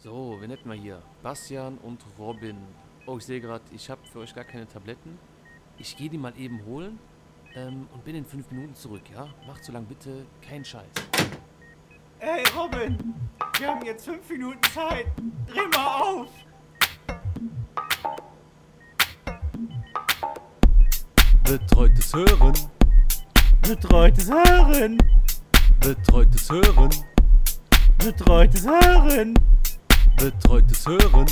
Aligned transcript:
So, 0.00 0.36
wen 0.38 0.50
hätten 0.50 0.68
wir 0.68 0.76
hier? 0.76 1.02
Bastian 1.24 1.76
und 1.78 2.04
Robin. 2.16 2.56
Oh, 3.06 3.18
ich 3.18 3.26
sehe 3.26 3.40
gerade, 3.40 3.64
ich 3.72 3.90
habe 3.90 4.00
für 4.12 4.20
euch 4.20 4.32
gar 4.32 4.44
keine 4.44 4.68
Tabletten. 4.68 5.18
Ich 5.76 5.96
gehe 5.96 6.08
die 6.08 6.18
mal 6.18 6.32
eben 6.38 6.64
holen 6.66 7.00
ähm, 7.56 7.88
und 7.92 8.04
bin 8.04 8.14
in 8.14 8.24
fünf 8.24 8.48
Minuten 8.52 8.76
zurück, 8.76 9.02
ja? 9.12 9.26
Macht 9.44 9.64
so 9.64 9.72
lang 9.72 9.86
bitte 9.86 10.24
keinen 10.40 10.64
Scheiß. 10.64 10.86
Ey, 12.20 12.44
Robin, 12.56 12.96
wir 13.58 13.68
haben 13.68 13.84
jetzt 13.84 14.04
fünf 14.04 14.28
Minuten 14.30 14.62
Zeit. 14.72 15.06
Dreh 15.48 15.66
mal 15.74 16.00
auf. 16.00 16.28
Betreutes 21.42 22.14
Hören, 22.14 22.52
Betreutes 23.62 24.30
Hören. 24.30 24.98
betreutes 25.80 26.50
Hören, 26.50 26.90
Betreutes 27.98 28.64
Hören. 28.64 29.34
Betreutes 30.18 30.84
Hören. 30.86 31.26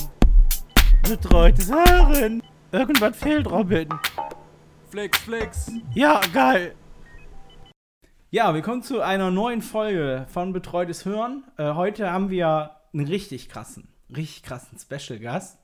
Betreutes 1.02 1.70
Hören. 1.70 2.42
Irgendwas 2.70 3.16
fehlt, 3.16 3.51
Robin. 3.51 3.88
Flex, 4.91 5.19
flex. 5.19 5.73
Ja, 5.92 6.20
geil. 6.33 6.74
Ja, 8.30 8.55
willkommen 8.55 8.83
zu 8.83 9.01
einer 9.01 9.33
neuen 9.33 9.61
Folge 9.61 10.27
von 10.28 10.52
Betreutes 10.52 11.05
Hören. 11.05 11.42
Äh, 11.56 11.75
heute 11.75 12.12
haben 12.12 12.30
wir 12.30 12.77
einen 12.92 13.09
richtig 13.09 13.48
krassen, 13.48 13.88
richtig 14.14 14.45
krassen 14.45 14.78
Special-Gast. 14.78 15.59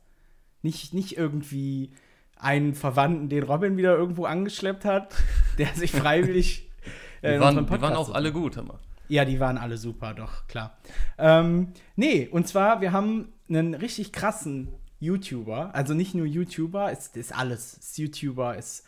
Nicht, 0.62 0.92
nicht 0.92 1.16
irgendwie 1.16 1.92
einen 2.36 2.74
Verwandten, 2.74 3.28
den 3.28 3.44
Robin 3.44 3.76
wieder 3.76 3.96
irgendwo 3.96 4.24
angeschleppt 4.24 4.84
hat, 4.84 5.14
der 5.58 5.68
sich 5.68 5.92
freiwillig 5.92 6.68
äh, 7.22 7.28
Die 7.30 7.34
in 7.34 7.40
waren, 7.40 7.66
die 7.66 7.80
waren 7.80 7.94
auch 7.94 8.12
alle 8.12 8.32
gut, 8.32 8.56
Hammer. 8.56 8.80
Ja, 9.08 9.24
die 9.24 9.40
waren 9.40 9.58
alle 9.58 9.76
super, 9.76 10.14
doch, 10.14 10.46
klar. 10.46 10.76
Ähm, 11.18 11.68
nee, 11.96 12.28
und 12.28 12.48
zwar, 12.48 12.80
wir 12.80 12.92
haben 12.92 13.32
einen 13.48 13.74
richtig 13.74 14.12
krassen 14.12 14.68
YouTuber. 15.00 15.74
Also 15.74 15.94
nicht 15.94 16.14
nur 16.14 16.26
YouTuber, 16.26 16.90
ist, 16.92 17.16
ist 17.16 17.36
alles. 17.36 17.74
Ist 17.74 17.98
YouTuber, 17.98 18.56
ist 18.56 18.84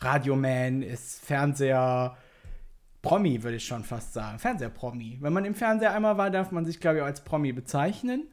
Radioman, 0.00 0.82
ist 0.82 1.24
Fernseher. 1.24 2.16
Promi, 3.02 3.42
würde 3.42 3.56
ich 3.56 3.66
schon 3.66 3.84
fast 3.84 4.12
sagen. 4.12 4.38
Fernsehpromi. 4.38 5.18
Wenn 5.20 5.32
man 5.32 5.44
im 5.44 5.54
Fernseher 5.54 5.94
einmal 5.94 6.16
war, 6.18 6.30
darf 6.30 6.50
man 6.50 6.64
sich, 6.64 6.80
glaube 6.80 6.96
ich, 6.96 7.02
auch 7.02 7.06
als 7.06 7.22
Promi 7.22 7.52
bezeichnen. 7.52 8.26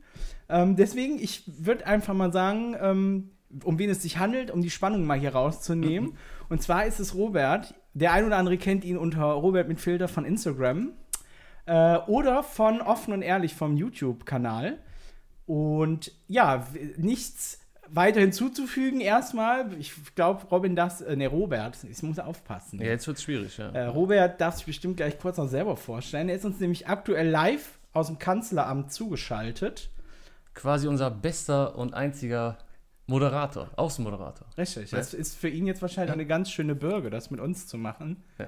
Ähm, 0.50 0.76
deswegen, 0.76 1.20
ich 1.20 1.44
würde 1.46 1.86
einfach 1.86 2.14
mal 2.14 2.32
sagen, 2.32 2.76
ähm, 2.80 3.32
um 3.64 3.78
wen 3.78 3.90
es 3.90 4.02
sich 4.02 4.18
handelt, 4.18 4.50
um 4.50 4.62
die 4.62 4.70
Spannung 4.70 5.06
mal 5.06 5.20
hier 5.20 5.34
rauszunehmen. 5.34 6.18
Und 6.50 6.62
zwar 6.62 6.86
ist 6.86 7.00
es 7.00 7.16
Robert. 7.16 7.76
Der 7.94 8.12
ein 8.12 8.26
oder 8.26 8.38
andere 8.38 8.58
kennt 8.58 8.84
ihn 8.84 8.98
unter 8.98 9.24
Robert 9.24 9.68
mit 9.68 9.80
Filter 9.80 10.08
von 10.08 10.26
Instagram. 10.26 10.92
Äh, 11.66 11.98
oder 12.08 12.44
von 12.44 12.82
Offen 12.82 13.14
und 13.14 13.22
Ehrlich 13.22 13.54
vom 13.56 13.76
YouTube-Kanal. 13.78 14.78
Und 15.46 16.12
ja, 16.28 16.66
nichts 16.98 17.60
weiter 17.88 18.20
hinzuzufügen 18.20 19.00
erstmal. 19.00 19.72
Ich 19.80 19.94
glaube, 20.16 20.46
Robin 20.48 20.76
das, 20.76 21.02
äh, 21.02 21.16
ne, 21.16 21.28
Robert, 21.28 21.78
ich 21.84 22.02
muss 22.04 22.18
aufpassen. 22.20 22.80
Ja, 22.80 22.88
jetzt 22.88 23.06
wird's 23.08 23.22
schwierig, 23.24 23.58
ja. 23.58 23.70
Äh, 23.70 23.86
Robert 23.86 24.42
darf 24.42 24.56
sich 24.56 24.66
bestimmt 24.66 24.98
gleich 24.98 25.20
kurz 25.20 25.38
noch 25.38 25.48
selber 25.48 25.78
vorstellen. 25.78 26.30
Er 26.30 26.36
ist 26.36 26.46
uns 26.46 26.60
nämlich 26.60 26.88
aktuell 26.88 27.30
live 27.30 27.78
aus 27.94 28.08
dem 28.08 28.18
Kanzleramt 28.18 28.92
zugeschaltet. 28.92 29.90
Quasi 30.56 30.88
unser 30.88 31.12
bester 31.12 31.78
und 31.78 31.94
einziger 31.94 32.58
Moderator, 33.08 33.70
Außenmoderator. 33.76 34.48
Richtig. 34.58 34.90
Ja. 34.92 34.98
Das 34.98 35.14
ist 35.14 35.36
für 35.38 35.50
ihn 35.50 35.68
jetzt 35.68 35.82
wahrscheinlich 35.82 36.10
Ja. 36.10 36.14
eine 36.14 36.26
ganz 36.26 36.50
schöne 36.50 36.74
Bürge, 36.74 37.12
das 37.12 37.30
mit 37.30 37.40
uns 37.40 37.68
zu 37.68 37.78
machen. 37.78 38.24
Ja. 38.40 38.48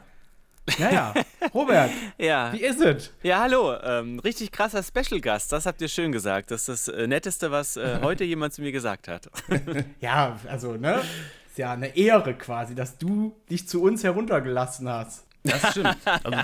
Naja, 0.79 1.13
Robert, 1.53 1.89
Ja, 2.17 2.51
wie 2.53 2.61
ist 2.61 2.81
es? 2.81 3.11
ja, 3.23 3.39
hallo. 3.39 3.73
Ähm, 3.81 4.19
richtig 4.19 4.51
krasser 4.51 4.83
Special-Gast, 4.83 5.51
das 5.51 5.65
habt 5.65 5.81
ihr 5.81 5.87
schön 5.87 6.11
gesagt. 6.11 6.51
Das 6.51 6.67
ist 6.67 6.87
das 6.87 6.95
äh, 6.95 7.07
Netteste, 7.07 7.51
was 7.51 7.77
äh, 7.77 7.99
heute 8.03 8.23
jemand 8.25 8.53
zu 8.53 8.61
mir 8.61 8.71
gesagt 8.71 9.07
hat. 9.07 9.29
Ja, 10.01 10.37
also, 10.49 10.73
ne? 10.73 11.01
Ist 11.49 11.57
ja 11.57 11.71
eine 11.71 11.95
Ehre 11.95 12.33
quasi, 12.33 12.75
dass 12.75 12.97
du 12.97 13.35
dich 13.49 13.67
zu 13.67 13.81
uns 13.81 14.03
heruntergelassen 14.03 14.87
hast. 14.89 15.25
Das 15.43 15.71
stimmt. 15.71 15.95
Also, 16.05 16.37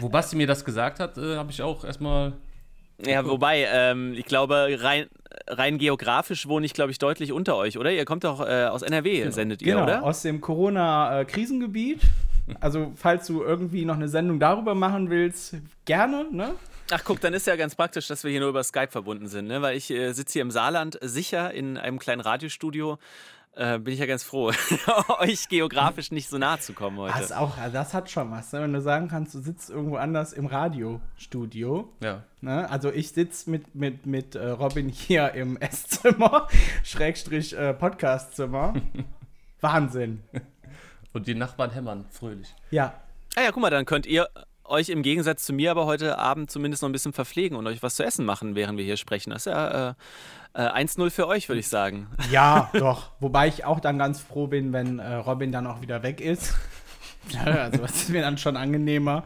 wo 0.00 0.08
Basti 0.08 0.36
mir 0.36 0.46
das 0.48 0.64
gesagt 0.64 0.98
hat, 1.00 1.16
äh, 1.16 1.36
habe 1.36 1.50
ich 1.52 1.62
auch 1.62 1.84
erstmal. 1.84 2.32
Ja, 3.04 3.24
wobei, 3.24 3.66
ähm, 3.72 4.14
ich 4.14 4.26
glaube, 4.26 4.76
rein, 4.80 5.06
rein 5.46 5.78
geografisch 5.78 6.46
wohne 6.48 6.66
ich, 6.66 6.74
glaube 6.74 6.90
ich, 6.90 6.98
deutlich 6.98 7.32
unter 7.32 7.56
euch, 7.56 7.78
oder? 7.78 7.90
Ihr 7.92 8.04
kommt 8.04 8.24
doch 8.24 8.40
äh, 8.46 8.64
aus 8.66 8.82
NRW, 8.82 9.30
sendet 9.30 9.62
ihr, 9.62 9.74
Genau, 9.74 9.84
oder? 9.84 10.02
aus 10.02 10.22
dem 10.22 10.40
Corona-Krisengebiet. 10.40 12.00
Also, 12.60 12.92
falls 12.96 13.26
du 13.26 13.42
irgendwie 13.42 13.84
noch 13.84 13.94
eine 13.94 14.08
Sendung 14.08 14.40
darüber 14.40 14.74
machen 14.74 15.10
willst, 15.10 15.56
gerne, 15.84 16.26
ne? 16.30 16.54
Ach, 16.90 17.02
guck, 17.04 17.20
dann 17.20 17.32
ist 17.32 17.46
ja 17.46 17.56
ganz 17.56 17.74
praktisch, 17.74 18.08
dass 18.08 18.24
wir 18.24 18.30
hier 18.30 18.40
nur 18.40 18.50
über 18.50 18.64
Skype 18.64 18.90
verbunden 18.90 19.28
sind, 19.28 19.46
ne? 19.46 19.62
Weil 19.62 19.76
ich 19.76 19.90
äh, 19.90 20.12
sitze 20.12 20.34
hier 20.34 20.42
im 20.42 20.50
Saarland 20.50 20.98
sicher 21.00 21.52
in 21.52 21.78
einem 21.78 21.98
kleinen 21.98 22.20
Radiostudio. 22.20 22.98
Äh, 23.54 23.78
bin 23.78 23.92
ich 23.92 24.00
ja 24.00 24.06
ganz 24.06 24.22
froh, 24.22 24.50
euch 25.18 25.48
geografisch 25.48 26.10
nicht 26.10 26.30
so 26.30 26.38
nahe 26.38 26.58
zu 26.58 26.72
kommen 26.72 26.96
heute. 26.96 27.18
Das, 27.18 27.32
auch, 27.32 27.58
also 27.58 27.72
das 27.74 27.92
hat 27.92 28.10
schon 28.10 28.30
was, 28.30 28.50
ne? 28.52 28.62
wenn 28.62 28.72
du 28.72 28.80
sagen 28.80 29.08
kannst, 29.08 29.34
du 29.34 29.40
sitzt 29.40 29.68
irgendwo 29.68 29.96
anders 29.96 30.32
im 30.32 30.46
Radiostudio. 30.46 31.92
Ja. 32.00 32.24
Ne? 32.40 32.68
Also 32.70 32.90
ich 32.90 33.10
sitze 33.10 33.50
mit, 33.50 33.74
mit, 33.74 34.06
mit 34.06 34.36
äh, 34.36 34.48
Robin 34.48 34.88
hier 34.88 35.32
im 35.32 35.56
Esszimmer, 35.60 36.48
Schrägstrich 36.82 37.52
äh, 37.52 37.74
Podcastzimmer. 37.74 38.72
Wahnsinn. 39.60 40.22
Und 41.12 41.26
die 41.26 41.34
Nachbarn 41.34 41.70
hämmern 41.70 42.06
fröhlich. 42.10 42.54
Ja, 42.70 42.94
Ah 43.34 43.40
ja, 43.44 43.50
guck 43.50 43.62
mal, 43.62 43.70
dann 43.70 43.86
könnt 43.86 44.04
ihr 44.04 44.28
euch 44.64 44.90
im 44.90 45.02
Gegensatz 45.02 45.44
zu 45.44 45.54
mir 45.54 45.70
aber 45.70 45.86
heute 45.86 46.18
Abend 46.18 46.50
zumindest 46.50 46.82
noch 46.82 46.90
ein 46.90 46.92
bisschen 46.92 47.14
verpflegen 47.14 47.56
und 47.56 47.66
euch 47.66 47.82
was 47.82 47.96
zu 47.96 48.04
essen 48.04 48.26
machen, 48.26 48.54
während 48.54 48.76
wir 48.76 48.84
hier 48.84 48.98
sprechen. 48.98 49.30
Das 49.30 49.46
ist 49.46 49.52
ja 49.52 49.90
äh, 49.90 49.94
äh, 50.54 50.84
1-0 50.84 51.08
für 51.08 51.26
euch, 51.26 51.48
würde 51.48 51.60
ich 51.60 51.68
sagen. 51.68 52.08
ja, 52.30 52.70
doch. 52.74 53.10
Wobei 53.20 53.48
ich 53.48 53.64
auch 53.64 53.80
dann 53.80 53.98
ganz 53.98 54.20
froh 54.20 54.48
bin, 54.48 54.74
wenn 54.74 54.98
äh, 54.98 55.14
Robin 55.14 55.50
dann 55.50 55.66
auch 55.66 55.80
wieder 55.80 56.02
weg 56.02 56.20
ist. 56.20 56.54
Ja, 57.28 57.44
also 57.44 57.78
das 57.78 57.92
ist 57.92 58.08
mir 58.08 58.20
dann 58.20 58.36
schon 58.36 58.56
angenehmer. 58.56 59.22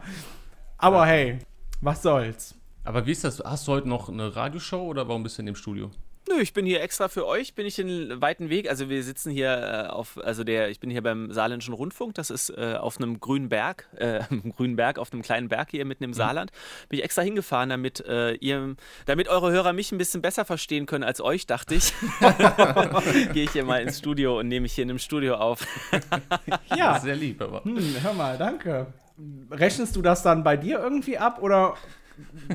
Aber 0.77 1.07
hey, 1.07 1.39
was 1.81 2.03
soll's. 2.03 2.53
Aber 2.83 3.07
wie 3.07 3.11
ist 3.11 3.23
das? 3.23 3.41
Hast 3.43 3.67
du 3.67 3.71
heute 3.71 3.89
noch 3.89 4.07
eine 4.07 4.35
Radioshow 4.35 4.83
oder 4.83 5.07
warum 5.07 5.23
bist 5.23 5.39
du 5.39 5.41
in 5.41 5.47
dem 5.47 5.55
Studio? 5.55 5.89
Nö, 6.29 6.41
ich 6.41 6.53
bin 6.53 6.65
hier 6.65 6.81
extra 6.81 7.07
für 7.07 7.25
euch, 7.25 7.53
bin 7.55 7.65
ich 7.65 7.75
den 7.75 8.21
weiten 8.21 8.49
Weg. 8.49 8.69
Also 8.69 8.89
wir 8.89 9.01
sitzen 9.03 9.31
hier 9.31 9.85
äh, 9.87 9.87
auf, 9.87 10.17
also 10.21 10.43
der, 10.43 10.69
ich 10.69 10.79
bin 10.79 10.89
hier 10.89 11.01
beim 11.01 11.31
Saarländischen 11.31 11.73
Rundfunk, 11.73 12.15
das 12.15 12.29
ist 12.29 12.49
äh, 12.49 12.75
auf 12.75 12.97
einem 12.97 13.19
grünen 13.19 13.47
Berg, 13.49 13.87
äh, 13.95 14.19
grünen 14.55 14.75
Berg, 14.75 14.99
auf 14.99 15.13
einem 15.13 15.21
kleinen 15.21 15.47
Berg 15.47 15.71
hier 15.71 15.85
mitten 15.85 16.03
im 16.03 16.13
Saarland. 16.13 16.51
Bin 16.89 16.99
ich 16.99 17.05
extra 17.05 17.21
hingefahren, 17.21 17.69
damit 17.69 18.01
äh, 18.01 18.33
ihr, 18.33 18.75
damit 19.05 19.29
eure 19.29 19.51
Hörer 19.51 19.73
mich 19.73 19.91
ein 19.91 19.97
bisschen 19.97 20.21
besser 20.21 20.43
verstehen 20.43 20.85
können 20.85 21.03
als 21.03 21.21
euch, 21.21 21.45
dachte 21.45 21.75
ich. 21.75 21.93
Gehe 23.33 23.45
ich 23.45 23.51
hier 23.51 23.63
mal 23.63 23.81
ins 23.81 23.99
Studio 23.99 24.39
und 24.39 24.49
nehme 24.49 24.63
mich 24.63 24.73
hier 24.73 24.83
in 24.83 24.89
einem 24.89 24.99
Studio 24.99 25.35
auf. 25.35 25.65
Ja, 26.75 26.99
Sehr 26.99 27.15
lieb, 27.15 27.41
aber. 27.41 27.63
hm, 27.63 27.95
hör 28.01 28.13
mal, 28.13 28.37
danke. 28.37 28.87
Rechnest 29.49 29.95
du 29.95 30.01
das 30.01 30.21
dann 30.23 30.43
bei 30.43 30.57
dir 30.57 30.79
irgendwie 30.79 31.17
ab 31.17 31.41
oder 31.41 31.75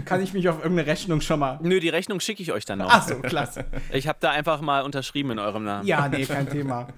kann 0.05 0.23
ich 0.23 0.33
mich 0.33 0.49
auf 0.49 0.63
irgendeine 0.63 0.89
Rechnung 0.91 1.21
schon 1.21 1.41
mal. 1.41 1.59
Nö, 1.63 1.81
die 1.81 1.89
Rechnung 1.89 2.21
schicke 2.21 2.43
ich 2.43 2.53
euch 2.53 2.65
dann 2.65 2.79
noch. 2.79 2.91
Ach 2.91 3.07
so, 3.07 3.17
klasse. 3.17 3.65
Ich 3.93 4.09
habe 4.09 4.19
da 4.21 4.31
einfach 4.31 4.61
mal 4.61 4.83
unterschrieben 4.83 5.31
in 5.33 5.39
eurem 5.39 5.65
Namen. 5.65 5.87
Ja, 5.87 6.09
nee, 6.09 6.25
kein 6.25 6.49
Thema. 6.49 6.89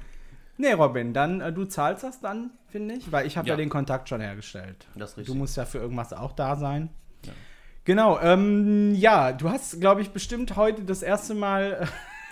Nee, 0.57 0.73
Robin, 0.73 1.13
dann 1.13 1.41
äh, 1.41 1.53
du 1.53 1.65
zahlst 1.65 2.05
das 2.05 2.21
dann, 2.21 2.51
finde 2.69 2.95
ich, 2.95 3.11
weil 3.11 3.27
ich 3.27 3.37
habe 3.37 3.49
ja. 3.49 3.55
Ja. 3.55 3.57
den 3.57 3.69
Kontakt 3.71 4.09
schon 4.09 4.21
hergestellt. 4.21 4.87
Das 4.95 5.11
ist 5.11 5.17
Du 5.17 5.21
richtig. 5.21 5.37
musst 5.37 5.57
ja 5.57 5.65
für 5.65 5.79
irgendwas 5.79 6.13
auch 6.13 6.33
da 6.33 6.57
sein. 6.57 6.91
Genau, 7.85 8.19
ähm, 8.21 8.95
ja, 8.95 9.33
du 9.33 9.51
hast, 9.51 9.79
glaube 9.81 10.01
ich, 10.01 10.11
bestimmt 10.11 10.57
heute 10.57 10.85
das 10.85 11.03
erste 11.03 11.35
Mal 11.35 11.87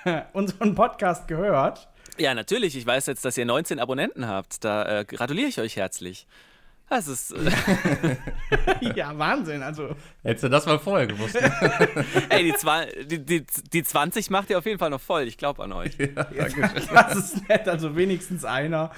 äh, 0.04 0.22
unseren 0.32 0.74
Podcast 0.74 1.28
gehört. 1.28 1.88
Ja, 2.16 2.32
natürlich. 2.34 2.76
Ich 2.76 2.86
weiß 2.86 3.06
jetzt, 3.06 3.24
dass 3.24 3.36
ihr 3.36 3.44
19 3.44 3.78
Abonnenten 3.78 4.26
habt. 4.26 4.64
Da 4.64 5.00
äh, 5.00 5.04
gratuliere 5.04 5.48
ich 5.48 5.60
euch 5.60 5.76
herzlich. 5.76 6.26
Das 6.92 7.08
ist. 7.08 7.32
Äh, 7.32 8.16
ja, 8.94 9.16
Wahnsinn, 9.16 9.62
also. 9.62 9.96
Hättest 10.22 10.44
du 10.44 10.48
das 10.50 10.66
mal 10.66 10.78
vorher 10.78 11.06
gewusst. 11.06 11.40
ne? 11.40 11.50
ey, 12.28 12.52
die, 12.52 13.06
die, 13.06 13.24
die, 13.24 13.46
die 13.72 13.82
20 13.82 14.28
macht 14.28 14.50
ihr 14.50 14.58
auf 14.58 14.66
jeden 14.66 14.78
Fall 14.78 14.90
noch 14.90 15.00
voll. 15.00 15.22
Ich 15.22 15.38
glaube 15.38 15.62
an 15.62 15.72
euch. 15.72 15.96
Das 16.92 17.16
ist 17.16 17.48
nett, 17.48 17.66
also 17.66 17.96
wenigstens 17.96 18.44
einer. 18.44 18.90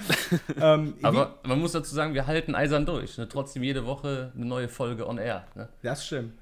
ähm, 0.59 0.95
Aber 1.03 1.39
man 1.43 1.57
muss 1.59 1.71
dazu 1.71 1.95
sagen, 1.95 2.13
wir 2.13 2.27
halten 2.27 2.53
eisern 2.53 2.85
durch. 2.85 3.17
Ne? 3.17 3.29
Trotzdem 3.29 3.63
jede 3.63 3.85
Woche 3.85 4.33
eine 4.35 4.45
neue 4.45 4.67
Folge 4.67 5.07
on 5.07 5.17
air. 5.17 5.47
Ne? 5.55 5.69
das 5.81 6.05
stimmt. 6.05 6.33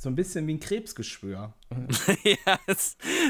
So 0.00 0.08
ein 0.08 0.14
bisschen 0.14 0.46
wie 0.46 0.54
ein 0.54 0.60
Krebsgeschwür. 0.60 1.52
ja, 2.24 2.58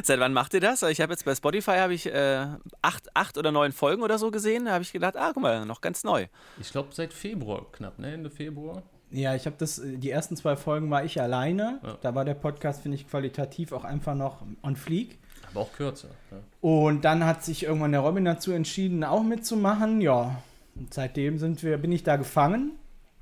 seit 0.04 0.20
wann 0.20 0.32
macht 0.32 0.54
ihr 0.54 0.60
das? 0.60 0.84
Ich 0.84 1.00
habe 1.00 1.12
jetzt 1.12 1.24
bei 1.24 1.34
Spotify 1.34 1.78
habe 1.78 1.94
ich 1.94 2.06
äh, 2.06 2.46
acht, 2.80 3.08
acht 3.12 3.36
oder 3.38 3.50
neun 3.50 3.72
Folgen 3.72 4.04
oder 4.04 4.18
so 4.18 4.30
gesehen. 4.30 4.66
Da 4.66 4.74
habe 4.74 4.84
ich 4.84 4.92
gedacht, 4.92 5.16
ah, 5.16 5.32
guck 5.34 5.42
mal, 5.42 5.66
noch 5.66 5.80
ganz 5.80 6.04
neu. 6.04 6.28
Ich 6.60 6.70
glaube 6.70 6.90
seit 6.92 7.12
Februar 7.12 7.66
knapp, 7.72 7.98
ne? 7.98 8.12
Ende 8.12 8.30
Februar. 8.30 8.84
Ja, 9.10 9.34
ich 9.34 9.46
habe 9.46 9.56
das, 9.58 9.82
die 9.84 10.10
ersten 10.10 10.36
zwei 10.36 10.54
Folgen 10.54 10.92
war 10.92 11.04
ich 11.04 11.20
alleine. 11.20 11.80
Ja. 11.82 11.98
Da 12.02 12.14
war 12.14 12.24
der 12.24 12.34
Podcast, 12.34 12.82
finde 12.82 12.98
ich, 12.98 13.08
qualitativ 13.10 13.72
auch 13.72 13.82
einfach 13.82 14.14
noch 14.14 14.40
on 14.62 14.76
fleek. 14.76 15.18
Aber 15.50 15.62
auch 15.62 15.72
kürzer. 15.72 16.10
Ne? 16.30 16.40
Und 16.60 17.04
dann 17.04 17.26
hat 17.26 17.42
sich 17.42 17.64
irgendwann 17.64 17.90
der 17.90 18.02
Robin 18.02 18.24
dazu 18.24 18.52
entschieden, 18.52 19.02
auch 19.02 19.24
mitzumachen. 19.24 20.00
Ja, 20.00 20.40
und 20.76 20.94
seitdem 20.94 21.38
sind 21.38 21.64
wir, 21.64 21.78
bin 21.78 21.90
ich 21.90 22.04
da 22.04 22.14
gefangen. 22.14 22.78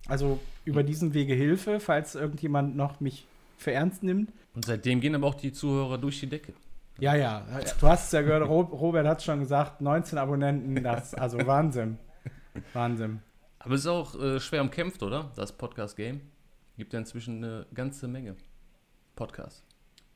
Also 0.06 0.38
über 0.66 0.82
diesen 0.82 1.14
Wege 1.14 1.32
Hilfe, 1.32 1.80
falls 1.80 2.14
irgendjemand 2.14 2.76
noch 2.76 3.00
mich 3.00 3.26
für 3.58 3.72
ernst 3.72 4.02
nimmt. 4.02 4.32
Und 4.54 4.64
seitdem 4.64 5.00
gehen 5.00 5.14
aber 5.14 5.26
auch 5.26 5.34
die 5.34 5.52
Zuhörer 5.52 5.98
durch 5.98 6.20
die 6.20 6.28
Decke. 6.28 6.52
Ja, 6.98 7.14
ja, 7.14 7.46
du 7.80 7.86
hast 7.86 8.06
es 8.06 8.12
ja 8.12 8.22
gehört, 8.22 8.48
Robert 8.48 9.06
hat 9.06 9.22
schon 9.22 9.38
gesagt, 9.38 9.80
19 9.80 10.18
Abonnenten, 10.18 10.82
das, 10.82 11.14
also 11.14 11.38
Wahnsinn. 11.46 11.98
Wahnsinn. 12.72 13.22
Aber 13.60 13.74
es 13.74 13.82
ist 13.82 13.86
auch 13.86 14.20
äh, 14.20 14.40
schwer 14.40 14.62
umkämpft, 14.62 15.02
oder? 15.02 15.30
Das 15.36 15.52
Podcast-Game. 15.52 16.20
Gibt 16.76 16.92
ja 16.92 16.98
inzwischen 16.98 17.44
eine 17.44 17.66
ganze 17.74 18.08
Menge 18.08 18.36
Podcasts. 19.14 19.64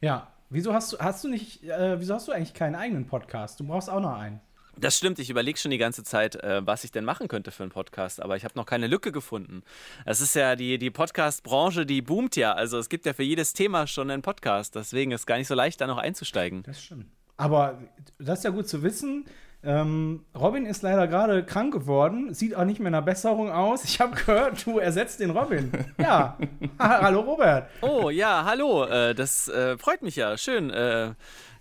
Ja, 0.01 0.33
wieso 0.51 0.73
hast 0.73 0.93
du, 0.93 0.99
hast 0.99 1.23
du 1.23 1.29
nicht, 1.29 1.63
äh, 1.65 2.01
wieso 2.01 2.15
hast 2.15 2.29
du 2.29 2.33
eigentlich 2.33 2.55
keinen 2.55 2.75
eigenen 2.75 3.07
Podcast? 3.07 3.61
Du 3.61 3.67
brauchst 3.67 3.91
auch 3.91 4.01
noch 4.01 4.17
einen. 4.17 4.41
Das 4.77 4.97
stimmt, 4.97 5.19
ich 5.19 5.29
überlege 5.29 5.59
schon 5.59 5.71
die 5.71 5.79
ganze 5.79 6.03
Zeit, 6.03 6.37
äh, 6.37 6.67
was 6.67 6.85
ich 6.85 6.91
denn 6.91 7.05
machen 7.05 7.29
könnte 7.29 7.51
für 7.51 7.63
einen 7.63 7.73
Podcast, 7.73 8.23
aber 8.23 8.37
ich 8.37 8.45
habe 8.45 8.55
noch 8.57 8.67
keine 8.67 8.87
Lücke 8.87 9.13
gefunden. 9.13 9.63
Es 10.07 10.21
ist 10.21 10.35
ja 10.35 10.57
die, 10.57 10.79
die 10.79 10.91
Podcast-Branche, 10.91 11.85
die 11.85 12.01
boomt 12.01 12.37
ja. 12.37 12.53
Also 12.53 12.79
es 12.79 12.89
gibt 12.89 13.05
ja 13.05 13.13
für 13.13 13.23
jedes 13.23 13.53
Thema 13.53 13.87
schon 13.87 14.11
einen 14.11 14.23
Podcast. 14.23 14.75
Deswegen 14.75 15.13
ist 15.13 15.21
es 15.21 15.27
gar 15.27 15.37
nicht 15.37 15.49
so 15.49 15.55
leicht, 15.55 15.81
da 15.81 15.87
noch 15.87 15.99
einzusteigen. 15.99 16.63
Das 16.63 16.83
stimmt. 16.83 17.07
Aber 17.37 17.79
das 18.19 18.39
ist 18.39 18.45
ja 18.45 18.51
gut 18.51 18.69
zu 18.69 18.83
wissen. 18.83 19.27
Ähm, 19.65 20.25
Robin 20.35 20.67
ist 20.67 20.83
leider 20.83 21.07
gerade 21.07 21.45
krank 21.45 21.73
geworden, 21.73 22.35
sieht 22.35 22.57
auch 22.57 22.65
nicht 22.65 22.81
mehr 22.81 22.91
nach 22.91 23.05
Besserung 23.05 23.53
aus. 23.53 23.85
Ich 23.85 24.01
habe 24.01 24.17
gehört, 24.17 24.67
du 24.67 24.79
ersetzt 24.79 25.21
den 25.21 25.31
Robin. 25.31 25.71
Ja. 25.99 26.37
hallo 26.79 27.21
Robert. 27.21 27.69
Oh 27.81 28.11
ja, 28.11 28.45
hallo. 28.45 28.85
Äh, 28.87 29.15
das 29.15 29.49
äh, 29.49 29.79
freut 29.79 30.03
mich 30.03 30.17
ja. 30.17 30.37
Schön. 30.37 30.73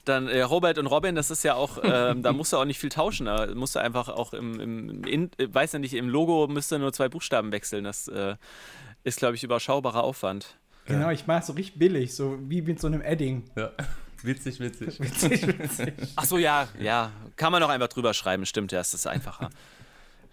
Dann 0.06 0.28
äh, 0.28 0.42
Robert 0.42 0.78
und 0.78 0.88
Robin, 0.88 1.16
das 1.16 1.30
ist 1.30 1.44
ja 1.44 1.54
auch, 1.54 1.78
ähm, 1.84 2.24
da 2.24 2.34
musst 2.34 2.54
du 2.54 2.58
auch 2.58 2.66
nicht 2.66 2.80
viel 2.80 2.90
tauschen. 2.90 3.28
Da 3.28 3.54
musst 3.54 3.76
du 3.76 3.80
einfach 3.80 4.10
auch 4.10 4.34
im, 4.34 4.60
im 4.60 5.04
in, 5.04 5.32
äh, 5.38 5.48
weiß 5.52 5.74
ja 5.74 5.80
nicht, 5.80 5.94
im 5.94 6.10
Logo 6.10 6.48
müsste 6.48 6.80
nur 6.80 6.92
zwei 6.92 7.08
Buchstaben 7.08 7.52
wechseln. 7.52 7.84
Das 7.84 8.08
äh, 8.08 8.36
ist, 9.04 9.20
glaube 9.20 9.36
ich, 9.36 9.44
überschaubarer 9.44 10.04
Aufwand. 10.04 10.58
Genau, 10.86 11.12
ich 11.12 11.28
mache 11.28 11.40
es 11.42 11.48
so 11.48 11.54
richtig 11.54 11.78
billig, 11.78 12.16
so 12.16 12.38
wie 12.48 12.62
mit 12.62 12.80
so 12.80 12.88
einem 12.88 13.02
Edding. 13.02 13.44
Ja. 13.56 13.72
Witzig, 14.24 14.60
witzig. 14.60 15.00
Witzig, 15.00 15.48
witzig. 15.48 15.94
Ach 16.16 16.26
so, 16.26 16.38
ja, 16.38 16.68
ja. 16.80 17.12
Kann 17.38 17.52
man 17.52 17.64
auch 17.64 17.70
einfach 17.70 17.88
drüber 17.88 18.14
schreiben, 18.14 18.46
stimmt, 18.46 18.72
ja, 18.72 18.80
ist 18.80 18.94
das 18.94 19.08
einfacher. 19.08 19.50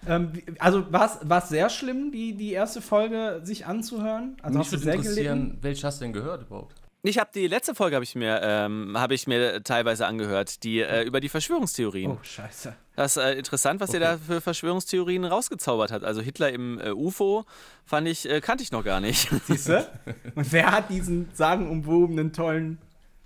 ähm, 0.07 0.33
also 0.59 0.93
war 0.93 1.39
es 1.39 1.49
sehr 1.49 1.71
schlimm, 1.71 2.13
die, 2.13 2.35
die 2.35 2.53
erste 2.53 2.83
Folge 2.83 3.41
sich 3.45 3.65
anzuhören? 3.65 4.37
Also 4.43 4.59
Mich 4.59 4.67
hast 4.67 4.73
du 4.75 4.79
sehr 4.79 4.95
interessieren, 4.95 5.57
welche 5.63 5.87
hast 5.87 6.01
du 6.01 6.05
denn 6.05 6.13
gehört 6.13 6.43
überhaupt? 6.43 6.75
Ich 7.03 7.19
habe 7.19 7.31
die 7.33 7.47
letzte 7.47 7.75
Folge 7.75 7.95
habe 7.95 8.05
ich 8.05 8.17
mir 8.17 8.41
ähm, 8.43 8.99
habe 8.99 9.15
ich 9.15 9.29
mir 9.29 9.63
teilweise 9.63 10.07
angehört, 10.07 10.65
die 10.65 10.81
äh, 10.81 11.03
über 11.03 11.21
die 11.21 11.29
Verschwörungstheorien. 11.29 12.11
Oh 12.11 12.19
Scheiße. 12.23 12.75
Das 12.97 13.17
ist 13.17 13.23
äh, 13.23 13.35
interessant, 13.35 13.81
was 13.81 13.91
okay. 13.91 13.99
ihr 13.99 14.01
da 14.01 14.19
für 14.19 14.41
Verschwörungstheorien 14.41 15.25
rausgezaubert 15.25 15.93
hat. 15.93 16.03
Also 16.03 16.21
Hitler 16.21 16.51
im 16.51 16.81
äh, 16.81 16.91
UFO 16.91 17.45
fand 17.85 18.09
ich 18.09 18.29
äh, 18.29 18.41
kannte 18.41 18.65
ich 18.65 18.73
noch 18.73 18.83
gar 18.83 19.01
nicht. 19.01 19.31
Siehst 19.47 19.69
du? 19.69 19.87
Und 20.35 20.53
wer 20.53 20.73
hat 20.73 20.91
diesen 20.91 21.29
sagenumwobenen 21.33 22.33
tollen 22.33 22.79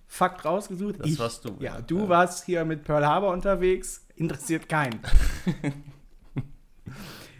Fakt 0.06 0.44
rausgesucht? 0.44 1.00
Das 1.00 1.08
ich. 1.08 1.18
warst 1.18 1.46
du. 1.46 1.56
Ja, 1.58 1.80
du 1.80 2.00
ja. 2.00 2.08
warst 2.10 2.44
hier 2.44 2.66
mit 2.66 2.84
Pearl 2.84 3.06
Harbor 3.06 3.32
unterwegs. 3.32 4.04
Interessiert 4.16 4.68
keinen. 4.68 5.00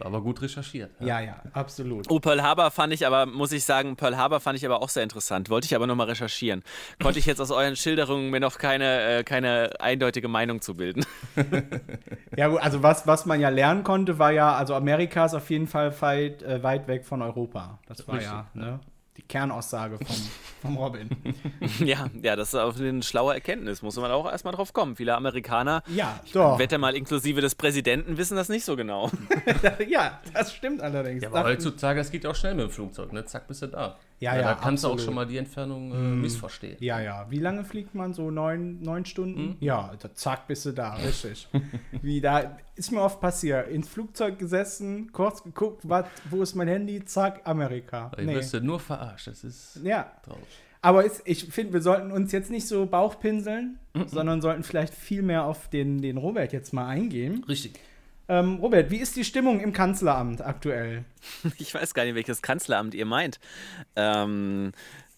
aber 0.05 0.21
gut 0.21 0.43
recherchiert. 0.43 0.91
Ja, 1.01 1.21
ja, 1.21 1.21
ja 1.21 1.43
absolut. 1.53 2.07
Oh, 2.11 2.21
Pearl 2.21 2.43
Harbor 2.43 2.71
fand 2.71 2.93
ich 2.93 3.07
aber, 3.07 3.27
muss 3.27 3.53
ich 3.53 3.65
sagen, 3.65 3.97
Pearl 3.97 4.17
Harbor 4.17 4.41
fand 4.41 4.59
ich 4.59 4.67
aber 4.67 4.83
auch 4.83 4.89
sehr 4.89 5.03
interessant. 5.03 5.51
Wollte 5.51 5.67
ich 5.67 5.75
aber 5.75 5.87
nochmal 5.87 6.09
recherchieren. 6.09 6.63
Konnte 7.03 7.19
ich 7.19 7.27
jetzt 7.27 7.41
aus 7.41 7.51
euren 7.51 7.77
Schilderungen 7.77 8.31
mir 8.31 8.41
noch 8.41 8.59
keine, 8.59 9.19
äh, 9.19 9.25
keine 9.25 9.81
eindeutige 9.81 10.29
Meinung 10.29 10.61
zu 10.61 10.75
bilden. 10.75 11.05
ja, 12.37 12.49
gut, 12.49 12.61
also 12.61 12.83
was, 12.83 13.07
was 13.07 13.27
man 13.27 13.41
ja 13.41 13.49
lernen 13.49 13.85
konnte, 13.85 14.19
war 14.19 14.33
ja, 14.33 14.55
also 14.55 14.75
Amerika 14.75 15.25
ist 15.25 15.35
auf 15.35 15.49
jeden 15.51 15.67
Fall 15.67 16.01
weit, 16.01 16.43
äh, 16.43 16.63
weit 16.63 16.89
weg 16.89 17.05
von 17.05 17.23
Europa. 17.23 17.79
Das 17.87 18.07
war 18.07 18.17
Richtig, 18.17 18.33
ja, 18.33 18.47
ne? 18.55 18.81
Die 19.17 19.23
Kernaussage 19.23 19.99
vom, 19.99 20.17
vom 20.63 20.77
Robin. 20.77 21.11
ja, 21.81 22.09
ja, 22.23 22.37
das 22.37 22.49
ist 22.49 22.55
auch 22.55 22.77
eine 22.79 23.03
schlaue 23.03 23.35
Erkenntnis. 23.35 23.83
Muss 23.83 23.97
man 23.97 24.11
auch 24.11 24.31
erstmal 24.31 24.55
drauf 24.55 24.73
kommen. 24.73 24.97
Viele 24.97 25.15
Amerikaner, 25.15 25.83
ja, 25.89 26.21
doch. 26.33 26.59
wette 26.59 26.79
mal 26.79 26.95
inklusive 26.97 27.41
des 27.41 27.55
Präsidenten, 27.55 28.17
wissen 28.17 28.37
das 28.37 28.49
nicht 28.49 28.65
so 28.65 28.77
genau. 28.77 29.11
ja, 29.89 30.21
das 30.33 30.55
stimmt 30.55 30.81
allerdings. 30.81 31.23
Ja, 31.23 31.29
aber 31.29 31.45
heutzutage, 31.45 32.01
es 32.01 32.11
geht 32.11 32.27
auch 32.27 32.35
schnell 32.35 32.55
mit 32.55 32.67
dem 32.67 32.71
Flugzeug, 32.71 33.13
ne? 33.13 33.25
Zack, 33.25 33.49
bist 33.49 33.63
du 33.63 33.67
da. 33.67 33.99
Ja, 34.23 34.37
ja, 34.37 34.41
ja 34.41 34.49
da 34.49 34.55
kannst 34.55 34.85
absolut. 34.85 34.99
du 34.99 35.03
auch 35.03 35.05
schon 35.05 35.15
mal 35.15 35.27
die 35.27 35.37
Entfernung 35.37 35.91
äh, 35.91 35.95
mm. 35.97 36.21
missverstehen. 36.21 36.77
Ja, 36.79 37.01
ja. 37.01 37.27
Wie 37.29 37.41
lange 37.41 37.65
fliegt 37.65 37.97
man? 37.97 38.15
So 38.15 38.31
neun, 38.31 38.81
neun 38.81 39.05
Stunden? 39.05 39.43
Mm. 39.43 39.57
Ja, 39.59 39.93
da, 39.99 40.15
zack, 40.15 40.47
bist 40.47 40.65
du 40.65 40.71
da, 40.71 40.95
richtig. 40.95 41.49
Wie 42.03 42.21
da 42.21 42.57
ist 42.77 42.93
mir 42.93 43.03
oft 43.03 43.21
passiert. 43.21 43.69
Ins 43.69 43.89
Flugzeug 43.89 44.39
gesessen, 44.39 45.11
kurz 45.13 45.43
geguckt, 45.43 45.89
wat, 45.89 46.07
wo 46.31 46.41
ist 46.41 46.55
mein 46.55 46.69
Handy? 46.69 47.05
Zack, 47.05 47.41
Amerika. 47.45 48.13
Ich 48.17 48.25
nee. 48.25 48.37
wirst 48.37 48.55
du 48.55 48.61
nur 48.61 48.79
verarscht. 49.03 49.27
Das 49.27 49.45
ist 49.45 49.81
ja. 49.83 50.11
traurig. 50.25 50.43
Aber 50.81 51.05
ist, 51.05 51.23
ich 51.25 51.45
finde, 51.45 51.75
wir 51.75 51.81
sollten 51.81 52.11
uns 52.11 52.33
jetzt 52.33 52.51
nicht 52.51 52.67
so 52.67 52.87
Bauchpinseln, 52.87 53.79
mm 53.95 54.03
sondern 54.07 54.41
sollten 54.41 54.63
vielleicht 54.63 54.95
viel 54.95 55.23
mehr 55.23 55.45
auf 55.45 55.69
den, 55.69 56.03
den 56.03 56.17
Robert 56.17 56.53
jetzt 56.53 56.73
mal 56.73 56.89
eingehen. 56.89 57.45
Richtig. 57.47 57.79
Ähm, 58.29 58.57
Robert, 58.57 58.91
wie 58.91 58.97
ist 58.97 59.17
die 59.17 59.25
Stimmung 59.25 59.61
im 59.61 59.73
Kanzleramt 59.73 60.41
aktuell? 60.41 61.05
Ich 61.59 61.75
weiß 61.75 61.95
gar 61.95 62.05
nicht, 62.05 62.15
welches 62.15 62.43
Kanzleramt 62.43 62.95
ihr 62.95 63.07
meint. 63.07 63.39
Ähm, 63.97 64.73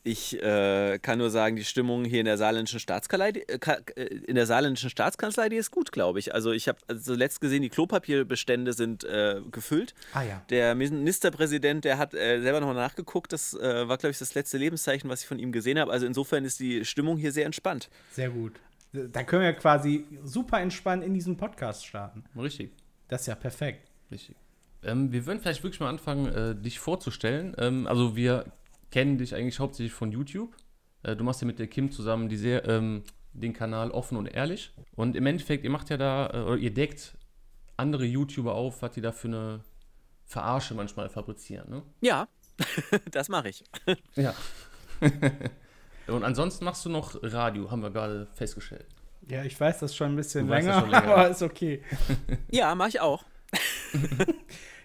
ich 0.06 0.40
äh, 0.42 0.98
kann 0.98 1.18
nur 1.18 1.30
sagen, 1.30 1.56
die 1.56 1.64
Stimmung 1.64 2.04
hier 2.04 2.20
in 2.20 2.26
der 2.26 2.36
saarländischen 2.36 2.78
Staatskanzlei, 2.78 3.30
äh, 3.30 3.58
äh, 3.96 4.04
in 4.26 4.34
der 4.34 4.44
saarländischen 4.44 4.90
Staatskanzlei, 4.90 5.48
die 5.48 5.56
ist 5.56 5.70
gut, 5.70 5.92
glaube 5.92 6.18
ich. 6.18 6.34
Also 6.34 6.52
ich 6.52 6.68
habe 6.68 6.78
zuletzt 7.00 7.40
gesehen, 7.40 7.62
die 7.62 7.70
Klopapierbestände 7.70 8.74
sind 8.74 9.02
äh, 9.04 9.40
gefüllt. 9.50 9.94
Ah 10.12 10.22
ja. 10.22 10.42
Der 10.50 10.74
Ministerpräsident, 10.74 11.86
der 11.86 11.96
hat 11.96 12.12
äh, 12.12 12.42
selber 12.42 12.60
nochmal 12.60 12.76
nachgeguckt. 12.76 13.32
Das 13.32 13.54
äh, 13.54 13.88
war, 13.88 13.96
glaube 13.96 14.10
ich, 14.10 14.18
das 14.18 14.34
letzte 14.34 14.58
Lebenszeichen, 14.58 15.08
was 15.08 15.22
ich 15.22 15.26
von 15.26 15.38
ihm 15.38 15.52
gesehen 15.52 15.78
habe. 15.78 15.90
Also 15.90 16.04
insofern 16.04 16.44
ist 16.44 16.60
die 16.60 16.84
Stimmung 16.84 17.16
hier 17.16 17.32
sehr 17.32 17.46
entspannt. 17.46 17.88
Sehr 18.12 18.28
gut. 18.28 18.60
Da 18.92 19.24
können 19.24 19.42
wir 19.42 19.54
quasi 19.54 20.04
super 20.22 20.60
entspannt 20.60 21.02
in 21.02 21.14
diesem 21.14 21.38
Podcast 21.38 21.86
starten. 21.86 22.24
Richtig. 22.36 22.72
Das 23.08 23.22
ist 23.22 23.26
ja 23.28 23.34
perfekt. 23.36 23.90
Richtig. 24.10 24.36
Ähm, 24.82 25.12
wir 25.12 25.24
würden 25.24 25.40
vielleicht 25.40 25.62
wirklich 25.62 25.80
mal 25.80 25.88
anfangen, 25.88 26.26
äh, 26.26 26.54
dich 26.54 26.78
vorzustellen. 26.78 27.56
Ähm, 27.58 27.86
also 27.86 28.16
wir 28.16 28.44
kennen 28.94 29.19
dich 29.19 29.35
eigentlich 29.35 29.58
hauptsächlich 29.58 29.93
von 29.93 30.12
YouTube. 30.12 30.55
Äh, 31.02 31.17
du 31.17 31.25
machst 31.25 31.41
ja 31.41 31.49
mit 31.49 31.58
der 31.58 31.67
Kim 31.67 31.91
zusammen 31.91 32.29
die 32.29 32.37
sehr, 32.37 32.64
ähm, 32.69 33.02
den 33.32 33.52
Kanal 33.52 33.91
offen 33.91 34.17
und 34.17 34.26
ehrlich. 34.26 34.73
Und 34.94 35.17
im 35.17 35.26
Endeffekt, 35.26 35.64
ihr 35.64 35.70
macht 35.70 35.91
ja 35.91 35.96
da, 35.96 36.31
äh, 36.32 36.43
oder 36.43 36.58
ihr 36.58 36.73
deckt 36.73 37.19
andere 37.76 38.05
YouTuber 38.05 38.55
auf, 38.55 38.82
was 38.82 38.93
die 38.93 39.00
da 39.00 39.11
für 39.11 39.26
eine 39.26 39.64
Verarsche 40.26 40.75
manchmal 40.75 41.08
fabrizieren, 41.08 41.69
ne? 41.69 41.82
Ja, 42.02 42.29
das 43.11 43.29
mache 43.29 43.49
ich. 43.49 43.64
ja. 44.14 44.32
und 46.06 46.23
ansonsten 46.23 46.64
machst 46.64 46.85
du 46.85 46.88
noch 46.88 47.19
Radio, 47.20 47.73
haben 47.73 47.82
wir 47.82 47.90
gerade 47.90 48.29
festgestellt. 48.35 48.87
Ja, 49.29 49.43
ich 49.43 49.58
weiß 49.58 49.80
das 49.80 49.97
schon 49.97 50.12
ein 50.12 50.16
bisschen 50.16 50.47
länger, 50.47 50.78
schon 50.78 50.90
länger, 50.90 51.04
aber 51.16 51.28
ist 51.30 51.42
okay. 51.42 51.83
ja, 52.49 52.73
mache 52.76 52.90
ich 52.90 53.00
auch. 53.00 53.25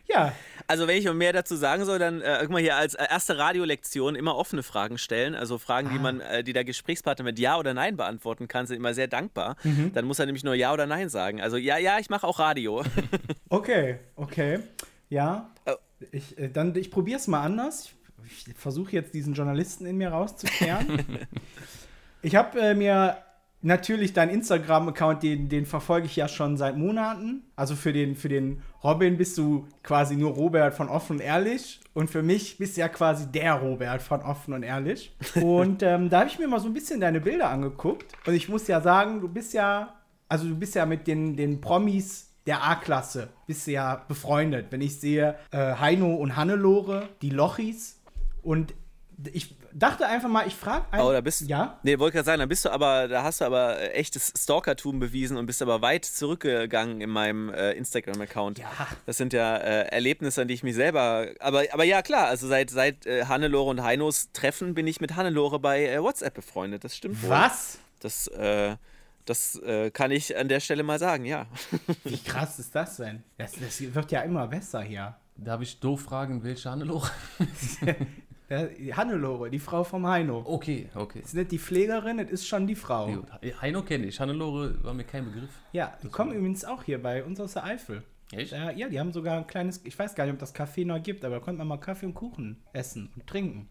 Ja. 0.09 0.33
Also 0.67 0.87
wenn 0.87 0.97
ich 0.97 1.11
mehr 1.11 1.33
dazu 1.33 1.55
sagen 1.55 1.83
soll, 1.85 1.97
dann 1.97 2.21
äh, 2.21 2.37
guck 2.41 2.51
mal 2.51 2.61
hier 2.61 2.75
als 2.75 2.93
erste 2.93 3.39
Radiolektion 3.39 4.15
immer 4.15 4.35
offene 4.35 4.61
Fragen 4.61 4.99
stellen. 4.99 5.33
Also 5.33 5.57
Fragen, 5.57 5.87
ah. 5.87 5.91
die 5.93 5.99
man, 5.99 6.21
äh, 6.21 6.43
die 6.43 6.53
der 6.53 6.63
Gesprächspartner 6.63 7.25
mit 7.25 7.39
Ja 7.39 7.57
oder 7.57 7.73
Nein 7.73 7.97
beantworten 7.97 8.47
kann, 8.47 8.67
sind 8.67 8.77
immer 8.77 8.93
sehr 8.93 9.07
dankbar. 9.07 9.55
Mhm. 9.63 9.93
Dann 9.93 10.05
muss 10.05 10.19
er 10.19 10.27
nämlich 10.27 10.43
nur 10.43 10.53
Ja 10.53 10.71
oder 10.71 10.85
Nein 10.85 11.09
sagen. 11.09 11.41
Also 11.41 11.57
ja, 11.57 11.77
ja, 11.77 11.97
ich 11.97 12.09
mache 12.11 12.27
auch 12.27 12.37
Radio. 12.37 12.83
okay, 13.49 13.97
okay. 14.15 14.59
Ja. 15.09 15.49
Ich, 16.11 16.37
äh, 16.37 16.49
dann, 16.49 16.75
ich 16.75 16.91
probiere 16.91 17.19
es 17.19 17.27
mal 17.27 17.41
anders. 17.41 17.89
Ich, 18.25 18.47
ich 18.47 18.55
versuche 18.55 18.91
jetzt 18.91 19.15
diesen 19.15 19.33
Journalisten 19.33 19.87
in 19.87 19.97
mir 19.97 20.09
rauszukehren. 20.09 21.03
ich 22.21 22.35
habe 22.35 22.59
äh, 22.59 22.75
mir 22.75 23.17
natürlich 23.61 24.13
dein 24.13 24.29
Instagram-Account, 24.29 25.23
den, 25.23 25.49
den 25.49 25.65
verfolge 25.65 26.05
ich 26.05 26.15
ja 26.15 26.27
schon 26.27 26.57
seit 26.57 26.77
Monaten. 26.77 27.43
Also 27.55 27.75
für 27.75 27.91
den, 27.91 28.15
für 28.15 28.29
den 28.29 28.61
Robin 28.83 29.17
bist 29.17 29.37
du 29.37 29.67
quasi 29.83 30.15
nur 30.15 30.31
Robert 30.31 30.73
von 30.73 30.87
Offen 30.87 31.17
und 31.17 31.21
Ehrlich. 31.21 31.81
Und 31.93 32.09
für 32.09 32.23
mich 32.23 32.57
bist 32.57 32.77
du 32.77 32.81
ja 32.81 32.87
quasi 32.87 33.27
der 33.27 33.55
Robert 33.55 34.01
von 34.01 34.21
Offen 34.21 34.53
und 34.53 34.63
Ehrlich. 34.63 35.15
Und 35.35 35.83
ähm, 35.83 36.09
da 36.09 36.21
habe 36.21 36.29
ich 36.29 36.39
mir 36.39 36.47
mal 36.47 36.59
so 36.59 36.67
ein 36.67 36.73
bisschen 36.73 37.01
deine 37.01 37.19
Bilder 37.19 37.49
angeguckt. 37.49 38.13
Und 38.25 38.33
ich 38.33 38.47
muss 38.47 38.67
ja 38.67 38.81
sagen, 38.81 39.21
du 39.21 39.27
bist 39.27 39.53
ja, 39.53 39.95
also 40.27 40.47
du 40.47 40.55
bist 40.55 40.75
ja 40.75 40.85
mit 40.85 41.07
den, 41.07 41.35
den 41.35 41.59
Promis 41.59 42.29
der 42.45 42.63
A-Klasse, 42.63 43.29
bist 43.45 43.67
du 43.67 43.71
ja 43.71 44.03
befreundet. 44.07 44.67
Wenn 44.69 44.81
ich 44.81 44.99
sehe 44.99 45.35
äh, 45.51 45.75
Heino 45.75 46.15
und 46.15 46.35
Hannelore, 46.35 47.09
die 47.21 47.29
Lochis. 47.29 48.01
Und 48.41 48.73
ich 49.33 49.55
dachte 49.73 50.05
einfach 50.05 50.29
mal, 50.29 50.47
ich 50.47 50.55
frage 50.55 50.85
einfach. 50.91 51.07
Oh, 51.07 51.11
da 51.11 51.21
bist 51.21 51.41
Ja? 51.41 51.79
Nee, 51.83 51.99
wollte 51.99 52.15
gerade 52.15 52.25
sagen, 52.25 52.39
da 52.39 52.45
bist 52.45 52.65
du 52.65 52.69
aber, 52.69 53.07
da 53.07 53.23
hast 53.23 53.41
du 53.41 53.45
aber 53.45 53.95
echtes 53.95 54.33
Stalkertum 54.37 54.99
bewiesen 54.99 55.37
und 55.37 55.45
bist 55.45 55.61
aber 55.61 55.81
weit 55.81 56.05
zurückgegangen 56.05 57.01
in 57.01 57.09
meinem 57.09 57.49
äh, 57.49 57.73
Instagram-Account. 57.73 58.59
Ja. 58.59 58.69
Das 59.05 59.17
sind 59.17 59.33
ja 59.33 59.57
äh, 59.57 59.87
Erlebnisse, 59.89 60.41
an 60.41 60.47
die 60.47 60.53
ich 60.53 60.63
mich 60.63 60.75
selber. 60.75 61.27
Aber, 61.39 61.63
aber 61.71 61.83
ja, 61.83 62.01
klar, 62.01 62.27
also 62.27 62.47
seit, 62.47 62.69
seit 62.69 63.05
äh, 63.05 63.25
Hannelore 63.25 63.69
und 63.69 63.83
Heinos 63.83 64.31
Treffen 64.33 64.73
bin 64.73 64.87
ich 64.87 65.01
mit 65.01 65.15
Hannelore 65.15 65.59
bei 65.59 65.85
äh, 65.85 66.01
WhatsApp 66.01 66.33
befreundet. 66.33 66.83
Das 66.83 66.95
stimmt 66.95 67.21
wohl. 67.23 67.29
Was? 67.29 67.79
Das, 67.99 68.27
äh, 68.27 68.75
das 69.25 69.55
äh, 69.55 69.91
kann 69.91 70.11
ich 70.11 70.37
an 70.37 70.47
der 70.47 70.59
Stelle 70.59 70.83
mal 70.83 70.99
sagen, 70.99 71.25
ja. 71.25 71.45
Wie 72.03 72.17
krass 72.17 72.59
ist 72.59 72.73
das 72.73 72.97
denn? 72.97 73.23
Das, 73.37 73.53
das 73.53 73.81
wird 73.93 74.11
ja 74.11 74.21
immer 74.21 74.47
besser 74.47 74.81
hier. 74.81 75.15
Darf 75.35 75.61
ich 75.61 75.79
doof 75.79 76.01
fragen, 76.01 76.43
welche 76.43 76.69
Hannelore? 76.69 77.09
Hannelore, 78.49 79.49
die 79.49 79.59
Frau 79.59 79.83
vom 79.83 80.07
Heino. 80.07 80.43
Okay, 80.45 80.89
okay. 80.95 81.19
Das 81.21 81.29
ist 81.29 81.35
nicht 81.35 81.51
die 81.51 81.59
Pflegerin, 81.59 82.19
es 82.19 82.31
ist 82.31 82.47
schon 82.47 82.65
die 82.65 82.75
Frau. 82.75 83.07
Gut. 83.07 83.61
Heino 83.61 83.83
kenne 83.83 84.07
ich. 84.07 84.19
Hannelore 84.19 84.83
war 84.83 84.93
mir 84.93 85.03
kein 85.03 85.25
Begriff. 85.25 85.51
Ja, 85.71 85.97
die 86.01 86.09
kommen 86.09 86.33
übrigens 86.33 86.65
auch 86.65 86.83
hier 86.83 87.01
bei 87.01 87.23
uns 87.23 87.39
aus 87.39 87.53
der 87.53 87.63
Eifel. 87.63 88.03
Echt? 88.31 88.51
Ja, 88.51 88.71
ja, 88.71 88.89
die 88.89 88.99
haben 88.99 89.11
sogar 89.11 89.37
ein 89.37 89.47
kleines, 89.47 89.83
ich 89.85 89.97
weiß 89.97 90.15
gar 90.15 90.25
nicht, 90.25 90.33
ob 90.33 90.39
das 90.39 90.53
Café 90.53 90.85
noch 90.85 91.01
gibt, 91.01 91.25
aber 91.25 91.35
da 91.35 91.41
konnte 91.41 91.59
man 91.59 91.67
mal 91.67 91.77
Kaffee 91.77 92.05
und 92.05 92.13
Kuchen 92.13 92.57
essen 92.73 93.11
und 93.15 93.25
trinken. 93.27 93.69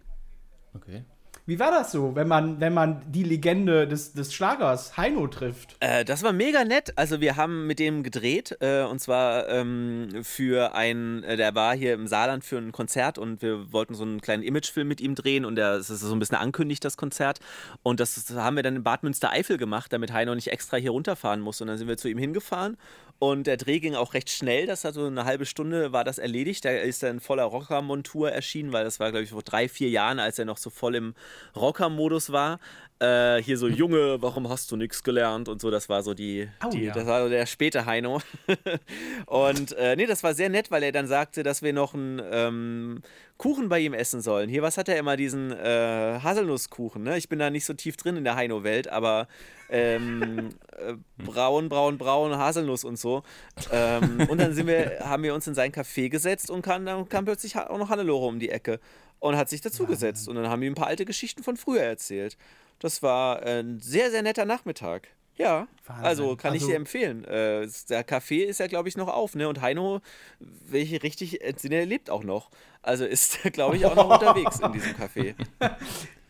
Okay. 0.75 1.05
Wie 1.49 1.59
war 1.59 1.71
das 1.71 1.93
so, 1.93 2.15
wenn 2.15 2.29
man, 2.29 2.61
wenn 2.61 2.75
man 2.75 3.01
die 3.07 3.23
Legende 3.23 3.89
des, 3.89 4.13
des 4.13 4.35
Schlagers 4.35 4.99
Heino 4.99 5.29
trifft? 5.29 5.77
Äh, 5.81 6.05
das 6.05 6.23
war 6.23 6.35
mega 6.35 6.63
nett. 6.63 6.93
Also 6.97 7.23
wir 7.23 7.37
haben 7.37 7.67
mit 7.67 7.79
dem 7.79 8.03
gedreht 8.03 8.59
äh, 8.61 8.83
und 8.83 8.99
zwar 8.99 9.49
ähm, 9.49 10.11
für 10.25 10.75
ein, 10.75 11.25
äh, 11.25 11.39
der 11.39 11.55
war 11.55 11.75
hier 11.75 11.95
im 11.95 12.07
Saarland 12.07 12.45
für 12.45 12.59
ein 12.59 12.71
Konzert 12.71 13.17
und 13.17 13.41
wir 13.41 13.73
wollten 13.73 13.95
so 13.95 14.05
einen 14.05 14.21
kleinen 14.21 14.43
Imagefilm 14.43 14.87
mit 14.87 15.01
ihm 15.01 15.15
drehen 15.15 15.47
und 15.47 15.57
das 15.57 15.89
ist 15.89 16.01
so 16.01 16.15
ein 16.15 16.19
bisschen 16.19 16.37
ankündigt, 16.37 16.85
das 16.85 16.99
Konzert. 16.99 17.41
Und 17.83 17.99
das 17.99 18.29
haben 18.35 18.57
wir 18.57 18.63
dann 18.63 18.77
in 18.77 18.83
Bad 18.83 19.03
Münstereifel 19.03 19.57
gemacht, 19.57 19.91
damit 19.95 20.13
Heino 20.13 20.35
nicht 20.35 20.49
extra 20.49 20.77
hier 20.77 20.91
runterfahren 20.91 21.41
muss. 21.41 21.63
Und 21.63 21.69
dann 21.69 21.79
sind 21.79 21.89
wir 21.89 21.97
zu 21.97 22.09
ihm 22.09 22.19
hingefahren 22.19 22.77
und 23.19 23.47
der 23.49 23.57
Dreh 23.57 23.81
ging 23.81 23.95
auch 23.97 24.15
recht 24.15 24.31
schnell. 24.31 24.67
Das 24.67 24.85
hat 24.85 24.95
so 24.95 25.05
eine 25.05 25.25
halbe 25.25 25.45
Stunde 25.45 25.93
war 25.93 26.05
das 26.05 26.19
erledigt. 26.19 26.65
Da 26.65 26.71
ist 26.71 27.03
er 27.03 27.11
in 27.11 27.21
voller 27.21 27.45
Rockermontur 27.45 28.31
erschienen, 28.31 28.73
weil 28.73 28.85
das 28.85 29.01
war, 29.01 29.11
glaube 29.11 29.25
ich, 29.25 29.31
vor 29.31 29.43
drei, 29.43 29.69
vier 29.69 29.91
Jahren, 29.91 30.21
als 30.21 30.39
er 30.39 30.45
noch 30.45 30.59
so 30.59 30.71
voll 30.71 30.95
im 30.95 31.15
Rocker-Modus 31.57 32.31
war. 32.31 32.61
Äh, 33.01 33.41
hier 33.43 33.57
so, 33.57 33.69
Junge, 33.69 34.21
warum 34.21 34.49
hast 34.49 34.73
du 34.73 34.77
nichts 34.77 35.05
gelernt 35.05 35.49
und 35.49 35.61
so, 35.61 35.71
das 35.71 35.89
war 35.89 36.03
so 36.03 36.15
die, 36.15 36.49
Oh, 36.65 36.71
die 36.71 36.85
ja. 36.85 36.93
das 36.93 37.07
war 37.07 37.23
so 37.23 37.29
der 37.29 37.47
späte 37.47 37.87
Heino. 37.87 38.21
und 39.27 39.73
äh, 39.73 39.95
nee, 39.95 40.07
das 40.07 40.25
war 40.25 40.35
sehr 40.35 40.49
nett, 40.49 40.73
weil 40.73 40.83
er 40.83 40.91
dann 40.91 41.07
sagte, 41.07 41.45
dass 41.45 41.63
wir 41.63 41.73
noch 41.73 41.95
einen 41.95 42.21
ähm, 42.31 43.03
Kuchen 43.37 43.69
bei 43.69 43.79
ihm 43.79 43.95
essen 43.95 44.21
sollen. 44.21 44.49
Hier, 44.49 44.63
was 44.63 44.79
hat 44.79 44.89
er 44.89 44.99
immer, 44.99 45.17
diesen 45.17 45.53
äh, 45.53 46.19
Haselnusskuchen, 46.21 47.05
ne? 47.05 47.17
Ich 47.17 47.29
bin 47.29 47.39
da 47.39 47.51
nicht 47.51 47.67
so 47.67 47.73
tief 47.73 47.97
drin 47.97 48.17
in 48.17 48.25
der 48.25 48.35
Heino-Welt, 48.35 48.89
aber 48.89 49.29
ähm, 49.71 50.49
äh, 50.73 50.95
braun, 51.19 51.69
braun, 51.69 51.99
braun, 51.99 52.37
Haselnuss 52.37 52.83
und 52.83 52.99
so. 52.99 53.23
Ähm, 53.71 54.27
und 54.29 54.39
dann 54.41 54.55
sind 54.55 54.67
wir, 54.67 54.99
haben 55.05 55.23
wir 55.23 55.35
uns 55.35 55.47
in 55.47 55.55
sein 55.55 55.71
Café 55.71 56.09
gesetzt 56.09 56.51
und 56.51 56.63
kam, 56.63 56.85
dann 56.85 57.09
kam 57.09 57.27
plötzlich 57.27 57.57
auch 57.57 57.79
noch 57.79 57.91
Hannelore 57.91 58.27
um 58.27 58.41
die 58.41 58.51
Ecke 58.51 58.81
und 59.21 59.37
hat 59.37 59.49
sich 59.49 59.61
dazugesetzt. 59.61 60.29
Und 60.29 60.35
dann 60.35 60.49
haben 60.49 60.61
wir 60.61 60.67
ihm 60.67 60.73
ein 60.73 60.77
paar 60.77 60.89
alte 60.89 61.05
Geschichten 61.05 61.45
von 61.45 61.57
früher 61.57 61.83
erzählt. 61.83 62.37
Das 62.79 63.03
war 63.03 63.43
ein 63.43 63.81
sehr, 63.81 64.11
sehr 64.11 64.23
netter 64.23 64.45
Nachmittag. 64.45 65.09
Ja, 65.37 65.69
Wahnsinn. 65.87 66.05
also 66.05 66.37
kann 66.37 66.55
ich 66.55 66.63
Also- 66.63 66.73
dir 66.73 66.77
empfehlen. 66.77 67.25
Äh, 67.25 67.69
der 67.89 68.05
Café 68.07 68.45
ist 68.45 68.59
ja, 68.59 68.67
glaube 68.67 68.89
ich, 68.89 68.97
noch 68.97 69.07
auf, 69.09 69.37
ne? 69.37 69.49
Und 69.49 69.61
Heino, 69.61 70.01
wenn 70.41 70.83
ich 70.83 71.01
richtig 71.05 71.41
entsinne, 71.43 71.85
lebt 71.85 72.11
auch 72.11 72.25
noch. 72.25 72.51
Also 72.83 73.05
ist, 73.05 73.39
glaube 73.53 73.77
ich, 73.77 73.87
auch 73.87 73.95
noch 73.95 74.11
unterwegs 74.15 74.59
in 74.61 74.73
diesem 74.73 74.93
Café. 74.95 75.35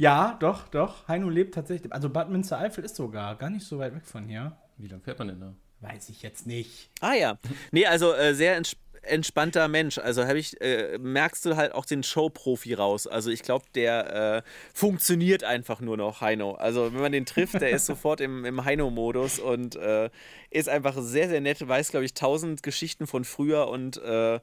Ja, 0.01 0.37
doch, 0.39 0.69
doch. 0.69 1.09
Heino 1.09 1.29
lebt 1.29 1.55
tatsächlich. 1.55 1.93
Also 1.93 2.09
Bad 2.09 2.31
Münstereifel 2.31 2.85
ist 2.85 2.95
sogar 2.95 3.35
gar 3.35 3.51
nicht 3.51 3.67
so 3.67 3.81
weit 3.81 3.95
weg 3.97 4.07
von 4.07 4.27
hier. 4.29 4.57
Wie 4.77 4.87
lange 4.87 5.03
fährt 5.03 5.19
man 5.19 5.27
denn 5.27 5.41
da? 5.41 5.55
Weiß 5.81 6.09
ich 6.09 6.23
jetzt 6.23 6.47
nicht. 6.47 6.89
Ah 7.01 7.15
ja. 7.15 7.37
Nee, 7.73 7.85
also 7.87 8.13
äh, 8.15 8.33
sehr 8.33 8.57
ents 8.57 8.77
entspannter 9.11 9.69
Mensch. 9.69 9.99
Also 9.99 10.27
habe 10.27 10.39
ich, 10.39 10.61
äh, 10.61 10.99
merkst 10.99 11.45
du 11.45 11.57
halt 11.57 11.73
auch 11.73 11.85
den 11.85 12.03
Showprofi 12.03 12.75
raus. 12.75 13.07
Also 13.07 13.31
ich 13.31 13.43
glaube, 13.43 13.65
der 13.75 14.37
äh, 14.39 14.43
funktioniert 14.75 15.45
einfach 15.45 15.81
nur 15.81 15.97
noch, 15.97 16.21
Heino. 16.21 16.53
Also 16.53 16.93
wenn 16.93 17.01
man 17.01 17.13
den 17.13 17.27
trifft, 17.27 17.61
der 17.61 17.71
ist 17.71 17.87
sofort 17.87 18.21
im, 18.21 18.45
im 18.45 18.65
Heino-Modus 18.65 19.39
und 19.39 19.77
äh, 19.77 20.11
ist 20.51 20.69
einfach 20.69 20.97
sehr, 20.99 21.29
sehr 21.29 21.41
nett, 21.41 21.67
weiß, 21.67 21.91
glaube 21.91 22.05
ich, 22.05 22.15
tausend 22.15 22.63
Geschichten 22.63 23.07
von 23.07 23.25
früher 23.25 23.69
und 23.69 23.97
äh, 24.03 24.41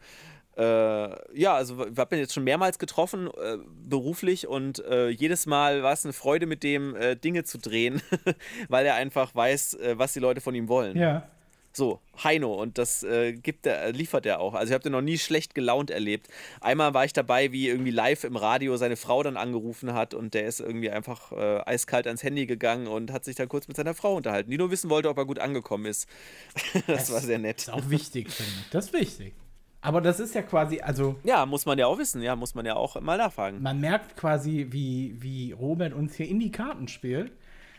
äh, 0.58 1.38
ja, 1.38 1.54
also 1.54 1.78
wir 1.78 1.86
haben 1.98 2.16
ihn 2.16 2.20
jetzt 2.20 2.34
schon 2.34 2.46
mehrmals 2.46 2.80
getroffen, 2.80 3.28
äh, 3.28 3.58
beruflich 3.90 4.48
und 4.48 4.84
äh, 4.86 5.10
jedes 5.10 5.46
Mal 5.48 5.84
war 5.84 5.92
es 5.92 6.06
eine 6.06 6.14
Freude 6.14 6.46
mit 6.46 6.64
dem 6.64 6.96
äh, 6.96 7.16
Dinge 7.16 7.44
zu 7.44 7.58
drehen, 7.58 8.02
weil 8.70 8.86
er 8.86 8.96
einfach 8.96 9.36
weiß, 9.36 9.74
äh, 9.76 9.98
was 9.98 10.14
die 10.14 10.20
Leute 10.20 10.40
von 10.40 10.56
ihm 10.56 10.70
wollen. 10.70 10.98
Ja. 10.98 11.28
So, 11.76 12.00
Heino 12.24 12.54
und 12.54 12.78
das 12.78 13.04
äh, 13.04 13.34
gibt 13.34 13.66
er, 13.66 13.92
liefert 13.92 14.26
er 14.26 14.40
auch. 14.40 14.54
Also 14.54 14.68
ich 14.68 14.74
habe 14.74 14.84
den 14.84 14.94
noch 14.94 15.02
nie 15.02 15.18
schlecht 15.18 15.54
gelaunt 15.54 15.92
erlebt. 15.92 16.30
Einmal 16.62 16.94
war 16.94 17.04
ich 17.04 17.12
dabei, 17.12 17.52
wie 17.52 17.68
irgendwie 17.68 17.92
live 17.92 18.24
im 18.24 18.38
Radio 18.38 18.78
seine 18.78 18.96
Frau 18.96 19.24
dann 19.24 19.36
angerufen 19.36 19.94
hat 19.94 20.14
und 20.14 20.34
der 20.34 20.48
ist 20.48 20.62
irgendwie 20.62 20.90
einfach 20.90 21.34
äh, 21.34 21.60
eiskalt 21.66 22.08
ans 22.08 22.24
Handy 22.24 22.46
gegangen 22.46 22.88
und 22.88 23.12
hat 23.12 23.26
sich 23.26 23.36
dann 23.36 23.50
kurz 23.50 23.68
mit 23.68 23.76
seiner 23.76 23.94
Frau 23.94 24.16
unterhalten, 24.16 24.50
die 24.50 24.58
nur 24.58 24.72
wissen 24.72 24.90
wollte, 24.90 25.10
ob 25.10 25.18
er 25.18 25.26
gut 25.26 25.40
angekommen 25.40 25.86
ist. 25.86 26.08
das 26.88 27.12
war 27.12 27.20
sehr 27.20 27.40
nett. 27.40 27.58
Ist 27.58 27.70
auch 27.70 27.90
wichtig, 27.90 28.32
finde 28.32 28.54
ich. 28.62 28.70
Das 28.70 28.86
ist 28.86 28.94
wichtig. 28.94 29.34
Aber 29.82 30.00
das 30.00 30.22
ist 30.22 30.34
ja 30.34 30.44
quasi, 30.44 30.80
also 30.80 31.18
Ja, 31.26 31.46
muss 31.46 31.66
man 31.66 31.78
ja 31.78 31.88
auch 31.88 31.98
wissen, 31.98 32.22
ja, 32.22 32.38
muss 32.38 32.56
man 32.56 32.66
ja 32.66 32.78
auch 32.78 33.00
mal 33.02 33.18
nachfragen. 33.18 33.62
man 33.62 33.82
merkt 33.82 34.16
quasi, 34.16 34.68
wie, 34.70 35.16
wie 35.20 35.52
Robert 35.52 35.94
uns 35.94 36.16
hier 36.16 36.30
in 36.30 36.40
die 36.40 36.52
Karten 36.52 36.88
spielt. 36.88 37.34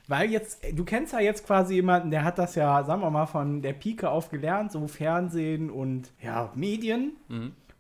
Weil 0.08 0.30
jetzt, 0.30 0.60
du 0.72 0.84
kennst 0.84 1.12
ja 1.12 1.20
jetzt 1.20 1.46
quasi 1.46 1.75
jemanden, 1.75 2.10
der 2.10 2.22
hat 2.25 2.38
das 2.38 2.54
ja, 2.54 2.84
sagen 2.84 3.02
wir 3.02 3.10
mal, 3.10 3.26
von 3.26 3.60
der 3.62 3.72
Pike 3.72 4.08
auf 4.08 4.30
gelernt, 4.30 4.70
so 4.72 4.86
Fernsehen 4.86 5.70
und 5.70 6.12
ja, 6.22 6.52
Medien. 6.54 7.16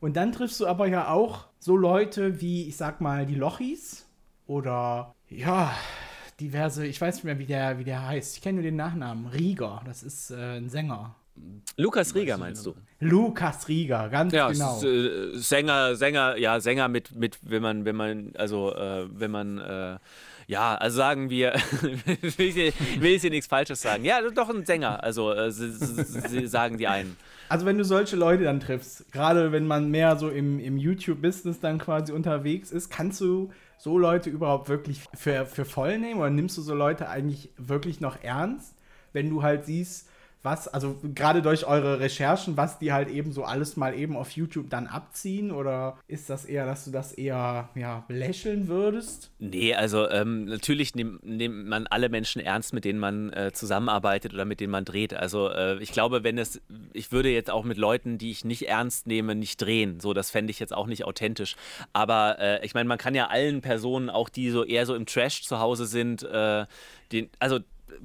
Und 0.00 0.16
dann 0.16 0.32
triffst 0.32 0.60
du 0.60 0.66
aber 0.66 0.86
ja 0.88 1.08
auch 1.08 1.46
so 1.58 1.76
Leute 1.76 2.40
wie, 2.40 2.68
ich 2.68 2.76
sag 2.76 3.00
mal, 3.00 3.26
die 3.26 3.34
Lochis 3.34 4.06
oder 4.46 5.14
ja, 5.28 5.72
diverse, 6.40 6.86
ich 6.86 7.00
weiß 7.00 7.16
nicht 7.16 7.24
mehr, 7.24 7.38
wie 7.38 7.46
der, 7.46 7.78
wie 7.78 7.84
der 7.84 8.06
heißt. 8.06 8.36
Ich 8.36 8.42
kenne 8.42 8.56
nur 8.56 8.62
den 8.62 8.76
Nachnamen. 8.76 9.26
Rieger, 9.26 9.82
das 9.84 10.02
ist 10.02 10.30
äh, 10.30 10.58
ein 10.58 10.68
Sänger. 10.68 11.14
Lukas 11.76 12.14
Rieger 12.14 12.38
meinst 12.38 12.64
du? 12.64 12.74
Lukas 13.00 13.68
Rieger, 13.68 14.08
ganz 14.08 14.32
Ja, 14.32 14.50
genau. 14.50 14.82
äh, 14.82 15.36
Sänger, 15.36 15.94
Sänger, 15.94 16.36
ja, 16.38 16.60
Sänger 16.60 16.88
mit, 16.88 17.14
mit, 17.14 17.38
wenn 17.42 17.62
man, 17.62 17.84
wenn 17.84 17.96
man, 17.96 18.32
also, 18.36 18.74
äh, 18.74 19.06
wenn 19.12 19.30
man, 19.30 19.58
äh, 19.58 19.98
ja, 20.46 20.76
also 20.76 20.98
sagen 20.98 21.28
wir, 21.28 21.54
will 21.82 22.46
ich, 22.46 22.56
will 23.00 23.12
ich 23.12 23.22
hier 23.22 23.30
nichts 23.30 23.48
Falsches 23.48 23.82
sagen. 23.82 24.04
Ja, 24.04 24.20
doch 24.30 24.48
ein 24.48 24.64
Sänger, 24.64 25.02
also 25.02 25.32
äh, 25.32 25.50
sagen 25.50 26.78
die 26.78 26.86
einen. 26.86 27.16
Also 27.48 27.66
wenn 27.66 27.78
du 27.78 27.84
solche 27.84 28.16
Leute 28.16 28.44
dann 28.44 28.60
triffst, 28.60 29.10
gerade 29.12 29.52
wenn 29.52 29.66
man 29.66 29.90
mehr 29.90 30.16
so 30.16 30.28
im, 30.28 30.58
im 30.58 30.76
YouTube-Business 30.76 31.60
dann 31.60 31.78
quasi 31.78 32.12
unterwegs 32.12 32.70
ist, 32.70 32.90
kannst 32.90 33.20
du 33.20 33.50
so 33.78 33.98
Leute 33.98 34.30
überhaupt 34.30 34.68
wirklich 34.68 35.00
für, 35.14 35.46
für 35.46 35.64
voll 35.64 35.98
nehmen 35.98 36.20
oder 36.20 36.30
nimmst 36.30 36.56
du 36.56 36.62
so 36.62 36.74
Leute 36.74 37.08
eigentlich 37.08 37.50
wirklich 37.56 38.00
noch 38.00 38.22
ernst, 38.22 38.74
wenn 39.12 39.30
du 39.30 39.42
halt 39.42 39.66
siehst, 39.66 40.08
was, 40.46 40.68
also 40.68 40.96
gerade 41.14 41.42
durch 41.42 41.66
eure 41.66 42.00
Recherchen, 42.00 42.56
was 42.56 42.78
die 42.78 42.92
halt 42.92 43.10
eben 43.10 43.32
so 43.32 43.44
alles 43.44 43.76
mal 43.76 43.94
eben 43.94 44.16
auf 44.16 44.30
YouTube 44.30 44.70
dann 44.70 44.86
abziehen 44.86 45.50
oder 45.50 45.98
ist 46.08 46.30
das 46.30 46.46
eher, 46.46 46.64
dass 46.64 46.86
du 46.86 46.90
das 46.90 47.12
eher 47.12 47.68
ja, 47.74 48.04
belächeln 48.08 48.68
würdest? 48.68 49.30
Nee, 49.38 49.74
also 49.74 50.08
ähm, 50.08 50.46
natürlich 50.46 50.94
nimmt 50.94 51.22
nimmt 51.24 51.66
man 51.66 51.86
alle 51.88 52.08
Menschen 52.08 52.40
ernst, 52.40 52.72
mit 52.72 52.84
denen 52.84 52.98
man 52.98 53.32
äh, 53.32 53.52
zusammenarbeitet 53.52 54.32
oder 54.32 54.44
mit 54.44 54.60
denen 54.60 54.70
man 54.70 54.84
dreht. 54.84 55.12
Also 55.12 55.50
äh, 55.50 55.82
ich 55.82 55.92
glaube, 55.92 56.24
wenn 56.24 56.38
es, 56.38 56.62
ich 56.92 57.12
würde 57.12 57.28
jetzt 57.28 57.50
auch 57.50 57.64
mit 57.64 57.76
Leuten, 57.76 58.16
die 58.16 58.30
ich 58.30 58.44
nicht 58.44 58.68
ernst 58.68 59.06
nehme, 59.06 59.34
nicht 59.34 59.60
drehen. 59.60 60.00
So, 60.00 60.14
das 60.14 60.30
fände 60.30 60.52
ich 60.52 60.60
jetzt 60.60 60.72
auch 60.72 60.86
nicht 60.86 61.04
authentisch. 61.04 61.56
Aber 61.92 62.38
äh, 62.38 62.64
ich 62.64 62.72
meine, 62.72 62.88
man 62.88 62.98
kann 62.98 63.14
ja 63.16 63.26
allen 63.26 63.60
Personen, 63.60 64.10
auch 64.10 64.28
die 64.28 64.50
so 64.50 64.64
eher 64.64 64.86
so 64.86 64.94
im 64.94 65.06
Trash 65.06 65.42
zu 65.42 65.58
Hause 65.58 65.86
sind, 65.86 66.22
äh, 66.22 66.66
den, 67.10 67.30
also 67.40 67.58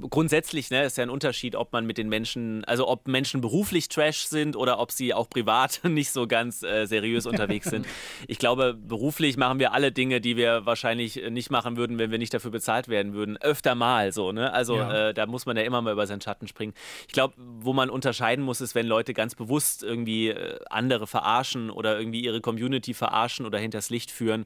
grundsätzlich 0.10 0.70
ne, 0.72 0.84
ist 0.84 0.98
ja 0.98 1.04
ein 1.04 1.10
Unterschied, 1.10 1.56
ob 1.56 1.74
man 1.74 1.86
mit 1.86 1.98
den 1.98 2.10
Menschen, 2.10 2.64
also 2.66 2.88
ob 2.88 3.08
Menschen 3.08 3.42
beruflich 3.42 3.90
Trash 3.90 4.24
sind 4.24 4.56
oder 4.56 4.80
ob 4.80 4.92
sie 4.92 5.14
auch 5.14 5.30
privat 5.30 5.82
nicht 5.84 6.12
so 6.12 6.28
ganz 6.28 6.64
äh, 6.64 6.86
seriös 6.86 7.26
unterwegs 7.26 7.70
sind. 7.70 7.86
Ich 8.28 8.40
glaube, 8.40 8.74
beruflich 8.74 9.38
machen 9.38 9.60
wir 9.60 9.74
alle 9.74 9.92
Dinge, 9.92 10.22
die 10.22 10.38
wir 10.38 10.66
wahrscheinlich 10.66 11.22
äh, 11.22 11.30
nicht 11.30 11.50
machen 11.50 11.76
würden, 11.78 11.98
wenn 12.00 12.12
wir 12.12 12.18
nicht 12.18 12.34
dafür 12.34 12.52
bezahlt 12.52 12.88
werden 12.88 13.14
würden. 13.14 13.38
Öfter 13.38 13.76
mal 13.76 14.12
so, 14.12 14.32
ne? 14.32 14.54
Also 14.54 14.78
Ja. 14.78 15.10
äh, 15.10 15.14
da 15.14 15.26
muss 15.26 15.46
man 15.46 15.58
ja 15.58 15.64
immer 15.64 15.82
mal 15.82 15.94
über 15.94 16.08
seinen 16.08 16.22
Schatten 16.22 16.48
springen. 16.48 16.74
Ich 17.08 17.14
glaube, 17.14 17.34
wo 17.38 17.74
man 17.74 17.90
unterscheiden 17.90 18.44
muss, 18.46 18.62
ist, 18.62 18.76
wenn 18.76 18.88
Leute 18.88 19.14
ganz 19.14 19.36
bewusst 19.36 19.84
irgendwie 19.84 20.30
äh, 20.30 20.60
andere 20.70 21.08
verarschen 21.08 21.70
oder 21.70 21.98
irgendwie 21.98 22.22
ihre 22.22 22.42
Community 22.42 22.94
verarschen 22.94 23.46
oder 23.46 23.60
hinters 23.60 23.90
Licht 23.90 24.12
führen. 24.12 24.46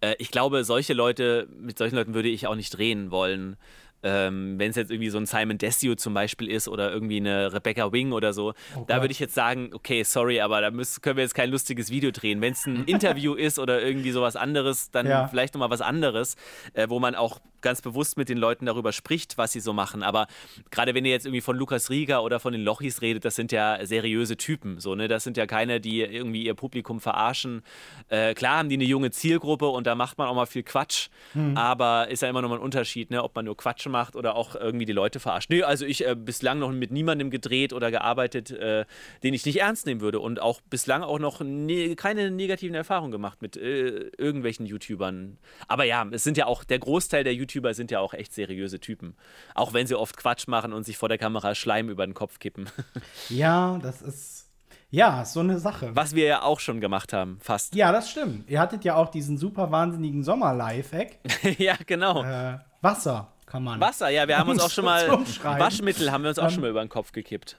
Äh, 0.00 0.14
ich 0.18 0.30
glaube, 0.30 0.64
solche 0.64 0.94
Leute, 0.94 1.48
mit 1.58 1.78
solchen 1.78 1.96
Leuten 1.96 2.14
würde 2.14 2.28
ich 2.28 2.46
auch 2.46 2.54
nicht 2.56 2.76
drehen 2.76 3.10
wollen. 3.10 3.56
Ähm, 4.02 4.58
wenn 4.58 4.70
es 4.70 4.76
jetzt 4.76 4.90
irgendwie 4.90 5.10
so 5.10 5.18
ein 5.18 5.26
Simon 5.26 5.58
Desio 5.58 5.94
zum 5.96 6.14
Beispiel 6.14 6.48
ist 6.50 6.68
oder 6.68 6.92
irgendwie 6.92 7.16
eine 7.16 7.52
Rebecca 7.52 7.92
Wing 7.92 8.12
oder 8.12 8.32
so, 8.32 8.52
da 8.86 8.94
Gott. 8.96 9.02
würde 9.02 9.12
ich 9.12 9.18
jetzt 9.18 9.34
sagen, 9.34 9.70
okay, 9.72 10.02
sorry, 10.04 10.40
aber 10.40 10.60
da 10.60 10.70
müssen, 10.70 11.00
können 11.02 11.16
wir 11.16 11.24
jetzt 11.24 11.34
kein 11.34 11.50
lustiges 11.50 11.90
Video 11.90 12.10
drehen. 12.10 12.40
Wenn 12.40 12.52
es 12.52 12.66
ein 12.66 12.84
Interview 12.86 13.34
ist 13.34 13.58
oder 13.58 13.82
irgendwie 13.82 14.10
sowas 14.12 14.36
anderes, 14.36 14.90
dann 14.90 15.06
Ja. 15.06 15.26
vielleicht 15.28 15.54
nochmal 15.54 15.70
was 15.70 15.80
anderes, 15.80 16.36
äh, 16.74 16.88
wo 16.88 17.00
man 17.00 17.14
auch 17.14 17.40
ganz 17.60 17.82
bewusst 17.82 18.16
mit 18.16 18.28
den 18.28 18.38
Leuten 18.38 18.66
darüber 18.66 18.92
spricht, 18.92 19.38
was 19.38 19.52
sie 19.52 19.60
so 19.60 19.72
machen. 19.72 20.02
Aber 20.02 20.26
gerade 20.70 20.94
wenn 20.94 21.04
ihr 21.04 21.12
jetzt 21.12 21.26
irgendwie 21.26 21.40
von 21.40 21.56
Lukas 21.56 21.90
Rieger 21.90 22.22
oder 22.22 22.40
von 22.40 22.52
den 22.52 22.62
Lochis 22.62 23.02
redet, 23.02 23.24
das 23.24 23.36
sind 23.36 23.52
ja 23.52 23.78
seriöse 23.84 24.36
Typen. 24.36 24.80
So, 24.80 24.94
ne? 24.94 25.08
Das 25.08 25.24
sind 25.24 25.36
ja 25.36 25.46
keine, 25.46 25.80
die 25.80 26.00
irgendwie 26.00 26.44
ihr 26.44 26.54
Publikum 26.54 27.00
verarschen. 27.00 27.62
Äh, 28.08 28.34
klar 28.34 28.58
haben 28.58 28.68
die 28.68 28.76
eine 28.76 28.84
junge 28.84 29.10
Zielgruppe 29.10 29.68
und 29.68 29.86
da 29.86 29.94
macht 29.94 30.18
man 30.18 30.28
auch 30.28 30.34
mal 30.34 30.46
viel 30.46 30.62
Quatsch, 30.62 31.08
aber 31.54 32.08
ist 32.08 32.22
ja 32.22 32.28
immer 32.28 32.42
noch 32.42 32.48
mal 32.48 32.56
ein 32.56 32.62
Unterschied, 32.62 33.10
ne? 33.10 33.22
ob 33.22 33.34
man 33.34 33.44
nur 33.44 33.56
Quatsch 33.56 33.76
Quatsch 33.76 33.86
macht 33.88 34.16
oder 34.16 34.36
auch 34.36 34.54
irgendwie 34.54 34.84
die 34.84 34.92
Leute 34.92 35.20
verarscht. 35.20 35.50
Nee, 35.50 35.62
also 35.62 35.84
ich 35.84 36.06
äh, 36.06 36.14
bislang 36.14 36.58
noch 36.58 36.70
mit 36.72 36.90
niemandem 36.90 37.30
gedreht 37.30 37.72
oder 37.72 37.90
gearbeitet, 37.90 38.50
äh, 38.50 38.84
den 39.22 39.34
ich 39.34 39.44
nicht 39.44 39.60
ernst 39.60 39.86
nehmen 39.86 40.00
würde 40.00 40.20
und 40.20 40.40
auch 40.40 40.60
bislang 40.70 41.02
auch 41.02 41.18
noch 41.18 41.40
ne 41.40 41.96
keine 41.96 42.30
negativen 42.30 42.74
Erfahrungen 42.74 43.12
gemacht 43.12 43.42
mit 43.42 43.56
äh, 43.56 44.10
irgendwelchen 44.18 44.66
YouTubern. 44.66 45.38
Aber 45.68 45.84
ja, 45.84 46.06
es 46.10 46.24
sind 46.24 46.36
ja 46.36 46.46
auch, 46.46 46.64
der 46.64 46.78
Großteil 46.78 47.24
der 47.24 47.34
YouTuber 47.34 47.45
sind 47.72 47.90
ja 47.90 48.00
auch 48.00 48.14
echt 48.14 48.32
seriöse 48.32 48.80
Typen. 48.80 49.16
Auch 49.54 49.72
wenn 49.72 49.86
sie 49.86 49.94
oft 49.94 50.16
Quatsch 50.16 50.48
machen 50.48 50.72
und 50.72 50.84
sich 50.84 50.96
vor 50.96 51.08
der 51.08 51.18
Kamera 51.18 51.54
Schleim 51.54 51.88
über 51.88 52.06
den 52.06 52.14
Kopf 52.14 52.38
kippen. 52.38 52.68
Ja, 53.28 53.78
das 53.82 54.02
ist. 54.02 54.50
Ja, 54.90 55.24
so 55.24 55.40
eine 55.40 55.58
Sache. 55.58 55.90
Was 55.94 56.14
wir 56.14 56.26
ja 56.26 56.42
auch 56.42 56.60
schon 56.60 56.80
gemacht 56.80 57.12
haben, 57.12 57.38
fast. 57.40 57.74
Ja, 57.74 57.90
das 57.92 58.08
stimmt. 58.10 58.48
Ihr 58.48 58.60
hattet 58.60 58.84
ja 58.84 58.94
auch 58.94 59.10
diesen 59.10 59.36
super 59.36 59.70
wahnsinnigen 59.70 60.22
Sommer-Lifehack. 60.22 61.18
ja, 61.58 61.74
genau. 61.86 62.22
Äh, 62.22 62.58
Wasser 62.82 63.32
kann 63.46 63.64
man. 63.64 63.80
Wasser, 63.80 64.08
ja, 64.10 64.28
wir 64.28 64.38
haben 64.38 64.50
uns 64.50 64.62
auch 64.62 64.70
schon 64.70 64.84
mal. 64.84 65.08
Waschmittel 65.42 66.12
haben 66.12 66.22
wir 66.22 66.28
uns 66.30 66.38
auch 66.38 66.44
Ähm, 66.44 66.50
schon 66.50 66.60
mal 66.60 66.70
über 66.70 66.84
den 66.84 66.88
Kopf 66.88 67.12
gekippt. 67.12 67.58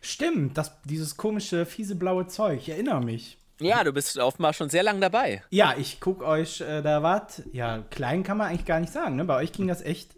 Stimmt, 0.00 0.56
das, 0.58 0.72
dieses 0.82 1.16
komische, 1.16 1.66
fiese 1.66 1.94
blaue 1.96 2.26
Zeug. 2.26 2.60
Ich 2.60 2.68
erinnere 2.68 3.00
mich. 3.00 3.38
Ja, 3.60 3.84
du 3.84 3.92
bist 3.92 4.18
offenbar 4.18 4.52
schon 4.52 4.68
sehr 4.68 4.82
lang 4.82 5.00
dabei. 5.00 5.42
Ja, 5.50 5.74
ich 5.78 6.00
guck 6.00 6.22
euch, 6.22 6.60
äh, 6.60 6.82
da 6.82 7.02
wart, 7.02 7.42
ja, 7.52 7.78
klein 7.90 8.22
kann 8.22 8.36
man 8.36 8.48
eigentlich 8.48 8.66
gar 8.66 8.80
nicht 8.80 8.92
sagen, 8.92 9.16
ne? 9.16 9.24
Bei 9.24 9.36
euch 9.36 9.52
ging 9.52 9.66
das 9.66 9.82
echt 9.82 10.10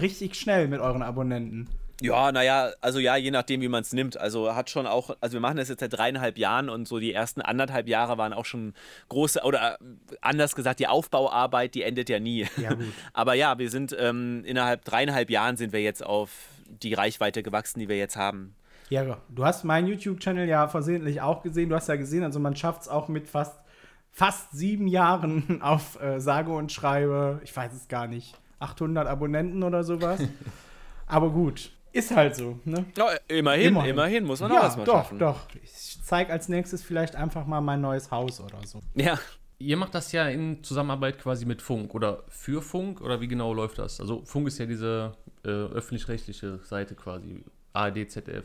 richtig 0.00 0.34
schnell 0.34 0.68
mit 0.68 0.80
euren 0.80 1.02
Abonnenten. 1.02 1.68
Ja, 2.00 2.32
naja, 2.32 2.72
also 2.80 2.98
ja, 2.98 3.16
je 3.16 3.30
nachdem, 3.30 3.60
wie 3.60 3.68
man 3.68 3.82
es 3.82 3.92
nimmt. 3.92 4.16
Also 4.16 4.54
hat 4.54 4.70
schon 4.70 4.86
auch, 4.86 5.14
also 5.20 5.34
wir 5.34 5.40
machen 5.40 5.58
das 5.58 5.68
jetzt 5.68 5.80
seit 5.80 5.92
dreieinhalb 5.92 6.38
Jahren 6.38 6.70
und 6.70 6.88
so 6.88 6.98
die 6.98 7.12
ersten 7.12 7.42
anderthalb 7.42 7.88
Jahre 7.88 8.16
waren 8.16 8.32
auch 8.32 8.46
schon 8.46 8.72
große, 9.10 9.42
oder 9.42 9.74
äh, 9.74 10.16
anders 10.22 10.54
gesagt, 10.54 10.80
die 10.80 10.86
Aufbauarbeit, 10.86 11.74
die 11.74 11.82
endet 11.82 12.08
ja 12.08 12.18
nie. 12.18 12.46
Ja, 12.56 12.72
gut. 12.72 12.86
Aber 13.12 13.34
ja, 13.34 13.58
wir 13.58 13.70
sind 13.70 13.94
ähm, 13.98 14.42
innerhalb 14.46 14.84
dreieinhalb 14.84 15.28
Jahren 15.30 15.56
sind 15.58 15.72
wir 15.72 15.82
jetzt 15.82 16.04
auf 16.04 16.30
die 16.66 16.94
Reichweite 16.94 17.42
gewachsen, 17.42 17.80
die 17.80 17.88
wir 17.88 17.98
jetzt 17.98 18.16
haben. 18.16 18.54
Ja, 18.90 19.16
du 19.28 19.44
hast 19.44 19.64
meinen 19.64 19.86
YouTube-Channel 19.88 20.48
ja 20.48 20.68
versehentlich 20.68 21.20
auch 21.22 21.42
gesehen. 21.42 21.68
Du 21.68 21.76
hast 21.76 21.88
ja 21.88 21.96
gesehen, 21.96 22.24
also 22.24 22.40
man 22.40 22.56
schafft 22.56 22.82
es 22.82 22.88
auch 22.88 23.08
mit 23.08 23.28
fast, 23.28 23.58
fast 24.10 24.50
sieben 24.52 24.86
Jahren 24.88 25.62
auf 25.62 26.00
äh, 26.02 26.20
sage 26.20 26.50
und 26.52 26.72
schreibe, 26.72 27.40
ich 27.44 27.56
weiß 27.56 27.72
es 27.72 27.88
gar 27.88 28.06
nicht, 28.08 28.34
800 28.58 29.06
Abonnenten 29.06 29.62
oder 29.62 29.84
sowas. 29.84 30.20
Aber 31.06 31.30
gut, 31.30 31.70
ist 31.92 32.14
halt 32.14 32.36
so, 32.36 32.58
ne? 32.64 32.84
Ja, 32.96 33.08
immerhin, 33.28 33.68
immerhin, 33.68 33.90
Immerhin. 33.90 34.24
muss 34.24 34.40
man 34.40 34.50
auch 34.52 34.56
Ja, 34.56 34.62
erstmal 34.62 34.86
doch, 34.86 34.92
schaffen. 34.94 35.18
doch. 35.18 35.40
Ich 35.62 35.98
zeige 36.04 36.32
als 36.32 36.48
nächstes 36.48 36.82
vielleicht 36.82 37.16
einfach 37.16 37.46
mal 37.46 37.60
mein 37.60 37.80
neues 37.80 38.10
Haus 38.10 38.40
oder 38.40 38.58
so. 38.66 38.80
Ja, 38.94 39.18
Ihr 39.62 39.76
macht 39.76 39.94
das 39.94 40.10
ja 40.12 40.26
in 40.26 40.64
Zusammenarbeit 40.64 41.18
quasi 41.18 41.44
mit 41.44 41.60
Funk 41.60 41.94
oder 41.94 42.22
für 42.28 42.62
Funk 42.62 43.02
oder 43.02 43.20
wie 43.20 43.28
genau 43.28 43.52
läuft 43.52 43.78
das? 43.78 44.00
Also 44.00 44.22
Funk 44.24 44.48
ist 44.48 44.56
ja 44.58 44.64
diese 44.64 45.12
äh, 45.44 45.48
öffentlich-rechtliche 45.50 46.60
Seite 46.64 46.94
quasi. 46.94 47.44
ARD, 47.74 48.10
ZDF 48.10 48.44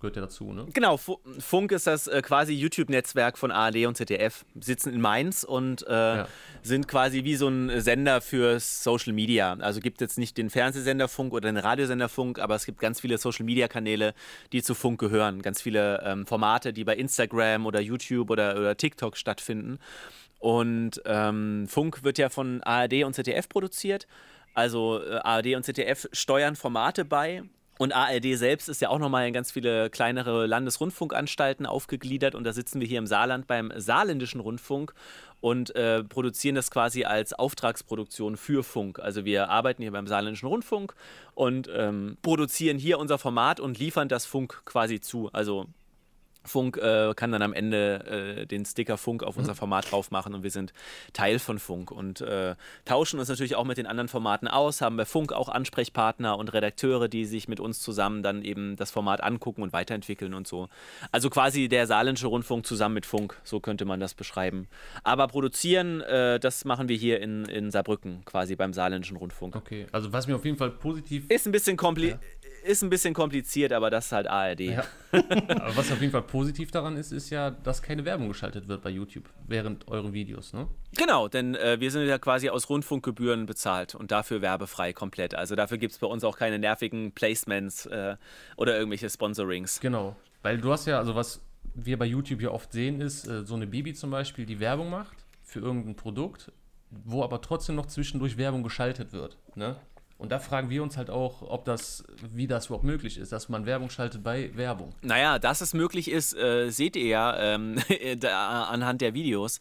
gehört 0.00 0.16
ja 0.16 0.22
dazu, 0.22 0.52
ne? 0.52 0.66
Genau, 0.72 0.96
Fu- 0.96 1.18
Funk 1.38 1.72
ist 1.72 1.86
das 1.86 2.06
äh, 2.06 2.20
quasi 2.22 2.52
YouTube-Netzwerk 2.52 3.38
von 3.38 3.50
ARD 3.50 3.86
und 3.86 3.96
ZDF. 3.96 4.44
Sitzen 4.60 4.92
in 4.92 5.00
Mainz 5.00 5.42
und 5.42 5.86
äh, 5.86 5.92
Ja. 6.16 6.28
sind 6.62 6.86
quasi 6.88 7.24
wie 7.24 7.36
so 7.36 7.48
ein 7.48 7.80
Sender 7.80 8.20
für 8.20 8.60
Social 8.60 9.12
Media. 9.12 9.54
Also 9.60 9.80
gibt 9.80 10.00
jetzt 10.00 10.18
nicht 10.18 10.36
den 10.36 10.50
Fernsehsender 10.50 11.08
Funk 11.08 11.32
oder 11.32 11.48
den 11.50 11.56
Radiosender 11.56 12.08
Funk, 12.08 12.38
aber 12.38 12.54
es 12.54 12.66
gibt 12.66 12.78
ganz 12.78 13.00
viele 13.00 13.18
Social-Media-Kanäle, 13.18 14.12
die 14.52 14.62
zu 14.62 14.74
Funk 14.74 15.00
gehören. 15.00 15.40
Ganz 15.42 15.62
viele 15.62 16.02
ähm, 16.04 16.26
Formate, 16.26 16.72
die 16.72 16.84
bei 16.84 16.94
Instagram 16.96 17.64
oder 17.66 17.80
YouTube 17.80 18.30
oder, 18.30 18.56
oder 18.58 18.76
TikTok 18.76 19.16
stattfinden. 19.16 19.78
Und 20.38 21.00
ähm, 21.06 21.66
Funk 21.68 22.04
wird 22.04 22.18
ja 22.18 22.28
von 22.28 22.62
ARD 22.62 23.04
und 23.04 23.14
ZDF 23.14 23.48
produziert. 23.48 24.06
Also 24.54 25.02
äh, 25.02 25.16
ARD 25.16 25.54
und 25.56 25.64
ZDF 25.64 26.06
steuern 26.12 26.56
Formate 26.56 27.04
bei. 27.04 27.42
Und 27.78 27.94
ARD 27.94 28.36
selbst 28.36 28.68
ist 28.68 28.80
ja 28.80 28.88
auch 28.88 28.98
nochmal 28.98 29.26
in 29.26 29.34
ganz 29.34 29.50
viele 29.50 29.90
kleinere 29.90 30.46
Landesrundfunkanstalten 30.46 31.66
aufgegliedert. 31.66 32.34
Und 32.34 32.44
da 32.44 32.52
sitzen 32.52 32.80
wir 32.80 32.86
hier 32.86 32.98
im 32.98 33.06
Saarland 33.06 33.46
beim 33.46 33.72
Saarländischen 33.76 34.40
Rundfunk 34.40 34.94
und 35.40 35.76
äh, 35.76 36.02
produzieren 36.02 36.54
das 36.54 36.70
quasi 36.70 37.04
als 37.04 37.34
Auftragsproduktion 37.34 38.36
für 38.36 38.64
Funk. 38.64 38.98
Also 38.98 39.24
wir 39.24 39.50
arbeiten 39.50 39.82
hier 39.82 39.92
beim 39.92 40.06
Saarländischen 40.06 40.48
Rundfunk 40.48 40.94
und 41.34 41.68
ähm, 41.74 42.16
produzieren 42.22 42.78
hier 42.78 42.98
unser 42.98 43.18
Format 43.18 43.60
und 43.60 43.78
liefern 43.78 44.08
das 44.08 44.24
Funk 44.24 44.62
quasi 44.64 45.00
zu. 45.00 45.28
Also 45.32 45.66
Funk 46.48 46.76
äh, 46.76 47.12
kann 47.14 47.32
dann 47.32 47.42
am 47.42 47.52
Ende 47.52 48.38
äh, 48.40 48.46
den 48.46 48.64
Sticker 48.64 48.96
Funk 48.96 49.22
auf 49.22 49.36
unser 49.36 49.54
Format 49.54 49.90
drauf 49.90 50.10
machen 50.10 50.34
und 50.34 50.42
wir 50.42 50.50
sind 50.50 50.72
Teil 51.12 51.38
von 51.38 51.58
Funk 51.58 51.90
und 51.90 52.20
äh, 52.20 52.54
tauschen 52.84 53.18
uns 53.18 53.28
natürlich 53.28 53.56
auch 53.56 53.64
mit 53.64 53.78
den 53.78 53.86
anderen 53.86 54.08
Formaten 54.08 54.48
aus, 54.48 54.80
haben 54.80 54.96
bei 54.96 55.04
Funk 55.04 55.32
auch 55.32 55.48
Ansprechpartner 55.48 56.38
und 56.38 56.52
Redakteure, 56.52 57.08
die 57.08 57.24
sich 57.24 57.48
mit 57.48 57.60
uns 57.60 57.80
zusammen 57.80 58.22
dann 58.22 58.42
eben 58.42 58.76
das 58.76 58.90
Format 58.90 59.22
angucken 59.22 59.62
und 59.62 59.72
weiterentwickeln 59.72 60.34
und 60.34 60.46
so. 60.46 60.68
Also 61.12 61.30
quasi 61.30 61.68
der 61.68 61.86
saarländische 61.86 62.28
Rundfunk 62.28 62.66
zusammen 62.66 62.94
mit 62.94 63.06
Funk, 63.06 63.36
so 63.44 63.60
könnte 63.60 63.84
man 63.84 64.00
das 64.00 64.14
beschreiben. 64.14 64.68
Aber 65.02 65.28
produzieren, 65.28 66.00
äh, 66.02 66.38
das 66.40 66.64
machen 66.64 66.88
wir 66.88 66.96
hier 66.96 67.20
in, 67.20 67.44
in 67.46 67.70
Saarbrücken, 67.70 68.24
quasi 68.24 68.56
beim 68.56 68.72
saarländischen 68.72 69.16
Rundfunk. 69.16 69.56
Okay, 69.56 69.86
also 69.92 70.12
was 70.12 70.26
mir 70.26 70.36
auf 70.36 70.44
jeden 70.44 70.56
Fall 70.56 70.70
positiv, 70.70 71.26
Ist 71.28 71.46
ein 71.46 71.52
bisschen, 71.52 71.76
kompli 71.76 72.16
ist 72.66 72.82
ein 72.82 72.90
bisschen 72.90 73.14
kompliziert, 73.14 73.72
aber 73.72 73.90
das 73.90 74.06
ist 74.06 74.12
halt 74.12 74.26
ARD. 74.26 74.60
Ja. 74.60 74.84
aber 75.12 75.76
was 75.76 75.90
auf 75.92 76.00
jeden 76.00 76.12
Fall 76.12 76.22
positiv 76.22 76.70
daran 76.70 76.96
ist, 76.96 77.12
ist 77.12 77.30
ja, 77.30 77.50
dass 77.50 77.82
keine 77.82 78.04
Werbung 78.04 78.28
geschaltet 78.28 78.68
wird 78.68 78.82
bei 78.82 78.90
YouTube 78.90 79.28
während 79.46 79.88
euren 79.88 80.12
Videos, 80.12 80.52
ne? 80.52 80.68
Genau, 80.96 81.28
denn 81.28 81.54
äh, 81.54 81.80
wir 81.80 81.90
sind 81.90 82.06
ja 82.06 82.18
quasi 82.18 82.48
aus 82.50 82.68
Rundfunkgebühren 82.68 83.46
bezahlt 83.46 83.94
und 83.94 84.10
dafür 84.10 84.42
werbefrei 84.42 84.92
komplett. 84.92 85.34
Also 85.34 85.54
dafür 85.54 85.78
gibt 85.78 85.92
es 85.92 85.98
bei 85.98 86.06
uns 86.06 86.24
auch 86.24 86.36
keine 86.36 86.58
nervigen 86.58 87.12
Placements 87.12 87.86
äh, 87.86 88.16
oder 88.56 88.76
irgendwelche 88.76 89.08
Sponsorings. 89.08 89.80
Genau. 89.80 90.16
Weil 90.42 90.58
du 90.58 90.72
hast 90.72 90.86
ja, 90.86 90.98
also 90.98 91.14
was 91.14 91.40
wir 91.74 91.98
bei 91.98 92.06
YouTube 92.06 92.40
ja 92.40 92.50
oft 92.50 92.72
sehen, 92.72 93.00
ist 93.00 93.26
äh, 93.26 93.44
so 93.44 93.54
eine 93.54 93.66
Bibi 93.66 93.94
zum 93.94 94.10
Beispiel, 94.10 94.46
die 94.46 94.60
Werbung 94.60 94.90
macht 94.90 95.16
für 95.42 95.60
irgendein 95.60 95.96
Produkt, 95.96 96.52
wo 96.90 97.22
aber 97.22 97.40
trotzdem 97.40 97.76
noch 97.76 97.86
zwischendurch 97.86 98.36
Werbung 98.36 98.62
geschaltet 98.62 99.12
wird. 99.12 99.36
Ne? 99.54 99.76
Und 100.18 100.32
da 100.32 100.38
fragen 100.38 100.70
wir 100.70 100.82
uns 100.82 100.96
halt 100.96 101.10
auch, 101.10 101.42
ob 101.42 101.66
das, 101.66 102.04
wie 102.32 102.46
das 102.46 102.66
überhaupt 102.66 102.84
möglich 102.84 103.18
ist, 103.18 103.32
dass 103.32 103.50
man 103.50 103.66
Werbung 103.66 103.90
schaltet 103.90 104.22
bei 104.22 104.50
Werbung. 104.56 104.94
Naja, 105.02 105.38
dass 105.38 105.60
es 105.60 105.74
möglich 105.74 106.10
ist, 106.10 106.34
äh, 106.34 106.70
seht 106.70 106.96
ihr 106.96 107.06
ja 107.06 107.54
ähm, 107.54 107.78
da, 108.18 108.64
anhand 108.64 109.02
der 109.02 109.12
Videos. 109.12 109.60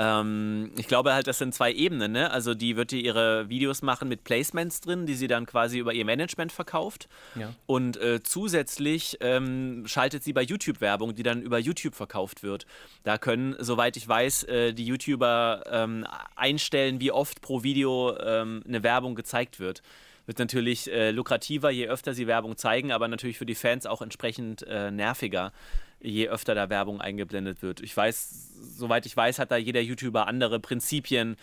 Ähm, 0.00 0.70
ich 0.78 0.88
glaube 0.88 1.12
halt, 1.12 1.26
das 1.26 1.36
sind 1.36 1.54
zwei 1.54 1.72
Ebenen. 1.72 2.12
Ne? 2.12 2.30
Also 2.30 2.54
die 2.54 2.76
wird 2.76 2.90
hier 2.90 3.02
ihre 3.02 3.50
Videos 3.50 3.82
machen 3.82 4.08
mit 4.08 4.24
Placements 4.24 4.80
drin, 4.80 5.04
die 5.04 5.14
sie 5.14 5.26
dann 5.26 5.44
quasi 5.44 5.78
über 5.78 5.92
ihr 5.92 6.06
Management 6.06 6.52
verkauft. 6.52 7.06
Ja. 7.34 7.52
Und 7.66 7.98
äh, 7.98 8.22
zusätzlich 8.22 9.18
ähm, 9.20 9.84
schaltet 9.86 10.24
sie 10.24 10.32
bei 10.32 10.40
YouTube 10.40 10.80
Werbung, 10.80 11.14
die 11.14 11.22
dann 11.22 11.42
über 11.42 11.58
YouTube 11.58 11.94
verkauft 11.94 12.42
wird. 12.42 12.64
Da 13.04 13.18
können, 13.18 13.54
soweit 13.58 13.98
ich 13.98 14.08
weiß, 14.08 14.44
äh, 14.44 14.72
die 14.72 14.86
YouTuber 14.86 15.64
ähm, 15.70 16.06
einstellen, 16.34 16.98
wie 17.00 17.12
oft 17.12 17.42
pro 17.42 17.62
Video 17.62 18.16
ähm, 18.18 18.62
eine 18.66 18.82
Werbung 18.82 19.14
gezeigt 19.14 19.60
wird. 19.60 19.82
Wird 20.24 20.38
natürlich 20.38 20.90
äh, 20.90 21.10
lukrativer, 21.10 21.70
je 21.70 21.88
öfter 21.88 22.14
sie 22.14 22.26
Werbung 22.26 22.56
zeigen, 22.56 22.90
aber 22.90 23.08
natürlich 23.08 23.36
für 23.36 23.46
die 23.46 23.54
Fans 23.54 23.84
auch 23.84 24.00
entsprechend 24.00 24.62
äh, 24.62 24.90
nerviger, 24.90 25.52
je 26.00 26.28
öfter 26.28 26.54
da 26.54 26.70
Werbung 26.70 27.00
eingeblendet 27.00 27.62
wird. 27.62 27.80
Ich 27.80 27.96
weiß, 27.96 28.52
soweit 28.76 29.06
ich 29.06 29.16
weiß, 29.16 29.38
hat 29.38 29.50
da 29.50 29.56
jeder 29.56 29.80
YouTuber 29.80 30.26
andere 30.26 30.60
Prinzipien. 30.60 31.36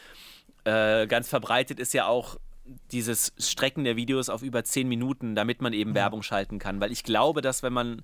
Äh, 0.64 1.08
ganz 1.08 1.30
verbreitet 1.30 1.80
ist 1.80 1.94
ja 1.94 2.08
auch 2.08 2.38
dieses 2.92 3.34
Strecken 3.38 3.84
der 3.84 3.96
Videos 3.96 4.30
auf 4.30 4.42
über 4.42 4.64
10 4.64 4.88
Minuten, 4.88 5.36
damit 5.36 5.62
man 5.62 5.74
eben 5.74 5.96
Werbung 5.96 6.22
schalten 6.22 6.60
kann. 6.60 6.82
Weil 6.82 6.92
ich 6.92 7.04
glaube, 7.04 7.42
dass 7.42 7.64
wenn 7.64 7.74
man 7.74 8.02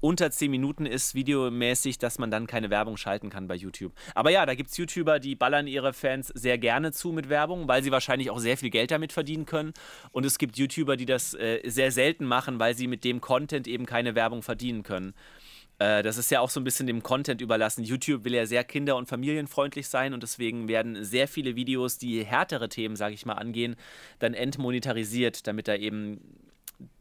unter 0.00 0.30
10 0.30 0.50
Minuten 0.50 0.86
ist, 0.86 1.14
videomäßig, 1.14 1.98
dass 1.98 2.18
man 2.18 2.30
dann 2.30 2.46
keine 2.46 2.70
Werbung 2.70 2.96
schalten 2.96 3.30
kann 3.30 3.48
bei 3.48 3.56
YouTube. 3.56 3.92
Aber 4.14 4.30
ja, 4.30 4.46
da 4.46 4.54
gibt 4.54 4.70
es 4.70 4.76
YouTuber, 4.76 5.18
die 5.18 5.34
ballern 5.34 5.66
ihre 5.66 5.92
Fans 5.92 6.28
sehr 6.28 6.58
gerne 6.58 6.92
zu 6.92 7.12
mit 7.12 7.28
Werbung, 7.28 7.66
weil 7.68 7.82
sie 7.82 7.90
wahrscheinlich 7.90 8.30
auch 8.30 8.38
sehr 8.38 8.56
viel 8.56 8.70
Geld 8.70 8.90
damit 8.90 9.12
verdienen 9.12 9.46
können. 9.46 9.72
Und 10.12 10.24
es 10.24 10.38
gibt 10.38 10.56
YouTuber, 10.56 10.96
die 10.96 11.06
das 11.06 11.34
äh, 11.34 11.60
sehr 11.64 11.90
selten 11.90 12.24
machen, 12.24 12.60
weil 12.60 12.74
sie 12.74 12.86
mit 12.86 13.04
dem 13.04 13.20
Content 13.20 13.66
eben 13.66 13.86
keine 13.86 14.14
Werbung 14.14 14.42
verdienen 14.42 14.82
können. 14.82 15.14
Äh, 15.78 16.02
Das 16.02 16.16
ist 16.18 16.30
ja 16.30 16.40
auch 16.40 16.50
so 16.50 16.60
ein 16.60 16.64
bisschen 16.64 16.86
dem 16.86 17.02
Content 17.02 17.40
überlassen. 17.40 17.84
YouTube 17.84 18.24
will 18.24 18.34
ja 18.34 18.46
sehr 18.46 18.64
kinder- 18.64 18.96
und 18.96 19.08
familienfreundlich 19.08 19.88
sein 19.88 20.12
und 20.14 20.22
deswegen 20.22 20.68
werden 20.68 21.04
sehr 21.04 21.28
viele 21.28 21.56
Videos, 21.56 21.98
die 21.98 22.24
härtere 22.24 22.68
Themen, 22.68 22.96
sage 22.96 23.14
ich 23.14 23.26
mal, 23.26 23.34
angehen, 23.34 23.76
dann 24.18 24.34
entmonetarisiert, 24.34 25.46
damit 25.46 25.68
da 25.68 25.74
eben 25.74 26.20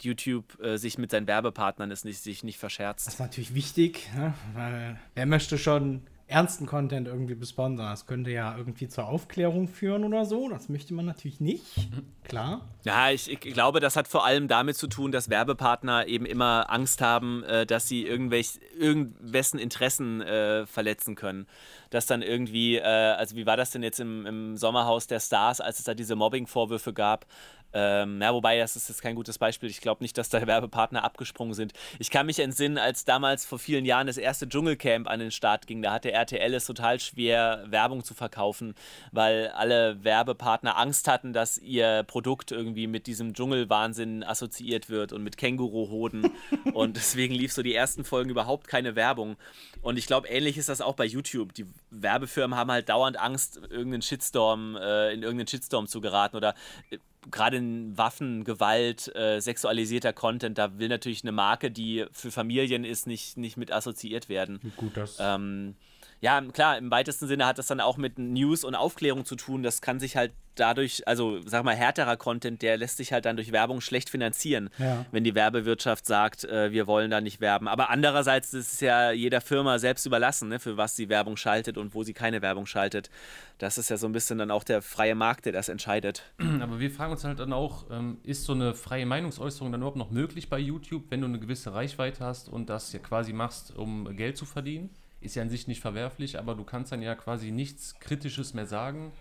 YouTube 0.01 0.59
äh, 0.63 0.77
sich 0.77 0.97
mit 0.97 1.11
seinen 1.11 1.27
Werbepartnern 1.27 1.91
es 1.91 2.03
nicht, 2.03 2.19
sich 2.21 2.43
nicht 2.43 2.55
Das 2.55 2.59
verscherzt. 2.61 3.07
ist 3.07 3.19
natürlich 3.19 3.53
wichtig, 3.53 4.09
ne? 4.15 4.33
weil 4.53 4.99
wer 5.13 5.25
möchte 5.27 5.57
schon 5.59 6.01
ernsten 6.27 6.65
Content 6.65 7.07
irgendwie 7.07 7.35
besponsern? 7.35 7.89
Das 7.89 8.05
könnte 8.05 8.31
ja 8.31 8.55
irgendwie 8.57 8.87
zur 8.87 9.07
Aufklärung 9.07 9.67
führen 9.67 10.03
oder 10.03 10.25
so. 10.25 10.49
Das 10.49 10.69
möchte 10.69 10.93
man 10.93 11.05
natürlich 11.05 11.39
nicht. 11.39 11.89
Klar. 12.23 12.61
Ja, 12.83 13.09
ich, 13.09 13.31
ich 13.31 13.39
glaube, 13.39 13.79
das 13.79 13.95
hat 13.95 14.07
vor 14.07 14.25
allem 14.25 14.49
damit 14.49 14.75
zu 14.75 14.87
tun, 14.87 15.11
dass 15.13 15.29
Werbepartner 15.29 16.07
eben 16.07 16.25
immer 16.25 16.69
Angst 16.69 17.01
haben, 17.01 17.43
äh, 17.43 17.65
dass 17.65 17.87
sie 17.87 18.05
irgendwelch, 18.05 18.59
irgendwessen 18.77 19.59
Interessen 19.59 20.21
äh, 20.21 20.65
verletzen 20.65 21.15
können. 21.15 21.47
Dass 21.89 22.05
dann 22.05 22.21
irgendwie, 22.21 22.75
äh, 22.75 22.83
also 22.83 23.37
wie 23.37 23.45
war 23.45 23.55
das 23.55 23.71
denn 23.71 23.81
jetzt 23.81 24.01
im, 24.01 24.25
im 24.25 24.57
Sommerhaus 24.57 25.07
der 25.07 25.21
Stars, 25.21 25.61
als 25.61 25.79
es 25.79 25.85
da 25.85 25.93
diese 25.93 26.17
Mobbing-Vorwürfe 26.17 26.93
gab, 26.93 27.25
Ähm, 27.73 28.21
ja, 28.21 28.33
wobei, 28.33 28.57
das 28.57 28.75
ist 28.75 28.89
jetzt 28.89 29.01
kein 29.01 29.15
gutes 29.15 29.37
Beispiel. 29.37 29.69
Ich 29.69 29.81
glaube 29.81 30.03
nicht, 30.03 30.17
dass 30.17 30.29
da 30.29 30.45
Werbepartner 30.47 31.03
abgesprungen 31.03 31.53
sind. 31.53 31.73
Ich 31.99 32.09
kann 32.09 32.25
mich 32.25 32.39
entsinnen, 32.39 32.77
als 32.77 33.05
damals 33.05 33.45
vor 33.45 33.59
vielen 33.59 33.85
Jahren 33.85 34.07
das 34.07 34.17
erste 34.17 34.47
Dschungelcamp 34.47 35.07
an 35.07 35.19
den 35.19 35.31
Start 35.31 35.67
ging, 35.67 35.81
da 35.81 35.91
hatte 35.91 36.11
RTL 36.11 36.53
es 36.53 36.65
total 36.65 36.99
schwer, 36.99 37.65
Werbung 37.67 38.03
zu 38.03 38.13
verkaufen, 38.13 38.73
weil 39.11 39.49
alle 39.49 40.03
Werbepartner 40.03 40.77
Angst 40.77 41.07
hatten, 41.07 41.33
dass 41.33 41.57
ihr 41.57 42.03
Produkt 42.03 42.51
irgendwie 42.51 42.87
mit 42.87 43.07
diesem 43.07 43.33
Dschungelwahnsinn 43.33 44.23
assoziiert 44.23 44.89
wird 44.89 45.13
und 45.13 45.23
mit 45.23 45.37
Känguruhoden. 45.37 46.31
und 46.73 46.95
deswegen 46.95 47.33
lief 47.33 47.53
so 47.53 47.63
die 47.63 47.75
ersten 47.75 48.03
Folgen 48.03 48.29
überhaupt 48.29 48.67
keine 48.67 48.95
Werbung. 48.95 49.35
Und 49.81 49.97
ich 49.97 50.07
glaube, 50.07 50.27
ähnlich 50.27 50.57
ist 50.57 50.69
das 50.69 50.81
auch 50.81 50.95
bei 50.95 51.05
YouTube. 51.05 51.53
Die 51.53 51.65
Werbefirmen 51.91 52.57
haben 52.57 52.71
halt 52.71 52.89
dauernd 52.89 53.19
Angst, 53.19 53.57
irgendeinen 53.69 54.01
Shitstorm, 54.01 54.75
äh, 54.75 55.13
in 55.13 55.23
irgendeinen 55.23 55.47
Shitstorm 55.47 55.87
zu 55.87 56.01
geraten 56.01 56.35
oder 56.35 56.55
äh, 56.89 56.97
gerade 57.31 57.57
in 57.57 57.97
Waffen, 57.97 58.43
Gewalt, 58.43 59.13
äh, 59.15 59.39
sexualisierter 59.39 60.13
Content, 60.13 60.57
da 60.57 60.77
will 60.77 60.89
natürlich 60.89 61.23
eine 61.23 61.31
Marke, 61.31 61.71
die 61.71 62.05
für 62.11 62.31
Familien 62.31 62.83
ist, 62.83 63.07
nicht, 63.07 63.37
nicht 63.37 63.57
mit 63.57 63.71
assoziiert 63.71 64.29
werden. 64.29 64.59
Gut, 64.77 64.97
das. 64.97 65.17
Ähm, 65.19 65.75
ja, 66.21 66.41
klar, 66.41 66.77
im 66.77 66.89
weitesten 66.91 67.27
Sinne 67.27 67.45
hat 67.45 67.57
das 67.59 67.67
dann 67.67 67.79
auch 67.79 67.97
mit 67.97 68.17
News 68.17 68.63
und 68.63 68.75
Aufklärung 68.75 69.25
zu 69.25 69.35
tun. 69.35 69.61
Das 69.63 69.81
kann 69.81 69.99
sich 69.99 70.15
halt 70.17 70.31
dadurch, 70.55 71.07
also 71.07 71.39
sag 71.45 71.63
mal, 71.63 71.75
härterer 71.75 72.17
Content, 72.17 72.63
der 72.63 72.77
lässt 72.77 72.97
sich 72.97 73.13
halt 73.13 73.25
dann 73.25 73.35
durch 73.35 73.51
Werbung 73.51 73.79
schlecht 73.79 74.09
finanzieren, 74.09 74.71
Ja. 74.79 75.05
wenn 75.11 75.23
die 75.23 75.35
Werbewirtschaft 75.35 76.07
sagt, 76.07 76.45
äh, 76.45 76.71
wir 76.71 76.87
wollen 76.87 77.11
da 77.11 77.21
nicht 77.21 77.39
werben. 77.41 77.67
Aber 77.67 77.91
andererseits 77.91 78.55
ist 78.55 78.73
es 78.73 78.79
ja 78.79 79.11
jeder 79.11 79.39
Firma 79.41 79.77
selbst 79.77 80.07
überlassen, 80.07 80.49
ne, 80.49 80.59
für 80.59 80.75
was 80.75 80.95
sie 80.95 81.09
Werbung 81.09 81.37
schaltet 81.37 81.77
und 81.77 81.93
wo 81.93 82.01
sie 82.01 82.13
keine 82.13 82.41
Werbung 82.41 82.65
schaltet. 82.65 83.11
Das 83.59 83.77
ist 83.77 83.89
ja 83.91 83.97
so 83.97 84.07
ein 84.07 84.13
bisschen 84.13 84.39
dann 84.39 84.49
auch 84.49 84.63
der 84.63 84.81
freie 84.81 85.13
Markt, 85.13 85.45
der 85.45 85.53
das 85.53 85.69
entscheidet. 85.69 86.23
Aber 86.61 86.79
wir 86.79 86.89
fragen 86.89 87.11
uns 87.11 87.23
halt 87.23 87.37
dann 87.39 87.53
auch, 87.53 87.85
ähm, 87.91 88.17
ist 88.23 88.45
so 88.45 88.53
eine 88.53 88.73
freie 88.73 89.05
Meinungsäußerung 89.05 89.71
dann 89.71 89.81
überhaupt 89.81 89.97
noch 89.97 90.09
möglich 90.09 90.49
bei 90.49 90.57
YouTube, 90.57 91.03
wenn 91.09 91.21
du 91.21 91.27
eine 91.27 91.39
gewisse 91.39 91.75
Reichweite 91.75 92.25
hast 92.25 92.49
und 92.49 92.67
das 92.71 92.91
ja 92.93 92.97
quasi 92.99 93.31
machst, 93.31 93.75
um 93.77 94.15
Geld 94.17 94.37
zu 94.37 94.45
verdienen? 94.45 94.89
Ist 95.19 95.35
ja 95.35 95.41
an 95.41 95.49
sich 95.49 95.67
nicht 95.67 95.81
verwerflich, 95.81 96.37
aber 96.37 96.55
du 96.55 96.63
kannst 96.63 96.91
dann 96.91 97.01
ja 97.01 97.15
quasi 97.15 97.51
nichts 97.51 97.99
Kritisches 97.99 98.53
mehr 98.53 98.65
sagen, 98.65 99.11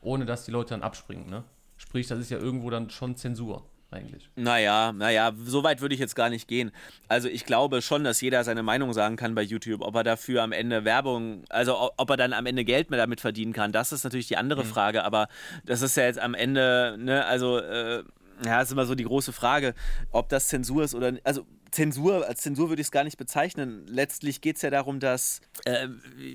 ohne 0.00 0.26
dass 0.26 0.44
die 0.44 0.50
Leute 0.50 0.70
dann 0.70 0.82
abspringen, 0.82 1.28
ne? 1.28 1.44
Sprich, 1.76 2.06
das 2.06 2.18
ist 2.18 2.30
ja 2.30 2.38
irgendwo 2.38 2.70
dann 2.70 2.90
schon 2.90 3.16
Zensur, 3.16 3.64
eigentlich. 3.90 4.28
Naja, 4.34 4.92
naja, 4.92 5.32
so 5.44 5.62
weit 5.62 5.80
würde 5.80 5.94
ich 5.94 6.00
jetzt 6.00 6.16
gar 6.16 6.28
nicht 6.28 6.48
gehen. 6.48 6.72
Also 7.06 7.28
ich 7.28 7.46
glaube 7.46 7.82
schon, 7.82 8.04
dass 8.04 8.20
jeder 8.20 8.44
seine 8.44 8.62
Meinung 8.62 8.92
sagen 8.92 9.16
kann 9.16 9.34
bei 9.34 9.42
YouTube. 9.42 9.82
Ob 9.82 9.94
er 9.94 10.04
dafür 10.04 10.42
am 10.42 10.52
Ende 10.52 10.84
Werbung, 10.84 11.44
also 11.48 11.90
ob 11.96 12.10
er 12.10 12.16
dann 12.16 12.32
am 12.32 12.46
Ende 12.46 12.64
Geld 12.64 12.90
mehr 12.90 12.98
damit 12.98 13.20
verdienen 13.20 13.52
kann, 13.52 13.72
das 13.72 13.92
ist 13.92 14.04
natürlich 14.04 14.28
die 14.28 14.36
andere 14.36 14.64
Frage. 14.64 15.04
Aber 15.04 15.28
das 15.64 15.82
ist 15.82 15.96
ja 15.96 16.04
jetzt 16.04 16.18
am 16.18 16.34
Ende, 16.34 16.96
ne, 16.98 17.24
also 17.24 17.58
äh, 17.58 18.02
ja, 18.44 18.60
ist 18.60 18.72
immer 18.72 18.86
so 18.86 18.94
die 18.94 19.04
große 19.04 19.32
Frage, 19.32 19.74
ob 20.10 20.28
das 20.28 20.48
Zensur 20.48 20.84
ist 20.84 20.94
oder 20.94 21.14
also 21.24 21.46
Zensur, 21.70 22.26
als 22.26 22.40
Zensur 22.40 22.68
würde 22.68 22.80
ich 22.80 22.86
es 22.88 22.90
gar 22.92 23.04
nicht 23.04 23.16
bezeichnen. 23.18 23.86
Letztlich 23.86 24.40
geht 24.40 24.56
es 24.56 24.62
ja 24.62 24.70
darum, 24.70 25.00
dass 25.00 25.40
äh, 25.64 25.88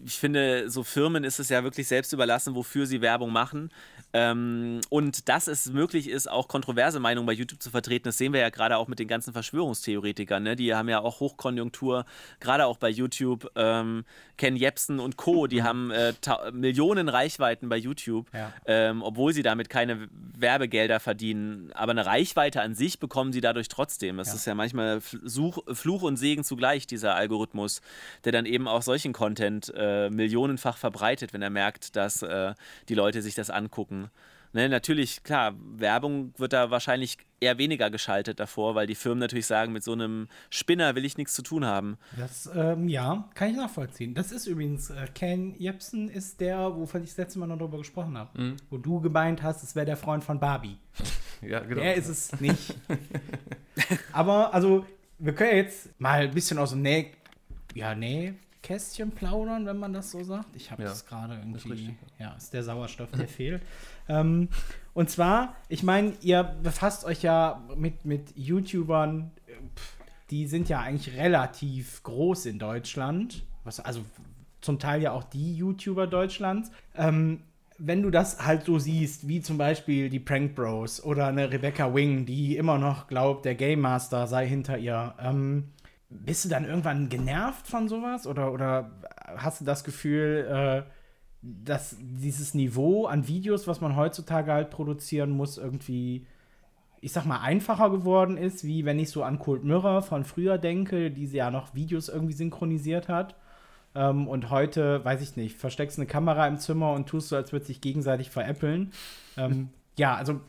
ich 0.06 0.14
finde, 0.18 0.70
so 0.70 0.84
Firmen 0.84 1.24
ist 1.24 1.40
es 1.40 1.50
ja 1.50 1.64
wirklich 1.64 1.88
selbst 1.88 2.14
überlassen, 2.14 2.56
wofür 2.56 2.86
sie 2.86 3.02
Werbung 3.02 3.32
machen. 3.32 3.72
Ähm, 4.16 4.82
und 4.90 5.28
dass 5.30 5.48
es 5.48 5.72
möglich 5.72 6.08
ist, 6.08 6.30
auch 6.30 6.48
kontroverse 6.48 7.00
Meinungen 7.00 7.26
bei 7.26 7.34
YouTube 7.34 7.62
zu 7.64 7.72
vertreten, 7.72 8.04
das 8.06 8.18
sehen 8.20 8.32
wir 8.32 8.42
ja 8.42 8.50
gerade 8.50 8.78
auch 8.78 8.88
mit 8.88 9.00
den 9.00 9.08
ganzen 9.08 9.34
Verschwörungstheoretikern. 9.34 10.44
Ne? 10.44 10.56
Die 10.56 10.76
haben 10.76 10.88
ja 10.90 11.00
auch 11.00 11.20
Hochkonjunktur, 11.20 12.06
gerade 12.40 12.66
auch 12.68 12.78
bei 12.78 12.90
YouTube. 12.90 13.50
Ähm, 13.56 14.06
Ken 14.38 14.56
Jebsen 14.56 15.00
und 15.00 15.18
Co., 15.18 15.48
die 15.48 15.64
haben 15.64 15.92
äh, 15.92 16.14
Millionen 16.52 17.10
Reichweiten 17.10 17.70
bei 17.70 17.78
YouTube, 17.78 18.28
Ja. 18.34 18.52
ähm, 18.66 19.02
obwohl 19.02 19.34
sie 19.34 19.44
damit 19.44 19.70
keine 19.70 20.08
Werbegelder 20.38 21.00
verdienen. 21.00 21.72
Aber 21.74 21.92
eine 21.92 22.06
Reichweite 22.06 22.62
an 22.62 22.76
sich 22.76 23.00
bekommen 23.00 23.34
sie 23.34 23.42
dadurch 23.42 23.68
trotzdem. 23.68 24.18
Das 24.18 24.30
Ja. 24.30 24.34
ist 24.36 24.46
ja 24.46 24.56
manchmal 24.56 25.02
Fluch, 25.28 25.60
Fluch 25.74 26.02
und 26.04 26.18
Segen 26.18 26.44
zugleich, 26.44 26.88
dieser 26.88 27.16
Algorithmus, 27.16 27.82
der 28.26 28.32
dann 28.32 28.46
eben 28.46 28.68
auch 28.68 28.82
solchen 28.82 29.14
Content 29.14 29.72
äh, 29.76 30.10
millionenfach 30.10 30.78
verbreitet, 30.78 31.34
wenn 31.34 31.42
er 31.42 31.50
merkt, 31.50 31.96
dass 31.96 32.22
äh, 32.22 32.54
die 32.90 32.96
Leute 32.96 33.22
sich 33.22 33.36
das 33.36 33.50
angucken. 33.50 34.10
Ne, 34.56 34.70
natürlich, 34.70 35.24
klar, 35.24 35.56
Werbung 35.78 36.32
wird 36.38 36.54
da 36.54 36.70
wahrscheinlich 36.70 37.18
eher 37.40 37.58
weniger 37.58 37.90
geschaltet 37.90 38.40
davor, 38.40 38.76
weil 38.76 38.86
die 38.86 38.94
Firmen 38.94 39.18
natürlich 39.18 39.48
sagen, 39.48 39.74
mit 39.74 39.84
so 39.84 39.94
einem 39.94 40.28
Spinner 40.52 40.94
will 40.94 41.06
ich 41.06 41.18
nichts 41.18 41.34
zu 41.34 41.42
tun 41.42 41.66
haben. 41.66 41.98
Das, 42.18 42.48
ähm, 42.56 42.88
ja, 42.88 43.28
kann 43.34 43.50
ich 43.50 43.58
nachvollziehen. 43.58 44.14
Das 44.14 44.32
ist 44.32 44.46
übrigens, 44.46 44.92
äh, 44.92 45.08
Ken 45.16 45.56
Jebsen 45.58 46.08
ist 46.08 46.40
der, 46.40 46.76
wovon 46.76 47.02
ich 47.02 47.10
das 47.10 47.18
letzte 47.18 47.40
Mal 47.40 47.48
noch 47.48 47.58
drüber 47.58 47.80
gesprochen 47.80 48.16
habe. 48.16 48.40
Mhm. 48.40 48.58
Wo 48.70 48.78
du 48.78 49.02
gemeint 49.02 49.42
hast, 49.42 49.64
es 49.64 49.76
wäre 49.76 49.88
der 49.88 49.98
Freund 49.98 50.24
von 50.24 50.40
Barbie. 50.40 50.78
Ja, 51.46 51.60
genau. 51.60 51.82
Der 51.82 51.96
ist 51.96 52.08
es 52.08 52.40
nicht. 52.40 52.74
Aber, 54.14 54.54
also, 54.54 54.86
wir 55.24 55.34
können 55.34 55.52
ja 55.52 55.58
jetzt 55.58 56.00
mal 56.00 56.22
ein 56.24 56.34
bisschen 56.34 56.58
aus 56.58 56.72
dem 56.72 56.82
Näh 56.82 57.12
ja, 57.74 57.96
Nähkästchen 57.96 59.12
plaudern, 59.12 59.66
wenn 59.66 59.78
man 59.78 59.94
das 59.94 60.12
so 60.12 60.24
sagt. 60.24 60.56
Ich 60.56 60.70
habe 60.70 60.84
Ja, 60.84 60.90
das 60.90 61.06
gerade 61.06 61.36
irgendwie. 61.36 61.72
richtig. 61.72 61.96
ja, 62.20 62.34
ist 62.34 62.54
der 62.54 62.64
Sauerstoff, 62.64 63.10
der 63.12 63.28
fehlt. 63.28 63.62
Ähm, 64.10 64.50
und 64.94 65.10
zwar, 65.10 65.56
ich 65.70 65.82
meine, 65.82 66.14
ihr 66.22 66.44
befasst 66.44 67.06
euch 67.06 67.24
ja 67.24 67.64
mit, 67.76 68.04
mit 68.06 68.36
YouTubern, 68.36 69.32
die 70.30 70.46
sind 70.48 70.68
ja 70.68 70.82
eigentlich 70.82 71.16
relativ 71.16 72.04
groß 72.04 72.46
in 72.48 72.60
Deutschland. 72.60 73.44
Was, 73.64 73.80
also 73.80 74.04
zum 74.60 74.78
Teil 74.78 75.02
ja 75.02 75.12
auch 75.12 75.24
die 75.24 75.56
YouTuber 75.56 76.06
Deutschlands. 76.08 76.70
Ähm, 76.96 77.42
wenn 77.78 78.02
du 78.02 78.10
das 78.10 78.46
halt 78.46 78.66
so 78.66 78.80
siehst, 78.80 79.28
wie 79.28 79.42
zum 79.42 79.58
Beispiel 79.58 80.10
die 80.10 80.20
Prank 80.20 80.56
Bros 80.56 81.04
oder 81.04 81.28
eine 81.28 81.52
Rebecca 81.52 81.94
Wing, 81.94 82.26
die 82.26 82.58
immer 82.58 82.78
noch 82.78 83.08
glaubt, 83.08 83.46
der 83.46 83.56
Game 83.56 83.82
Master 83.82 84.28
sei 84.28 84.48
hinter 84.48 84.78
ihr, 84.78 85.16
ähm, 85.20 85.70
bist 86.10 86.46
du 86.46 86.50
dann 86.50 86.66
irgendwann 86.66 87.10
genervt 87.10 87.68
von 87.68 87.88
sowas? 87.88 88.28
Oder, 88.28 88.54
oder 88.54 88.92
hast 89.36 89.62
du 89.62 89.66
das 89.66 89.84
Gefühl, 89.84 90.86
äh, 90.88 90.92
dass 91.42 91.98
dieses 92.00 92.54
Niveau 92.54 93.06
an 93.06 93.28
Videos, 93.28 93.68
was 93.68 93.82
man 93.82 93.96
heutzutage 93.96 94.52
halt 94.52 94.70
produzieren 94.70 95.32
muss, 95.32 95.58
irgendwie, 95.58 96.26
ich 97.02 97.12
sag 97.12 97.26
mal, 97.26 97.42
einfacher 97.42 97.90
geworden 97.90 98.38
ist, 98.38 98.64
wie 98.64 98.86
wenn 98.86 99.00
ich 99.00 99.10
so 99.10 99.24
an 99.24 99.40
Cold 99.40 99.64
Mirror 99.64 100.04
von 100.04 100.24
früher 100.24 100.58
denke, 100.58 101.12
die 101.12 101.26
ja 101.26 101.52
noch 101.52 101.76
Videos 101.76 102.08
irgendwie 102.08 102.34
synchronisiert 102.34 103.10
hat. 103.10 103.36
Ähm, 103.96 104.28
und 104.28 104.50
heute, 104.50 105.04
weiß 105.06 105.22
ich 105.22 105.36
nicht, 105.36 105.58
versteckst 105.58 106.00
eine 106.00 106.08
Kamera 106.08 106.48
im 106.48 106.58
Zimmer 106.58 106.94
und 106.94 107.08
tust 107.08 107.30
so, 107.30 107.36
als 107.36 107.52
würde 107.52 107.66
sich 107.66 107.82
gegenseitig 107.82 108.30
veräppeln. 108.30 108.92
Ähm, 109.38 109.70
ja, 109.98 110.16
also 110.16 110.42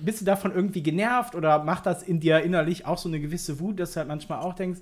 bist 0.00 0.20
du 0.20 0.24
davon 0.24 0.54
irgendwie 0.54 0.82
genervt 0.82 1.34
oder 1.34 1.64
macht 1.64 1.86
das 1.86 2.02
in 2.02 2.20
dir 2.20 2.40
innerlich 2.40 2.86
auch 2.86 2.98
so 2.98 3.08
eine 3.08 3.20
gewisse 3.20 3.58
Wut, 3.58 3.80
dass 3.80 3.92
du 3.92 3.98
halt 3.98 4.08
manchmal 4.08 4.38
auch 4.40 4.54
denkst, 4.54 4.80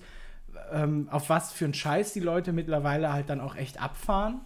ähm, 0.72 1.08
auf 1.10 1.30
was 1.30 1.52
für 1.52 1.64
einen 1.64 1.74
Scheiß 1.74 2.12
die 2.12 2.20
Leute 2.20 2.52
mittlerweile 2.52 3.12
halt 3.12 3.30
dann 3.30 3.40
auch 3.40 3.56
echt 3.56 3.80
abfahren? 3.80 4.40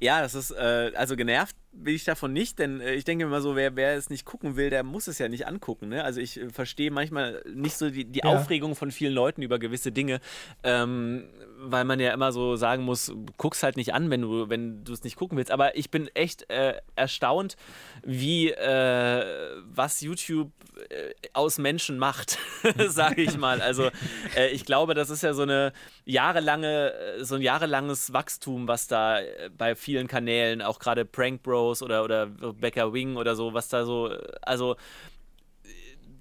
Ja, 0.00 0.20
das 0.20 0.34
ist, 0.34 0.50
äh, 0.52 0.92
also 0.94 1.16
genervt 1.16 1.56
bin 1.72 1.94
ich 1.94 2.04
davon 2.04 2.32
nicht, 2.32 2.58
denn 2.58 2.80
äh, 2.80 2.94
ich 2.94 3.04
denke 3.04 3.24
immer 3.24 3.40
so, 3.40 3.54
wer, 3.56 3.76
wer 3.76 3.94
es 3.94 4.10
nicht 4.10 4.24
gucken 4.24 4.56
will, 4.56 4.70
der 4.70 4.82
muss 4.82 5.06
es 5.06 5.18
ja 5.18 5.28
nicht 5.28 5.46
angucken. 5.46 5.88
Ne? 5.88 6.02
Also 6.02 6.20
ich 6.20 6.40
äh, 6.40 6.50
verstehe 6.50 6.90
manchmal 6.90 7.42
nicht 7.54 7.76
so 7.76 7.90
die, 7.90 8.04
die 8.04 8.20
Ja. 8.20 8.24
Aufregung 8.30 8.74
von 8.74 8.90
vielen 8.90 9.12
Leuten 9.12 9.42
über 9.42 9.58
gewisse 9.58 9.92
Dinge, 9.92 10.20
ähm, 10.64 11.28
weil 11.58 11.84
man 11.84 12.00
ja 12.00 12.12
immer 12.12 12.32
so 12.32 12.56
sagen 12.56 12.82
muss, 12.82 13.12
guck's 13.36 13.62
halt 13.62 13.76
nicht 13.76 13.94
an, 13.94 14.10
wenn 14.10 14.22
du 14.22 14.48
wenn 14.48 14.82
du 14.84 14.92
es 14.92 15.04
nicht 15.04 15.16
gucken 15.16 15.38
willst. 15.38 15.50
Aber 15.52 15.76
ich 15.76 15.90
bin 15.90 16.08
echt 16.14 16.50
äh, 16.50 16.74
erstaunt, 16.96 17.56
wie 18.04 18.50
äh, 18.50 19.24
was 19.64 20.00
YouTube 20.00 20.50
äh, 20.88 21.12
aus 21.34 21.58
Menschen 21.58 21.98
macht, 21.98 22.38
sage 22.88 23.22
ich 23.22 23.36
mal. 23.38 23.60
Also 23.60 23.90
äh, 24.36 24.48
ich 24.50 24.64
glaube, 24.64 24.94
das 24.94 25.10
ist 25.10 25.22
ja 25.22 25.34
so 25.34 25.42
eine 25.42 25.72
jahrelange, 26.04 26.92
so 27.20 27.36
ein 27.36 27.42
jahrelanges 27.42 28.12
Wachstum, 28.12 28.66
was 28.66 28.86
da 28.88 29.20
bei 29.56 29.74
vielen 29.74 30.08
Kanälen, 30.08 30.62
auch 30.62 30.78
gerade 30.78 31.04
Prank 31.04 31.42
Bros 31.60 31.82
oder, 31.82 32.04
oder 32.04 32.30
Rebecca 32.40 32.92
Wing 32.92 33.16
oder 33.16 33.36
so, 33.36 33.52
was 33.52 33.68
da 33.68 33.84
so, 33.84 34.10
also 34.42 34.76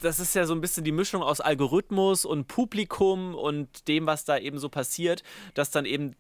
das 0.02 0.20
ist 0.20 0.34
ja 0.36 0.46
so 0.46 0.54
ein 0.54 0.62
bisschen 0.62 0.84
die 0.84 0.92
Mischung 0.92 1.22
aus 1.22 1.42
Algorithmus 1.42 2.26
und 2.26 2.48
Publikum 2.48 3.36
und 3.36 3.88
dem, 3.88 4.06
was 4.06 4.26
da 4.26 4.38
eben 4.38 4.58
so 4.58 4.70
passiert, 4.70 5.24
dass 5.54 5.72
dann 5.72 5.86
eben 5.86 6.16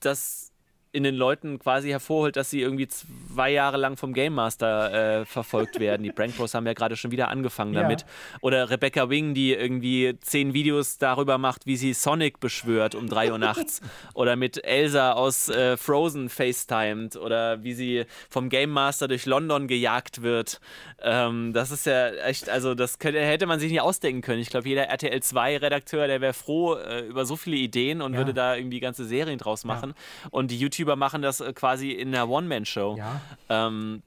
das 0.00 0.51
in 0.92 1.04
den 1.04 1.14
Leuten 1.14 1.58
quasi 1.58 1.88
hervorholt, 1.88 2.36
dass 2.36 2.50
sie 2.50 2.60
irgendwie 2.60 2.86
zwei 2.86 3.50
Jahre 3.50 3.78
lang 3.78 3.96
vom 3.96 4.12
Game 4.12 4.34
Master 4.34 5.20
äh, 5.20 5.24
verfolgt 5.24 5.80
werden. 5.80 6.02
Die 6.02 6.12
Prank 6.12 6.36
Bros 6.36 6.52
haben 6.54 6.66
ja 6.66 6.74
gerade 6.74 6.96
schon 6.96 7.10
wieder 7.10 7.28
angefangen 7.28 7.72
Ja. 7.72 7.82
damit. 7.82 8.04
Oder 8.42 8.68
Rebecca 8.68 9.08
Wing, 9.08 9.32
die 9.32 9.54
irgendwie 9.54 10.16
zehn 10.20 10.52
Videos 10.52 10.98
darüber 10.98 11.38
macht, 11.38 11.64
wie 11.66 11.76
sie 11.76 11.94
Sonic 11.94 12.40
beschwört 12.40 12.94
um 12.94 13.08
drei 13.08 13.32
Uhr 13.32 13.38
nachts. 13.38 13.80
Oder 14.14 14.36
mit 14.36 14.62
Elsa 14.64 15.12
aus 15.12 15.48
äh, 15.48 15.76
Frozen 15.78 16.28
FaceTimed. 16.28 17.16
Oder 17.16 17.64
wie 17.64 17.72
sie 17.72 18.04
vom 18.28 18.50
Game 18.50 18.70
Master 18.70 19.08
durch 19.08 19.24
London 19.24 19.68
gejagt 19.68 20.20
wird. 20.22 20.60
Ähm, 21.02 21.52
das 21.54 21.70
ist 21.70 21.86
ja 21.86 22.08
echt, 22.10 22.50
also 22.50 22.74
das 22.74 22.98
könnte, 22.98 23.20
hätte 23.20 23.46
man 23.46 23.58
sich 23.60 23.70
nicht 23.72 23.80
ausdenken 23.80 24.20
können. 24.20 24.40
Ich 24.40 24.50
glaube, 24.50 24.68
jeder 24.68 24.84
RTL 24.88 25.18
2-Redakteur, 25.20 26.06
der 26.06 26.20
wäre 26.20 26.34
froh 26.34 26.74
äh, 26.74 27.00
über 27.06 27.24
so 27.24 27.36
viele 27.36 27.56
Ideen 27.56 28.02
und 28.02 28.12
Ja. 28.12 28.18
würde 28.18 28.34
da 28.34 28.56
irgendwie 28.56 28.78
ganze 28.80 29.06
Serien 29.06 29.38
draus 29.38 29.64
machen. 29.64 29.94
Und 30.30 30.50
die 30.50 30.58
YouTuber 30.82 30.96
machen 30.96 31.22
das 31.22 31.40
äh, 31.40 31.52
quasi 31.52 31.92
in 31.92 32.08
einer 32.08 32.28
One-Man-Show. 32.28 32.96
Ja. 32.98 33.20
Ähm, 33.48 34.02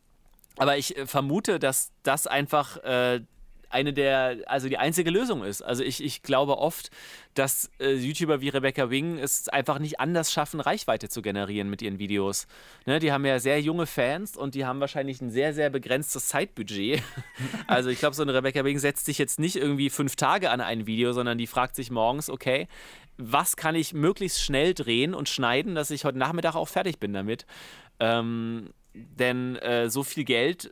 aber 0.58 0.78
ich 0.78 0.98
äh, 0.98 1.08
vermute, 1.08 1.60
dass 1.60 1.92
das 2.04 2.28
einfach 2.28 2.78
äh, 2.84 3.22
eine 3.70 3.94
der, 3.94 4.38
also 4.46 4.70
die 4.70 4.78
einzige 4.78 5.10
Lösung 5.10 5.44
ist. 5.44 5.62
Also 5.62 5.84
ich, 5.84 6.02
ich 6.04 6.22
glaube 6.22 6.58
oft, 6.58 6.92
dass 7.34 7.70
äh, 7.80 7.94
YouTuber 7.94 8.40
wie 8.40 8.48
Rebecca 8.48 8.90
Wing 8.90 9.18
es 9.18 9.50
einfach 9.50 9.80
nicht 9.80 10.00
anders 10.00 10.32
schaffen, 10.32 10.62
Reichweite 10.62 11.10
zu 11.10 11.22
generieren 11.22 11.70
mit 11.70 11.82
ihren 11.82 12.00
Videos. 12.00 12.48
Ne, 12.86 13.00
die 13.00 13.12
haben 13.12 13.26
ja 13.26 13.40
sehr 13.40 13.60
junge 13.60 13.86
Fans 13.86 14.38
und 14.38 14.56
die 14.56 14.66
haben 14.66 14.80
wahrscheinlich 14.80 15.20
ein 15.20 15.30
sehr, 15.30 15.54
sehr 15.54 15.70
begrenztes 15.70 16.30
Zeitbudget. 16.30 17.02
also 17.68 17.90
ich 17.90 18.00
glaube, 18.00 18.16
so 18.16 18.22
eine 18.22 18.34
Rebecca 18.34 18.64
Wing 18.64 18.80
setzt 18.80 19.06
sich 19.06 19.18
jetzt 19.18 19.40
nicht 19.40 19.58
irgendwie 19.58 19.90
fünf 19.90 20.16
Tage 20.16 20.52
an 20.52 20.62
ein 20.62 20.88
Video, 20.88 21.12
sondern 21.12 21.38
die 21.38 21.48
fragt 21.48 21.76
sich 21.76 21.92
morgens, 21.92 22.30
okay, 22.30 22.68
was 23.18 23.56
kann 23.56 23.76
ich 23.76 23.94
möglichst 23.94 24.42
schnell 24.42 24.74
drehen 24.74 25.14
und 25.14 25.30
schneiden, 25.30 25.76
dass 25.76 25.92
ich 25.92 26.06
heute 26.06 26.18
Nachmittag 26.18 26.56
auch 26.56 26.68
fertig 26.68 27.00
bin 27.00 27.14
damit. 27.14 27.46
Ähm, 28.00 28.72
denn 28.94 29.56
äh, 29.58 29.90
so 29.90 30.04
viel 30.04 30.24
Geld 30.24 30.72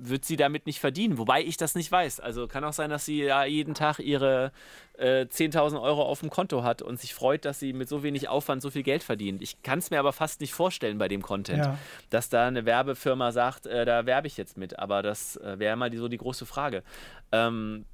wird 0.00 0.24
sie 0.24 0.36
damit 0.36 0.66
nicht 0.66 0.78
verdienen, 0.78 1.18
wobei 1.18 1.42
ich 1.42 1.56
das 1.56 1.74
nicht 1.74 1.90
weiß. 1.90 2.20
Also 2.20 2.46
kann 2.46 2.64
auch 2.64 2.72
sein, 2.72 2.90
dass 2.90 3.04
sie 3.04 3.22
ja 3.22 3.44
jeden 3.44 3.74
Tag 3.74 3.98
ihre 3.98 4.52
äh, 4.96 5.22
10.000 5.22 5.80
Euro 5.80 6.02
auf 6.02 6.20
dem 6.20 6.30
Konto 6.30 6.62
hat 6.62 6.82
und 6.82 7.00
sich 7.00 7.14
freut, 7.14 7.44
dass 7.44 7.58
sie 7.58 7.72
mit 7.72 7.88
so 7.88 8.02
wenig 8.02 8.28
Aufwand 8.28 8.62
so 8.62 8.70
viel 8.70 8.82
Geld 8.82 9.02
verdient. 9.02 9.42
Ich 9.42 9.62
kann 9.62 9.80
es 9.80 9.90
mir 9.90 9.98
aber 9.98 10.12
fast 10.12 10.40
nicht 10.40 10.54
vorstellen 10.54 10.98
bei 10.98 11.08
dem 11.08 11.22
Content, 11.22 11.64
ja. 11.64 11.78
dass 12.10 12.28
da 12.28 12.46
eine 12.46 12.64
Werbefirma 12.64 13.32
sagt, 13.32 13.66
äh, 13.66 13.84
da 13.84 14.06
werbe 14.06 14.26
ich 14.26 14.36
jetzt 14.36 14.56
mit. 14.56 14.78
Aber 14.78 15.02
das 15.02 15.36
äh, 15.36 15.58
wäre 15.58 15.76
mal 15.76 15.90
die, 15.90 15.98
so 15.98 16.08
die 16.08 16.18
große 16.18 16.46
Frage. 16.46 16.82
Ähm, 17.32 17.84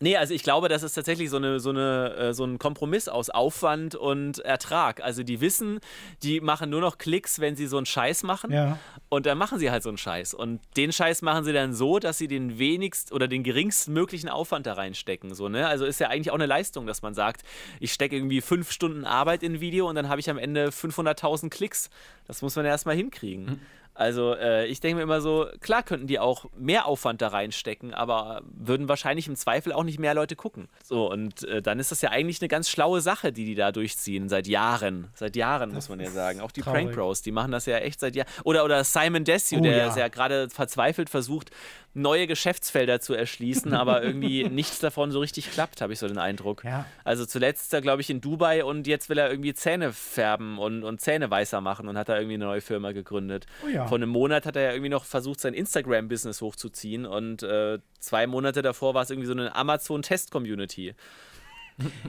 Nee, 0.00 0.16
also 0.16 0.34
ich 0.34 0.42
glaube, 0.42 0.68
das 0.68 0.82
ist 0.82 0.94
tatsächlich 0.94 1.30
so, 1.30 1.36
eine, 1.36 1.60
so, 1.60 1.70
eine, 1.70 2.14
äh, 2.14 2.34
so 2.34 2.44
ein 2.44 2.58
Kompromiss 2.58 3.08
aus 3.08 3.30
Aufwand 3.30 3.94
und 3.94 4.38
Ertrag. 4.40 5.02
Also 5.02 5.22
die 5.22 5.40
wissen, 5.40 5.80
die 6.22 6.40
machen 6.40 6.70
nur 6.70 6.80
noch 6.80 6.98
Klicks, 6.98 7.40
wenn 7.40 7.56
sie 7.56 7.66
so 7.66 7.76
einen 7.76 7.86
Scheiß 7.86 8.22
machen. 8.22 8.52
Ja. 8.52 8.78
Und 9.08 9.26
dann 9.26 9.38
machen 9.38 9.58
sie 9.58 9.70
halt 9.70 9.82
so 9.82 9.88
einen 9.88 9.98
Scheiß. 9.98 10.34
Und 10.34 10.60
den 10.76 10.92
Scheiß 10.92 11.22
machen 11.22 11.44
sie 11.44 11.52
dann 11.52 11.72
so, 11.72 11.98
dass 11.98 12.18
sie 12.18 12.28
den 12.28 12.58
wenigst 12.58 13.12
oder 13.12 13.28
den 13.28 13.42
geringstmöglichen 13.42 14.28
Aufwand 14.28 14.66
da 14.66 14.74
reinstecken. 14.74 15.34
So, 15.34 15.48
ne? 15.48 15.66
Also 15.66 15.84
ist 15.84 16.00
ja 16.00 16.08
eigentlich 16.08 16.30
auch 16.30 16.36
eine 16.36 16.46
Leistung, 16.46 16.86
dass 16.86 17.02
man 17.02 17.14
sagt, 17.14 17.42
ich 17.80 17.92
stecke 17.92 18.16
irgendwie 18.16 18.40
fünf 18.40 18.70
Stunden 18.70 19.04
Arbeit 19.04 19.42
in 19.42 19.54
ein 19.54 19.60
Video 19.60 19.88
und 19.88 19.94
dann 19.94 20.08
habe 20.08 20.20
ich 20.20 20.28
am 20.28 20.38
Ende 20.38 20.68
500.000 20.68 21.50
Klicks. 21.50 21.90
Das 22.26 22.42
muss 22.42 22.56
man 22.56 22.64
ja 22.64 22.72
erstmal 22.72 22.96
hinkriegen. 22.96 23.44
Mhm. 23.44 23.60
Also 23.96 24.34
äh, 24.34 24.66
ich 24.66 24.80
denke 24.80 24.96
mir 24.96 25.02
immer 25.02 25.22
so, 25.22 25.46
klar 25.60 25.82
könnten 25.82 26.06
die 26.06 26.18
auch 26.18 26.44
mehr 26.56 26.86
Aufwand 26.86 27.22
da 27.22 27.28
reinstecken, 27.28 27.94
aber 27.94 28.42
würden 28.44 28.88
wahrscheinlich 28.88 29.26
im 29.26 29.36
Zweifel 29.36 29.72
auch 29.72 29.84
nicht 29.84 29.98
mehr 29.98 30.12
Leute 30.12 30.36
gucken. 30.36 30.68
So, 30.84 31.10
und 31.10 31.44
äh, 31.44 31.62
dann 31.62 31.78
ist 31.78 31.90
das 31.90 32.02
ja 32.02 32.10
eigentlich 32.10 32.42
eine 32.42 32.48
ganz 32.48 32.68
schlaue 32.68 33.00
Sache, 33.00 33.32
die 33.32 33.46
die 33.46 33.54
da 33.54 33.72
durchziehen, 33.72 34.28
seit 34.28 34.46
Jahren. 34.46 35.08
Seit 35.14 35.34
Jahren, 35.34 35.72
muss 35.72 35.88
man 35.88 35.98
ja 35.98 36.10
sagen. 36.10 36.42
Auch 36.42 36.52
die 36.52 36.60
traurig. 36.60 36.84
Prank 36.84 36.94
Bros, 36.94 37.22
die 37.22 37.32
machen 37.32 37.52
das 37.52 37.64
ja 37.64 37.78
echt 37.78 38.00
seit 38.00 38.14
Jahren. 38.14 38.28
Oder, 38.44 38.64
oder 38.64 38.84
Simon 38.84 39.24
Desue, 39.24 39.60
oh, 39.60 39.62
der 39.62 39.76
ja. 39.76 39.96
ja 39.96 40.08
gerade 40.08 40.50
verzweifelt 40.50 41.08
versucht, 41.08 41.50
neue 41.96 42.26
Geschäftsfelder 42.26 43.00
zu 43.00 43.14
erschließen, 43.14 43.72
aber 43.72 44.02
irgendwie 44.04 44.44
nichts 44.48 44.78
davon 44.78 45.10
so 45.10 45.20
richtig 45.20 45.50
klappt, 45.50 45.80
habe 45.80 45.92
ich 45.92 45.98
so 45.98 46.06
den 46.06 46.18
Eindruck. 46.18 46.62
Ja. 46.64 46.84
Also 47.04 47.26
zuletzt 47.26 47.70
glaube 47.82 48.02
ich, 48.02 48.10
in 48.10 48.20
Dubai 48.20 48.64
und 48.64 48.86
jetzt 48.86 49.08
will 49.08 49.18
er 49.18 49.30
irgendwie 49.30 49.54
Zähne 49.54 49.92
färben 49.92 50.58
und, 50.58 50.84
und 50.84 51.00
Zähne 51.00 51.30
weißer 51.30 51.60
machen 51.60 51.88
und 51.88 51.96
hat 51.96 52.08
da 52.08 52.16
irgendwie 52.16 52.34
eine 52.34 52.44
neue 52.44 52.60
Firma 52.60 52.92
gegründet. 52.92 53.46
Oh 53.64 53.68
ja. 53.68 53.86
Vor 53.86 53.96
einem 53.96 54.10
Monat 54.10 54.46
hat 54.46 54.56
er 54.56 54.62
ja 54.62 54.70
irgendwie 54.72 54.90
noch 54.90 55.04
versucht, 55.04 55.40
sein 55.40 55.54
Instagram-Business 55.54 56.40
hochzuziehen 56.42 57.06
und 57.06 57.42
äh, 57.42 57.78
zwei 57.98 58.26
Monate 58.26 58.62
davor 58.62 58.94
war 58.94 59.02
es 59.02 59.10
irgendwie 59.10 59.26
so 59.26 59.32
eine 59.32 59.54
Amazon-Test-Community. 59.54 60.94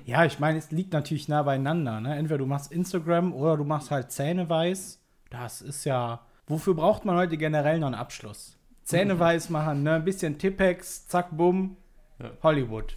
Ja, 0.06 0.24
ich 0.24 0.40
meine, 0.40 0.58
es 0.58 0.72
liegt 0.72 0.94
natürlich 0.94 1.28
nah 1.28 1.44
beieinander. 1.44 2.00
Ne? 2.00 2.16
Entweder 2.16 2.38
du 2.38 2.46
machst 2.46 2.72
Instagram 2.72 3.34
oder 3.34 3.58
du 3.58 3.66
machst 3.66 3.92
halt 3.92 4.14
Zähne 4.14 4.50
weiß. 4.50 5.02
Das 5.30 5.62
ist 5.62 5.84
ja. 5.84 6.22
Wofür 6.46 6.74
braucht 6.74 7.04
man 7.04 7.18
heute 7.18 7.36
generell 7.36 7.80
noch 7.80 7.88
einen 7.88 7.96
Abschluss? 7.96 8.57
Zähne 8.88 9.20
weiß 9.20 9.50
machen, 9.50 9.84
ne? 9.84 9.96
Ein 9.96 10.06
bisschen 10.06 10.38
Tippex, 10.38 11.08
zack, 11.08 11.36
bumm, 11.36 11.76
ja. 12.20 12.32
Hollywood. 12.42 12.96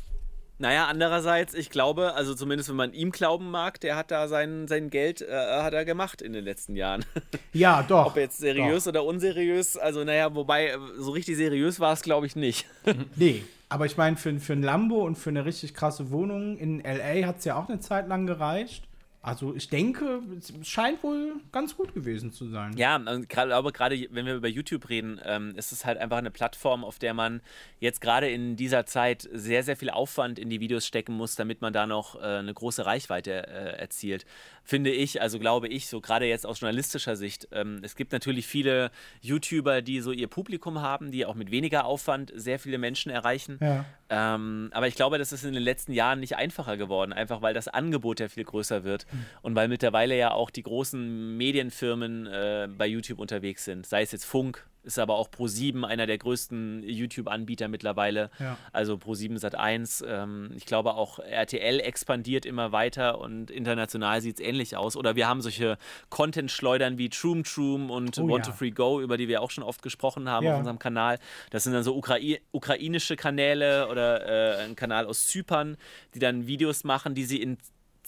Naja, 0.59 0.87
andererseits, 0.88 1.55
ich 1.55 1.70
glaube, 1.70 2.14
also 2.14 2.35
zumindest 2.35 2.68
wenn 2.68 2.76
man 2.76 2.92
ihm 2.92 3.12
glauben 3.12 3.50
mag, 3.50 3.81
der 3.81 3.96
hat 3.96 4.11
da 4.11 4.29
sein, 4.29 4.68
sein 4.68 4.90
Geld 4.90 5.22
äh, 5.22 5.62
hat 5.62 5.72
er 5.72 5.87
gemacht 5.87 6.20
in 6.22 6.33
den 6.33 6.44
letzten 6.44 6.76
Jahren. 6.76 7.05
Ja, 7.53 7.83
doch. 7.83 8.07
Ob 8.07 8.16
jetzt 8.16 8.38
seriös 8.38 8.85
doch. 8.85 8.90
oder 8.90 9.05
unseriös, 9.05 9.76
also 9.76 10.05
naja, 10.05 10.33
wobei, 10.37 10.76
so 10.98 11.11
richtig 11.11 11.37
seriös 11.37 11.81
war 11.81 11.92
es, 11.92 12.03
glaube 12.03 12.26
ich, 12.26 12.37
nicht. 12.37 12.66
nee, 13.16 13.42
aber 13.68 13.87
ich 13.87 13.96
meine, 13.96 14.16
für, 14.16 14.38
für 14.38 14.53
ein 14.53 14.62
Lambo 14.62 15.05
und 15.05 15.16
für 15.16 15.31
eine 15.31 15.44
richtig 15.44 15.74
krasse 15.74 16.12
Wohnung 16.12 16.57
in 16.59 16.85
L.A. 16.85 17.26
hat 17.26 17.38
es 17.38 17.44
ja 17.46 17.57
auch 17.57 17.68
eine 17.68 17.81
Zeit 17.81 18.07
lang 18.07 18.29
gereicht. 18.29 18.87
Also 19.22 19.54
ich 19.54 19.68
denke, 19.68 20.22
es 20.38 20.50
scheint 20.66 21.02
wohl 21.02 21.35
ganz 21.52 21.76
gut 21.76 21.92
gewesen 21.92 22.33
zu 22.33 22.48
sein. 22.48 22.74
Ja, 22.78 22.94
aber 22.96 23.70
gerade 23.70 24.09
wenn 24.12 24.24
wir 24.24 24.35
über 24.35 24.48
YouTube 24.48 24.88
reden, 24.88 25.20
ähm, 25.24 25.54
ist 25.56 25.72
es 25.72 25.85
halt 25.85 25.98
einfach 25.98 26.16
eine 26.16 26.30
Plattform, 26.30 26.85
auf 26.85 26.98
der 26.98 27.12
man 27.12 27.42
jetzt 27.80 28.00
gerade 28.00 28.30
in 28.30 28.56
dieser 28.56 28.87
Zeit 28.87 29.28
sehr, 29.30 29.62
sehr 29.62 29.76
viel 29.76 29.90
Aufwand 29.90 30.38
in 30.38 30.48
die 30.48 30.61
Videos 30.61 30.87
stecken 30.87 31.12
muss, 31.12 31.35
damit 31.35 31.61
man 31.61 31.74
da 31.74 31.87
noch 31.87 32.14
äh, 32.14 32.20
eine 32.20 32.54
große 32.54 32.87
Reichweite 32.87 33.46
äh, 33.46 33.78
erzielt. 33.78 34.24
Finde 34.64 34.90
ich, 34.90 35.20
also 35.20 35.38
glaube 35.38 35.68
ich, 35.68 35.88
so 35.88 36.00
gerade 36.00 36.24
jetzt 36.24 36.46
aus 36.46 36.61
journalistischer 36.61 37.16
Sicht. 37.16 37.48
Ähm, 37.52 37.80
es 37.83 37.96
gibt 37.96 38.12
natürlich 38.12 38.46
viele 38.46 38.90
YouTuber, 39.20 39.83
die 39.83 40.00
so 40.00 40.12
ihr 40.12 40.28
Publikum 40.28 40.80
haben, 40.80 41.11
die 41.11 41.26
auch 41.26 41.35
mit 41.35 41.50
weniger 41.50 41.85
Aufwand 41.85 42.33
sehr 42.35 42.59
viele 42.59 42.78
Menschen 42.78 43.11
erreichen. 43.11 43.59
Ja. 43.61 43.85
Ähm, 44.09 44.70
aber 44.72 44.88
ich 44.88 44.94
glaube, 44.94 45.18
das 45.18 45.33
ist 45.33 45.44
in 45.44 45.52
den 45.52 45.62
letzten 45.62 45.92
Jahren 45.92 46.20
nicht 46.20 46.37
einfacher 46.37 46.76
geworden, 46.76 47.12
einfach 47.12 47.42
weil 47.42 47.52
das 47.52 47.68
Angebot 47.68 48.18
ja 48.20 48.28
viel 48.28 48.44
größer 48.44 48.83
wird. 48.83 49.06
Und 49.42 49.55
weil 49.55 49.68
mittlerweile 49.68 50.16
ja 50.16 50.33
auch 50.33 50.51
die 50.51 50.62
großen 50.62 51.37
Medienfirmen 51.37 52.27
äh, 52.27 52.68
bei 52.77 52.87
YouTube 52.87 53.18
unterwegs 53.18 53.64
sind, 53.64 53.87
sei 53.87 54.03
es 54.03 54.12
jetzt 54.12 54.25
Funk, 54.25 54.66
ist 54.83 54.99
aber 54.99 55.16
auch 55.16 55.29
Pro7 55.29 55.85
einer 55.85 56.07
der 56.07 56.18
größten 56.18 56.83
YouTube-Anbieter 56.83 57.68
mittlerweile. 57.68 58.31
Ja. 58.38 58.57
Also 58.73 58.94
Pro7 58.94 59.38
Sat1. 59.38 60.05
Ähm, 60.07 60.53
ich 60.57 60.66
glaube 60.66 60.94
auch 60.94 61.18
RTL 61.18 61.81
expandiert 61.81 62.46
immer 62.46 62.73
weiter 62.73 63.18
und 63.18 63.51
international 63.51 64.20
sieht 64.20 64.40
es 64.40 64.46
ähnlich 64.46 64.77
aus. 64.77 64.96
Oder 64.96 65.16
wir 65.16 65.29
haben 65.29 65.42
solche 65.42 65.77
Content-Schleudern 66.09 66.99
wie 66.99 67.11
Troom 67.11 67.44
Troom 67.44 67.90
und 67.90 68.18
oh, 68.18 68.29
Want 68.29 68.46
ja. 68.46 68.53
to 68.53 68.57
Free 68.57 68.70
Go, 68.70 69.01
über 69.01 69.16
die 69.16 69.29
wir 69.29 69.42
auch 69.42 69.51
schon 69.51 69.64
oft 69.64 69.83
gesprochen 69.83 70.29
haben 70.29 70.46
ja. 70.46 70.53
auf 70.53 70.59
unserem 70.59 70.79
Kanal. 70.79 71.18
Das 71.51 71.64
sind 71.64 71.73
dann 71.73 71.83
so 71.83 71.94
Ukrai 71.94 72.40
ukrainische 72.53 73.16
Kanäle 73.16 73.88
oder 73.88 74.27
äh, 74.61 74.64
ein 74.64 74.77
Kanal 74.77 75.07
aus 75.07 75.27
Zypern, 75.27 75.77
die 76.14 76.18
dann 76.18 76.46
Videos 76.46 76.85
machen, 76.85 77.14
die 77.14 77.25
sie 77.25 77.40
in 77.42 77.59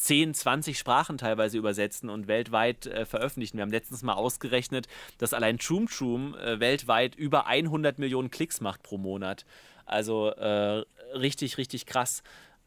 10, 0.03 0.35
20 0.35 0.79
Sprachen 0.79 1.17
teilweise 1.17 1.59
übersetzen 1.59 2.11
und 2.11 2.27
weltweit 2.27 2.87
äh, 2.87 3.07
veröffentlichen. 3.07 3.57
Wir 3.57 3.62
haben 3.62 3.71
letztens 3.71 4.03
mal 4.03 4.15
ausgerechnet, 4.15 4.88
dass 5.19 5.33
allein 5.33 5.59
Troom 5.59 5.87
Troom 5.88 6.35
äh, 6.35 6.59
weltweit 6.59 7.15
über 7.15 7.47
100 7.47 7.99
Millionen 7.99 8.31
Klicks 8.31 8.61
macht 8.61 8.83
pro 8.83 8.99
Monat. 8.99 9.45
Also 9.87 10.31
äh, 10.31 10.85
richtig, 11.15 11.57
richtig 11.57 11.87
krass. 11.87 12.23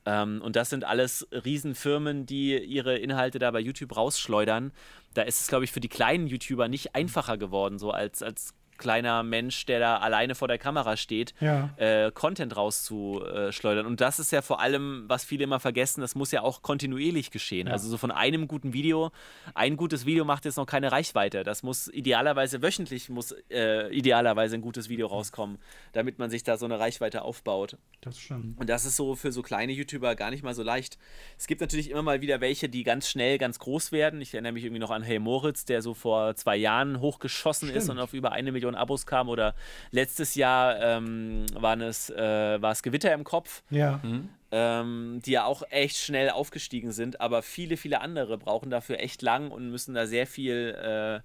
Ähm, 0.06 0.42
und 0.42 0.56
das 0.56 0.70
sind 0.70 0.86
alles 0.86 1.28
Riesenfirmen, 1.32 2.26
die 2.26 2.58
ihre 2.58 2.98
Inhalte 2.98 3.40
da 3.40 3.52
bei 3.52 3.60
YouTube 3.60 3.96
rausschleudern. 3.98 4.72
Da 5.14 5.24
ist 5.24 5.42
es, 5.42 5.48
glaube 5.48 5.66
ich, 5.66 5.72
für 5.72 5.80
die 5.82 5.90
kleinen 5.90 6.28
YouTuber 6.28 6.68
nicht 6.70 6.96
einfacher 6.96 7.38
geworden, 7.38 7.80
so 7.80 7.92
als, 7.92 8.24
als 8.24 8.54
kleiner 8.78 9.24
Mensch, 9.24 9.66
der 9.66 9.80
da 9.80 9.98
alleine 9.98 10.36
vor 10.36 10.48
der 10.48 10.58
Kamera 10.58 10.98
steht, 10.98 11.34
ja. 11.40 11.70
äh, 11.78 12.12
Content 12.12 12.56
rauszuschleudern. 12.56 13.86
Und 13.86 14.02
das 14.02 14.20
ist 14.20 14.32
ja 14.32 14.42
vor 14.42 14.60
allem, 14.60 15.06
was 15.08 15.26
viele 15.26 15.44
immer 15.44 15.60
vergessen, 15.60 16.02
das 16.02 16.16
muss 16.16 16.32
ja 16.32 16.42
auch 16.42 16.62
kontinuierlich 16.62 17.32
geschehen. 17.32 17.68
Ja. 17.68 17.74
Also 17.74 17.90
so 17.90 17.98
von 17.98 18.12
einem 18.12 18.48
guten 18.48 18.74
Video, 18.74 19.12
ein 19.54 19.78
gutes 19.78 20.06
Video 20.06 20.26
macht 20.26 20.46
jetzt 20.46 20.58
noch 20.58 20.66
keine 20.66 20.92
Reichweite. 20.92 21.44
Das 21.44 21.64
muss 21.64 21.88
idealerweise 21.88 22.62
wöchentlich 22.62 23.10
muss 23.10 23.36
äh, 23.50 23.90
idealerweise 23.96 24.56
ein 24.56 24.62
gutes 24.62 24.90
Video 24.90 25.08
rauskommen, 25.08 25.58
damit 25.94 26.20
man 26.20 26.30
sich 26.30 26.44
da 26.44 26.58
so 26.58 26.66
eine 26.66 26.80
Reichweite 26.80 27.22
aufbaut. 27.22 27.78
Das 28.02 28.20
stimmt. 28.20 28.60
Und 28.60 28.70
das 28.70 28.86
ist 28.86 28.96
so 28.96 29.16
für 29.16 29.32
so 29.32 29.42
kleine 29.42 29.72
YouTuber 29.72 30.16
gar 30.16 30.32
nicht 30.32 30.44
mal 30.44 30.54
so 30.54 30.64
leicht. 30.64 30.98
Es 31.38 31.48
gibt 31.48 31.62
natürlich 31.62 31.90
immer 31.90 32.02
mal 32.02 32.22
wieder 32.22 32.42
welche, 32.42 32.70
die 32.70 32.84
ganz 32.84 33.10
schnell 33.10 33.38
ganz 33.38 33.60
groß 33.60 33.92
werden. 33.92 34.22
Ich 34.22 34.34
erinnere 34.34 34.54
mich 34.54 34.64
irgendwie 34.64 34.80
noch 34.80 34.92
an 34.92 35.04
Hey 35.04 35.20
Moritz, 35.20 35.66
der 35.66 35.82
so 35.82 35.94
vor 35.94 36.36
zwei 36.36 36.56
Jahren 36.56 37.00
hochgeschossen 37.00 37.70
stimmt. 37.70 37.84
ist 37.84 37.90
und 37.90 38.00
auf 38.00 38.14
über 38.14 38.32
eine 38.32 38.52
Million 38.52 38.65
Millionen 38.66 38.76
Abos 38.76 39.06
kam 39.06 39.30
oder 39.30 39.54
letztes 39.92 40.36
Jahr 40.36 40.80
ähm, 40.82 41.46
waren 41.54 41.82
es, 41.82 42.10
äh, 42.10 42.62
war 42.62 42.72
es 42.72 42.82
Gewitter 42.82 43.14
im 43.14 43.24
Kopf. 43.24 43.64
Ja. 43.70 44.00
Mhm. 44.04 44.30
Ähm, 44.52 45.20
die 45.26 45.32
ja 45.32 45.44
auch 45.44 45.64
echt 45.70 45.98
schnell 45.98 46.30
aufgestiegen 46.30 46.92
sind, 46.92 47.20
aber 47.20 47.42
viele, 47.42 47.76
viele 47.76 48.00
andere 48.00 48.38
brauchen 48.38 48.70
dafür 48.70 49.00
echt 49.00 49.22
lang 49.22 49.52
und 49.52 49.70
müssen 49.70 49.94
da 49.94 50.08
sehr 50.08 50.28
viel, 50.28 50.70
äh, 50.76 51.20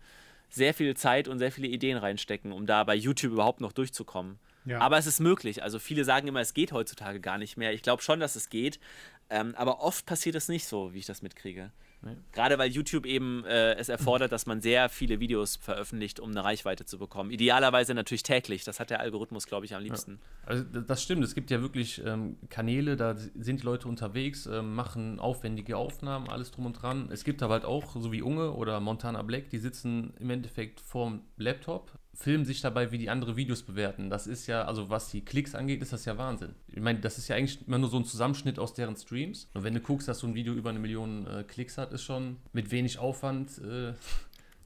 sehr 0.49 0.75
viel 0.75 0.97
Zeit 0.97 1.29
und 1.29 1.39
sehr 1.39 1.53
viele 1.53 1.69
Ideen 1.69 1.97
reinstecken, 1.97 2.51
um 2.51 2.67
da 2.67 2.83
bei 2.83 2.97
YouTube 2.97 3.33
überhaupt 3.33 3.61
noch 3.61 3.73
durchzukommen. 3.73 4.41
Ja. 4.65 4.81
Aber 4.81 4.99
es 4.99 5.07
ist 5.07 5.21
möglich. 5.21 5.63
Also 5.63 5.79
viele 5.79 6.05
sagen 6.05 6.27
immer, 6.27 6.41
es 6.41 6.55
geht 6.55 6.73
heutzutage 6.73 7.21
gar 7.21 7.39
nicht 7.39 7.57
mehr. 7.57 7.73
Ich 7.73 7.83
glaube 7.83 8.03
schon, 8.03 8.19
dass 8.21 8.35
es 8.37 8.51
geht. 8.51 8.81
Ähm, 9.29 9.55
aber 9.55 9.81
oft 9.81 10.07
passiert 10.07 10.35
es 10.35 10.49
nicht 10.49 10.67
so, 10.67 10.93
wie 10.93 10.99
ich 10.99 11.07
das 11.07 11.23
mitkriege. 11.23 11.71
Nee. 12.03 12.17
Gerade 12.33 12.59
weil 12.59 12.71
YouTube 12.71 13.05
eben 13.05 13.45
äh, 13.45 13.75
es 13.75 13.91
erfordert, 13.91 14.33
dass 14.33 14.47
man 14.47 14.63
sehr 14.63 14.89
viele 14.89 15.21
Videos 15.21 15.57
veröffentlicht, 15.57 16.19
um 16.19 16.31
eine 16.31 16.43
Reichweite 16.43 16.87
zu 16.87 16.99
bekommen. 16.99 17.31
Idealerweise 17.31 17.95
natürlich 17.95 18.23
täglich. 18.23 18.65
Das 18.65 18.81
hat 18.81 18.91
der 18.91 19.01
Algorithmus, 19.01 19.47
glaube 19.47 19.67
ich, 19.67 19.75
am 19.75 19.83
liebsten. 19.83 20.13
Ja. 20.13 20.49
Also 20.49 20.65
das 20.65 21.03
stimmt. 21.03 21.23
Es 21.25 21.35
gibt 21.35 21.51
ja 21.51 21.61
wirklich 21.61 22.03
ähm, 22.05 22.39
Kanäle, 22.49 22.97
da 22.97 23.17
sind 23.17 23.61
die 23.61 23.65
Leute 23.65 23.87
unterwegs, 23.87 24.47
äh, 24.47 24.63
machen 24.63 25.21
aufwendige 25.21 25.77
Aufnahmen, 25.77 26.29
alles 26.29 26.51
drum 26.51 26.67
und 26.67 26.75
dran. 26.81 27.11
Es 27.13 27.25
gibt 27.25 27.43
aber 27.43 27.55
halt 27.55 27.65
auch, 27.67 27.95
so 28.01 28.13
wie 28.13 28.23
Unge 28.23 28.53
oder 28.53 28.81
Montana 28.81 29.23
Black, 29.23 29.51
die 29.51 29.59
sitzen 29.59 30.15
im 30.19 30.31
Endeffekt 30.31 30.81
vorm 30.81 31.21
Laptop, 31.37 31.91
filmen 32.21 32.45
sich 32.45 32.61
dabei, 32.61 32.93
wie 32.93 32.99
die 32.99 33.09
andere 33.09 33.37
Videos 33.37 33.63
bewerten. 33.63 34.11
Das 34.11 34.27
ist 34.27 34.47
ja, 34.47 34.67
also 34.67 34.91
was 34.91 35.11
die 35.11 35.25
Klicks 35.25 35.55
angeht, 35.55 35.81
ist 35.81 35.95
das 35.95 36.05
ja 36.05 36.19
Wahnsinn. 36.19 36.55
Ich 36.69 36.81
meine, 36.81 37.01
das 37.01 37.17
ist 37.17 37.29
ja 37.29 37.37
eigentlich 37.37 37.67
immer 37.67 37.79
nur 37.79 37.89
so 37.89 37.97
ein 37.97 38.05
Zusammenschnitt 38.05 38.59
aus 38.59 38.75
deren 38.75 38.95
Streams. 38.95 39.49
Und 39.55 39.65
wenn 39.65 39.73
du 39.73 39.81
guckst, 39.81 40.07
dass 40.07 40.19
so 40.19 40.27
ein 40.27 40.35
Video 40.35 40.53
über 40.53 40.69
eine 40.69 40.81
Million 40.81 41.27
äh, 41.27 41.45
Klicks 41.45 41.79
hat, 41.79 41.93
ist 41.93 42.03
schon 42.03 42.37
mit 42.53 42.71
wenig 42.71 42.99
Aufwand 42.99 43.57
äh, 43.59 43.95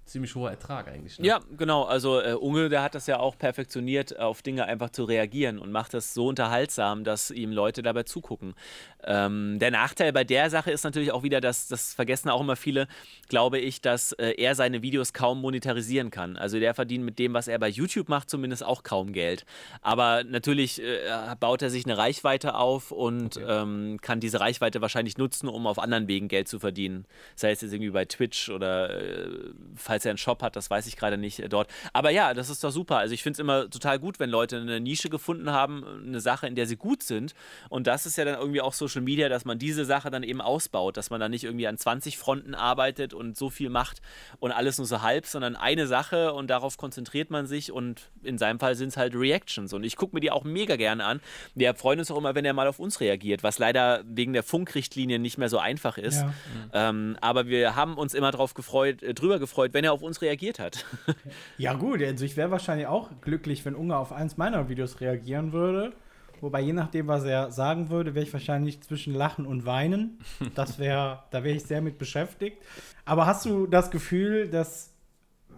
ziemlich 0.04 0.34
hoher 0.34 0.50
Ertrag 0.50 0.88
eigentlich. 0.88 1.18
Ne? 1.18 1.26
Ja, 1.26 1.40
genau. 1.56 1.84
Also 1.84 2.20
äh, 2.20 2.34
Unge, 2.34 2.68
der 2.68 2.82
hat 2.82 2.94
das 2.94 3.06
ja 3.06 3.18
auch 3.18 3.38
perfektioniert, 3.38 4.18
auf 4.18 4.42
Dinge 4.42 4.66
einfach 4.66 4.90
zu 4.90 5.04
reagieren 5.04 5.58
und 5.58 5.72
macht 5.72 5.94
das 5.94 6.14
so 6.14 6.28
unterhaltsam, 6.28 7.04
dass 7.04 7.30
ihm 7.30 7.52
Leute 7.52 7.82
dabei 7.82 8.02
zugucken. 8.02 8.54
Ähm, 9.02 9.58
der 9.58 9.70
Nachteil 9.70 10.12
bei 10.12 10.24
der 10.24 10.50
Sache 10.50 10.70
ist 10.70 10.84
natürlich 10.84 11.12
auch 11.12 11.22
wieder, 11.22 11.40
dass 11.40 11.68
das 11.68 11.94
vergessen 11.94 12.28
auch 12.28 12.40
immer 12.40 12.56
viele, 12.56 12.86
glaube 13.28 13.58
ich, 13.58 13.80
dass 13.80 14.12
äh, 14.12 14.34
er 14.36 14.54
seine 14.54 14.82
Videos 14.82 15.12
kaum 15.12 15.40
monetarisieren 15.40 16.10
kann. 16.10 16.36
Also 16.36 16.58
der 16.58 16.74
verdient 16.74 17.04
mit 17.04 17.18
dem, 17.18 17.34
was 17.34 17.48
er 17.48 17.58
bei 17.58 17.68
YouTube 17.68 18.08
macht, 18.08 18.30
zumindest 18.30 18.64
auch 18.64 18.82
kaum 18.82 19.12
Geld. 19.12 19.44
Aber 19.82 20.24
natürlich 20.24 20.82
äh, 20.82 21.34
baut 21.40 21.62
er 21.62 21.70
sich 21.70 21.84
eine 21.86 21.96
Reichweite 21.96 22.54
auf 22.54 22.92
und 22.92 23.36
okay. 23.36 23.46
ähm, 23.48 23.98
kann 24.00 24.20
diese 24.20 24.40
Reichweite 24.40 24.80
wahrscheinlich 24.80 25.18
nutzen, 25.18 25.48
um 25.48 25.66
auf 25.66 25.78
anderen 25.78 26.08
Wegen 26.08 26.28
Geld 26.28 26.48
zu 26.48 26.58
verdienen. 26.58 27.06
Sei 27.36 27.50
es 27.50 27.60
jetzt 27.60 27.72
irgendwie 27.72 27.90
bei 27.90 28.04
Twitch 28.04 28.50
oder 28.50 28.90
äh, 29.00 29.52
falls 29.94 30.04
er 30.04 30.10
einen 30.10 30.18
Shop 30.18 30.42
hat, 30.42 30.56
das 30.56 30.70
weiß 30.70 30.88
ich 30.88 30.96
gerade 30.96 31.16
nicht 31.16 31.38
äh, 31.38 31.48
dort. 31.48 31.68
Aber 31.92 32.10
ja, 32.10 32.34
das 32.34 32.50
ist 32.50 32.64
doch 32.64 32.72
super. 32.72 32.98
Also 32.98 33.14
ich 33.14 33.22
finde 33.22 33.34
es 33.34 33.38
immer 33.38 33.70
total 33.70 34.00
gut, 34.00 34.18
wenn 34.18 34.28
Leute 34.28 34.56
eine 34.56 34.80
Nische 34.80 35.08
gefunden 35.08 35.52
haben, 35.52 35.84
eine 36.04 36.20
Sache, 36.20 36.48
in 36.48 36.56
der 36.56 36.66
sie 36.66 36.76
gut 36.76 37.04
sind. 37.04 37.34
Und 37.68 37.86
das 37.86 38.06
ist 38.06 38.16
ja 38.16 38.24
dann 38.24 38.34
irgendwie 38.34 38.60
auch 38.60 38.72
Social 38.72 39.02
Media, 39.02 39.28
dass 39.28 39.44
man 39.44 39.58
diese 39.58 39.84
Sache 39.84 40.10
dann 40.10 40.24
eben 40.24 40.40
ausbaut, 40.40 40.96
dass 40.96 41.10
man 41.10 41.20
dann 41.20 41.30
nicht 41.30 41.44
irgendwie 41.44 41.68
an 41.68 41.78
20 41.78 42.18
Fronten 42.18 42.56
arbeitet 42.56 43.14
und 43.14 43.36
so 43.36 43.50
viel 43.50 43.70
macht 43.70 44.02
und 44.40 44.50
alles 44.50 44.78
nur 44.78 44.86
so 44.86 45.00
halb, 45.00 45.26
sondern 45.26 45.54
eine 45.54 45.86
Sache 45.86 46.32
und 46.32 46.48
darauf 46.48 46.76
konzentriert 46.76 47.30
man 47.30 47.46
sich 47.46 47.70
und 47.70 48.10
in 48.24 48.36
seinem 48.36 48.58
Fall 48.58 48.74
sind 48.74 48.88
es 48.88 48.96
halt 48.96 49.14
Reactions. 49.14 49.72
Und 49.72 49.84
ich 49.84 49.94
gucke 49.94 50.16
mir 50.16 50.20
die 50.20 50.32
auch 50.32 50.42
mega 50.42 50.74
gerne 50.74 51.04
an. 51.04 51.20
Wir 51.54 51.72
freuen 51.74 52.00
uns 52.00 52.10
auch 52.10 52.18
immer, 52.18 52.34
wenn 52.34 52.44
er 52.44 52.52
mal 52.52 52.66
auf 52.66 52.80
uns 52.80 53.00
reagiert, 53.00 53.44
was 53.44 53.60
leider 53.60 54.02
wegen 54.06 54.32
der 54.32 54.42
Funkrichtlinie 54.42 55.20
nicht 55.20 55.38
mehr 55.38 55.48
so 55.48 55.58
einfach 55.58 55.98
ist. 55.98 56.22
Ja. 56.22 56.88
Ähm, 56.88 57.16
aber 57.20 57.46
wir 57.46 57.76
haben 57.76 57.96
uns 57.96 58.12
immer 58.14 58.32
drauf 58.32 58.54
gefreut, 58.54 59.02
äh, 59.04 59.14
drüber 59.14 59.38
gefreut, 59.38 59.72
wenn 59.72 59.83
er 59.84 59.92
auf 59.92 60.02
uns 60.02 60.22
reagiert 60.22 60.58
hat. 60.58 60.84
ja, 61.58 61.74
gut, 61.74 62.02
also 62.02 62.24
ich 62.24 62.36
wäre 62.36 62.50
wahrscheinlich 62.50 62.86
auch 62.86 63.10
glücklich, 63.20 63.64
wenn 63.64 63.74
Ungar 63.74 64.00
auf 64.00 64.12
eins 64.12 64.36
meiner 64.36 64.68
Videos 64.68 65.00
reagieren 65.00 65.52
würde. 65.52 65.92
Wobei, 66.40 66.60
je 66.60 66.72
nachdem, 66.72 67.06
was 67.06 67.24
er 67.24 67.50
sagen 67.52 67.88
würde, 67.88 68.14
wäre 68.14 68.24
ich 68.24 68.32
wahrscheinlich 68.32 68.82
zwischen 68.82 69.14
Lachen 69.14 69.46
und 69.46 69.64
Weinen. 69.64 70.18
Das 70.54 70.78
wäre, 70.78 71.22
da 71.30 71.42
wäre 71.42 71.56
ich 71.56 71.64
sehr 71.64 71.80
mit 71.80 71.98
beschäftigt. 71.98 72.58
Aber 73.04 73.26
hast 73.26 73.46
du 73.46 73.66
das 73.66 73.90
Gefühl, 73.90 74.48
dass, 74.48 74.92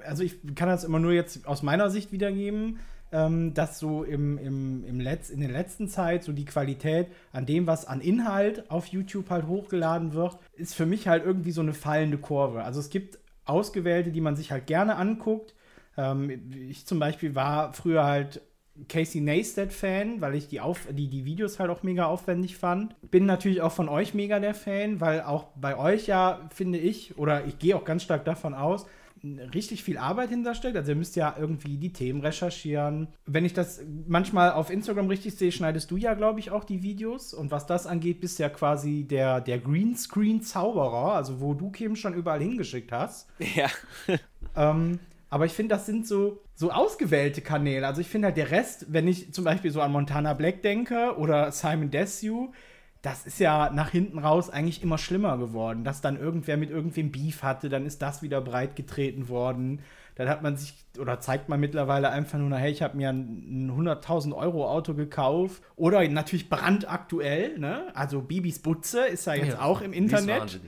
also 0.04 0.22
ich 0.22 0.36
kann 0.54 0.68
das 0.68 0.84
immer 0.84 0.98
nur 0.98 1.12
jetzt 1.12 1.46
aus 1.46 1.62
meiner 1.62 1.90
Sicht 1.90 2.12
wiedergeben, 2.12 2.78
ähm, 3.12 3.54
dass 3.54 3.78
so 3.78 4.04
im, 4.04 4.38
im, 4.38 4.84
im 4.84 5.00
Letz-, 5.00 5.30
in 5.30 5.40
der 5.40 5.50
letzten 5.50 5.88
Zeit 5.88 6.24
so 6.24 6.32
die 6.32 6.44
Qualität 6.44 7.08
an 7.32 7.46
dem, 7.46 7.66
was 7.66 7.86
an 7.86 8.00
Inhalt 8.00 8.70
auf 8.70 8.86
YouTube 8.86 9.30
halt 9.30 9.46
hochgeladen 9.46 10.12
wird, 10.12 10.38
ist 10.54 10.74
für 10.74 10.86
mich 10.86 11.08
halt 11.08 11.24
irgendwie 11.24 11.52
so 11.52 11.60
eine 11.60 11.74
fallende 11.74 12.18
Kurve. 12.18 12.64
Also 12.64 12.80
es 12.80 12.90
gibt 12.90 13.18
ausgewählte, 13.46 14.10
die 14.10 14.20
man 14.20 14.36
sich 14.36 14.52
halt 14.52 14.66
gerne 14.66 14.96
anguckt. 14.96 15.54
Ähm, 15.96 16.50
ich 16.68 16.86
zum 16.86 16.98
Beispiel 16.98 17.34
war 17.34 17.72
früher 17.72 18.04
halt 18.04 18.42
Casey 18.88 19.22
Neistat-Fan, 19.22 20.20
weil 20.20 20.34
ich 20.34 20.48
die, 20.48 20.60
auf, 20.60 20.86
die, 20.90 21.08
die 21.08 21.24
Videos 21.24 21.58
halt 21.58 21.70
auch 21.70 21.82
mega 21.82 22.06
aufwendig 22.06 22.56
fand. 22.56 22.94
Bin 23.10 23.24
natürlich 23.24 23.62
auch 23.62 23.72
von 23.72 23.88
euch 23.88 24.12
mega 24.12 24.38
der 24.38 24.54
Fan, 24.54 25.00
weil 25.00 25.22
auch 25.22 25.48
bei 25.56 25.78
euch 25.78 26.06
ja, 26.06 26.40
finde 26.54 26.78
ich, 26.78 27.16
oder 27.16 27.46
ich 27.46 27.58
gehe 27.58 27.74
auch 27.76 27.84
ganz 27.84 28.02
stark 28.02 28.24
davon 28.24 28.52
aus, 28.52 28.86
richtig 29.54 29.82
viel 29.82 29.98
Arbeit 29.98 30.30
hintersteckt. 30.30 30.76
Also 30.76 30.92
ihr 30.92 30.96
müsst 30.96 31.16
ja 31.16 31.34
irgendwie 31.38 31.76
die 31.76 31.92
Themen 31.92 32.20
recherchieren. 32.20 33.08
Wenn 33.26 33.44
ich 33.44 33.52
das 33.52 33.82
manchmal 34.06 34.52
auf 34.52 34.70
Instagram 34.70 35.08
richtig 35.08 35.36
sehe, 35.36 35.52
schneidest 35.52 35.90
du 35.90 35.96
ja, 35.96 36.14
glaube 36.14 36.40
ich, 36.40 36.50
auch 36.50 36.64
die 36.64 36.82
Videos. 36.82 37.34
Und 37.34 37.50
was 37.50 37.66
das 37.66 37.86
angeht, 37.86 38.20
bist 38.20 38.38
ja 38.38 38.48
quasi 38.48 39.04
der, 39.04 39.40
der 39.40 39.58
Greenscreen-Zauberer, 39.58 41.14
also 41.14 41.40
wo 41.40 41.54
du 41.54 41.70
Kim 41.70 41.96
schon 41.96 42.14
überall 42.14 42.40
hingeschickt 42.40 42.92
hast. 42.92 43.28
Ja. 43.54 43.70
ähm, 44.56 44.98
aber 45.30 45.46
ich 45.46 45.52
finde, 45.52 45.74
das 45.74 45.86
sind 45.86 46.06
so, 46.06 46.42
so 46.54 46.70
ausgewählte 46.70 47.40
Kanäle. 47.40 47.86
Also 47.86 48.00
ich 48.00 48.08
finde 48.08 48.26
halt 48.26 48.36
der 48.36 48.50
Rest, 48.50 48.86
wenn 48.88 49.08
ich 49.08 49.32
zum 49.32 49.44
Beispiel 49.44 49.70
so 49.70 49.80
an 49.80 49.92
Montana 49.92 50.34
Black 50.34 50.62
denke 50.62 51.16
oder 51.16 51.52
Simon 51.52 51.90
Desue, 51.90 52.50
das 53.06 53.24
ist 53.24 53.38
ja 53.38 53.70
nach 53.70 53.90
hinten 53.90 54.18
raus 54.18 54.50
eigentlich 54.50 54.82
immer 54.82 54.98
schlimmer 54.98 55.38
geworden, 55.38 55.84
dass 55.84 56.00
dann 56.00 56.18
irgendwer 56.18 56.56
mit 56.56 56.70
irgendwem 56.70 57.12
Beef 57.12 57.44
hatte, 57.44 57.68
dann 57.68 57.86
ist 57.86 58.02
das 58.02 58.20
wieder 58.20 58.40
breit 58.40 58.74
getreten 58.74 59.28
worden. 59.28 59.78
Dann 60.16 60.28
hat 60.28 60.42
man 60.42 60.56
sich 60.56 60.74
oder 60.98 61.20
zeigt 61.20 61.48
man 61.48 61.60
mittlerweile 61.60 62.10
einfach 62.10 62.38
nur, 62.38 62.56
hey, 62.56 62.72
ich 62.72 62.82
habe 62.82 62.96
mir 62.96 63.10
ein, 63.10 63.68
ein 63.68 63.86
100.000 63.86 64.34
Euro 64.34 64.68
Auto 64.68 64.94
gekauft. 64.94 65.62
Oder 65.76 66.06
natürlich 66.08 66.48
brandaktuell, 66.48 67.58
ne? 67.58 67.88
Also 67.94 68.22
Bibis 68.22 68.58
Butze 68.58 69.06
ist 69.06 69.26
ja 69.26 69.34
jetzt 69.34 69.52
ja, 69.52 69.60
auch 69.60 69.82
im 69.82 69.92
Internet. 69.92 70.54
Ja. 70.54 70.60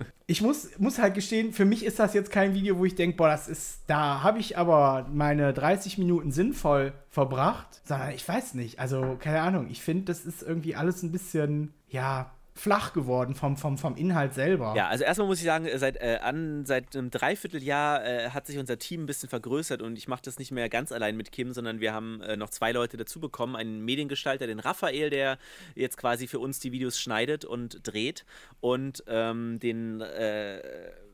Ich 0.28 0.42
muss, 0.42 0.76
muss 0.78 0.98
halt 0.98 1.14
gestehen, 1.14 1.52
für 1.52 1.64
mich 1.64 1.84
ist 1.84 2.00
das 2.00 2.12
jetzt 2.12 2.32
kein 2.32 2.52
Video, 2.52 2.78
wo 2.78 2.84
ich 2.84 2.96
denke, 2.96 3.16
boah, 3.16 3.28
das 3.28 3.46
ist, 3.46 3.82
da 3.86 4.24
habe 4.24 4.40
ich 4.40 4.58
aber 4.58 5.06
meine 5.12 5.52
30 5.52 5.98
Minuten 5.98 6.32
sinnvoll 6.32 6.94
verbracht, 7.10 7.80
sondern 7.84 8.10
ich 8.10 8.26
weiß 8.26 8.54
nicht, 8.54 8.80
also 8.80 9.16
keine 9.20 9.40
Ahnung, 9.42 9.68
ich 9.70 9.82
finde, 9.82 10.06
das 10.06 10.26
ist 10.26 10.42
irgendwie 10.42 10.74
alles 10.74 11.04
ein 11.04 11.12
bisschen, 11.12 11.74
ja, 11.88 12.32
flach 12.56 12.94
geworden 12.94 13.34
vom, 13.34 13.56
vom, 13.56 13.76
vom 13.76 13.96
Inhalt 13.96 14.34
selber. 14.34 14.74
Ja, 14.74 14.88
also 14.88 15.04
erstmal 15.04 15.28
muss 15.28 15.38
ich 15.38 15.44
sagen, 15.44 15.68
seit, 15.74 15.96
äh, 15.96 16.18
an, 16.22 16.64
seit 16.64 16.96
einem 16.96 17.10
Dreivierteljahr 17.10 18.04
äh, 18.04 18.30
hat 18.30 18.46
sich 18.46 18.58
unser 18.58 18.78
Team 18.78 19.02
ein 19.02 19.06
bisschen 19.06 19.28
vergrößert 19.28 19.82
und 19.82 19.98
ich 19.98 20.08
mache 20.08 20.22
das 20.24 20.38
nicht 20.38 20.52
mehr 20.52 20.68
ganz 20.68 20.90
allein 20.90 21.16
mit 21.16 21.32
Kim, 21.32 21.52
sondern 21.52 21.80
wir 21.80 21.92
haben 21.92 22.22
äh, 22.22 22.36
noch 22.36 22.50
zwei 22.50 22.72
Leute 22.72 22.96
dazu 22.96 23.20
bekommen. 23.20 23.56
Einen 23.56 23.84
Mediengestalter, 23.84 24.46
den 24.46 24.58
Raphael, 24.58 25.10
der 25.10 25.38
jetzt 25.74 25.98
quasi 25.98 26.26
für 26.26 26.38
uns 26.38 26.58
die 26.58 26.72
Videos 26.72 26.98
schneidet 26.98 27.44
und 27.44 27.86
dreht 27.86 28.24
und 28.60 29.04
ähm, 29.06 29.58
den 29.58 30.00
äh, 30.00 30.60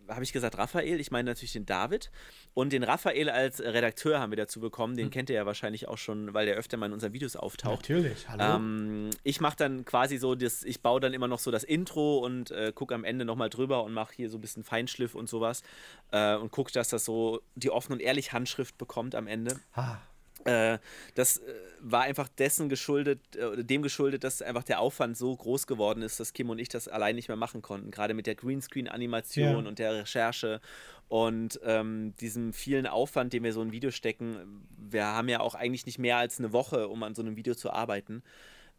habe 0.09 0.23
ich 0.23 0.33
gesagt 0.33 0.59
Raphael? 0.59 1.01
Ich 1.01 1.11
meine 1.11 1.31
natürlich 1.31 1.53
den 1.53 1.67
David. 1.67 2.11
Und 2.55 2.73
den 2.73 2.83
Raphael 2.83 3.31
als 3.31 3.61
Redakteur 3.61 4.21
haben 4.21 4.31
wir 4.31 4.37
dazu 4.37 4.61
bekommen. 4.61 4.97
Den 4.97 5.07
hm. 5.07 5.11
kennt 5.11 5.31
ihr 5.31 5.37
ja 5.37 5.47
wahrscheinlich 5.47 5.89
auch 5.89 5.99
schon, 5.99 6.35
weil 6.35 6.47
der 6.47 6.57
öfter 6.57 6.77
mal 6.77 6.87
in 6.87 6.93
unseren 6.93 7.13
Videos 7.13 7.37
auftaucht. 7.37 7.89
Natürlich, 7.89 8.29
hallo. 8.29 8.57
Ähm, 8.57 9.11
ich 9.23 9.41
mache 9.41 9.57
dann 9.57 9.85
quasi 9.85 10.19
so, 10.19 10.35
das, 10.35 10.65
ich 10.65 10.83
baue 10.83 11.01
dann 11.01 11.15
immer 11.15 11.29
noch 11.29 11.39
so 11.39 11.51
das 11.51 11.65
Intro 11.65 12.19
und 12.19 12.51
äh, 12.51 12.73
gucke 12.75 12.95
am 12.95 13.05
Ende 13.05 13.25
nochmal 13.25 13.51
drüber 13.51 13.85
und 13.85 13.93
mache 13.93 14.15
hier 14.15 14.31
so 14.31 14.39
ein 14.39 14.41
bisschen 14.41 14.65
Feinschliff 14.65 15.15
und 15.15 15.29
sowas. 15.29 15.63
Äh, 16.11 16.37
und 16.37 16.51
gucke, 16.51 16.73
dass 16.73 16.89
das 16.89 17.05
so 17.05 17.41
die 17.55 17.71
offen 17.71 17.93
und 17.93 18.01
ehrlich 18.01 18.33
Handschrift 18.33 18.79
bekommt 18.79 19.15
am 19.15 19.27
Ende. 19.27 19.61
Ah. 19.75 19.99
Äh, 20.45 20.79
das 21.15 21.39
äh, 21.39 21.55
war 21.81 22.03
einfach 22.03 22.29
dessen 22.29 22.69
geschuldet, 22.69 23.21
äh, 23.37 23.63
dem 23.63 23.83
geschuldet, 23.83 24.25
dass 24.25 24.43
einfach 24.43 24.65
der 24.65 24.81
Aufwand 24.81 25.17
so 25.17 25.37
groß 25.37 25.67
geworden 25.67 26.03
ist, 26.03 26.19
dass 26.21 26.33
Kim 26.33 26.51
und 26.51 26.59
ich 26.59 26.69
das 26.69 26.89
allein 26.89 27.17
nicht 27.17 27.29
mehr 27.29 27.37
machen 27.37 27.63
konnten. 27.63 27.91
Gerade 27.91 28.15
mit 28.15 28.27
der 28.27 28.35
Greenscreen-Animation 28.35 29.65
ja. 29.65 29.69
und 29.69 29.79
der 29.79 29.95
Recherche 29.95 30.61
und 31.09 31.61
ähm, 31.65 32.15
diesem 32.21 32.53
vielen 32.53 32.87
Aufwand, 32.87 33.33
den 33.33 33.45
wir 33.45 33.53
so 33.53 33.63
in 33.63 33.69
ein 33.69 33.73
Video 33.73 33.91
stecken. 33.91 34.67
Wir 34.79 35.05
haben 35.05 35.29
ja 35.29 35.41
auch 35.41 35.55
eigentlich 35.55 35.87
nicht 35.87 35.99
mehr 35.99 36.17
als 36.17 36.39
eine 36.39 36.53
Woche, 36.53 36.89
um 36.89 37.03
an 37.03 37.15
so 37.15 37.23
einem 37.23 37.37
Video 37.37 37.55
zu 37.55 37.71
arbeiten. 37.71 38.23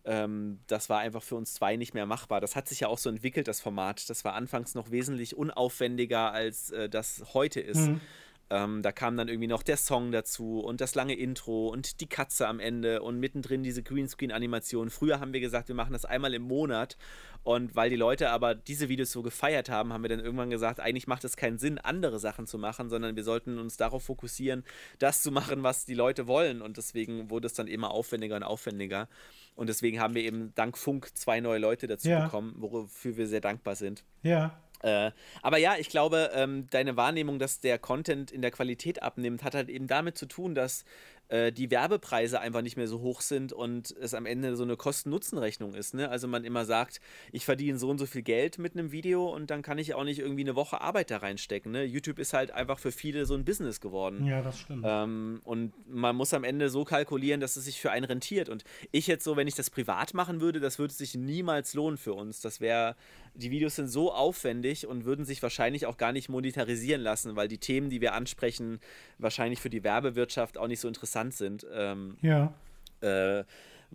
Ähm, 0.06 0.60
das 0.68 0.90
war 0.90 1.00
einfach 1.00 1.24
für 1.24 1.36
uns 1.36 1.54
zwei 1.54 1.76
nicht 1.76 1.94
mehr 1.94 2.06
machbar. 2.06 2.42
Das 2.42 2.56
hat 2.56 2.68
sich 2.68 2.82
ja 2.82 2.88
auch 2.88 2.98
so 2.98 3.10
entwickelt, 3.10 3.48
das 3.48 3.62
Format. 3.62 4.10
Das 4.10 4.26
war 4.26 4.34
anfangs 4.34 4.76
noch 4.76 4.92
wesentlich 4.92 5.38
unaufwendiger, 5.38 6.34
als 6.34 6.72
äh, 6.72 6.90
das 6.90 7.24
heute 7.34 7.62
ist. 7.62 7.88
Mhm. 7.88 8.02
Ähm, 8.50 8.82
da 8.82 8.92
kam 8.92 9.18
dann 9.18 9.30
irgendwie 9.30 9.48
noch 9.48 9.64
der 9.64 9.78
Song 9.78 10.12
dazu 10.12 10.60
und 10.60 10.82
das 10.82 10.96
lange 10.96 11.16
Intro 11.16 11.70
und 11.70 12.02
die 12.02 12.08
Katze 12.08 12.48
am 12.48 12.60
Ende 12.60 13.02
und 13.02 13.20
mittendrin 13.20 13.64
diese 13.64 13.84
Greenscreen-Animation. 13.84 14.90
Früher 14.90 15.20
haben 15.20 15.34
wir 15.34 15.40
gesagt, 15.40 15.70
wir 15.70 15.76
machen 15.76 15.94
das 15.94 16.06
einmal 16.06 16.34
im 16.34 16.44
Monat. 16.44 16.98
Und 17.44 17.76
weil 17.76 17.90
die 17.90 17.98
Leute 17.98 18.30
aber 18.30 18.56
diese 18.56 18.88
Videos 18.88 19.12
so 19.12 19.22
gefeiert 19.22 19.70
haben, 19.70 19.92
haben 19.92 20.02
wir 20.02 20.10
dann 20.10 20.22
irgendwann 20.22 20.50
gesagt, 20.50 20.80
eigentlich 20.80 21.08
macht 21.08 21.26
es 21.26 21.36
keinen 21.36 21.58
Sinn, 21.58 21.78
andere 21.78 22.18
Sachen 22.18 22.48
zu 22.48 22.58
machen, 22.58 22.90
sondern 22.90 23.18
wir 23.18 23.24
sollten 23.24 23.60
uns 23.60 23.76
darauf 23.76 24.04
fokussieren, 24.04 24.64
das 24.98 25.22
zu 25.22 25.30
machen, 25.30 25.62
was 25.62 25.86
die 25.86 25.94
Leute 25.94 26.28
wollen. 26.28 26.62
Und 26.62 26.78
deswegen 26.78 27.30
wurde 27.30 27.48
es 27.48 27.54
dann 27.54 27.68
immer 27.68 27.92
aufwendiger 27.92 28.38
und 28.38 28.44
aufwendiger. 28.44 29.10
Und 29.56 29.68
deswegen 29.68 30.00
haben 30.00 30.16
wir 30.16 30.24
eben 30.24 30.54
dank 30.56 30.78
Funk 30.78 31.10
zwei 31.16 31.42
neue 31.42 31.60
Leute 31.60 31.88
dazu 31.88 32.08
ja. 32.08 32.26
bekommen, 32.26 32.56
wofür 32.58 33.18
wir 33.18 33.28
sehr 33.28 33.42
dankbar 33.42 33.76
sind. 33.76 34.06
Ja. 34.22 34.63
Äh, 34.84 35.12
aber 35.42 35.58
ja, 35.58 35.76
ich 35.78 35.90
glaube, 35.90 36.32
ähm, 36.34 36.68
deine 36.70 36.96
Wahrnehmung, 36.98 37.40
dass 37.40 37.60
der 37.60 37.80
Content 37.80 38.32
in 38.32 38.42
der 38.42 38.52
Qualität 38.52 39.02
abnimmt, 39.02 39.44
hat 39.44 39.56
halt 39.56 39.70
eben 39.70 39.88
damit 39.88 40.18
zu 40.18 40.26
tun, 40.26 40.54
dass 40.54 40.84
äh, 41.30 41.52
die 41.52 41.72
Werbepreise 41.72 42.40
einfach 42.42 42.62
nicht 42.62 42.76
mehr 42.76 42.88
so 42.88 43.00
hoch 43.00 43.22
sind 43.22 43.54
und 43.54 43.96
es 44.00 44.14
am 44.14 44.26
Ende 44.26 44.56
so 44.56 44.64
eine 44.64 44.76
Kosten-Nutzen-Rechnung 44.76 45.74
ist. 45.74 45.94
Ne? 45.94 46.10
Also 46.10 46.28
man 46.28 46.44
immer 46.44 46.66
sagt, 46.66 47.00
ich 47.32 47.46
verdiene 47.46 47.80
so 47.80 47.90
und 47.90 47.98
so 47.98 48.06
viel 48.06 48.22
Geld 48.22 48.60
mit 48.60 48.74
einem 48.74 48.92
Video 48.92 49.34
und 49.34 49.50
dann 49.50 49.62
kann 49.62 49.78
ich 49.78 49.94
auch 49.96 50.04
nicht 50.04 50.20
irgendwie 50.20 50.44
eine 50.44 50.56
Woche 50.56 50.82
Arbeit 50.82 51.12
da 51.12 51.18
reinstecken. 51.18 51.72
Ne? 51.72 51.86
YouTube 51.86 52.20
ist 52.20 52.34
halt 52.34 52.52
einfach 52.52 52.78
für 52.78 52.92
viele 52.92 53.26
so 53.26 53.36
ein 53.36 53.46
Business 53.46 53.80
geworden. 53.80 54.26
Ja, 54.26 54.42
das 54.42 54.60
stimmt. 54.60 54.84
Ähm, 54.86 55.42
und 55.46 55.74
man 55.88 56.16
muss 56.16 56.34
am 56.34 56.44
Ende 56.44 56.70
so 56.70 56.84
kalkulieren, 56.84 57.40
dass 57.40 57.56
es 57.56 57.66
sich 57.66 57.80
für 57.80 57.90
einen 57.90 58.06
rentiert. 58.06 58.50
Und 58.50 58.64
ich 58.92 59.08
jetzt 59.08 59.24
so, 59.24 59.38
wenn 59.38 59.48
ich 59.48 59.56
das 59.56 59.70
privat 59.70 60.14
machen 60.14 60.42
würde, 60.42 60.60
das 60.60 60.78
würde 60.78 60.94
sich 60.94 61.16
niemals 61.16 61.74
lohnen 61.74 61.98
für 61.98 62.14
uns. 62.14 62.42
Das 62.42 62.60
wäre, 62.60 62.96
die 63.36 63.52
Videos 63.52 63.76
sind 63.76 63.88
so 63.88 64.14
aufwendig 64.14 64.88
und 64.88 65.06
würden 65.06 65.26
sich 65.26 65.42
wahrscheinlich 65.42 65.86
auch 65.86 65.98
gar 65.98 66.12
nicht 66.12 66.30
monetarisieren 66.30 67.02
lassen, 67.02 67.36
weil 67.36 67.48
die 67.48 67.58
Themen, 67.58 67.90
die 67.90 68.02
wir 68.02 68.14
ansprechen, 68.14 68.80
wahrscheinlich 69.18 69.60
für 69.60 69.70
die 69.70 69.84
Werbewirtschaft 69.84 70.58
auch 70.58 70.68
nicht 70.68 70.80
so 70.80 70.88
interessant 70.88 71.34
sind. 71.34 71.66
Ähm, 71.74 72.18
ja. 72.22 72.54
Äh, 73.02 73.44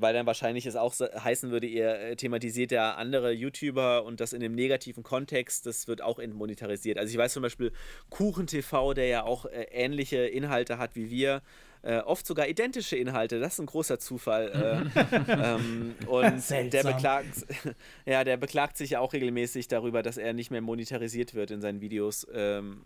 weil 0.01 0.15
dann 0.15 0.27
wahrscheinlich 0.27 0.67
es 0.67 0.77
auch 0.77 0.95
heißen 0.95 1.51
würde, 1.51 1.67
ihr 1.67 1.99
äh, 1.99 2.17
thematisiert 2.17 2.71
ja 2.71 2.95
andere 2.95 3.33
YouTuber 3.33 4.05
und 4.05 4.21
das 4.21 4.33
in 4.33 4.43
einem 4.43 4.55
negativen 4.55 5.03
Kontext, 5.03 5.67
das 5.67 5.89
wird 5.89 6.03
auch 6.03 6.19
entmonetarisiert. 6.19 6.99
Also 6.99 7.11
ich 7.11 7.19
weiß 7.19 7.33
zum 7.33 7.43
Beispiel 7.43 7.73
KuchenTV, 8.11 8.95
der 8.95 9.07
ja 9.07 9.25
auch 9.25 9.47
äh, 9.47 9.67
ähnliche 9.71 10.19
Inhalte 10.19 10.79
hat 10.79 10.95
wie 10.95 11.11
wir, 11.11 11.43
äh, 11.83 11.99
oft 11.99 12.27
sogar 12.27 12.49
identische 12.49 12.97
Inhalte, 12.97 13.41
das 13.41 13.55
ist 13.55 13.61
ein 13.61 13.67
großer 13.67 13.99
Zufall. 13.99 14.91
Äh, 14.97 15.03
ähm, 15.29 15.95
und 16.07 16.51
der 16.73 16.83
beklagt, 16.83 17.47
ja, 18.07 18.25
der 18.25 18.37
beklagt 18.37 18.77
sich 18.77 18.91
ja 18.91 19.01
auch 19.01 19.13
regelmäßig 19.13 19.69
darüber, 19.69 20.03
dass 20.03 20.17
er 20.17 20.33
nicht 20.33 20.51
mehr 20.51 20.61
monetarisiert 20.61 21.35
wird 21.35 21.51
in 21.51 21.61
seinen 21.61 21.81
Videos. 21.81 22.27
Ähm, 22.33 22.83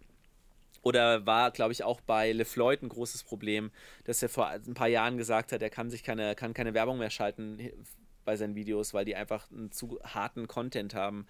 oder 0.82 1.26
war, 1.26 1.52
glaube 1.52 1.72
ich, 1.72 1.84
auch 1.84 2.00
bei 2.00 2.32
LeFloid 2.32 2.82
ein 2.82 2.88
großes 2.88 3.22
Problem, 3.22 3.70
dass 4.04 4.22
er 4.22 4.28
vor 4.28 4.48
ein 4.48 4.74
paar 4.74 4.88
Jahren 4.88 5.16
gesagt 5.16 5.52
hat, 5.52 5.62
er 5.62 5.70
kann 5.70 5.90
sich 5.90 6.02
keine, 6.02 6.34
kann 6.34 6.54
keine 6.54 6.74
Werbung 6.74 6.98
mehr 6.98 7.10
schalten 7.10 7.58
bei 8.24 8.36
seinen 8.36 8.56
Videos, 8.56 8.92
weil 8.92 9.04
die 9.04 9.14
einfach 9.14 9.50
einen 9.50 9.70
zu 9.70 10.00
harten 10.02 10.48
Content 10.48 10.94
haben. 10.94 11.26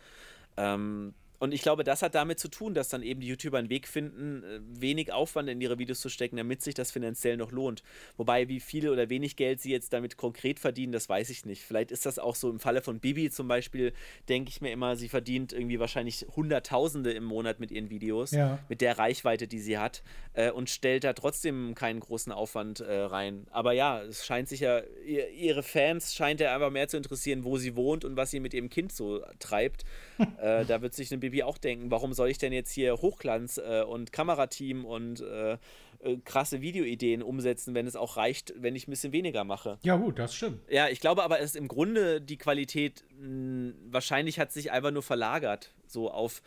Ähm, 0.57 1.15
und 1.43 1.53
ich 1.53 1.63
glaube, 1.63 1.83
das 1.83 2.03
hat 2.03 2.15
damit 2.15 2.39
zu 2.39 2.47
tun, 2.47 2.73
dass 2.73 2.89
dann 2.89 3.03
eben 3.03 3.21
die 3.21 3.27
YouTuber 3.27 3.59
einen 3.59 3.69
Weg 3.69 3.89
finden, 3.89 4.45
äh, 4.45 4.61
wenig 4.81 5.13
Aufwand 5.13 5.49
in 5.49 5.61
ihre 5.61 5.77
Videos 5.77 6.01
zu 6.01 6.09
stecken, 6.09 6.37
damit 6.37 6.63
sich 6.63 6.75
das 6.77 6.93
finanziell 6.93 7.37
noch 7.37 7.51
lohnt. 7.51 7.83
Wobei, 8.17 8.47
wie 8.47 8.61
viel 8.61 8.89
oder 8.89 9.11
wenig 9.11 9.35
Geld 9.35 9.61
sie 9.61 9.73
jetzt 9.73 9.93
damit 9.93 10.17
konkret 10.17 10.61
verdienen, 10.61 10.93
das 10.93 11.09
weiß 11.09 11.31
ich 11.31 11.45
nicht. 11.45 11.65
Vielleicht 11.65 11.91
ist 11.91 12.07
das 12.07 12.21
auch 12.21 12.37
so 12.37 12.49
im 12.49 12.61
Falle 12.61 12.81
von 12.81 13.01
Bibi 13.01 13.29
zum 13.29 13.49
Beispiel, 13.49 13.93
denke 14.29 14.51
ich 14.51 14.61
mir 14.61 14.71
immer, 14.71 14.95
sie 14.95 15.09
verdient 15.09 15.53
irgendwie 15.53 15.81
wahrscheinlich 15.81 16.27
Hunderttausende 16.37 17.11
im 17.11 17.25
Monat 17.25 17.59
mit 17.59 17.73
ihren 17.73 17.91
Videos, 17.91 18.31
ja. 18.31 18.61
mit 18.69 18.81
der 18.81 18.97
Reichweite, 18.99 19.49
die 19.49 19.59
sie 19.59 19.79
hat, 19.79 20.05
äh, 20.35 20.53
und 20.53 20.71
stellt 20.71 21.03
da 21.03 21.13
trotzdem 21.13 21.75
keinen 21.75 21.99
großen 21.99 22.31
Aufwand 22.31 22.79
äh, 22.79 22.93
rein. 22.93 23.49
Aber 23.51 23.73
ja, 23.73 24.01
es 24.01 24.25
scheint 24.25 24.49
sich 24.49 24.61
ja, 24.61 24.81
ihr, 25.05 25.29
ihre 25.31 25.65
Fans 25.65 26.15
scheint 26.15 26.39
ja 26.39 26.55
einfach 26.55 26.71
mehr 26.71 26.87
zu 26.87 26.97
interessieren, 26.97 27.43
wo 27.43 27.59
sie 27.59 27.75
wohnt 27.75 28.05
und 28.05 28.17
was 28.17 28.31
sie 28.31 28.39
mit 28.39 28.55
ihrem 28.55 28.71
Kind 28.71 28.93
so 28.93 29.25
treibt. 29.41 29.85
äh, 30.41 30.65
da 30.67 30.83
wird 30.83 30.95
sich 30.95 31.11
eine 31.11 31.19
Bibi 31.19 31.32
Baby 31.33 31.43
auch 31.45 31.59
denken, 31.59 31.91
warum 31.91 32.13
soll 32.13 32.29
ich 32.29 32.39
denn 32.39 32.53
jetzt 32.53 32.71
hier 32.71 32.97
Hochglanz 32.99 33.57
äh, 33.57 33.83
und 33.83 34.13
Kamerateam 34.13 34.85
und 34.85 35.23
äh, 35.23 35.53
äh, 36.01 36.19
krasse 36.25 36.61
Videoideen 36.61 37.23
umsetzen, 37.23 37.75
wenn 37.75 37.87
es 37.87 37.97
auch 37.97 38.19
reicht, 38.19 38.53
wenn 38.59 38.77
ich 38.77 38.87
ein 38.87 38.91
bisschen 38.91 39.13
weniger 39.13 39.43
mache. 39.43 39.79
Ja, 39.83 39.97
gut, 39.97 40.19
das 40.19 40.35
stimmt. 40.35 40.61
Ja, 40.71 40.89
ich 40.89 41.01
glaube 41.01 41.23
aber, 41.23 41.41
es 41.41 41.51
ist 41.51 41.57
im 41.57 41.69
Grunde 41.69 42.21
die 42.21 42.37
Qualität, 42.37 43.05
mh, 43.19 43.73
wahrscheinlich 43.91 44.39
hat 44.39 44.53
sich 44.53 44.71
einfach 44.71 44.91
nur 44.91 45.03
verlagert, 45.03 45.73
so 45.87 46.11
auf 46.11 46.43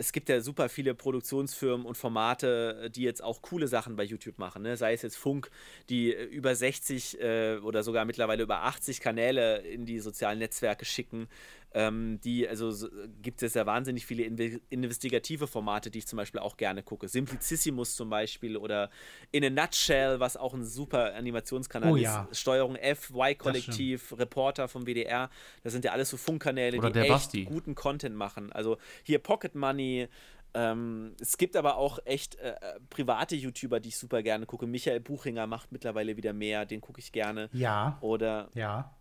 es 0.00 0.12
gibt 0.12 0.28
ja 0.28 0.40
super 0.40 0.68
viele 0.68 0.94
Produktionsfirmen 0.94 1.84
und 1.84 1.96
Formate, 1.96 2.88
die 2.94 3.02
jetzt 3.02 3.20
auch 3.22 3.42
coole 3.42 3.66
Sachen 3.66 3.96
bei 3.96 4.04
YouTube 4.04 4.38
machen. 4.38 4.62
Ne? 4.62 4.76
Sei 4.76 4.92
es 4.92 5.02
jetzt 5.02 5.16
Funk, 5.16 5.50
die 5.90 6.12
über 6.12 6.54
60 6.54 7.20
äh, 7.20 7.56
oder 7.56 7.82
sogar 7.82 8.04
mittlerweile 8.04 8.44
über 8.44 8.62
80 8.62 9.00
Kanäle 9.00 9.58
in 9.58 9.86
die 9.86 9.98
sozialen 9.98 10.38
Netzwerke 10.38 10.84
schicken. 10.84 11.26
Ähm, 11.74 12.18
die, 12.22 12.48
also 12.48 12.70
so, 12.70 12.88
gibt 13.20 13.42
es 13.42 13.52
ja 13.52 13.66
wahnsinnig 13.66 14.06
viele 14.06 14.22
Inve 14.22 14.60
investigative 14.70 15.46
Formate, 15.46 15.90
die 15.90 15.98
ich 15.98 16.06
zum 16.06 16.16
Beispiel 16.16 16.40
auch 16.40 16.56
gerne 16.56 16.82
gucke. 16.82 17.08
Simplicissimus 17.08 17.94
zum 17.94 18.08
Beispiel 18.08 18.56
oder 18.56 18.90
In 19.32 19.44
a 19.44 19.50
Nutshell, 19.50 20.18
was 20.18 20.36
auch 20.36 20.54
ein 20.54 20.64
super 20.64 21.14
Animationskanal 21.14 21.92
oh, 21.92 21.96
ist. 21.96 22.02
Ja. 22.02 22.26
Steuerung 22.32 22.76
F, 22.76 23.10
Y-Kollektiv, 23.10 24.14
Reporter 24.16 24.68
vom 24.68 24.86
WDR. 24.86 25.28
Das 25.62 25.74
sind 25.74 25.84
ja 25.84 25.92
alles 25.92 26.08
so 26.08 26.16
Funkkanäle, 26.16 26.78
oder 26.78 26.90
die 26.90 27.00
echt 27.00 27.08
Basti. 27.08 27.44
guten 27.44 27.74
Content 27.74 28.16
machen. 28.16 28.50
Also 28.52 28.78
hier 29.02 29.18
Pocket 29.18 29.54
Money. 29.54 30.08
Ähm, 30.54 31.14
es 31.20 31.36
gibt 31.36 31.56
aber 31.56 31.76
auch 31.76 31.98
echt 32.06 32.36
äh, 32.36 32.54
private 32.88 33.36
YouTuber, 33.36 33.80
die 33.80 33.90
ich 33.90 33.98
super 33.98 34.22
gerne 34.22 34.46
gucke. 34.46 34.66
Michael 34.66 35.00
Buchinger 35.00 35.46
macht 35.46 35.70
mittlerweile 35.70 36.16
wieder 36.16 36.32
mehr, 36.32 36.64
den 36.64 36.80
gucke 36.80 37.00
ich 37.00 37.12
gerne. 37.12 37.50
Ja. 37.52 37.98
Oder 38.00 38.48
Ja. 38.54 38.96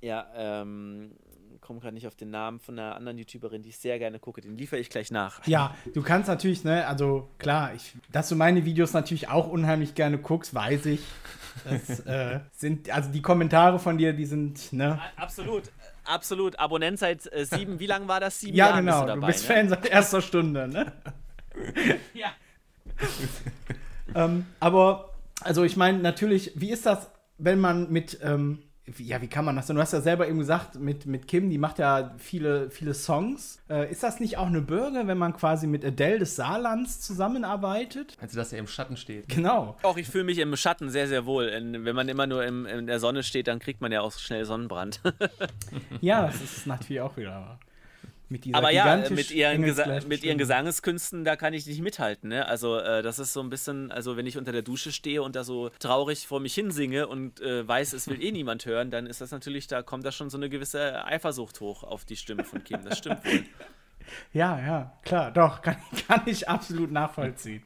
ja, 0.00 0.30
ähm, 0.36 1.16
komme 1.60 1.80
gerade 1.80 1.94
nicht 1.94 2.06
auf 2.06 2.14
den 2.14 2.30
Namen 2.30 2.60
von 2.60 2.78
einer 2.78 2.94
anderen 2.96 3.18
YouTuberin, 3.18 3.62
die 3.62 3.70
ich 3.70 3.78
sehr 3.78 3.98
gerne 3.98 4.18
gucke. 4.18 4.40
Den 4.40 4.56
liefere 4.56 4.80
ich 4.80 4.90
gleich 4.90 5.10
nach. 5.10 5.46
Ja, 5.46 5.74
du 5.94 6.02
kannst 6.02 6.28
natürlich, 6.28 6.64
ne, 6.64 6.86
also 6.86 7.28
klar, 7.38 7.74
ich, 7.74 7.94
dass 8.12 8.28
du 8.28 8.36
meine 8.36 8.64
Videos 8.64 8.92
natürlich 8.92 9.28
auch 9.28 9.48
unheimlich 9.48 9.94
gerne 9.94 10.18
guckst, 10.18 10.54
weiß 10.54 10.86
ich. 10.86 11.00
Das 11.64 12.00
äh, 12.06 12.40
sind, 12.52 12.90
also 12.90 13.10
die 13.10 13.22
Kommentare 13.22 13.78
von 13.78 13.98
dir, 13.98 14.12
die 14.12 14.26
sind, 14.26 14.72
ne? 14.72 15.00
Absolut, 15.16 15.64
absolut. 16.04 16.58
Abonnent 16.58 16.98
seit 16.98 17.30
äh, 17.32 17.44
sieben, 17.44 17.80
wie 17.80 17.86
lange 17.86 18.08
war 18.08 18.20
das? 18.20 18.40
Sieben 18.40 18.56
Ja, 18.56 18.70
Jahren 18.70 18.84
genau, 18.86 18.92
bist 18.92 19.02
du 19.02 19.14
du, 19.14 19.20
dabei, 19.20 19.26
bist 19.26 19.48
ne? 19.48 19.54
Fan 19.54 19.68
seit 19.68 19.86
erster 19.86 20.22
Stunde, 20.22 20.68
ne? 20.68 20.92
Ja. 22.14 22.28
ähm, 24.14 24.46
aber, 24.60 25.12
also 25.40 25.64
ich 25.64 25.76
meine, 25.76 25.98
natürlich, 25.98 26.52
wie 26.54 26.70
ist 26.70 26.86
das, 26.86 27.10
wenn 27.38 27.58
man 27.60 27.90
mit, 27.90 28.18
ähm, 28.22 28.62
wie, 28.96 29.04
ja, 29.04 29.20
wie 29.20 29.28
kann 29.28 29.44
man 29.44 29.56
das 29.56 29.66
denn? 29.66 29.76
Du 29.76 29.82
hast 29.82 29.92
ja 29.92 30.00
selber 30.00 30.28
eben 30.28 30.38
gesagt, 30.38 30.76
mit, 30.76 31.06
mit 31.06 31.28
Kim, 31.28 31.50
die 31.50 31.58
macht 31.58 31.78
ja 31.78 32.14
viele, 32.18 32.70
viele 32.70 32.94
Songs. 32.94 33.60
Äh, 33.68 33.90
ist 33.90 34.02
das 34.02 34.20
nicht 34.20 34.38
auch 34.38 34.46
eine 34.46 34.60
Bürger, 34.60 35.06
wenn 35.06 35.18
man 35.18 35.34
quasi 35.34 35.66
mit 35.66 35.84
Adele 35.84 36.20
des 36.20 36.36
Saarlands 36.36 37.00
zusammenarbeitet? 37.00 38.16
Also, 38.20 38.36
dass 38.36 38.52
er 38.52 38.58
im 38.58 38.66
Schatten 38.66 38.96
steht. 38.96 39.28
Genau. 39.28 39.76
Auch 39.82 39.96
ich 39.96 40.08
fühle 40.08 40.24
mich 40.24 40.38
im 40.38 40.56
Schatten 40.56 40.90
sehr, 40.90 41.08
sehr 41.08 41.26
wohl. 41.26 41.46
In, 41.46 41.84
wenn 41.84 41.94
man 41.94 42.08
immer 42.08 42.26
nur 42.26 42.44
im, 42.44 42.66
in 42.66 42.86
der 42.86 43.00
Sonne 43.00 43.22
steht, 43.22 43.48
dann 43.48 43.58
kriegt 43.58 43.80
man 43.80 43.92
ja 43.92 44.00
auch 44.00 44.12
schnell 44.12 44.44
Sonnenbrand. 44.44 45.00
Ja, 46.00 46.26
das 46.26 46.40
ist 46.40 46.66
natürlich 46.66 47.00
auch 47.00 47.16
wieder 47.16 47.30
wahr. 47.30 47.58
Mit 48.30 48.44
dieser 48.44 48.58
Aber 48.58 48.70
ja, 48.70 48.84
gigantisch 48.84 49.16
mit 49.16 49.30
ihren, 49.30 49.62
Gesa 49.62 50.00
mit 50.06 50.22
ihren. 50.22 50.36
Gesangeskünsten, 50.36 51.24
da 51.24 51.36
kann 51.36 51.54
ich 51.54 51.66
nicht 51.66 51.80
mithalten. 51.80 52.28
Ne? 52.28 52.46
Also, 52.46 52.76
äh, 52.78 53.02
das 53.02 53.18
ist 53.18 53.32
so 53.32 53.40
ein 53.40 53.48
bisschen, 53.48 53.90
also 53.90 54.16
wenn 54.16 54.26
ich 54.26 54.36
unter 54.36 54.52
der 54.52 54.62
Dusche 54.62 54.92
stehe 54.92 55.22
und 55.22 55.34
da 55.34 55.44
so 55.44 55.70
traurig 55.78 56.26
vor 56.26 56.40
mich 56.40 56.54
hinsinge 56.54 57.06
und 57.06 57.40
äh, 57.40 57.66
weiß, 57.66 57.94
es 57.94 58.06
will 58.06 58.22
eh 58.22 58.30
niemand 58.30 58.66
hören, 58.66 58.90
dann 58.90 59.06
ist 59.06 59.20
das 59.22 59.30
natürlich, 59.30 59.66
da 59.66 59.82
kommt 59.82 60.04
da 60.04 60.12
schon 60.12 60.28
so 60.28 60.36
eine 60.36 60.50
gewisse 60.50 61.04
Eifersucht 61.06 61.60
hoch 61.60 61.84
auf 61.84 62.04
die 62.04 62.16
Stimme 62.16 62.44
von 62.44 62.62
Kim. 62.64 62.84
Das 62.84 62.98
stimmt 62.98 63.24
wohl. 63.24 63.44
Ja, 64.32 64.58
ja, 64.58 64.98
klar, 65.02 65.30
doch, 65.30 65.60
kann, 65.62 65.76
kann 66.06 66.22
ich 66.24 66.48
absolut 66.48 66.90
nachvollziehen. 66.90 67.62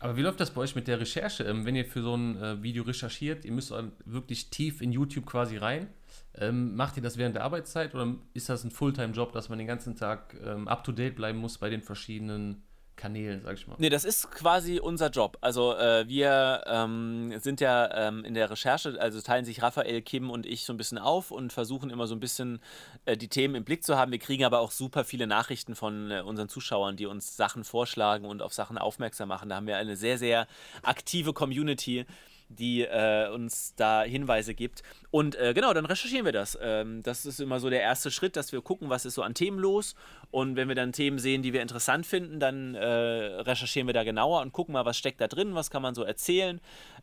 Aber 0.00 0.16
wie 0.16 0.22
läuft 0.22 0.40
das 0.40 0.50
bei 0.50 0.60
euch 0.60 0.74
mit 0.74 0.88
der 0.88 1.00
Recherche? 1.00 1.44
Ähm, 1.44 1.64
wenn 1.64 1.76
ihr 1.76 1.84
für 1.84 2.02
so 2.02 2.14
ein 2.16 2.36
äh, 2.36 2.62
Video 2.62 2.82
recherchiert, 2.82 3.44
ihr 3.44 3.52
müsst 3.52 3.72
wirklich 4.04 4.50
tief 4.50 4.80
in 4.80 4.92
YouTube 4.92 5.24
quasi 5.24 5.56
rein. 5.56 5.88
Ähm, 6.36 6.74
macht 6.74 6.96
ihr 6.96 7.02
das 7.02 7.16
während 7.16 7.36
der 7.36 7.44
Arbeitszeit 7.44 7.94
oder 7.94 8.14
ist 8.32 8.48
das 8.48 8.64
ein 8.64 8.70
Fulltime-Job, 8.70 9.32
dass 9.32 9.48
man 9.48 9.58
den 9.58 9.66
ganzen 9.66 9.94
Tag 9.94 10.34
ähm, 10.44 10.66
up-to-date 10.66 11.14
bleiben 11.14 11.38
muss 11.38 11.58
bei 11.58 11.70
den 11.70 11.82
verschiedenen 11.82 12.64
Kanälen, 12.96 13.40
sag 13.40 13.54
ich 13.54 13.66
mal? 13.66 13.76
Nee, 13.78 13.88
das 13.88 14.04
ist 14.04 14.30
quasi 14.30 14.78
unser 14.78 15.10
Job. 15.10 15.36
Also 15.40 15.74
äh, 15.76 16.08
wir 16.08 16.62
ähm, 16.66 17.38
sind 17.40 17.60
ja 17.60 18.08
ähm, 18.08 18.24
in 18.24 18.34
der 18.34 18.50
Recherche, 18.50 18.96
also 19.00 19.20
teilen 19.20 19.44
sich 19.44 19.62
Raphael, 19.62 20.00
Kim 20.02 20.30
und 20.30 20.46
ich 20.46 20.64
so 20.64 20.72
ein 20.72 20.76
bisschen 20.76 20.98
auf 20.98 21.30
und 21.30 21.52
versuchen 21.52 21.90
immer 21.90 22.06
so 22.06 22.14
ein 22.14 22.20
bisschen 22.20 22.60
äh, 23.04 23.16
die 23.16 23.28
Themen 23.28 23.56
im 23.56 23.64
Blick 23.64 23.84
zu 23.84 23.96
haben. 23.96 24.12
Wir 24.12 24.18
kriegen 24.18 24.44
aber 24.44 24.60
auch 24.60 24.70
super 24.70 25.04
viele 25.04 25.26
Nachrichten 25.26 25.74
von 25.74 26.10
äh, 26.10 26.20
unseren 26.20 26.48
Zuschauern, 26.48 26.96
die 26.96 27.06
uns 27.06 27.36
Sachen 27.36 27.64
vorschlagen 27.64 28.26
und 28.26 28.42
auf 28.42 28.54
Sachen 28.54 28.78
aufmerksam 28.78 29.28
machen. 29.28 29.48
Da 29.48 29.56
haben 29.56 29.66
wir 29.66 29.76
eine 29.76 29.96
sehr, 29.96 30.18
sehr 30.18 30.46
aktive 30.82 31.32
Community 31.32 32.06
die 32.54 32.82
äh, 32.82 33.28
uns 33.28 33.74
da 33.76 34.02
Hinweise 34.02 34.54
gibt. 34.54 34.82
Und 35.10 35.36
äh, 35.36 35.54
genau, 35.54 35.72
dann 35.72 35.86
recherchieren 35.86 36.24
wir 36.24 36.32
das. 36.32 36.58
Ähm, 36.60 37.02
das 37.02 37.24
ist 37.26 37.40
immer 37.40 37.60
so 37.60 37.70
der 37.70 37.80
erste 37.80 38.10
Schritt, 38.10 38.36
dass 38.36 38.52
wir 38.52 38.60
gucken, 38.62 38.88
was 38.88 39.04
ist 39.04 39.14
so 39.14 39.22
an 39.22 39.34
Themen 39.34 39.58
los. 39.58 39.94
Und 40.30 40.56
wenn 40.56 40.68
wir 40.68 40.74
dann 40.74 40.92
Themen 40.92 41.18
sehen, 41.18 41.42
die 41.42 41.52
wir 41.52 41.62
interessant 41.62 42.06
finden, 42.06 42.40
dann 42.40 42.74
äh, 42.74 42.84
recherchieren 42.84 43.86
wir 43.86 43.94
da 43.94 44.02
genauer 44.02 44.40
und 44.40 44.52
gucken 44.52 44.72
mal, 44.72 44.84
was 44.84 44.98
steckt 44.98 45.20
da 45.20 45.28
drin, 45.28 45.54
was 45.54 45.70
kann 45.70 45.82
man 45.82 45.94
so 45.94 46.02
erzählen. 46.02 46.60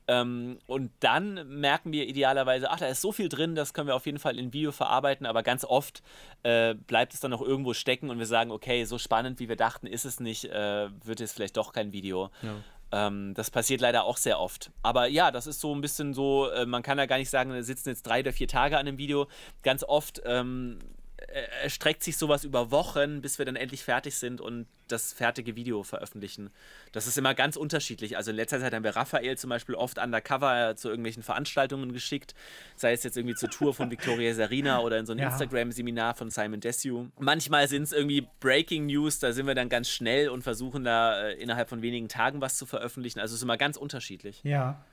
Ähm, 0.08 0.60
und 0.68 0.92
dann 1.00 1.48
merken 1.60 1.94
wir 1.94 2.08
idealerweise, 2.08 2.70
ach, 2.70 2.80
da 2.80 2.88
ist 2.88 3.02
so 3.02 3.12
viel 3.12 3.30
drin, 3.30 3.56
das 3.56 3.74
können 3.74 3.88
wir 3.88 3.96
auf 3.96 4.06
jeden 4.06 4.20
Fall 4.20 4.38
in 4.38 4.52
Video 4.52 4.72
verarbeiten. 4.72 5.26
Aber 5.26 5.44
ganz 5.44 5.64
oft 5.64 6.04
äh, 6.44 6.74
bleibt 6.74 7.14
es 7.14 7.20
dann 7.20 7.32
noch 7.32 7.42
irgendwo 7.42 7.74
stecken 7.74 8.10
und 8.10 8.20
wir 8.20 8.26
sagen, 8.26 8.52
okay, 8.52 8.84
so 8.84 8.98
spannend, 8.98 9.40
wie 9.40 9.48
wir 9.48 9.56
dachten, 9.56 9.88
ist 9.88 10.06
es 10.06 10.20
nicht, 10.20 10.46
äh, 10.46 10.90
wird 11.06 11.22
es 11.22 11.32
vielleicht 11.32 11.56
doch 11.56 11.72
kein 11.72 11.94
Video. 11.94 12.30
Ja. 12.42 12.56
Ähm, 12.92 13.34
das 13.34 13.50
passiert 13.50 13.82
leider 13.82 14.04
auch 14.04 14.18
sehr 14.18 14.40
oft. 14.40 14.72
Aber 14.82 15.08
ja, 15.08 15.32
das 15.32 15.48
ist 15.48 15.60
so 15.60 15.74
ein 15.74 15.82
bisschen 15.82 16.14
so, 16.14 16.50
äh, 16.50 16.66
man 16.66 16.84
kann 16.84 16.98
ja 16.98 17.06
gar 17.06 17.18
nicht 17.18 17.30
sagen, 17.30 17.54
wir 17.54 17.64
sitzen 17.64 17.90
jetzt 17.90 18.04
drei 18.04 18.22
oder 18.22 18.34
vier 18.34 18.48
Tage 18.48 18.78
an 18.78 18.88
einem 18.88 18.98
Video. 18.98 19.28
Ganz 19.64 19.84
oft 19.84 20.22
ähm, 20.26 20.80
äh, 21.18 21.64
erstreckt 21.64 22.04
sich 22.04 22.18
sowas 22.18 22.44
über 22.44 22.72
Wochen, 22.72 23.22
bis 23.22 23.38
wir 23.38 23.46
dann 23.46 23.56
endlich 23.56 23.84
fertig 23.84 24.16
sind 24.16 24.42
und 24.42 24.68
das 24.92 25.14
fertige 25.14 25.56
Video 25.56 25.84
veröffentlichen. 25.84 26.50
Das 26.92 27.08
ist 27.08 27.18
immer 27.18 27.34
ganz 27.34 27.56
unterschiedlich. 27.56 28.18
Also 28.18 28.32
in 28.32 28.38
letzter 28.38 28.60
Zeit 28.60 28.74
haben 28.74 28.84
wir 28.84 28.96
Raphael 28.96 29.38
zum 29.38 29.50
Beispiel 29.50 29.76
oft 29.76 29.98
undercover 29.98 30.76
zu 30.76 30.90
irgendwelchen 30.90 31.24
Veranstaltungen 31.24 31.94
geschickt, 31.94 32.36
sei 32.76 32.94
es 32.94 33.04
jetzt 33.04 33.18
irgendwie 33.18 33.36
zur 33.36 33.50
Tour 33.50 33.74
von 33.74 33.90
Victoria 33.92 34.34
Sarina 34.34 34.80
oder 34.82 34.98
in 35.00 35.06
so 35.06 35.14
ein 35.14 35.20
ja. 35.20 35.30
Instagram-Seminar 35.30 36.16
von 36.16 36.30
Simon 36.30 36.60
Desue. 36.60 37.10
Manchmal 37.20 37.68
sind 37.68 37.84
es 37.84 37.94
irgendwie 37.94 38.28
Breaking 38.40 38.88
News, 38.88 39.20
da 39.20 39.32
sind 39.32 39.48
wir 39.48 39.56
dann 39.56 39.70
ganz 39.70 39.90
schnell 39.90 40.30
und 40.30 40.42
versuchen 40.42 40.84
da 40.84 41.28
äh, 41.28 41.34
innerhalb 41.42 41.70
von 41.70 41.82
wenigen 41.82 42.08
Tagen 42.08 42.42
was 42.42 42.58
zu 42.58 42.66
veröffentlichen. 42.66 43.20
Also 43.20 43.34
es 43.34 43.40
ist 43.40 43.44
immer 43.44 43.58
ganz 43.58 43.78
unterschiedlich. 43.78 44.42
Ja. 44.44 44.84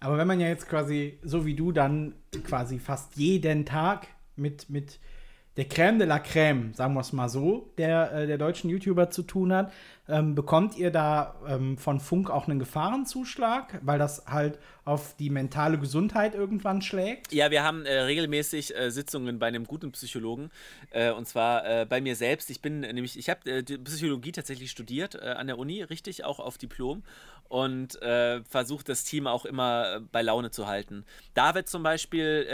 Aber 0.00 0.18
wenn 0.18 0.26
man 0.26 0.40
ja 0.40 0.48
jetzt 0.48 0.68
quasi, 0.68 1.18
so 1.22 1.46
wie 1.46 1.54
du, 1.54 1.70
dann 1.70 2.14
quasi 2.44 2.80
fast 2.80 3.16
jeden 3.16 3.64
Tag 3.64 4.08
mit, 4.34 4.68
mit 4.68 4.98
der 5.56 5.68
Crème 5.68 5.98
de 5.98 6.06
la 6.06 6.18
Crème, 6.18 6.74
sagen 6.74 6.94
wir 6.94 7.00
es 7.00 7.12
mal 7.12 7.28
so, 7.28 7.70
der, 7.76 8.12
äh, 8.12 8.26
der 8.26 8.38
deutschen 8.38 8.70
YouTuber 8.70 9.10
zu 9.10 9.22
tun 9.22 9.52
hat, 9.52 9.72
ähm, 10.08 10.34
bekommt 10.34 10.76
ihr 10.76 10.90
da 10.90 11.34
ähm, 11.46 11.76
von 11.76 12.00
Funk 12.00 12.30
auch 12.30 12.48
einen 12.48 12.58
Gefahrenzuschlag, 12.58 13.78
weil 13.82 13.98
das 13.98 14.24
halt 14.26 14.58
auf 14.84 15.14
die 15.18 15.30
mentale 15.30 15.78
Gesundheit 15.78 16.34
irgendwann 16.34 16.80
schlägt? 16.80 17.32
Ja, 17.32 17.50
wir 17.50 17.62
haben 17.62 17.84
äh, 17.84 18.00
regelmäßig 18.00 18.76
äh, 18.76 18.90
Sitzungen 18.90 19.38
bei 19.38 19.46
einem 19.46 19.64
guten 19.64 19.92
Psychologen 19.92 20.50
äh, 20.90 21.12
und 21.12 21.28
zwar 21.28 21.64
äh, 21.66 21.86
bei 21.86 22.00
mir 22.00 22.16
selbst. 22.16 22.48
Ich 22.50 22.62
bin 22.62 22.80
nämlich, 22.80 23.18
ich 23.18 23.28
habe 23.28 23.62
Psychologie 23.62 24.32
tatsächlich 24.32 24.70
studiert 24.70 25.20
an 25.20 25.46
der 25.46 25.58
Uni, 25.58 25.82
richtig, 25.82 26.24
auch 26.24 26.40
auf 26.40 26.58
Diplom 26.58 27.02
und 27.48 27.98
versucht 28.48 28.88
das 28.88 29.04
Team 29.04 29.26
auch 29.26 29.44
immer 29.44 30.00
bei 30.12 30.22
Laune 30.22 30.50
zu 30.50 30.66
halten. 30.66 31.04
David 31.34 31.68
zum 31.68 31.82
Beispiel, 31.82 32.44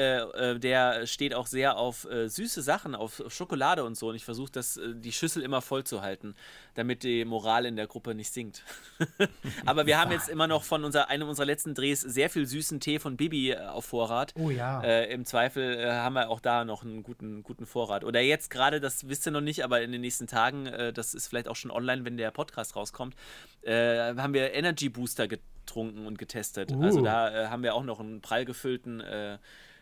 der 0.60 1.06
steht 1.06 1.34
auch 1.34 1.46
sehr 1.46 1.76
auf 1.76 2.06
süße 2.26 2.62
Sachen, 2.62 2.94
auf 2.94 3.22
Schokolade 3.28 3.84
und 3.84 3.96
so 3.96 4.08
und 4.08 4.14
ich 4.16 4.24
versuche 4.24 4.50
die 4.94 5.12
Schüssel 5.12 5.42
immer 5.42 5.62
voll 5.62 5.84
zu 5.84 6.02
halten, 6.02 6.34
damit 6.78 7.02
die 7.02 7.24
Moral 7.24 7.66
in 7.66 7.74
der 7.74 7.88
Gruppe 7.88 8.14
nicht 8.14 8.32
sinkt. 8.32 8.62
Aber 9.66 9.86
wir 9.86 9.98
haben 9.98 10.12
jetzt 10.12 10.28
immer 10.28 10.46
noch 10.46 10.62
von 10.62 10.84
unser, 10.84 11.10
einem 11.10 11.28
unserer 11.28 11.46
letzten 11.46 11.74
Drehs 11.74 12.00
sehr 12.00 12.30
viel 12.30 12.46
süßen 12.46 12.78
Tee 12.78 13.00
von 13.00 13.16
Bibi 13.16 13.50
äh, 13.50 13.58
auf 13.58 13.86
Vorrat. 13.86 14.32
Oh 14.36 14.50
ja. 14.50 14.80
Äh, 14.82 15.12
Im 15.12 15.24
Zweifel 15.24 15.78
äh, 15.78 15.90
haben 15.90 16.14
wir 16.14 16.30
auch 16.30 16.38
da 16.38 16.64
noch 16.64 16.84
einen 16.84 17.02
guten, 17.02 17.42
guten 17.42 17.66
Vorrat. 17.66 18.04
Oder 18.04 18.20
jetzt 18.20 18.48
gerade, 18.50 18.80
das 18.80 19.08
wisst 19.08 19.26
ihr 19.26 19.32
noch 19.32 19.40
nicht, 19.40 19.64
aber 19.64 19.82
in 19.82 19.90
den 19.90 20.00
nächsten 20.00 20.28
Tagen, 20.28 20.66
äh, 20.66 20.92
das 20.92 21.14
ist 21.14 21.26
vielleicht 21.26 21.48
auch 21.48 21.56
schon 21.56 21.72
online, 21.72 22.04
wenn 22.04 22.16
der 22.16 22.30
Podcast 22.30 22.76
rauskommt, 22.76 23.16
äh, 23.62 24.14
haben 24.14 24.32
wir 24.32 24.54
Energy 24.54 24.88
Booster 24.88 25.26
getrunken 25.26 26.06
und 26.06 26.16
getestet. 26.16 26.70
Uh. 26.70 26.82
Also 26.82 27.00
da 27.02 27.46
äh, 27.46 27.48
haben 27.48 27.64
wir 27.64 27.74
auch 27.74 27.84
noch 27.84 27.98
einen 27.98 28.20
prall 28.20 28.44
gefüllten 28.44 29.02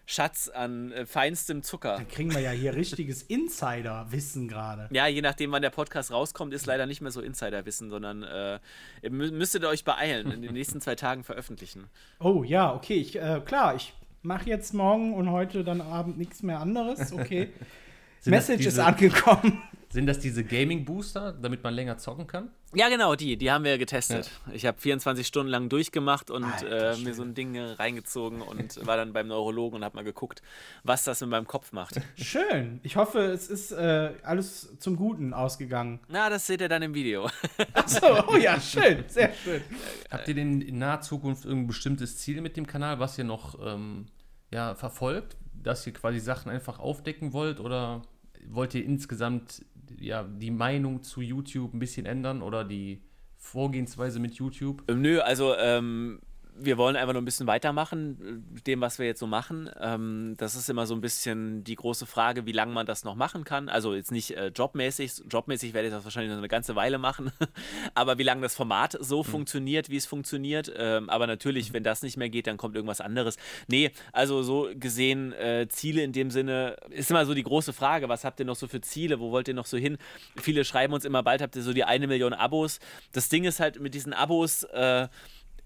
Schatz 0.06 0.48
an 0.48 0.92
äh, 0.92 1.04
feinstem 1.04 1.62
Zucker. 1.62 1.96
Da 1.98 2.04
kriegen 2.04 2.32
wir 2.32 2.40
ja 2.40 2.52
hier 2.52 2.74
richtiges 2.74 3.22
Insider-Wissen 3.28 4.46
gerade. 4.46 4.88
Ja, 4.92 5.08
je 5.08 5.20
nachdem, 5.20 5.50
wann 5.50 5.62
der 5.62 5.70
Podcast 5.70 6.12
rauskommt, 6.12 6.54
ist 6.54 6.64
leider 6.66 6.86
nicht 6.86 7.00
mehr 7.00 7.10
so 7.10 7.20
Insider-Wissen, 7.20 7.90
sondern 7.90 8.22
äh, 8.22 8.60
ihr 9.02 9.10
müsstet 9.10 9.64
euch 9.64 9.84
beeilen, 9.84 10.30
in 10.30 10.42
den 10.42 10.52
nächsten 10.52 10.80
zwei 10.80 10.94
Tagen 10.94 11.24
veröffentlichen. 11.24 11.88
Oh 12.20 12.44
ja, 12.44 12.72
okay, 12.72 12.94
ich, 12.94 13.16
äh, 13.16 13.40
klar, 13.44 13.74
ich 13.74 13.94
mache 14.22 14.48
jetzt 14.48 14.74
morgen 14.74 15.12
und 15.12 15.30
heute 15.30 15.64
dann 15.64 15.80
Abend 15.80 16.18
nichts 16.18 16.42
mehr 16.42 16.60
anderes, 16.60 17.12
okay. 17.12 17.52
Message 18.24 18.58
diese, 18.58 18.68
ist 18.70 18.78
angekommen. 18.78 19.62
Sind 19.96 20.04
das 20.04 20.18
diese 20.18 20.44
Gaming-Booster, 20.44 21.32
damit 21.32 21.64
man 21.64 21.72
länger 21.72 21.96
zocken 21.96 22.26
kann? 22.26 22.50
Ja, 22.74 22.90
genau, 22.90 23.14
die. 23.14 23.38
Die 23.38 23.50
haben 23.50 23.64
wir 23.64 23.78
getestet. 23.78 24.30
Ja. 24.46 24.52
Ich 24.52 24.66
habe 24.66 24.78
24 24.78 25.26
Stunden 25.26 25.50
lang 25.50 25.70
durchgemacht 25.70 26.30
und 26.30 26.44
Alter, 26.44 26.92
äh, 26.92 26.98
mir 26.98 27.14
so 27.14 27.22
ein 27.22 27.32
Ding 27.32 27.58
reingezogen 27.58 28.42
und 28.42 28.76
war 28.86 28.98
dann 28.98 29.14
beim 29.14 29.28
Neurologen 29.28 29.76
und 29.76 29.84
habe 29.86 29.96
mal 29.96 30.04
geguckt, 30.04 30.42
was 30.84 31.04
das 31.04 31.22
in 31.22 31.30
meinem 31.30 31.46
Kopf 31.46 31.72
macht. 31.72 31.98
Schön. 32.14 32.78
Ich 32.82 32.96
hoffe, 32.96 33.20
es 33.20 33.48
ist 33.48 33.72
äh, 33.72 34.12
alles 34.22 34.78
zum 34.80 34.96
Guten 34.96 35.32
ausgegangen. 35.32 36.00
Na, 36.08 36.28
das 36.28 36.46
seht 36.46 36.60
ihr 36.60 36.68
dann 36.68 36.82
im 36.82 36.92
Video. 36.92 37.30
Achso, 37.72 38.22
oh 38.28 38.36
ja, 38.36 38.60
schön. 38.60 39.02
Sehr 39.08 39.32
schön. 39.32 39.62
Habt 40.10 40.28
ihr 40.28 40.34
denn 40.34 40.60
in 40.60 40.76
naher 40.76 41.00
Zukunft 41.00 41.46
irgendein 41.46 41.68
bestimmtes 41.68 42.18
Ziel 42.18 42.42
mit 42.42 42.58
dem 42.58 42.66
Kanal, 42.66 42.98
was 42.98 43.16
ihr 43.16 43.24
noch 43.24 43.58
ähm, 43.66 44.08
ja, 44.52 44.74
verfolgt? 44.74 45.38
Dass 45.54 45.86
ihr 45.86 45.94
quasi 45.94 46.20
Sachen 46.20 46.52
einfach 46.52 46.80
aufdecken 46.80 47.32
wollt 47.32 47.60
oder 47.60 48.02
wollt 48.48 48.74
ihr 48.74 48.84
insgesamt 48.84 49.64
ja, 49.98 50.22
die 50.22 50.50
Meinung 50.50 51.02
zu 51.02 51.20
YouTube 51.20 51.74
ein 51.74 51.78
bisschen 51.78 52.06
ändern 52.06 52.42
oder 52.42 52.64
die 52.64 53.02
Vorgehensweise 53.36 54.18
mit 54.20 54.34
YouTube? 54.34 54.84
Ähm, 54.88 55.02
nö, 55.02 55.20
also 55.20 55.54
ähm, 55.56 56.20
wir 56.58 56.78
wollen 56.78 56.96
einfach 56.96 57.12
nur 57.12 57.22
ein 57.22 57.24
bisschen 57.24 57.46
weitermachen, 57.46 58.44
äh, 58.56 58.60
dem, 58.62 58.80
was 58.80 58.98
wir 58.98 59.06
jetzt 59.06 59.20
so 59.20 59.26
machen. 59.26 59.70
Ähm, 59.80 60.34
das 60.38 60.54
ist 60.54 60.68
immer 60.68 60.86
so 60.86 60.94
ein 60.94 61.00
bisschen 61.00 61.64
die 61.64 61.76
große 61.76 62.06
Frage, 62.06 62.46
wie 62.46 62.52
lange 62.52 62.72
man 62.72 62.86
das 62.86 63.04
noch 63.04 63.14
machen 63.14 63.44
kann. 63.44 63.68
Also 63.68 63.94
jetzt 63.94 64.12
nicht 64.12 64.36
äh, 64.36 64.48
jobmäßig. 64.48 65.24
Jobmäßig 65.30 65.74
werde 65.74 65.88
ich 65.88 65.94
das 65.94 66.04
wahrscheinlich 66.04 66.30
noch 66.30 66.38
eine 66.38 66.48
ganze 66.48 66.76
Weile 66.76 66.98
machen. 66.98 67.32
aber 67.94 68.18
wie 68.18 68.22
lange 68.22 68.42
das 68.42 68.54
Format 68.54 68.96
so 69.00 69.22
mhm. 69.22 69.24
funktioniert, 69.24 69.90
wie 69.90 69.96
es 69.96 70.06
funktioniert. 70.06 70.72
Ähm, 70.76 71.10
aber 71.10 71.26
natürlich, 71.26 71.72
wenn 71.72 71.84
das 71.84 72.02
nicht 72.02 72.16
mehr 72.16 72.28
geht, 72.28 72.46
dann 72.46 72.56
kommt 72.56 72.74
irgendwas 72.74 73.00
anderes. 73.00 73.36
Nee, 73.68 73.90
also 74.12 74.42
so 74.42 74.68
gesehen, 74.74 75.32
äh, 75.32 75.66
Ziele 75.68 76.02
in 76.02 76.12
dem 76.12 76.30
Sinne, 76.30 76.76
ist 76.90 77.10
immer 77.10 77.26
so 77.26 77.34
die 77.34 77.42
große 77.42 77.72
Frage, 77.72 78.08
was 78.08 78.24
habt 78.24 78.40
ihr 78.40 78.46
noch 78.46 78.56
so 78.56 78.66
für 78.66 78.80
Ziele? 78.80 79.20
Wo 79.20 79.30
wollt 79.30 79.48
ihr 79.48 79.54
noch 79.54 79.66
so 79.66 79.76
hin? 79.76 79.98
Viele 80.36 80.64
schreiben 80.64 80.92
uns 80.92 81.04
immer, 81.04 81.22
bald 81.22 81.42
habt 81.42 81.56
ihr 81.56 81.62
so 81.62 81.72
die 81.72 81.84
eine 81.84 82.06
Million 82.06 82.32
Abos. 82.32 82.80
Das 83.12 83.28
Ding 83.28 83.44
ist 83.44 83.60
halt 83.60 83.80
mit 83.80 83.94
diesen 83.94 84.12
Abos, 84.12 84.64
äh, 84.64 85.08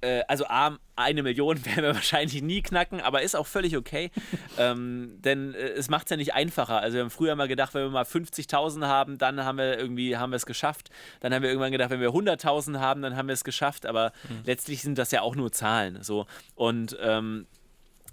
äh, 0.01 0.23
also 0.29 0.47
A, 0.47 0.79
eine 0.97 1.23
Million 1.23 1.65
werden 1.65 1.85
wir 1.85 1.95
wahrscheinlich 1.95 2.43
nie 2.43 2.63
knacken, 2.63 3.01
aber 3.01 3.23
ist 3.23 3.35
auch 3.35 3.47
völlig 3.47 3.77
okay. 3.77 4.11
ähm, 4.59 5.17
denn 5.19 5.55
äh, 5.55 5.71
es 5.71 5.89
macht 5.89 6.07
es 6.07 6.11
ja 6.11 6.17
nicht 6.17 6.35
einfacher. 6.35 6.81
Also 6.81 6.97
wir 6.97 7.03
haben 7.03 7.11
früher 7.11 7.35
mal 7.37 7.49
gedacht, 7.49 7.75
wenn 7.75 7.83
wir 7.83 7.91
mal 7.91 8.05
50.000 8.05 8.87
haben, 8.87 9.19
dann 9.19 9.45
haben 9.45 9.59
wir 9.59 9.79
irgendwie, 9.79 10.17
haben 10.17 10.31
wir 10.31 10.37
es 10.37 10.47
geschafft. 10.47 10.91
Dann 11.21 11.35
haben 11.35 11.43
wir 11.43 11.51
irgendwann 11.51 11.73
gedacht, 11.73 11.91
wenn 11.91 12.01
wir 12.01 12.11
100.000 12.11 12.79
haben, 12.79 13.03
dann 13.03 13.17
haben 13.17 13.29
wir 13.29 13.35
es 13.35 13.45
geschafft. 13.45 13.87
Aber 13.87 14.13
mhm. 14.29 14.43
letztlich 14.45 14.83
sind 14.83 14.99
das 14.99 15.11
ja 15.11 15.23
auch 15.23 15.37
nur 15.37 15.53
Zahlen. 15.53 16.03
So. 16.03 16.27
Und 16.55 16.97
ähm, 17.01 17.47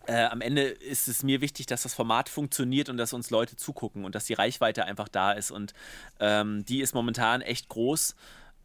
äh, 0.07 0.23
am 0.23 0.41
Ende 0.41 0.61
ist 0.61 1.07
es 1.07 1.21
mir 1.23 1.41
wichtig, 1.41 1.65
dass 1.65 1.83
das 1.83 1.93
Format 1.93 2.29
funktioniert 2.29 2.87
und 2.89 2.97
dass 2.97 3.13
uns 3.13 3.29
Leute 3.29 3.57
zugucken 3.57 4.05
und 4.05 4.15
dass 4.15 4.25
die 4.25 4.33
Reichweite 4.33 4.85
einfach 4.85 5.09
da 5.09 5.33
ist. 5.33 5.51
Und 5.51 5.73
ähm, 6.19 6.65
die 6.65 6.81
ist 6.81 6.93
momentan 6.93 7.41
echt 7.41 7.67
groß. 7.67 8.15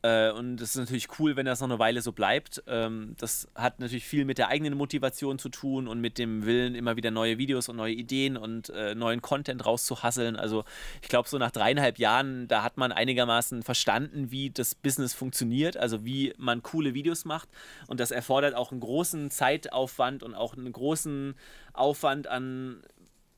Äh, 0.03 0.33
und 0.33 0.61
es 0.61 0.71
ist 0.71 0.77
natürlich 0.77 1.09
cool, 1.21 1.37
wenn 1.37 1.47
das 1.47 1.61
noch 1.61 1.69
eine 1.69 1.79
Weile 1.79 2.03
so 2.03 2.13
bleibt. 2.13 2.63
Ähm, 2.67 3.15
das 3.19 3.49
hat 3.55 3.79
natürlich 3.79 4.05
viel 4.05 4.25
mit 4.25 4.37
der 4.37 4.49
eigenen 4.49 4.77
Motivation 4.77 5.39
zu 5.39 5.49
tun 5.49 5.87
und 5.87 6.01
mit 6.01 6.19
dem 6.19 6.45
Willen, 6.45 6.75
immer 6.75 6.97
wieder 6.97 7.13
neue 7.13 7.39
Videos 7.39 7.69
und 7.69 7.77
neue 7.77 7.95
Ideen 7.95 8.37
und 8.37 8.69
äh, 8.71 8.97
neuen 8.97 9.23
Content 9.23 9.65
rauszuhasseln. 9.65 10.35
Also 10.35 10.65
ich 11.03 11.09
glaube, 11.09 11.29
so 11.29 11.39
nach 11.39 11.53
dreieinhalb 11.53 11.99
Jahren, 11.99 12.49
da 12.49 12.65
hat 12.65 12.77
man 12.77 12.91
einigermaßen 12.91 13.63
verstanden, 13.63 14.33
wie 14.33 14.51
das 14.51 14.75
Business 14.75 15.15
funktioniert, 15.15 15.77
also 15.77 16.05
wie 16.05 16.35
man 16.37 16.63
coole 16.63 16.95
Videos 16.95 17.25
macht. 17.25 17.49
Und 17.87 18.01
das 18.01 18.11
erfordert 18.11 18.57
auch 18.57 18.73
einen 18.73 18.81
großen 18.81 19.31
Zeitaufwand 19.31 20.25
und 20.25 20.35
auch 20.35 20.57
einen 20.57 20.73
großen 20.73 21.35
Aufwand 21.75 22.27
an 22.27 22.83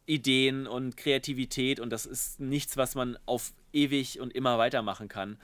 Ideen 0.07 0.67
und 0.67 0.97
Kreativität. 0.97 1.79
Und 1.79 1.91
das 1.91 2.07
ist 2.07 2.41
nichts, 2.41 2.79
was 2.79 2.95
man 2.95 3.19
auf 3.27 3.53
ewig 3.75 4.21
und 4.21 4.35
immer 4.35 4.57
weitermachen 4.57 5.09
kann. 5.09 5.37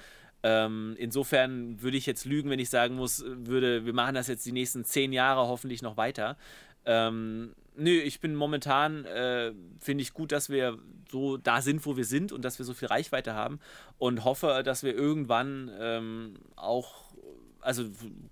Ähm, 0.42 0.94
insofern 0.98 1.82
würde 1.82 1.96
ich 1.96 2.06
jetzt 2.06 2.24
lügen, 2.24 2.50
wenn 2.50 2.58
ich 2.58 2.70
sagen 2.70 2.94
muss, 2.94 3.24
würde, 3.26 3.84
wir 3.84 3.92
machen 3.92 4.14
das 4.14 4.28
jetzt 4.28 4.46
die 4.46 4.52
nächsten 4.52 4.84
zehn 4.84 5.12
Jahre 5.12 5.48
hoffentlich 5.48 5.82
noch 5.82 5.96
weiter. 5.96 6.36
Ähm, 6.86 7.54
nö, 7.76 7.90
ich 7.90 8.20
bin 8.20 8.34
momentan, 8.34 9.04
äh, 9.04 9.52
finde 9.80 10.02
ich 10.02 10.14
gut, 10.14 10.32
dass 10.32 10.48
wir 10.48 10.78
so 11.10 11.36
da 11.36 11.60
sind, 11.60 11.84
wo 11.84 11.96
wir 11.96 12.04
sind 12.04 12.32
und 12.32 12.44
dass 12.44 12.58
wir 12.58 12.64
so 12.64 12.74
viel 12.74 12.88
Reichweite 12.88 13.34
haben 13.34 13.58
und 13.98 14.24
hoffe, 14.24 14.62
dass 14.64 14.82
wir 14.82 14.94
irgendwann 14.94 15.70
ähm, 15.78 16.34
auch 16.56 17.09
also 17.62 17.84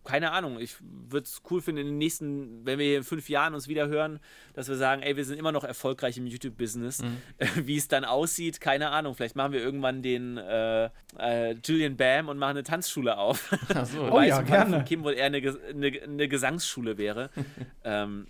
keine 0.04 0.32
Ahnung, 0.32 0.58
ich 0.58 0.76
würde 0.80 1.24
es 1.24 1.42
cool 1.50 1.60
finden 1.60 1.82
in 1.82 1.86
den 1.88 1.98
nächsten, 1.98 2.64
wenn 2.64 2.78
wir 2.78 2.86
hier 2.86 2.98
in 2.98 3.04
fünf 3.04 3.28
Jahren 3.28 3.54
uns 3.54 3.68
wieder 3.68 3.88
hören, 3.88 4.20
dass 4.54 4.68
wir 4.68 4.76
sagen, 4.76 5.02
ey, 5.02 5.16
wir 5.16 5.24
sind 5.24 5.38
immer 5.38 5.52
noch 5.52 5.64
erfolgreich 5.64 6.16
im 6.16 6.26
YouTube-Business. 6.26 7.02
Mhm. 7.02 7.16
Wie 7.66 7.76
es 7.76 7.88
dann 7.88 8.04
aussieht, 8.04 8.60
keine 8.60 8.90
Ahnung. 8.90 9.14
Vielleicht 9.14 9.36
machen 9.36 9.52
wir 9.52 9.60
irgendwann 9.60 10.02
den 10.02 10.36
äh, 10.36 10.90
äh, 11.18 11.54
Julian 11.64 11.96
Bam 11.96 12.28
und 12.28 12.38
machen 12.38 12.50
eine 12.50 12.62
Tanzschule 12.62 13.18
auf. 13.18 13.54
Ach 13.74 13.86
so. 13.86 14.02
oh 14.12 14.20
ja, 14.20 14.40
gerne. 14.42 14.76
Von 14.76 14.84
Kim 14.84 15.04
wohl 15.04 15.14
eher 15.14 15.26
eine, 15.26 15.38
eine, 15.38 16.02
eine 16.02 16.28
Gesangsschule 16.28 16.98
wäre. 16.98 17.30
ähm, 17.84 18.26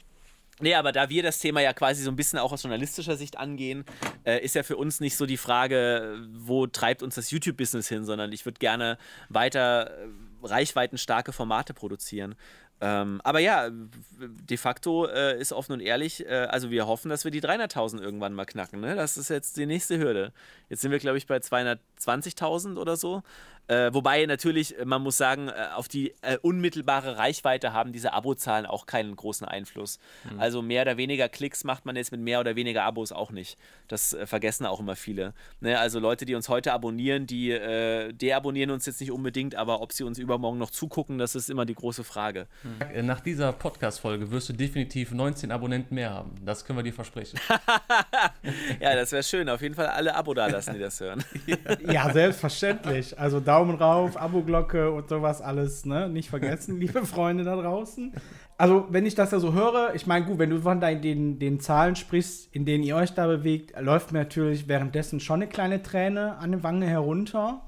Nee, 0.61 0.75
aber 0.75 0.93
da 0.93 1.09
wir 1.09 1.23
das 1.23 1.39
Thema 1.39 1.61
ja 1.61 1.73
quasi 1.73 2.03
so 2.03 2.11
ein 2.11 2.17
bisschen 2.17 2.39
auch 2.39 2.53
aus 2.53 2.63
journalistischer 2.63 3.17
Sicht 3.17 3.39
angehen, 3.39 3.85
äh, 4.25 4.43
ist 4.43 4.55
ja 4.55 4.63
für 4.63 4.77
uns 4.77 5.01
nicht 5.01 5.17
so 5.17 5.25
die 5.25 5.37
Frage, 5.37 6.27
wo 6.35 6.67
treibt 6.67 7.03
uns 7.03 7.15
das 7.15 7.31
YouTube-Business 7.31 7.89
hin, 7.89 8.05
sondern 8.05 8.33
ich 8.33 8.45
würde 8.45 8.59
gerne 8.59 8.99
weiter 9.29 9.91
äh, 9.91 10.09
reichweitenstarke 10.43 11.33
Formate 11.33 11.75
produzieren. 11.75 12.35
Ähm, 12.81 13.21
aber 13.25 13.41
ja, 13.41 13.71
de 13.71 14.57
facto 14.57 15.07
äh, 15.07 15.39
ist 15.41 15.53
offen 15.53 15.73
und 15.73 15.81
ehrlich, 15.81 16.25
äh, 16.27 16.47
also 16.49 16.71
wir 16.71 16.87
hoffen, 16.87 17.09
dass 17.09 17.25
wir 17.25 17.33
die 17.33 17.43
300.000 17.43 18.01
irgendwann 18.01 18.35
mal 18.35 18.45
knacken. 18.45 18.81
Ne? 18.81 18.95
Das 18.95 19.17
ist 19.17 19.31
jetzt 19.31 19.57
die 19.57 19.67
nächste 19.67 19.99
Hürde. 19.99 20.33
Jetzt 20.69 20.83
sind 20.83 20.93
wir, 20.93 21.01
glaube 21.01 21.19
ich, 21.19 21.27
bei 21.27 21.39
220.000 21.39 22.77
oder 22.79 22.97
so. 22.97 23.23
Äh, 23.69 23.93
wobei 23.93 24.25
natürlich, 24.27 24.75
man 24.85 25.03
muss 25.03 25.19
sagen, 25.19 25.49
äh, 25.49 25.53
auf 25.75 25.89
die 25.89 26.15
äh, 26.23 26.39
unmittelbare 26.41 27.19
Reichweite 27.19 27.73
haben 27.73 27.93
diese 27.93 28.15
Abozahlen 28.15 28.67
auch 28.67 28.87
keinen 28.87 29.15
großen 29.15 29.47
Einfluss. 29.47 29.99
Mhm. 30.31 30.41
Also 30.41 30.63
mehr 30.63 30.83
oder 30.83 30.97
weniger 30.97 31.29
Klicks 31.29 31.65
macht 31.65 31.85
man 31.85 31.95
jetzt 31.95 32.11
mit 32.11 32.21
mehr 32.21 32.41
oder 32.41 32.57
weniger 32.57 32.85
Abos 32.85 33.13
auch 33.13 33.31
nicht. 33.31 33.59
Das 33.87 34.15
äh, 34.15 34.27
vergessen 34.27 34.65
auch 34.65 34.81
immer 34.81 34.97
viele. 34.97 35.35
Ne? 35.61 35.79
Also 35.79 36.01
Leute, 36.01 36.25
die 36.25 36.35
uns 36.35 36.49
heute 36.49 36.73
abonnieren, 36.73 37.27
die 37.27 37.51
äh, 37.51 38.13
deabonnieren 38.13 38.71
uns 38.71 38.87
jetzt 38.87 39.01
nicht 39.01 39.13
unbedingt, 39.13 39.55
aber 39.55 39.83
ob 39.83 39.93
sie 39.93 40.05
uns 40.05 40.19
übermorgen 40.19 40.59
noch 40.59 40.71
zugucken, 40.71 41.19
das 41.19 41.35
ist 41.35 41.51
immer 41.51 41.67
die 41.67 41.75
große 41.75 42.05
Frage. 42.05 42.47
Mhm. 42.63 43.07
Nach 43.07 43.21
dieser 43.21 43.53
Podcast-Folge 43.53 44.31
wirst 44.31 44.49
du 44.49 44.55
definitiv 44.55 45.13
19 45.13 45.53
Abonnenten 45.53 45.95
mehr 45.95 46.11
haben. 46.11 46.35
Das 46.43 46.65
können 46.65 46.79
wir 46.79 46.83
dir 46.83 46.95
versprechen. 46.95 47.39
ja, 48.81 48.95
das 48.95 49.13
wäre 49.13 49.23
schön. 49.23 49.49
Auf 49.49 49.61
jeden 49.61 49.75
Fall 49.75 49.89
alle 49.89 50.15
Abo 50.15 50.33
da 50.33 50.47
lassen, 50.47 50.73
die 50.73 50.81
das 50.81 51.01
hören. 51.01 51.23
ja, 51.87 52.11
selbstverständlich. 52.11 53.19
Also 53.19 53.41
Daumen 53.59 53.75
rauf, 53.75 54.17
Abo-Glocke 54.17 54.93
und 54.93 55.09
sowas 55.09 55.43
alles, 55.43 55.85
ne? 55.85 56.09
Nicht 56.09 56.31
vergessen, 56.31 56.77
liebe 56.81 57.05
Freunde 57.05 57.43
da 57.43 57.57
draußen. 57.57 58.13
Also, 58.57 58.87
wenn 58.91 59.05
ich 59.05 59.17
das 59.17 59.33
ja 59.33 59.41
so 59.41 59.53
höre, 59.53 59.97
ich 59.97 60.07
meine, 60.07 60.27
gut, 60.27 60.39
wenn 60.39 60.51
du 60.51 60.61
von 60.61 60.81
den, 60.81 61.41
den 61.41 61.59
Zahlen 61.59 61.97
sprichst, 61.97 62.55
in 62.55 62.65
denen 62.65 62.85
ihr 62.85 62.95
euch 62.95 63.15
da 63.15 63.27
bewegt, 63.27 63.73
läuft 63.81 64.13
mir 64.13 64.21
natürlich 64.21 64.69
währenddessen 64.69 65.19
schon 65.19 65.43
eine 65.43 65.49
kleine 65.49 65.83
Träne 65.83 66.39
an 66.39 66.53
der 66.53 66.63
Wange 66.63 66.87
herunter. 66.87 67.63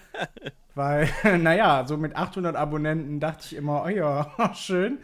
Weil, 0.74 1.10
naja, 1.38 1.84
so 1.86 1.98
mit 1.98 2.16
800 2.16 2.56
Abonnenten 2.56 3.20
dachte 3.20 3.44
ich 3.44 3.56
immer, 3.56 3.82
oh 3.84 3.88
ja, 3.88 4.30
schön. 4.54 5.00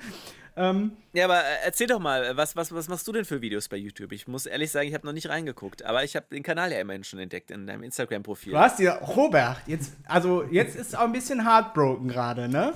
Ähm, 0.59 0.93
ja, 1.13 1.27
aber 1.27 1.39
äh, 1.41 1.65
erzähl 1.65 1.87
doch 1.87 1.99
mal, 1.99 2.37
was, 2.37 2.57
was, 2.57 2.73
was 2.75 2.89
machst 2.89 3.07
du 3.07 3.13
denn 3.13 3.27
für 3.27 3.43
Videos 3.43 3.69
bei 3.69 3.77
YouTube? 3.77 4.13
Ich 4.13 4.27
muss 4.27 4.47
ehrlich 4.47 4.71
sagen, 4.71 4.89
ich 4.89 4.95
habe 4.95 5.07
noch 5.07 5.13
nicht 5.13 5.29
reingeguckt, 5.29 5.85
aber 5.85 6.03
ich 6.03 6.17
habe 6.17 6.27
den 6.33 6.43
Kanal 6.43 6.73
ja 6.73 6.81
immerhin 6.81 7.05
schon 7.05 7.19
entdeckt 7.19 7.51
in 7.51 7.67
deinem 7.67 7.83
Instagram-Profil. 7.83 8.53
Du 8.53 8.59
hast 8.59 8.81
ja, 8.81 8.95
Robert, 8.95 9.59
jetzt, 9.67 9.93
also 10.07 10.45
jetzt 10.45 10.75
ist 10.75 10.97
auch 10.97 11.03
ein 11.03 11.13
bisschen 11.13 11.45
heartbroken 11.45 12.09
gerade, 12.09 12.49
ne? 12.49 12.73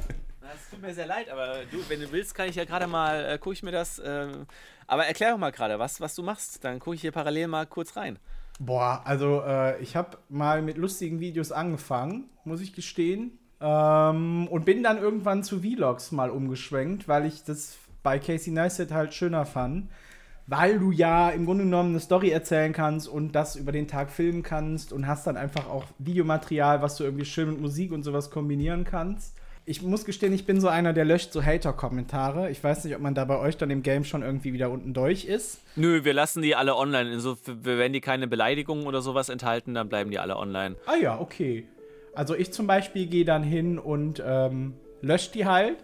Es 0.54 0.70
tut 0.70 0.82
mir 0.82 0.92
sehr 0.92 1.06
leid, 1.06 1.30
aber 1.30 1.60
du, 1.70 1.78
wenn 1.88 2.00
du 2.00 2.10
willst, 2.12 2.34
kann 2.34 2.48
ich 2.48 2.56
ja 2.56 2.64
gerade 2.64 2.86
mal, 2.86 3.24
äh, 3.24 3.38
gucke 3.38 3.54
ich 3.54 3.62
mir 3.62 3.72
das. 3.72 3.98
Äh, 3.98 4.28
aber 4.86 5.06
erklär 5.06 5.30
doch 5.30 5.38
mal 5.38 5.52
gerade, 5.52 5.78
was, 5.78 6.00
was 6.00 6.14
du 6.14 6.22
machst. 6.22 6.64
Dann 6.64 6.80
gucke 6.80 6.96
ich 6.96 7.00
hier 7.00 7.12
parallel 7.12 7.46
mal 7.46 7.66
kurz 7.66 7.96
rein. 7.96 8.18
Boah, 8.58 9.00
also 9.04 9.42
äh, 9.46 9.80
ich 9.80 9.96
habe 9.96 10.18
mal 10.28 10.60
mit 10.60 10.76
lustigen 10.76 11.20
Videos 11.20 11.52
angefangen, 11.52 12.28
muss 12.44 12.60
ich 12.60 12.74
gestehen. 12.74 13.38
Ähm, 13.60 14.48
und 14.48 14.64
bin 14.64 14.82
dann 14.82 14.98
irgendwann 14.98 15.42
zu 15.42 15.60
Vlogs 15.60 16.12
mal 16.12 16.30
umgeschwenkt, 16.30 17.08
weil 17.08 17.26
ich 17.26 17.44
das 17.44 17.76
bei 18.02 18.18
Casey 18.18 18.52
Neistat 18.52 18.92
halt 18.92 19.14
schöner 19.14 19.44
fand. 19.44 19.90
Weil 20.46 20.80
du 20.80 20.90
ja 20.90 21.30
im 21.30 21.44
Grunde 21.44 21.64
genommen 21.64 21.90
eine 21.90 22.00
Story 22.00 22.30
erzählen 22.30 22.72
kannst 22.72 23.06
und 23.06 23.32
das 23.32 23.54
über 23.54 23.70
den 23.70 23.86
Tag 23.86 24.10
filmen 24.10 24.42
kannst 24.42 24.92
und 24.92 25.06
hast 25.06 25.26
dann 25.26 25.36
einfach 25.36 25.68
auch 25.68 25.84
Videomaterial, 25.98 26.82
was 26.82 26.96
du 26.96 27.04
irgendwie 27.04 27.24
schön 27.24 27.50
mit 27.50 27.60
Musik 27.60 27.92
und 27.92 28.02
sowas 28.02 28.30
kombinieren 28.30 28.82
kannst. 28.84 29.36
Ich 29.64 29.82
muss 29.82 30.04
gestehen, 30.04 30.32
ich 30.32 30.46
bin 30.46 30.60
so 30.60 30.66
einer, 30.66 30.92
der 30.92 31.04
löscht 31.04 31.32
so 31.32 31.44
Hater-Kommentare. 31.44 32.50
Ich 32.50 32.64
weiß 32.64 32.82
nicht, 32.84 32.96
ob 32.96 33.02
man 33.02 33.14
da 33.14 33.24
bei 33.26 33.38
euch 33.38 33.58
dann 33.58 33.70
im 33.70 33.84
Game 33.84 34.04
schon 34.04 34.22
irgendwie 34.22 34.52
wieder 34.52 34.70
unten 34.70 34.92
durch 34.92 35.24
ist. 35.24 35.60
Nö, 35.76 36.02
wir 36.02 36.14
lassen 36.14 36.42
die 36.42 36.56
alle 36.56 36.74
online. 36.74 37.12
Insofern, 37.12 37.60
wenn 37.62 37.92
die 37.92 38.00
keine 38.00 38.26
Beleidigungen 38.26 38.86
oder 38.86 39.02
sowas 39.02 39.28
enthalten, 39.28 39.74
dann 39.74 39.88
bleiben 39.88 40.10
die 40.10 40.18
alle 40.18 40.36
online. 40.36 40.74
Ah 40.86 40.96
ja, 41.00 41.20
okay. 41.20 41.68
Also 42.14 42.34
ich 42.34 42.52
zum 42.52 42.66
Beispiel 42.66 43.06
gehe 43.06 43.24
dann 43.24 43.42
hin 43.42 43.78
und 43.78 44.22
ähm, 44.24 44.74
lösche 45.00 45.32
die 45.32 45.46
halt. 45.46 45.76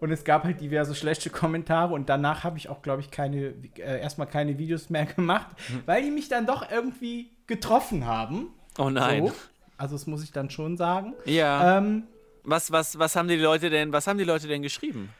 Und 0.00 0.10
es 0.10 0.24
gab 0.24 0.44
halt 0.44 0.62
diverse 0.62 0.94
schlechte 0.94 1.28
Kommentare 1.28 1.92
und 1.92 2.08
danach 2.08 2.42
habe 2.42 2.56
ich 2.56 2.70
auch, 2.70 2.80
glaube 2.80 3.02
ich, 3.02 3.10
keine, 3.10 3.52
äh, 3.76 4.00
erstmal 4.00 4.26
keine 4.26 4.56
Videos 4.56 4.88
mehr 4.88 5.04
gemacht, 5.16 5.48
hm. 5.66 5.82
weil 5.84 6.02
die 6.02 6.10
mich 6.10 6.28
dann 6.28 6.46
doch 6.46 6.70
irgendwie 6.70 7.32
getroffen 7.46 8.06
haben. 8.06 8.48
Oh 8.78 8.88
nein. 8.88 9.26
So. 9.26 9.32
Also 9.76 9.94
das 9.94 10.06
muss 10.06 10.24
ich 10.24 10.32
dann 10.32 10.48
schon 10.48 10.76
sagen. 10.78 11.14
Ja. 11.26 11.78
Ähm, 11.78 12.04
was, 12.44 12.72
was, 12.72 12.98
was 12.98 13.14
haben 13.16 13.28
die 13.28 13.36
Leute 13.36 13.68
denn, 13.68 13.92
was 13.92 14.06
haben 14.06 14.18
die 14.18 14.24
Leute 14.24 14.48
denn 14.48 14.62
geschrieben? 14.62 15.10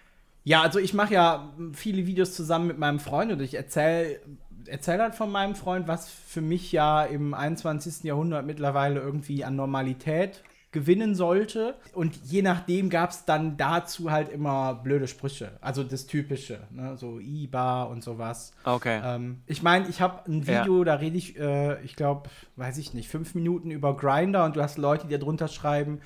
Ja, 0.44 0.62
also 0.62 0.78
ich 0.78 0.94
mache 0.94 1.14
ja 1.14 1.52
viele 1.74 2.06
Videos 2.06 2.34
zusammen 2.34 2.66
mit 2.66 2.78
meinem 2.78 2.98
Freund 2.98 3.32
und 3.32 3.40
ich 3.40 3.54
erzähle 3.54 4.20
erzähl 4.66 5.00
halt 5.00 5.14
von 5.14 5.30
meinem 5.30 5.54
Freund, 5.54 5.88
was 5.88 6.08
für 6.08 6.40
mich 6.40 6.72
ja 6.72 7.04
im 7.04 7.34
21. 7.34 8.04
Jahrhundert 8.04 8.46
mittlerweile 8.46 9.00
irgendwie 9.00 9.44
an 9.44 9.56
Normalität 9.56 10.42
gewinnen 10.72 11.14
sollte. 11.14 11.74
Und 11.92 12.16
je 12.24 12.42
nachdem 12.42 12.90
gab 12.90 13.10
es 13.10 13.24
dann 13.24 13.56
dazu 13.56 14.10
halt 14.10 14.28
immer 14.30 14.74
blöde 14.74 15.08
Sprüche. 15.08 15.52
Also 15.60 15.82
das 15.82 16.06
Typische, 16.06 16.60
ne? 16.70 16.96
so 16.96 17.18
IBA 17.18 17.84
und 17.84 18.04
sowas. 18.04 18.52
Okay. 18.64 19.00
Ähm, 19.04 19.42
ich 19.46 19.62
meine, 19.62 19.88
ich 19.88 20.00
habe 20.00 20.30
ein 20.30 20.46
Video, 20.46 20.78
ja. 20.78 20.84
da 20.84 20.94
rede 20.94 21.16
ich, 21.16 21.38
äh, 21.38 21.82
ich 21.82 21.96
glaube, 21.96 22.30
weiß 22.56 22.78
ich 22.78 22.94
nicht, 22.94 23.08
fünf 23.08 23.34
Minuten 23.34 23.70
über 23.70 23.96
Grinder 23.96 24.44
und 24.44 24.56
du 24.56 24.62
hast 24.62 24.78
Leute, 24.78 25.06
die 25.06 25.12
da 25.12 25.18
drunter 25.18 25.48
schreiben, 25.48 26.00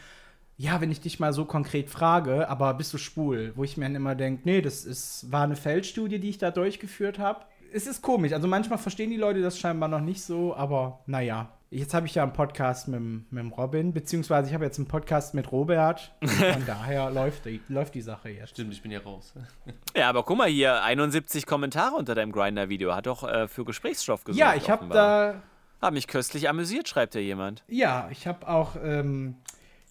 ja, 0.56 0.80
wenn 0.80 0.92
ich 0.92 1.00
dich 1.00 1.18
mal 1.18 1.32
so 1.32 1.44
konkret 1.44 1.90
frage, 1.90 2.48
aber 2.48 2.74
bist 2.74 2.94
du 2.94 2.98
schwul? 2.98 3.52
Wo 3.56 3.64
ich 3.64 3.76
mir 3.76 3.86
dann 3.86 3.96
immer 3.96 4.14
denke, 4.14 4.42
nee, 4.44 4.60
das 4.60 4.84
ist, 4.84 5.30
war 5.32 5.42
eine 5.42 5.56
Feldstudie, 5.56 6.20
die 6.20 6.30
ich 6.30 6.38
da 6.38 6.52
durchgeführt 6.52 7.18
habe. 7.18 7.44
Es 7.74 7.88
ist 7.88 8.02
komisch. 8.02 8.32
Also 8.32 8.46
manchmal 8.46 8.78
verstehen 8.78 9.10
die 9.10 9.16
Leute 9.16 9.42
das 9.42 9.58
scheinbar 9.58 9.88
noch 9.88 10.00
nicht 10.00 10.22
so, 10.22 10.54
aber 10.54 11.00
naja. 11.06 11.50
Jetzt 11.70 11.92
habe 11.92 12.06
ich 12.06 12.14
ja 12.14 12.22
einen 12.22 12.32
Podcast 12.32 12.86
mit, 12.86 13.32
mit 13.32 13.58
Robin, 13.58 13.92
beziehungsweise 13.92 14.46
ich 14.46 14.54
habe 14.54 14.64
jetzt 14.64 14.78
einen 14.78 14.86
Podcast 14.86 15.34
mit 15.34 15.50
Robert. 15.50 16.14
Von 16.22 16.64
daher 16.68 17.10
läuft 17.10 17.46
die, 17.46 17.60
läuft 17.68 17.96
die 17.96 18.00
Sache 18.00 18.28
jetzt. 18.28 18.50
Stimmt, 18.50 18.74
ich 18.74 18.80
bin 18.80 18.92
ja 18.92 19.00
raus. 19.00 19.34
Ja, 19.96 20.08
aber 20.08 20.22
guck 20.22 20.38
mal 20.38 20.48
hier, 20.48 20.84
71 20.84 21.46
Kommentare 21.46 21.96
unter 21.96 22.14
deinem 22.14 22.30
Grinder-Video. 22.30 22.94
Hat 22.94 23.06
doch 23.06 23.24
äh, 23.24 23.48
für 23.48 23.64
Gesprächsstoff 23.64 24.22
gesorgt. 24.22 24.38
Ja, 24.38 24.54
ich 24.54 24.70
habe 24.70 24.86
da. 24.88 25.42
Hat 25.82 25.94
mich 25.94 26.06
köstlich 26.06 26.48
amüsiert, 26.48 26.88
schreibt 26.88 27.16
ja 27.16 27.20
jemand. 27.20 27.64
Ja, 27.66 28.08
ich 28.12 28.28
habe 28.28 28.46
auch 28.46 28.76
ähm, 28.80 29.34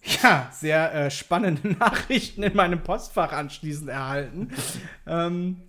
ja, 0.22 0.48
sehr 0.52 0.94
äh, 0.94 1.10
spannende 1.10 1.68
Nachrichten 1.68 2.44
in 2.44 2.56
meinem 2.56 2.82
Postfach 2.82 3.32
anschließend 3.32 3.90
erhalten. 3.90 4.48
ähm, 5.06 5.60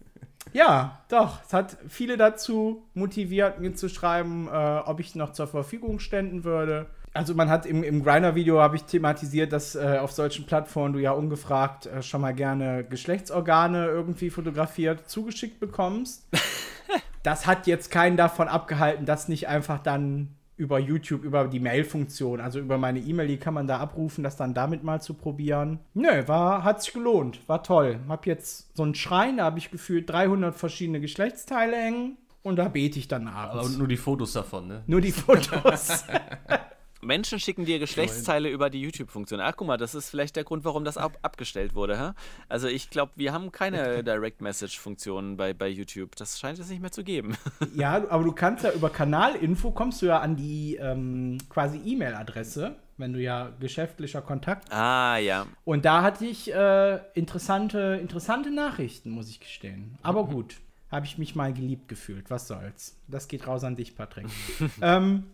ja, 0.53 1.01
doch. 1.09 1.39
Es 1.45 1.53
hat 1.53 1.77
viele 1.87 2.17
dazu 2.17 2.83
motiviert, 2.93 3.59
mir 3.59 3.73
zu 3.75 3.89
schreiben, 3.89 4.47
äh, 4.47 4.51
ob 4.85 4.99
ich 4.99 5.15
noch 5.15 5.33
zur 5.33 5.47
Verfügung 5.47 5.99
ständen 5.99 6.43
würde. 6.43 6.87
Also 7.13 7.33
man 7.33 7.49
hat 7.49 7.65
im, 7.65 7.81
im 7.81 8.03
Grinder-Video 8.03 8.59
habe 8.59 8.75
ich 8.75 8.83
thematisiert, 8.83 9.53
dass 9.53 9.75
äh, 9.75 9.99
auf 10.01 10.11
solchen 10.11 10.45
Plattformen 10.45 10.93
du 10.93 10.99
ja 10.99 11.11
ungefragt 11.11 11.85
äh, 11.85 12.01
schon 12.01 12.19
mal 12.19 12.33
gerne 12.33 12.83
Geschlechtsorgane 12.83 13.87
irgendwie 13.87 14.29
fotografiert 14.29 15.09
zugeschickt 15.09 15.61
bekommst. 15.61 16.27
das 17.23 17.47
hat 17.47 17.67
jetzt 17.67 17.89
keinen 17.89 18.17
davon 18.17 18.49
abgehalten, 18.49 19.05
das 19.05 19.29
nicht 19.29 19.47
einfach 19.47 19.79
dann 19.79 20.35
über 20.57 20.79
YouTube, 20.79 21.23
über 21.23 21.47
die 21.47 21.59
Mail-Funktion, 21.59 22.39
also 22.39 22.59
über 22.59 22.77
meine 22.77 22.99
E-Mail, 22.99 23.27
die 23.27 23.37
kann 23.37 23.53
man 23.53 23.67
da 23.67 23.79
abrufen, 23.79 24.23
das 24.23 24.37
dann 24.37 24.53
damit 24.53 24.83
mal 24.83 25.01
zu 25.01 25.13
probieren. 25.13 25.79
Nö, 25.93 26.27
war, 26.27 26.63
hat 26.63 26.81
sich 26.81 26.93
gelohnt, 26.93 27.39
war 27.47 27.63
toll. 27.63 27.99
Hab 28.07 28.25
jetzt 28.25 28.75
so 28.75 28.83
einen 28.83 28.95
Schrein, 28.95 29.37
da 29.37 29.45
habe 29.45 29.59
ich 29.59 29.71
gefühlt 29.71 30.09
300 30.09 30.55
verschiedene 30.55 31.01
Geschlechtsteile 31.01 31.75
hängen 31.75 32.17
und 32.43 32.57
da 32.57 32.69
bete 32.69 32.99
ich 32.99 33.07
dann 33.07 33.27
abends. 33.27 33.67
Aber 33.67 33.77
nur 33.77 33.87
die 33.87 33.97
Fotos 33.97 34.33
davon, 34.33 34.67
ne? 34.67 34.83
Nur 34.87 35.01
die 35.01 35.11
Fotos. 35.11 36.05
Menschen 37.05 37.39
schicken 37.39 37.65
dir 37.65 37.79
Geschlechtsteile 37.79 38.49
über 38.49 38.69
die 38.69 38.81
YouTube-Funktion. 38.81 39.39
Ach, 39.39 39.53
guck 39.55 39.67
mal, 39.67 39.77
das 39.77 39.95
ist 39.95 40.09
vielleicht 40.09 40.35
der 40.35 40.43
Grund, 40.43 40.65
warum 40.65 40.83
das 40.83 40.97
ab 40.97 41.17
abgestellt 41.21 41.75
wurde. 41.75 41.99
Hä? 41.99 42.11
Also 42.49 42.67
ich 42.67 42.89
glaube, 42.89 43.13
wir 43.15 43.31
haben 43.31 43.51
keine 43.51 44.03
Direct-Message-Funktion 44.03 45.37
bei, 45.37 45.53
bei 45.53 45.67
YouTube. 45.67 46.15
Das 46.15 46.39
scheint 46.39 46.59
es 46.59 46.69
nicht 46.69 46.81
mehr 46.81 46.91
zu 46.91 47.03
geben. 47.03 47.37
Ja, 47.75 48.09
aber 48.09 48.23
du 48.23 48.31
kannst 48.31 48.63
ja 48.63 48.71
über 48.71 48.89
Kanalinfo 48.89 49.71
kommst 49.71 50.01
du 50.01 50.05
ja 50.05 50.19
an 50.19 50.35
die 50.35 50.75
ähm, 50.75 51.37
quasi 51.49 51.79
E-Mail-Adresse, 51.83 52.75
wenn 52.97 53.11
du 53.11 53.19
ja 53.19 53.51
geschäftlicher 53.59 54.21
Kontakt. 54.21 54.71
Ah, 54.71 55.17
ja. 55.17 55.45
Und 55.65 55.83
da 55.83 56.01
hatte 56.01 56.25
ich 56.25 56.53
äh, 56.53 56.99
interessante, 57.13 57.99
interessante 58.01 58.51
Nachrichten, 58.51 59.09
muss 59.09 59.29
ich 59.29 59.39
gestehen. 59.39 59.97
Aber 60.03 60.25
mhm. 60.25 60.31
gut 60.31 60.55
habe 60.91 61.05
ich 61.05 61.17
mich 61.17 61.35
mal 61.35 61.53
geliebt 61.53 61.87
gefühlt. 61.87 62.29
Was 62.29 62.47
soll's? 62.47 62.97
Das 63.07 63.27
geht 63.27 63.47
raus 63.47 63.63
an 63.63 63.75
dich, 63.75 63.95
Patrick. 63.95 64.27
ähm, 64.81 65.25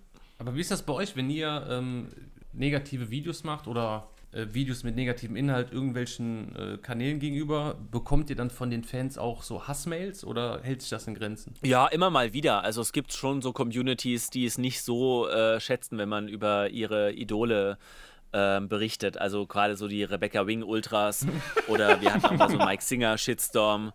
aber 0.42 0.56
wie 0.56 0.62
ist 0.62 0.72
das 0.72 0.82
bei 0.82 0.94
euch, 0.94 1.16
wenn 1.16 1.30
ihr 1.30 1.68
ähm, 1.70 2.08
negative 2.52 3.12
Videos 3.12 3.44
macht 3.44 3.68
oder 3.68 4.10
äh, 4.32 4.48
Videos 4.52 4.84
mit 4.84 4.96
negativem 4.96 5.36
Inhalt 5.36 5.72
irgendwelchen 5.72 6.56
äh, 6.56 6.78
Kanälen 6.78 7.20
gegenüber, 7.20 7.78
bekommt 7.92 8.32
ihr 8.32 8.36
dann 8.36 8.50
von 8.50 8.72
den 8.72 8.84
Fans 8.84 9.20
auch 9.20 9.44
so 9.44 9.68
Hassmails 9.68 10.26
oder 10.26 10.62
hält 10.64 10.82
sich 10.82 10.90
das 10.90 11.06
in 11.06 11.14
Grenzen? 11.14 11.54
Ja, 11.64 11.86
immer 11.88 12.10
mal 12.10 12.34
wieder. 12.34 12.64
Also 12.64 12.82
es 12.82 12.92
gibt 12.92 13.14
schon 13.14 13.44
so 13.44 13.54
Communities, 13.54 14.32
die 14.32 14.46
es 14.46 14.58
nicht 14.58 14.82
so 14.82 15.28
äh, 15.28 15.60
schätzen, 15.60 16.00
wenn 16.00 16.10
man 16.10 16.28
über 16.28 16.72
ihre 16.72 17.12
Idole 17.14 17.78
ähm, 18.34 18.68
berichtet. 18.68 19.18
Also 19.18 19.46
gerade 19.46 19.76
so 19.76 19.88
die 19.88 20.04
Rebecca 20.04 20.48
Wing 20.48 20.64
Ultras 20.64 21.26
oder 21.68 22.02
wir 22.02 22.14
hatten 22.14 22.26
auch 22.26 22.32
mal 22.32 22.50
so 22.50 22.58
Mike 22.58 22.84
Singer 22.84 23.18
Shitstorm, 23.18 23.92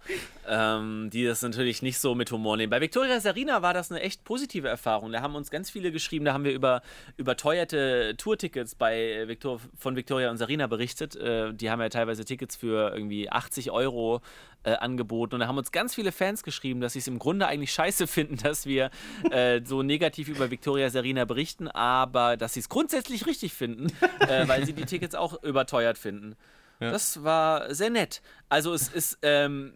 ähm, 0.47 1.11
die 1.11 1.25
das 1.25 1.43
natürlich 1.43 1.83
nicht 1.83 1.99
so 1.99 2.15
mit 2.15 2.31
Humor 2.31 2.57
nehmen. 2.57 2.71
Bei 2.71 2.81
Victoria 2.81 3.21
Serena 3.21 3.63
war 3.63 3.75
das 3.75 3.91
eine 3.91 4.01
echt 4.01 4.25
positive 4.25 4.69
Erfahrung. 4.69 5.13
Da 5.13 5.23
haben 5.23 5.35
uns 5.35 5.51
ganz 5.51 5.71
viele 5.71 5.93
geschrieben, 5.93 6.25
da 6.25 6.33
haben 6.33 6.45
wir 6.45 6.53
über 6.53 6.83
überteuerte 7.17 8.15
Tourtickets 8.17 8.75
bei 8.75 9.27
Victor, 9.27 9.61
von 9.77 9.97
Victoria 9.97 10.31
und 10.31 10.37
Serena 10.37 10.67
berichtet. 10.67 11.17
Äh, 11.17 11.55
die 11.55 11.71
haben 11.71 11.81
ja 11.81 11.89
teilweise 11.89 12.25
Tickets 12.25 12.57
für 12.57 12.93
irgendwie 12.95 13.31
80 13.31 13.71
Euro 13.71 14.21
äh, 14.67 14.73
angeboten. 14.73 15.35
Und 15.35 15.41
da 15.41 15.47
haben 15.47 15.59
uns 15.59 15.73
ganz 15.73 15.95
viele 15.95 16.13
Fans 16.13 16.43
geschrieben, 16.43 16.81
dass 16.81 16.95
sie 16.95 16.99
es 16.99 17.07
im 17.07 17.19
Grunde 17.19 17.47
eigentlich 17.47 17.73
scheiße 17.73 18.07
finden, 18.07 18.37
dass 18.37 18.67
wir 18.67 18.91
äh, 19.31 19.61
so 19.65 19.83
negativ 19.83 20.29
über 20.29 20.51
Victoria 20.51 20.91
Serena 20.91 21.25
berichten, 21.25 21.69
aber 21.69 22.37
dass 22.37 22.55
sie 22.55 22.61
es 22.61 22.69
grundsätzlich 22.69 23.27
richtig 23.27 23.55
finden, 23.55 23.93
äh, 24.31 24.49
weil 24.49 24.65
sie 24.67 24.73
die 24.73 24.85
Tickets 24.85 25.15
auch 25.15 25.43
überteuert 25.43 25.99
finden. 25.99 26.37
Ja. 26.81 26.91
Das 26.91 27.25
war 27.25 27.75
sehr 27.75 27.91
nett. 27.91 28.23
Also 28.49 28.75
es 28.75 28.89
ist, 28.89 29.19
ähm, 29.23 29.73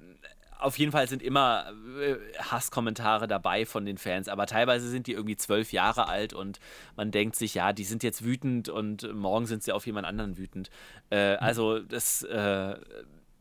auf 0.59 0.78
jeden 0.78 0.92
Fall 0.92 1.09
sind 1.09 1.22
immer 1.22 1.72
äh, 2.01 2.16
Hasskommentare 2.38 3.26
dabei 3.26 3.64
von 3.64 3.86
den 3.86 3.98
Fans, 3.98 4.28
aber 4.28 4.46
teilweise 4.46 4.88
sind 4.88 5.07
die 5.07 5.12
irgendwie 5.12 5.36
zwölf 5.36 5.72
Jahre 5.72 6.09
alt 6.09 6.32
und 6.34 6.61
man 6.96 7.11
denkt 7.11 7.36
sich, 7.36 7.55
ja, 7.55 7.72
die 7.72 7.84
sind 7.84 8.03
jetzt 8.03 8.24
wütend 8.24 8.68
und 8.68 9.12
morgen 9.14 9.46
sind 9.46 9.62
sie 9.62 9.72
auf 9.72 9.86
jemand 9.86 10.07
anderen 10.07 10.36
wütend. 10.36 10.70
Äh, 11.09 11.36
also 11.36 11.78
das 11.78 12.22
äh, 12.22 12.76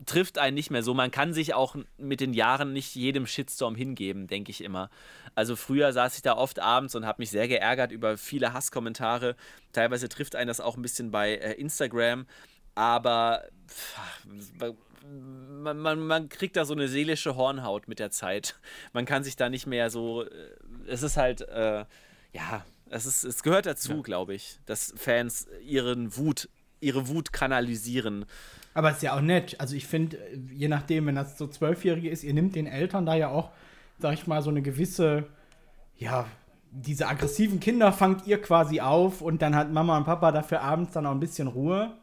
trifft 0.06 0.38
einen 0.38 0.56
nicht 0.56 0.72
mehr 0.72 0.84
so. 0.84 0.94
Man 0.94 1.12
kann 1.12 1.34
sich 1.34 1.54
auch 1.54 1.76
mit 1.98 2.22
den 2.22 2.34
Jahren 2.34 2.74
nicht 2.74 2.96
jedem 2.96 3.28
Shitstorm 3.28 3.76
hingeben, 3.76 4.28
denke 4.28 4.52
ich 4.52 4.64
immer. 4.64 4.90
Also 5.36 5.56
früher 5.56 5.94
saß 5.94 6.16
ich 6.16 6.22
da 6.22 6.34
oft 6.36 6.60
abends 6.60 6.96
und 6.96 7.06
habe 7.06 7.22
mich 7.22 7.30
sehr 7.30 7.48
geärgert 7.48 7.92
über 7.92 8.18
viele 8.18 8.54
Hasskommentare. 8.54 9.36
Teilweise 9.74 10.10
trifft 10.10 10.36
einen 10.36 10.48
das 10.48 10.60
auch 10.60 10.76
ein 10.78 10.82
bisschen 10.82 11.12
bei 11.12 11.36
äh, 11.36 11.54
Instagram, 11.54 12.26
aber 12.76 13.44
pff, 13.68 13.96
man, 15.62 15.80
man, 15.80 16.00
man 16.06 16.30
kriegt 16.30 16.56
da 16.56 16.66
so 16.66 16.74
eine 16.74 16.88
seelische 16.88 17.36
Hornhaut 17.36 17.88
mit 17.88 18.00
der 18.00 18.12
Zeit. 18.12 18.60
Man 18.94 19.06
kann 19.06 19.24
sich 19.24 19.36
da 19.36 19.50
nicht 19.50 19.66
mehr 19.68 19.90
so. 19.90 20.24
äh, 20.24 20.30
Es 20.88 21.04
ist 21.04 21.18
halt, 21.18 21.42
äh, 21.42 21.86
ja, 22.34 22.66
es, 22.90 23.06
ist, 23.06 23.24
es 23.24 23.44
gehört 23.44 23.66
dazu, 23.66 23.94
Ja. 23.94 24.02
glaube 24.02 24.34
ich, 24.34 24.60
dass 24.66 24.94
Fans 24.98 25.48
ihren 25.66 26.16
Wut, 26.18 26.50
ihre 26.80 27.08
Wut 27.08 27.34
kanalisieren. 27.34 28.26
Aber 28.74 28.92
ist 28.92 29.02
ja 29.02 29.16
auch 29.16 29.22
nett. 29.22 29.60
Also 29.60 29.76
ich 29.76 29.88
finde, 29.88 30.18
je 30.52 30.68
nachdem, 30.68 31.08
wenn 31.08 31.16
das 31.16 31.38
so 31.38 31.48
Zwölfjährige 31.48 32.10
ist, 32.10 32.24
ihr 32.24 32.34
nimmt 32.34 32.56
den 32.56 32.68
Eltern 32.68 33.06
da 33.06 33.16
ja 33.16 33.30
auch, 33.30 33.52
sag 34.00 34.14
ich 34.14 34.28
mal, 34.28 34.42
so 34.42 34.50
eine 34.50 34.62
gewisse, 34.62 35.26
ja, 35.98 36.26
diese 36.72 37.08
aggressiven 37.08 37.60
Kinder 37.60 37.92
fangt 37.92 38.28
ihr 38.28 38.42
quasi 38.42 38.80
auf 38.80 39.22
und 39.22 39.42
dann 39.42 39.56
hat 39.56 39.72
Mama 39.72 39.98
und 39.98 40.06
Papa 40.06 40.32
dafür 40.32 40.62
abends 40.62 40.94
dann 40.94 41.06
auch 41.06 41.12
ein 41.12 41.20
bisschen 41.20 41.48
Ruhe. 41.48 41.98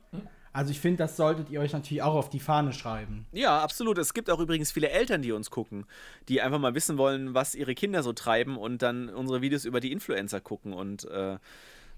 Also 0.53 0.71
ich 0.71 0.81
finde, 0.81 0.97
das 0.97 1.19
solltet 1.19 1.51
ihr 1.51 1.61
euch 1.61 1.75
natürlich 1.75 2.03
auch 2.03 2.15
auf 2.15 2.31
die 2.31 2.41
Fahne 2.41 2.73
schreiben. 2.73 3.27
Ja, 3.33 3.61
absolut. 3.61 3.99
Es 3.99 4.15
gibt 4.15 4.31
auch 4.31 4.41
übrigens 4.41 4.73
viele 4.73 4.89
Eltern, 4.89 5.21
die 5.21 5.33
uns 5.33 5.51
gucken, 5.51 5.85
die 6.31 6.41
einfach 6.41 6.59
mal 6.59 6.75
wissen 6.75 6.97
wollen, 6.97 7.35
was 7.35 7.55
ihre 7.55 7.75
Kinder 7.75 8.03
so 8.03 8.15
treiben 8.15 8.57
und 8.57 8.81
dann 8.81 9.11
unsere 9.11 9.43
Videos 9.43 9.67
über 9.67 9.81
die 9.81 9.93
Influencer 9.93 10.41
gucken. 10.41 10.73
Und 10.73 11.05
äh, 11.11 11.37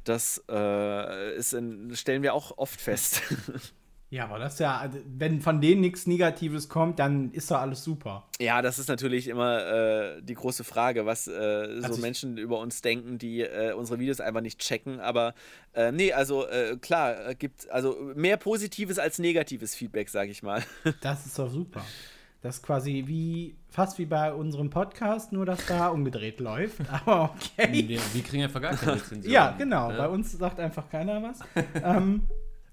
das 0.03 0.43
äh, 0.51 1.37
ist 1.37 1.53
in, 1.53 1.95
stellen 1.95 2.23
wir 2.23 2.35
auch 2.35 2.59
oft 2.59 2.81
fest. 2.81 3.23
Ja, 4.11 4.25
aber 4.25 4.39
das 4.39 4.55
ist 4.55 4.61
ja, 4.61 4.79
also, 4.79 4.99
wenn 5.07 5.43
von 5.43 5.61
denen 5.61 5.83
nichts 5.83 6.07
Negatives 6.07 6.71
kommt, 6.71 6.99
dann 6.99 7.31
ist 7.33 7.51
doch 7.51 7.59
alles 7.59 7.85
super. 7.85 8.27
ja, 8.41 8.63
das 8.63 8.79
ist 8.79 8.89
natürlich 8.89 9.29
immer 9.29 9.67
äh, 9.67 10.23
die 10.23 10.33
große 10.33 10.65
Frage, 10.65 11.05
was 11.05 11.27
äh, 11.29 11.31
so 11.33 11.83
Also 11.85 11.97
ich- 11.97 12.01
Menschen 12.01 12.39
über 12.39 12.59
uns 12.59 12.81
denken, 12.81 13.19
die 13.19 13.43
äh, 13.43 13.75
unsere 13.75 13.99
Videos 14.01 14.21
einfach 14.21 14.41
nicht 14.41 14.61
checken. 14.61 14.99
Aber 15.01 15.35
äh, 15.75 15.93
nee, 15.93 16.13
also 16.15 16.47
äh, 16.49 16.79
klar, 16.81 17.29
äh, 17.29 17.35
gibt 17.35 17.69
also 17.71 17.97
mehr 18.15 18.39
positives 18.39 18.99
als 18.99 19.19
negatives 19.19 19.75
Feedback, 19.75 20.09
sage 20.09 20.31
ich 20.31 20.43
mal. 20.43 20.63
Das 21.03 21.27
ist 21.27 21.39
doch 21.39 21.51
super. 21.51 21.85
Das 22.41 22.57
ist 22.59 22.63
quasi 22.63 23.03
wie, 23.07 23.57
fast 23.69 23.99
wie 23.99 24.07
bei 24.07 24.33
unserem 24.33 24.71
Podcast, 24.71 25.33
nur 25.33 25.45
dass 25.45 25.67
da 25.67 25.89
umgedreht 25.89 26.41
läuft. 26.41 26.81
Aber 27.05 27.35
okay. 27.35 27.87
Wir, 27.89 28.01
wir 28.15 28.23
kriegen 28.23 28.45
einfach 28.45 28.63
gar 28.63 28.75
keine 28.75 28.95
Rezension. 29.03 29.31
Ja, 29.31 29.51
genau. 29.59 29.91
Ne? 29.91 29.99
Bei 29.99 30.09
uns 30.09 30.33
sagt 30.33 30.59
einfach 30.61 30.89
keiner 30.89 31.23
was. 31.23 31.41
ähm, 31.83 32.23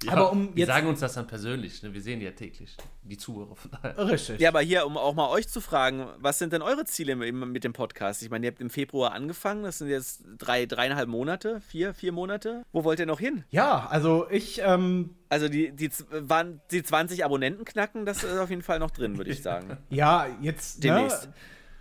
Ja, 0.06 0.14
aber 0.14 0.32
um 0.32 0.50
wir 0.56 0.60
jetzt. 0.60 0.68
sagen 0.68 0.88
uns 0.88 1.00
das 1.00 1.14
dann 1.14 1.28
persönlich. 1.28 1.82
Ne? 1.84 1.94
Wir 1.94 2.02
sehen 2.02 2.20
die 2.20 2.26
ja 2.26 2.32
täglich, 2.32 2.76
die 3.04 3.18
Zuhörer. 3.18 3.56
Von 3.56 3.72
daher. 3.72 3.98
Richtig. 4.10 4.40
Ja, 4.40 4.50
aber 4.50 4.62
hier, 4.62 4.86
um 4.86 4.98
auch 4.98 5.14
mal 5.16 5.30
euch 5.30 5.48
zu 5.48 5.62
fragen, 5.62 6.08
was 6.20 6.40
sind 6.40 6.54
denn 6.54 6.62
eure 6.62 6.86
Ziele 6.86 7.16
mit, 7.16 7.64
dem 7.64 7.74
Podcast? 7.74 8.22
Ich 8.24 8.30
meine, 8.30 8.46
ihr 8.46 8.52
habt 8.52 8.62
im 8.62 8.70
Februar 8.70 9.12
angefangen, 9.14 9.64
das 9.64 9.80
sind 9.80 9.90
jetzt 9.90 10.24
drei, 10.38 10.66
dreieinhalb 10.66 11.08
Monate, 11.10 11.62
vier, 11.62 11.94
vier 11.94 12.12
Monate. 12.12 12.64
Wo 12.72 12.84
wollt 12.84 13.00
ihr 13.00 13.06
noch 13.06 13.20
hin? 13.20 13.44
Ja, 13.50 13.88
also 13.88 14.28
ich, 14.30 14.62
ähm, 14.64 15.16
Also 15.30 15.50
die, 15.50 15.72
die, 15.72 15.90
waren, 16.12 16.62
die 16.72 16.84
20 16.84 17.24
Abonnenten 17.26 17.66
knacken, 17.66 18.06
das 18.06 18.24
ist 18.24 18.38
auf 18.38 18.50
jeden 18.50 18.62
Fall 18.64 18.80
noch 18.80 18.92
drin, 18.92 19.18
würde 19.18 19.32
ich 19.32 19.42
sagen. 19.44 19.78
ja, 19.90 20.28
jetzt, 20.42 20.78
ne, 20.84 20.90
Demnächst. 20.92 21.30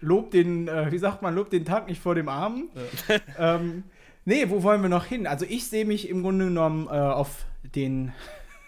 lob 0.00 0.30
den, 0.30 0.68
äh, 0.68 0.90
wie 0.92 0.98
sagt 0.98 1.22
man, 1.22 1.34
lob 1.34 1.50
den 1.50 1.64
Tag 1.64 1.88
nicht 1.88 2.00
vor 2.00 2.14
dem 2.14 2.28
Abend. 2.28 2.70
ähm, 3.38 3.84
nee, 4.24 4.48
wo 4.48 4.62
wollen 4.62 4.82
wir 4.82 4.88
noch 4.88 5.04
hin? 5.04 5.26
Also 5.26 5.44
ich 5.48 5.68
sehe 5.68 5.84
mich 5.84 6.08
im 6.08 6.22
Grunde 6.22 6.46
genommen 6.46 6.86
äh, 6.86 6.90
auf 6.90 7.44
den 7.74 8.12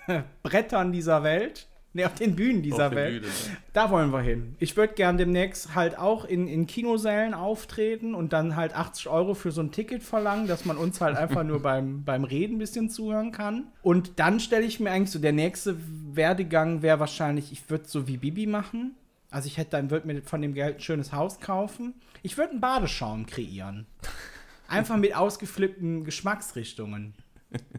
Brettern 0.42 0.92
dieser 0.92 1.22
Welt. 1.22 1.66
Nee, 1.96 2.04
auf 2.04 2.14
den 2.14 2.36
Bühnen 2.36 2.60
dieser 2.60 2.90
der 2.90 2.98
Welt. 2.98 3.22
Bühne, 3.22 3.32
ne? 3.32 3.56
Da 3.72 3.90
wollen 3.90 4.10
wir 4.12 4.20
hin. 4.20 4.54
Ich 4.58 4.76
würde 4.76 4.92
gern 4.92 5.16
demnächst 5.16 5.74
halt 5.74 5.96
auch 5.96 6.26
in, 6.26 6.46
in 6.46 6.66
Kinosälen 6.66 7.32
auftreten 7.32 8.14
und 8.14 8.34
dann 8.34 8.54
halt 8.54 8.76
80 8.76 9.08
Euro 9.08 9.32
für 9.32 9.50
so 9.50 9.62
ein 9.62 9.72
Ticket 9.72 10.02
verlangen, 10.02 10.46
dass 10.46 10.66
man 10.66 10.76
uns 10.76 11.00
halt 11.00 11.16
einfach 11.16 11.42
nur 11.42 11.62
beim, 11.62 12.04
beim 12.04 12.24
Reden 12.24 12.56
ein 12.56 12.58
bisschen 12.58 12.90
zuhören 12.90 13.32
kann. 13.32 13.68
Und 13.80 14.18
dann 14.18 14.40
stelle 14.40 14.66
ich 14.66 14.78
mir 14.78 14.90
eigentlich 14.90 15.10
so, 15.10 15.18
der 15.18 15.32
nächste 15.32 15.78
Werdegang 16.12 16.82
wäre 16.82 17.00
wahrscheinlich, 17.00 17.50
ich 17.50 17.70
würde 17.70 17.88
so 17.88 18.06
wie 18.06 18.18
Bibi 18.18 18.46
machen. 18.46 18.94
Also 19.30 19.46
ich 19.46 19.56
hätte 19.56 19.70
dann, 19.70 19.90
würde 19.90 20.06
mir 20.06 20.20
von 20.20 20.42
dem 20.42 20.52
Geld 20.52 20.76
ein 20.76 20.80
schönes 20.80 21.14
Haus 21.14 21.40
kaufen. 21.40 21.94
Ich 22.22 22.36
würde 22.36 22.50
einen 22.50 22.60
Badeschaum 22.60 23.24
kreieren. 23.24 23.86
Einfach 24.68 24.98
mit 24.98 25.16
ausgeflippten 25.16 26.04
Geschmacksrichtungen. 26.04 27.14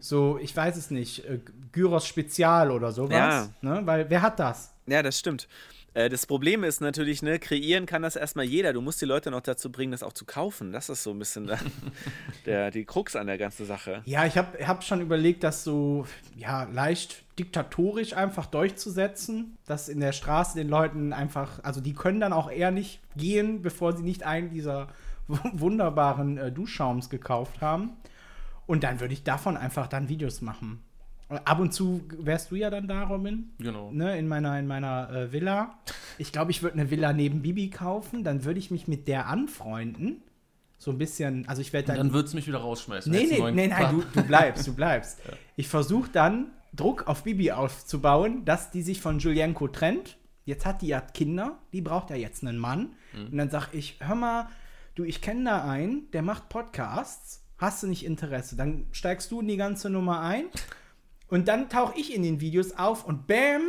So, 0.00 0.38
ich 0.38 0.56
weiß 0.56 0.76
es 0.76 0.90
nicht, 0.90 1.24
äh, 1.26 1.40
Gyros 1.72 2.06
Spezial 2.06 2.70
oder 2.70 2.92
sowas. 2.92 3.12
Ja. 3.12 3.48
Ne? 3.60 3.82
Weil 3.84 4.08
wer 4.10 4.22
hat 4.22 4.38
das? 4.38 4.74
Ja, 4.86 5.02
das 5.02 5.18
stimmt. 5.18 5.46
Äh, 5.94 6.08
Das 6.08 6.26
Problem 6.26 6.64
ist 6.64 6.80
natürlich, 6.80 7.22
ne, 7.22 7.38
kreieren 7.38 7.86
kann 7.86 8.02
das 8.02 8.16
erstmal 8.16 8.44
jeder. 8.44 8.72
Du 8.72 8.80
musst 8.80 9.00
die 9.00 9.04
Leute 9.06 9.30
noch 9.30 9.40
dazu 9.40 9.70
bringen, 9.70 9.92
das 9.92 10.02
auch 10.02 10.12
zu 10.12 10.24
kaufen. 10.24 10.72
Das 10.72 10.88
ist 10.88 11.02
so 11.02 11.10
ein 11.10 11.18
bisschen 11.18 11.46
der, 11.46 11.58
der, 12.46 12.70
die 12.70 12.84
Krux 12.84 13.16
an 13.16 13.26
der 13.26 13.38
ganzen 13.38 13.66
Sache. 13.66 14.02
Ja, 14.04 14.24
ich 14.24 14.36
habe 14.38 14.66
hab 14.66 14.84
schon 14.84 15.00
überlegt, 15.00 15.44
das 15.44 15.64
so 15.64 16.06
ja, 16.36 16.64
leicht 16.64 17.24
diktatorisch 17.38 18.14
einfach 18.14 18.46
durchzusetzen, 18.46 19.56
dass 19.66 19.88
in 19.88 20.00
der 20.00 20.12
Straße 20.12 20.56
den 20.56 20.68
Leuten 20.68 21.12
einfach, 21.12 21.62
also 21.62 21.80
die 21.80 21.94
können 21.94 22.20
dann 22.20 22.32
auch 22.32 22.50
eher 22.50 22.70
nicht 22.70 23.00
gehen, 23.16 23.62
bevor 23.62 23.96
sie 23.96 24.02
nicht 24.02 24.22
einen 24.22 24.50
dieser 24.50 24.88
wunderbaren 25.26 26.38
äh, 26.38 26.52
Duschschaums 26.52 27.10
gekauft 27.10 27.60
haben. 27.60 27.90
Und 28.68 28.84
dann 28.84 29.00
würde 29.00 29.14
ich 29.14 29.24
davon 29.24 29.56
einfach 29.56 29.88
dann 29.88 30.08
Videos 30.08 30.42
machen. 30.42 30.82
Ab 31.30 31.58
und 31.58 31.72
zu 31.72 32.02
wärst 32.18 32.50
du 32.50 32.54
ja 32.56 32.70
dann 32.70 32.86
da, 32.86 33.02
Robin, 33.04 33.50
Genau. 33.58 33.90
ne, 33.90 34.18
in 34.18 34.28
meiner, 34.28 34.58
in 34.58 34.66
meiner 34.66 35.10
äh, 35.10 35.32
Villa. 35.32 35.78
Ich 36.18 36.32
glaube, 36.32 36.50
ich 36.50 36.62
würde 36.62 36.74
eine 36.74 36.90
Villa 36.90 37.12
neben 37.12 37.42
Bibi 37.42 37.70
kaufen, 37.70 38.24
dann 38.24 38.44
würde 38.44 38.58
ich 38.60 38.70
mich 38.70 38.86
mit 38.86 39.08
der 39.08 39.26
anfreunden. 39.26 40.22
So 40.78 40.90
ein 40.90 40.98
bisschen, 40.98 41.48
also 41.48 41.60
ich 41.60 41.72
werde 41.72 41.92
Und 41.92 41.98
dann 41.98 42.12
würdest 42.12 42.34
du 42.34 42.36
mich 42.36 42.46
wieder 42.46 42.58
rausschmeißen. 42.58 43.10
Nee, 43.10 43.26
nee, 43.30 43.50
nee, 43.50 43.68
nein, 43.68 43.90
du, 43.90 44.20
du 44.20 44.26
bleibst, 44.26 44.66
du 44.66 44.74
bleibst. 44.74 45.20
Ich 45.56 45.66
versuche 45.68 46.08
dann, 46.12 46.52
Druck 46.74 47.08
auf 47.08 47.24
Bibi 47.24 47.50
aufzubauen, 47.52 48.44
dass 48.44 48.70
die 48.70 48.82
sich 48.82 49.00
von 49.00 49.18
Julienko 49.18 49.68
trennt. 49.68 50.18
Jetzt 50.44 50.64
hat 50.66 50.82
die 50.82 50.88
ja 50.88 51.00
Kinder, 51.00 51.58
die 51.72 51.80
braucht 51.80 52.10
ja 52.10 52.16
jetzt 52.16 52.44
einen 52.44 52.58
Mann. 52.58 52.94
Mhm. 53.12 53.26
Und 53.32 53.38
dann 53.38 53.50
sag 53.50 53.74
ich, 53.74 53.96
hör 54.00 54.14
mal, 54.14 54.48
du, 54.94 55.04
ich 55.04 55.20
kenne 55.20 55.44
da 55.44 55.64
einen, 55.68 56.10
der 56.12 56.22
macht 56.22 56.48
Podcasts, 56.48 57.44
hast 57.58 57.82
du 57.82 57.86
nicht 57.86 58.04
Interesse? 58.04 58.56
Dann 58.56 58.86
steigst 58.92 59.30
du 59.30 59.40
in 59.40 59.48
die 59.48 59.56
ganze 59.56 59.90
Nummer 59.90 60.20
ein 60.20 60.46
und 61.28 61.48
dann 61.48 61.68
tauche 61.68 61.98
ich 61.98 62.14
in 62.14 62.22
den 62.22 62.40
Videos 62.40 62.72
auf 62.72 63.04
und 63.04 63.26
bam, 63.26 63.62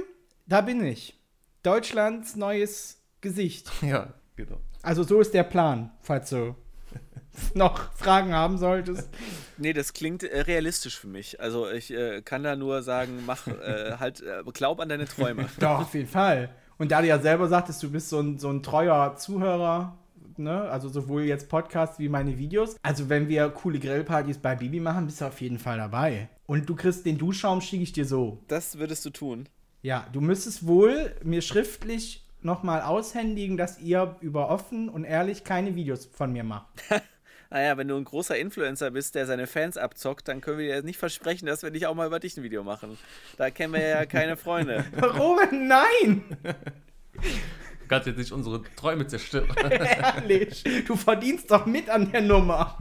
da 0.45 0.61
bin 0.61 0.83
ich. 0.83 1.19
Deutschlands 1.63 2.35
neues 2.35 3.01
Gesicht. 3.21 3.69
Ja, 3.81 4.13
genau. 4.35 4.59
Also 4.81 5.03
so 5.03 5.19
ist 5.19 5.33
der 5.33 5.43
Plan, 5.43 5.91
falls 6.01 6.29
du 6.29 6.55
noch 7.53 7.91
Fragen 7.93 8.33
haben 8.33 8.57
solltest. 8.57 9.09
Nee, 9.57 9.73
das 9.73 9.93
klingt 9.93 10.23
äh, 10.23 10.41
realistisch 10.41 10.97
für 10.97 11.07
mich. 11.07 11.41
Also 11.41 11.69
ich 11.69 11.91
äh, 11.91 12.21
kann 12.21 12.43
da 12.43 12.55
nur 12.55 12.81
sagen, 12.81 13.23
mach 13.25 13.47
äh, 13.47 13.95
halt, 13.99 14.21
äh, 14.21 14.41
glaub 14.53 14.79
an 14.79 14.89
deine 14.89 15.05
Träume. 15.05 15.47
Doch, 15.59 15.81
auf 15.81 15.93
jeden 15.93 16.07
Fall. 16.07 16.49
Und 16.77 16.91
da 16.91 17.01
du 17.01 17.07
ja 17.07 17.19
selber 17.19 17.49
sagtest, 17.49 17.83
du 17.83 17.91
bist 17.91 18.09
so 18.09 18.21
ein, 18.21 18.39
so 18.39 18.49
ein 18.49 18.63
treuer 18.63 19.15
Zuhörer, 19.17 19.97
ne? 20.39 20.61
also 20.69 20.89
sowohl 20.89 21.23
jetzt 21.23 21.49
Podcasts 21.49 21.99
wie 21.99 22.09
meine 22.09 22.37
Videos. 22.37 22.77
Also 22.81 23.09
wenn 23.09 23.27
wir 23.27 23.49
coole 23.49 23.79
Grillpartys 23.79 24.39
bei 24.39 24.55
Bibi 24.55 24.79
machen, 24.79 25.05
bist 25.05 25.21
du 25.21 25.25
auf 25.25 25.39
jeden 25.41 25.59
Fall 25.59 25.77
dabei. 25.77 26.29
Und 26.45 26.67
du 26.67 26.75
kriegst 26.75 27.05
den 27.05 27.17
Duschschaum, 27.17 27.61
schicke 27.61 27.83
ich 27.83 27.91
dir 27.91 28.05
so. 28.05 28.39
Das 28.47 28.79
würdest 28.79 29.05
du 29.05 29.11
tun. 29.11 29.47
Ja, 29.81 30.07
du 30.11 30.21
müsstest 30.21 30.65
wohl 30.65 31.15
mir 31.23 31.41
schriftlich 31.41 32.25
nochmal 32.41 32.81
aushändigen, 32.81 33.57
dass 33.57 33.79
ihr 33.79 34.15
über 34.21 34.49
offen 34.49 34.89
und 34.89 35.03
ehrlich 35.03 35.43
keine 35.43 35.75
Videos 35.75 36.05
von 36.05 36.33
mir 36.33 36.43
macht. 36.43 36.67
Naja, 37.51 37.77
wenn 37.77 37.87
du 37.87 37.95
ein 37.95 38.03
großer 38.03 38.37
Influencer 38.37 38.91
bist, 38.91 39.15
der 39.15 39.25
seine 39.25 39.47
Fans 39.47 39.75
abzockt, 39.75 40.27
dann 40.27 40.39
können 40.39 40.59
wir 40.59 40.75
dir 40.75 40.83
nicht 40.83 40.99
versprechen, 40.99 41.47
dass 41.47 41.63
wir 41.63 41.71
nicht 41.71 41.87
auch 41.87 41.95
mal 41.95 42.05
über 42.05 42.19
dich 42.19 42.37
ein 42.37 42.43
Video 42.43 42.63
machen. 42.63 42.95
Da 43.37 43.49
kennen 43.49 43.73
wir 43.73 43.81
ja 43.81 44.05
keine 44.05 44.37
Freunde. 44.37 44.85
Warum? 44.95 45.39
Nein! 45.51 46.23
Du 47.89 47.95
kannst 47.95 48.05
jetzt 48.05 48.17
nicht 48.17 48.31
unsere 48.31 48.61
Träume 48.75 49.07
zerstören. 49.07 49.49
Ehrlich. 49.71 50.63
Du 50.85 50.95
verdienst 50.95 51.49
doch 51.49 51.65
mit 51.65 51.89
an 51.89 52.11
der 52.11 52.21
Nummer. 52.21 52.77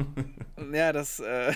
Ja, 0.71 0.93
das 0.93 1.19
äh, 1.21 1.55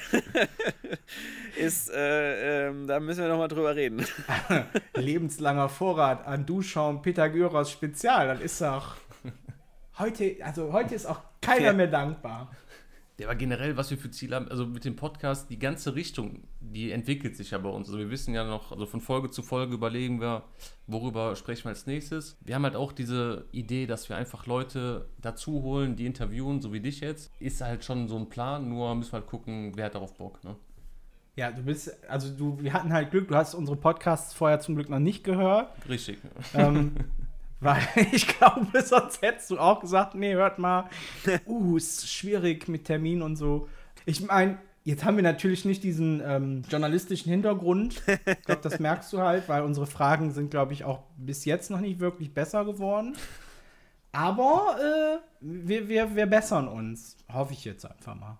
ist, 1.58 1.90
äh, 1.90 2.68
ähm, 2.68 2.86
da 2.86 2.98
müssen 2.98 3.20
wir 3.20 3.28
nochmal 3.28 3.48
drüber 3.48 3.76
reden. 3.76 4.06
lebenslanger 4.96 5.68
Vorrat 5.68 6.26
an 6.26 6.46
Duschschaum 6.46 7.02
Peter 7.02 7.28
Gyros 7.28 7.70
Spezial. 7.70 8.28
Das 8.28 8.40
ist 8.40 8.62
doch. 8.62 8.96
Heute, 9.98 10.36
also 10.42 10.72
heute 10.72 10.94
ist 10.94 11.04
auch 11.04 11.20
keiner 11.42 11.74
mehr 11.74 11.88
dankbar. 11.88 12.50
Ja, 13.22 13.28
aber 13.28 13.36
generell, 13.36 13.76
was 13.76 13.88
wir 13.90 13.98
für 13.98 14.10
Ziele 14.10 14.34
haben, 14.34 14.48
also 14.48 14.66
mit 14.66 14.84
dem 14.84 14.96
Podcast, 14.96 15.48
die 15.48 15.58
ganze 15.58 15.94
Richtung, 15.94 16.42
die 16.60 16.90
entwickelt 16.90 17.36
sich 17.36 17.52
ja 17.52 17.58
bei 17.58 17.68
uns. 17.68 17.86
Also 17.86 18.00
wir 18.00 18.10
wissen 18.10 18.34
ja 18.34 18.44
noch, 18.44 18.72
also 18.72 18.84
von 18.84 19.00
Folge 19.00 19.30
zu 19.30 19.42
Folge 19.42 19.74
überlegen 19.74 20.20
wir, 20.20 20.42
worüber 20.88 21.36
sprechen 21.36 21.64
wir 21.64 21.68
als 21.70 21.86
nächstes. 21.86 22.36
Wir 22.40 22.56
haben 22.56 22.64
halt 22.64 22.74
auch 22.74 22.90
diese 22.90 23.44
Idee, 23.52 23.86
dass 23.86 24.08
wir 24.08 24.16
einfach 24.16 24.46
Leute 24.46 25.08
dazu 25.20 25.62
holen, 25.62 25.94
die 25.94 26.06
interviewen, 26.06 26.60
so 26.60 26.72
wie 26.72 26.80
dich 26.80 26.98
jetzt. 26.98 27.30
Ist 27.38 27.60
halt 27.60 27.84
schon 27.84 28.08
so 28.08 28.16
ein 28.16 28.28
Plan, 28.28 28.68
nur 28.68 28.92
müssen 28.96 29.12
wir 29.12 29.20
halt 29.20 29.28
gucken, 29.28 29.72
wer 29.76 29.84
hat 29.86 29.94
darauf 29.94 30.14
Bock, 30.14 30.42
ne? 30.42 30.56
Ja, 31.36 31.52
du 31.52 31.62
bist, 31.62 31.96
also 32.10 32.28
du, 32.28 32.60
wir 32.60 32.72
hatten 32.72 32.92
halt 32.92 33.12
Glück, 33.12 33.28
du 33.28 33.36
hast 33.36 33.54
unsere 33.54 33.76
Podcasts 33.76 34.34
vorher 34.34 34.58
zum 34.58 34.74
Glück 34.74 34.90
noch 34.90 34.98
nicht 34.98 35.22
gehört. 35.22 35.68
Richtig. 35.88 36.18
Ähm, 36.54 36.94
weil 37.62 37.80
ich 38.12 38.26
glaube, 38.26 38.82
sonst 38.82 39.22
hättest 39.22 39.50
du 39.50 39.58
auch 39.58 39.80
gesagt, 39.80 40.14
nee, 40.14 40.34
hört 40.34 40.58
mal, 40.58 40.90
uh, 41.46 41.76
ist 41.76 42.10
schwierig 42.12 42.68
mit 42.68 42.84
Termin 42.84 43.22
und 43.22 43.36
so. 43.36 43.68
Ich 44.04 44.20
meine, 44.20 44.58
jetzt 44.84 45.04
haben 45.04 45.16
wir 45.16 45.22
natürlich 45.22 45.64
nicht 45.64 45.84
diesen 45.84 46.20
ähm, 46.24 46.62
journalistischen 46.68 47.30
Hintergrund. 47.30 48.02
Ich 48.06 48.42
glaube, 48.42 48.62
das 48.62 48.80
merkst 48.80 49.12
du 49.12 49.20
halt, 49.20 49.48
weil 49.48 49.62
unsere 49.62 49.86
Fragen 49.86 50.32
sind, 50.32 50.50
glaube 50.50 50.72
ich, 50.72 50.84
auch 50.84 51.04
bis 51.16 51.44
jetzt 51.44 51.70
noch 51.70 51.80
nicht 51.80 52.00
wirklich 52.00 52.34
besser 52.34 52.64
geworden. 52.64 53.16
Aber 54.10 54.76
äh, 54.78 55.18
wir, 55.40 55.88
wir, 55.88 56.16
wir 56.16 56.26
bessern 56.26 56.68
uns. 56.68 57.16
Hoffe 57.32 57.52
ich 57.52 57.64
jetzt 57.64 57.86
einfach 57.86 58.14
mal. 58.14 58.38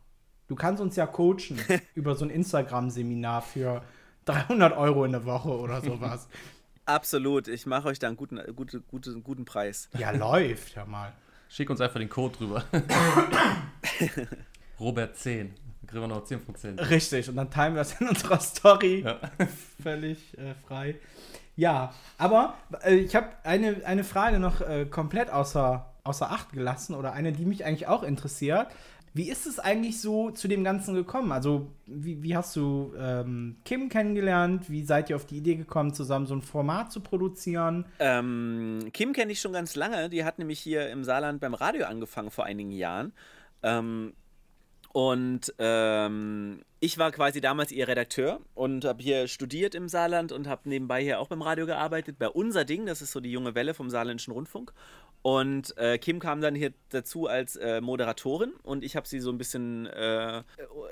Du 0.49 0.57
kannst 0.57 0.83
uns 0.83 0.97
ja 0.97 1.07
coachen 1.07 1.59
über 1.95 2.14
so 2.14 2.25
ein 2.25 2.31
Instagram-Seminar 2.31 3.43
für 3.43 3.83
300 4.25 4.77
Euro 4.77 5.05
in 5.05 5.12
der 5.12 5.25
Woche 5.25 5.49
oder 5.49 5.81
sowas. 5.81 6.29
Absolut, 6.93 7.49
ich 7.49 7.64
mache 7.64 7.88
euch 7.88 7.99
da 7.99 8.09
einen 8.09 8.16
guten, 8.16 8.38
gute, 8.55 8.80
gute, 8.80 9.18
guten 9.20 9.47
Preis. 9.47 9.88
Ja, 9.97 10.11
läuft 10.11 10.74
ja 10.74 10.84
mal. 10.84 11.14
Schick 11.49 11.70
uns 11.70 11.80
einfach 11.80 11.99
den 11.99 12.11
Code 12.11 12.36
drüber. 12.36 12.64
Robert 14.80 15.16
10. 15.16 15.49
Dann 15.49 15.86
kriegen 15.86 16.03
wir 16.03 16.09
noch 16.09 16.26
10%. 16.26 16.90
Richtig, 16.90 17.30
und 17.30 17.36
dann 17.36 17.51
teilen 17.51 17.74
wir 17.74 17.80
das 17.80 17.99
in 17.99 18.09
unserer 18.09 18.40
Story. 18.40 19.05
Ja. 19.07 19.18
Völlig 19.82 20.36
äh, 20.36 20.55
frei. 20.66 20.97
Ja, 21.57 21.95
aber 22.18 22.59
äh, 22.84 22.97
ich 22.97 23.16
habe 23.16 23.28
eine, 23.43 23.86
eine 23.86 24.05
Frage 24.05 24.38
noch 24.38 24.61
äh, 24.61 24.84
komplett 24.84 25.30
außer, 25.30 25.95
außer 26.05 26.30
Acht 26.30 26.53
gelassen 26.53 26.95
oder 26.95 27.14
eine, 27.14 27.32
die 27.32 27.47
mich 27.47 27.64
eigentlich 27.64 27.86
auch 27.86 28.03
interessiert. 28.03 28.66
Wie 29.14 29.28
ist 29.28 29.46
es 29.46 29.58
eigentlich 29.58 30.00
so 30.00 30.30
zu 30.30 30.48
dem 30.48 30.64
Ganzen 30.64 30.94
gekommen? 30.94 31.32
Also, 31.32 31.70
wie, 31.86 32.22
wie 32.22 32.34
hast 32.34 32.56
du 32.56 32.94
ähm, 32.98 33.56
Kim 33.64 33.90
kennengelernt? 33.90 34.70
Wie 34.70 34.84
seid 34.84 35.10
ihr 35.10 35.16
auf 35.16 35.26
die 35.26 35.36
Idee 35.36 35.56
gekommen, 35.56 35.92
zusammen 35.92 36.26
so 36.26 36.34
ein 36.34 36.40
Format 36.40 36.92
zu 36.92 37.00
produzieren? 37.00 37.84
Ähm, 37.98 38.88
Kim 38.94 39.12
kenne 39.12 39.32
ich 39.32 39.40
schon 39.40 39.52
ganz 39.52 39.76
lange. 39.76 40.08
Die 40.08 40.24
hat 40.24 40.38
nämlich 40.38 40.60
hier 40.60 40.88
im 40.88 41.04
Saarland 41.04 41.40
beim 41.40 41.52
Radio 41.52 41.84
angefangen 41.84 42.30
vor 42.30 42.46
einigen 42.46 42.70
Jahren. 42.70 43.12
Ähm, 43.62 44.14
und 44.92 45.54
ähm, 45.58 46.62
ich 46.80 46.98
war 46.98 47.12
quasi 47.12 47.40
damals 47.40 47.72
ihr 47.72 47.88
Redakteur 47.88 48.40
und 48.54 48.84
habe 48.84 49.02
hier 49.02 49.26
studiert 49.26 49.74
im 49.74 49.88
Saarland 49.88 50.32
und 50.32 50.46
habe 50.46 50.68
nebenbei 50.68 51.02
hier 51.02 51.18
auch 51.18 51.28
beim 51.28 51.40
Radio 51.40 51.64
gearbeitet, 51.64 52.18
bei 52.18 52.28
Unser 52.28 52.66
Ding, 52.66 52.84
das 52.84 53.00
ist 53.00 53.12
so 53.12 53.20
die 53.20 53.32
junge 53.32 53.54
Welle 53.54 53.72
vom 53.72 53.88
Saarländischen 53.88 54.34
Rundfunk. 54.34 54.72
Und 55.23 55.77
äh, 55.79 55.99
Kim 55.99 56.18
kam 56.18 56.41
dann 56.41 56.57
hier 56.57 56.73
dazu 56.89 57.29
als 57.29 57.55
äh, 57.55 57.81
Moderatorin 57.81 58.53
und 58.64 58.83
ich 58.83 58.97
habe 58.97 59.07
sie 59.07 59.20
so 59.20 59.31
ein 59.31 59.39
bisschen, 59.39 59.87
äh, 59.87 60.43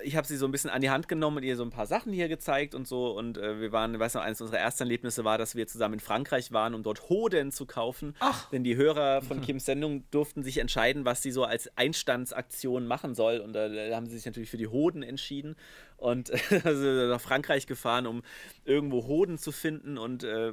ich 0.04 0.14
habe 0.14 0.24
sie 0.24 0.36
so 0.36 0.46
ein 0.46 0.52
bisschen 0.52 0.70
an 0.70 0.80
die 0.80 0.90
Hand 0.90 1.08
genommen 1.08 1.38
und 1.38 1.42
ihr 1.42 1.56
so 1.56 1.64
ein 1.64 1.70
paar 1.70 1.86
Sachen 1.86 2.12
hier 2.12 2.28
gezeigt 2.28 2.76
und 2.76 2.86
so. 2.86 3.10
Und 3.10 3.38
äh, 3.38 3.60
wir 3.60 3.72
waren, 3.72 3.92
ich 3.92 3.98
weiß 3.98 4.14
noch, 4.14 4.22
eines 4.22 4.40
unserer 4.40 4.58
ersten 4.58 4.84
Erlebnisse 4.84 5.24
war, 5.24 5.36
dass 5.36 5.56
wir 5.56 5.66
zusammen 5.66 5.94
in 5.94 6.00
Frankreich 6.00 6.52
waren, 6.52 6.74
um 6.74 6.84
dort 6.84 7.08
Hoden 7.08 7.50
zu 7.50 7.66
kaufen. 7.66 8.14
Ach. 8.20 8.48
Denn 8.50 8.62
die 8.62 8.76
Hörer 8.76 9.22
von 9.22 9.40
Kims 9.42 9.64
Sendung 9.64 10.04
durften 10.12 10.44
sich 10.44 10.58
entscheiden, 10.58 11.04
was 11.04 11.22
sie 11.22 11.32
so 11.32 11.42
als 11.42 11.76
Einstandsaktion 11.76 12.86
machen 12.86 13.16
soll. 13.16 13.38
Und 13.38 13.52
da, 13.52 13.68
da 13.68 13.96
haben 13.96 14.06
sie 14.06 14.16
sich 14.16 14.26
natürlich 14.26 14.50
für 14.50 14.58
die 14.58 14.68
Hoden 14.68 15.02
entschieden 15.02 15.56
und 15.96 16.30
also 16.64 17.08
nach 17.08 17.20
Frankreich 17.20 17.66
gefahren, 17.66 18.06
um 18.06 18.22
irgendwo 18.64 19.08
Hoden 19.08 19.38
zu 19.38 19.50
finden 19.50 19.98
und 19.98 20.22
äh, 20.22 20.52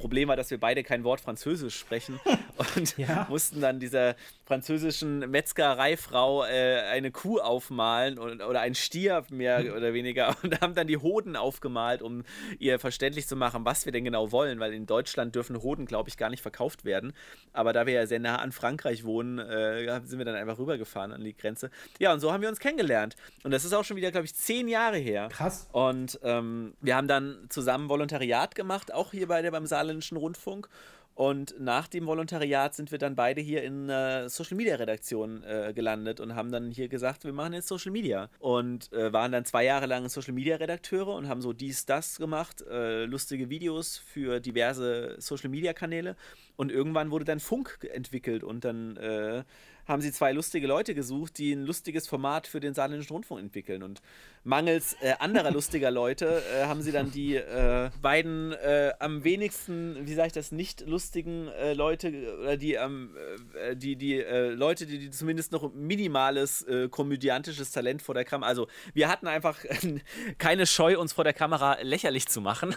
Problem 0.00 0.28
war, 0.28 0.36
dass 0.36 0.50
wir 0.50 0.58
beide 0.58 0.82
kein 0.82 1.04
Wort 1.04 1.20
Französisch 1.20 1.78
sprechen 1.78 2.18
und 2.76 2.96
Ja. 2.98 3.26
mussten 3.28 3.60
dann 3.60 3.78
dieser 3.80 4.16
französischen 4.44 5.20
Metzgereifrau 5.30 6.44
äh, 6.44 6.80
eine 6.90 7.10
Kuh 7.10 7.38
aufmalen 7.38 8.18
und, 8.18 8.42
oder 8.42 8.60
ein 8.60 8.74
Stier 8.74 9.24
mehr 9.30 9.76
oder 9.76 9.92
weniger 9.94 10.36
und 10.42 10.60
haben 10.60 10.74
dann 10.74 10.86
die 10.86 10.96
Hoden 10.96 11.36
aufgemalt, 11.36 12.02
um 12.02 12.24
ihr 12.58 12.78
verständlich 12.78 13.26
zu 13.28 13.36
machen, 13.36 13.64
was 13.64 13.84
wir 13.84 13.92
denn 13.92 14.04
genau 14.04 14.32
wollen, 14.32 14.58
weil 14.58 14.72
in 14.72 14.86
Deutschland 14.86 15.34
dürfen 15.34 15.62
Hoden, 15.62 15.86
glaube 15.86 16.08
ich, 16.08 16.16
gar 16.16 16.30
nicht 16.30 16.42
verkauft 16.42 16.84
werden. 16.84 17.12
Aber 17.52 17.72
da 17.72 17.86
wir 17.86 17.94
ja 17.94 18.06
sehr 18.06 18.18
nah 18.18 18.36
an 18.36 18.52
Frankreich 18.52 19.04
wohnen, 19.04 19.38
äh, 19.38 20.00
sind 20.04 20.18
wir 20.18 20.24
dann 20.24 20.34
einfach 20.34 20.58
rübergefahren 20.58 21.12
an 21.12 21.22
die 21.22 21.36
Grenze. 21.36 21.70
Ja, 21.98 22.12
und 22.12 22.20
so 22.20 22.32
haben 22.32 22.42
wir 22.42 22.48
uns 22.48 22.58
kennengelernt. 22.58 23.16
Und 23.44 23.52
das 23.52 23.64
ist 23.64 23.72
auch 23.72 23.84
schon 23.84 23.96
wieder, 23.96 24.10
glaube 24.10 24.24
ich, 24.26 24.34
zehn 24.34 24.66
Jahre 24.68 24.96
her. 24.96 25.28
Krass. 25.30 25.68
Und 25.72 26.18
ähm, 26.22 26.74
wir 26.80 26.96
haben 26.96 27.08
dann 27.08 27.46
zusammen 27.50 27.88
Volontariat 27.88 28.54
gemacht, 28.54 28.92
auch 28.92 29.10
hier 29.12 29.28
bei 29.28 29.42
der, 29.42 29.50
beim 29.50 29.66
Saarländischen 29.90 30.16
Rundfunk. 30.16 30.68
Und 31.14 31.54
nach 31.58 31.86
dem 31.86 32.06
Volontariat 32.06 32.74
sind 32.74 32.92
wir 32.92 32.98
dann 32.98 33.14
beide 33.14 33.42
hier 33.42 33.62
in 33.62 33.90
äh, 33.90 34.28
Social 34.30 34.56
Media 34.56 34.76
Redaktion 34.76 35.42
äh, 35.42 35.72
gelandet 35.74 36.18
und 36.18 36.34
haben 36.34 36.50
dann 36.50 36.70
hier 36.70 36.88
gesagt, 36.88 37.24
wir 37.24 37.32
machen 37.34 37.52
jetzt 37.52 37.68
Social 37.68 37.92
Media. 37.92 38.30
Und 38.38 38.90
äh, 38.92 39.12
waren 39.12 39.32
dann 39.32 39.44
zwei 39.44 39.64
Jahre 39.64 39.84
lang 39.84 40.08
Social 40.08 40.32
Media 40.32 40.56
Redakteure 40.56 41.14
und 41.14 41.28
haben 41.28 41.42
so 41.42 41.52
dies, 41.52 41.84
das 41.84 42.16
gemacht, 42.16 42.62
äh, 42.70 43.04
lustige 43.04 43.50
Videos 43.50 43.98
für 43.98 44.40
diverse 44.40 45.16
Social 45.18 45.50
Media 45.50 45.74
Kanäle. 45.74 46.16
Und 46.60 46.70
irgendwann 46.70 47.10
wurde 47.10 47.24
dann 47.24 47.40
Funk 47.40 47.88
entwickelt 47.90 48.44
und 48.44 48.66
dann 48.66 48.98
äh, 48.98 49.44
haben 49.90 50.02
sie 50.02 50.12
zwei 50.12 50.32
lustige 50.32 50.66
Leute 50.66 50.94
gesucht, 50.94 51.38
die 51.38 51.52
ein 51.52 51.64
lustiges 51.64 52.06
Format 52.06 52.46
für 52.46 52.60
den 52.60 52.74
Saarländischen 52.74 53.12
Rundfunk 53.12 53.40
entwickeln. 53.40 53.82
Und 53.82 54.02
mangels 54.44 54.94
äh, 55.00 55.14
anderer 55.18 55.50
lustiger 55.50 55.90
Leute 55.90 56.42
äh, 56.54 56.66
haben 56.66 56.82
sie 56.82 56.92
dann 56.92 57.10
die 57.10 57.36
äh, 57.36 57.90
beiden 58.02 58.52
äh, 58.52 58.92
am 58.98 59.24
wenigsten, 59.24 60.06
wie 60.06 60.14
sage 60.14 60.28
ich 60.28 60.32
das, 60.32 60.52
nicht 60.52 60.86
lustigen 60.86 61.48
äh, 61.48 61.72
Leute 61.72 62.12
oder 62.40 62.56
die, 62.56 62.74
ähm, 62.74 63.16
äh, 63.54 63.74
die, 63.74 63.96
die 63.96 64.20
Leute, 64.20 64.86
die, 64.86 64.98
die 64.98 65.10
zumindest 65.10 65.52
noch 65.52 65.72
minimales 65.72 66.66
komödiantisches 66.90 67.70
Talent 67.70 68.02
vor 68.02 68.14
der 68.14 68.24
Kamera. 68.24 68.48
Also 68.48 68.68
wir 68.94 69.08
hatten 69.08 69.26
einfach 69.26 69.58
keine 70.38 70.66
Scheu, 70.66 70.98
uns 70.98 71.12
vor 71.12 71.24
der 71.24 71.32
Kamera 71.32 71.78
lächerlich 71.82 72.28
zu 72.28 72.40
machen. 72.40 72.74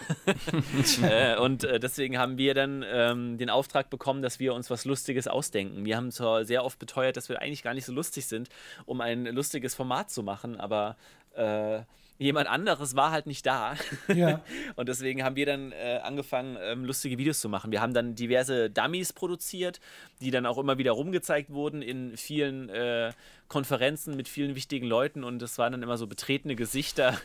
und 1.40 1.62
deswegen 1.62 2.18
haben 2.18 2.38
wir 2.38 2.54
dann 2.54 2.84
ähm, 2.86 3.38
den 3.38 3.50
Auftrag 3.50 3.73
bekommen, 3.82 4.22
dass 4.22 4.38
wir 4.38 4.54
uns 4.54 4.70
was 4.70 4.84
Lustiges 4.84 5.28
ausdenken. 5.28 5.84
Wir 5.84 5.96
haben 5.96 6.10
zwar 6.10 6.44
sehr 6.44 6.64
oft 6.64 6.78
beteuert, 6.78 7.16
dass 7.16 7.28
wir 7.28 7.40
eigentlich 7.42 7.62
gar 7.62 7.74
nicht 7.74 7.84
so 7.84 7.92
lustig 7.92 8.26
sind, 8.26 8.48
um 8.86 9.00
ein 9.00 9.26
lustiges 9.26 9.74
Format 9.74 10.10
zu 10.10 10.22
machen, 10.22 10.58
aber 10.60 10.96
äh, 11.34 11.82
jemand 12.18 12.48
anderes 12.48 12.94
war 12.96 13.10
halt 13.10 13.26
nicht 13.26 13.44
da. 13.46 13.74
Ja. 14.08 14.40
Und 14.76 14.88
deswegen 14.88 15.24
haben 15.24 15.36
wir 15.36 15.46
dann 15.46 15.72
äh, 15.72 16.00
angefangen, 16.02 16.56
ähm, 16.60 16.84
lustige 16.84 17.18
Videos 17.18 17.40
zu 17.40 17.48
machen. 17.48 17.72
Wir 17.72 17.80
haben 17.80 17.94
dann 17.94 18.14
diverse 18.14 18.70
Dummies 18.70 19.12
produziert, 19.12 19.80
die 20.20 20.30
dann 20.30 20.46
auch 20.46 20.58
immer 20.58 20.78
wieder 20.78 20.92
rumgezeigt 20.92 21.50
wurden 21.50 21.82
in 21.82 22.16
vielen 22.16 22.68
äh, 22.68 23.12
Konferenzen 23.48 24.16
mit 24.16 24.28
vielen 24.28 24.54
wichtigen 24.54 24.86
Leuten. 24.86 25.24
Und 25.24 25.40
das 25.40 25.58
waren 25.58 25.72
dann 25.72 25.82
immer 25.82 25.96
so 25.96 26.06
betretene 26.06 26.56
Gesichter, 26.56 27.16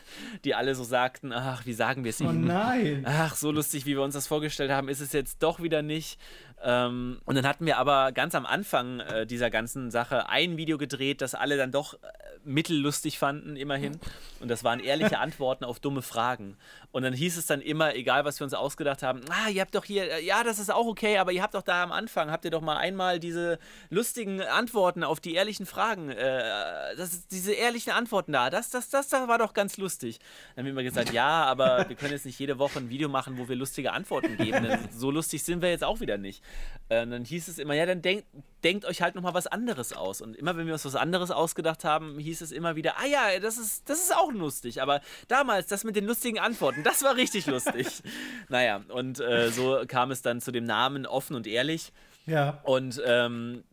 die 0.44 0.54
alle 0.54 0.74
so 0.74 0.84
sagten, 0.84 1.32
ach, 1.32 1.66
wie 1.66 1.72
sagen 1.72 2.04
wir 2.04 2.10
es 2.10 2.20
Oh 2.20 2.24
ihnen? 2.24 2.46
nein. 2.46 3.04
Ach, 3.06 3.34
so 3.34 3.50
lustig, 3.50 3.86
wie 3.86 3.96
wir 3.96 4.02
uns 4.02 4.14
das 4.14 4.26
vorgestellt 4.26 4.70
haben, 4.70 4.88
ist 4.88 5.00
es 5.00 5.12
jetzt 5.12 5.42
doch 5.42 5.62
wieder 5.62 5.82
nicht. 5.82 6.18
Ähm, 6.62 7.20
und 7.24 7.36
dann 7.36 7.46
hatten 7.46 7.64
wir 7.64 7.78
aber 7.78 8.12
ganz 8.12 8.34
am 8.34 8.44
Anfang 8.44 9.00
äh, 9.00 9.26
dieser 9.26 9.48
ganzen 9.48 9.90
Sache 9.90 10.28
ein 10.28 10.58
Video 10.58 10.76
gedreht, 10.76 11.22
das 11.22 11.34
alle 11.34 11.56
dann 11.56 11.72
doch 11.72 11.94
äh, 11.94 11.98
mittellustig 12.44 13.18
fanden, 13.18 13.56
immerhin. 13.56 13.98
Und 14.40 14.48
das 14.48 14.62
waren 14.62 14.78
ehrliche 14.80 15.18
Antworten 15.20 15.64
auf 15.64 15.80
dumme 15.80 16.02
Fragen. 16.02 16.58
Und 16.92 17.02
dann 17.02 17.14
hieß 17.14 17.38
es 17.38 17.46
dann 17.46 17.62
immer, 17.62 17.94
egal 17.94 18.26
was 18.26 18.40
wir 18.40 18.44
uns 18.44 18.52
ausgedacht 18.52 19.02
haben, 19.02 19.22
ah, 19.30 19.48
ihr 19.48 19.62
habt 19.62 19.74
doch 19.74 19.84
hier, 19.86 20.10
äh, 20.12 20.22
ja, 20.24 20.44
das 20.44 20.58
ist 20.58 20.70
auch 20.70 20.86
okay, 20.86 21.16
aber 21.16 21.32
ihr 21.32 21.42
habt 21.42 21.54
doch 21.54 21.62
da 21.62 21.82
am 21.82 21.92
Anfang, 21.92 22.30
habt 22.30 22.44
ihr 22.44 22.50
doch 22.50 22.60
mal 22.60 22.76
einmal 22.76 23.20
diese 23.20 23.58
lustigen 23.88 24.42
Antworten 24.42 25.02
auf 25.02 25.18
die 25.20 25.34
ehrlichen 25.34 25.64
Fragen, 25.64 26.09
äh, 26.10 26.96
das 26.96 27.26
diese 27.28 27.52
ehrlichen 27.52 27.90
Antworten 27.90 28.32
da, 28.32 28.50
das, 28.50 28.70
das, 28.70 28.88
das, 28.88 29.08
das 29.08 29.28
war 29.28 29.38
doch 29.38 29.54
ganz 29.54 29.76
lustig. 29.76 30.18
Dann 30.54 30.62
haben 30.62 30.66
wir 30.66 30.72
immer 30.72 30.82
gesagt, 30.82 31.12
ja, 31.12 31.44
aber 31.44 31.88
wir 31.88 31.96
können 31.96 32.12
jetzt 32.12 32.26
nicht 32.26 32.38
jede 32.38 32.58
Woche 32.58 32.78
ein 32.78 32.90
Video 32.90 33.08
machen, 33.08 33.38
wo 33.38 33.48
wir 33.48 33.56
lustige 33.56 33.92
Antworten 33.92 34.36
geben, 34.36 34.62
denn 34.64 34.88
so 34.92 35.10
lustig 35.10 35.42
sind 35.42 35.62
wir 35.62 35.70
jetzt 35.70 35.84
auch 35.84 36.00
wieder 36.00 36.18
nicht. 36.18 36.42
Äh, 36.88 37.06
dann 37.06 37.24
hieß 37.24 37.48
es 37.48 37.58
immer, 37.58 37.74
ja, 37.74 37.86
dann 37.86 38.02
denkt, 38.02 38.26
denkt 38.64 38.84
euch 38.84 39.02
halt 39.02 39.14
nochmal 39.14 39.34
was 39.34 39.46
anderes 39.46 39.92
aus. 39.92 40.20
Und 40.20 40.36
immer 40.36 40.56
wenn 40.56 40.66
wir 40.66 40.72
uns 40.74 40.84
was 40.84 40.96
anderes 40.96 41.30
ausgedacht 41.30 41.84
haben, 41.84 42.18
hieß 42.18 42.40
es 42.40 42.52
immer 42.52 42.76
wieder, 42.76 42.98
ah 42.98 43.06
ja, 43.06 43.40
das 43.40 43.58
ist, 43.58 43.88
das 43.88 43.98
ist 43.98 44.16
auch 44.16 44.32
lustig. 44.32 44.82
Aber 44.82 45.00
damals, 45.28 45.66
das 45.66 45.84
mit 45.84 45.96
den 45.96 46.06
lustigen 46.06 46.38
Antworten, 46.38 46.82
das 46.82 47.02
war 47.02 47.16
richtig 47.16 47.46
lustig. 47.46 47.86
naja, 48.48 48.82
und 48.88 49.20
äh, 49.20 49.50
so 49.50 49.82
kam 49.86 50.10
es 50.10 50.22
dann 50.22 50.40
zu 50.40 50.52
dem 50.52 50.64
Namen 50.64 51.06
Offen 51.06 51.36
und 51.36 51.46
Ehrlich. 51.46 51.92
Ja. 52.26 52.60
Und 52.64 53.00
ähm, 53.04 53.64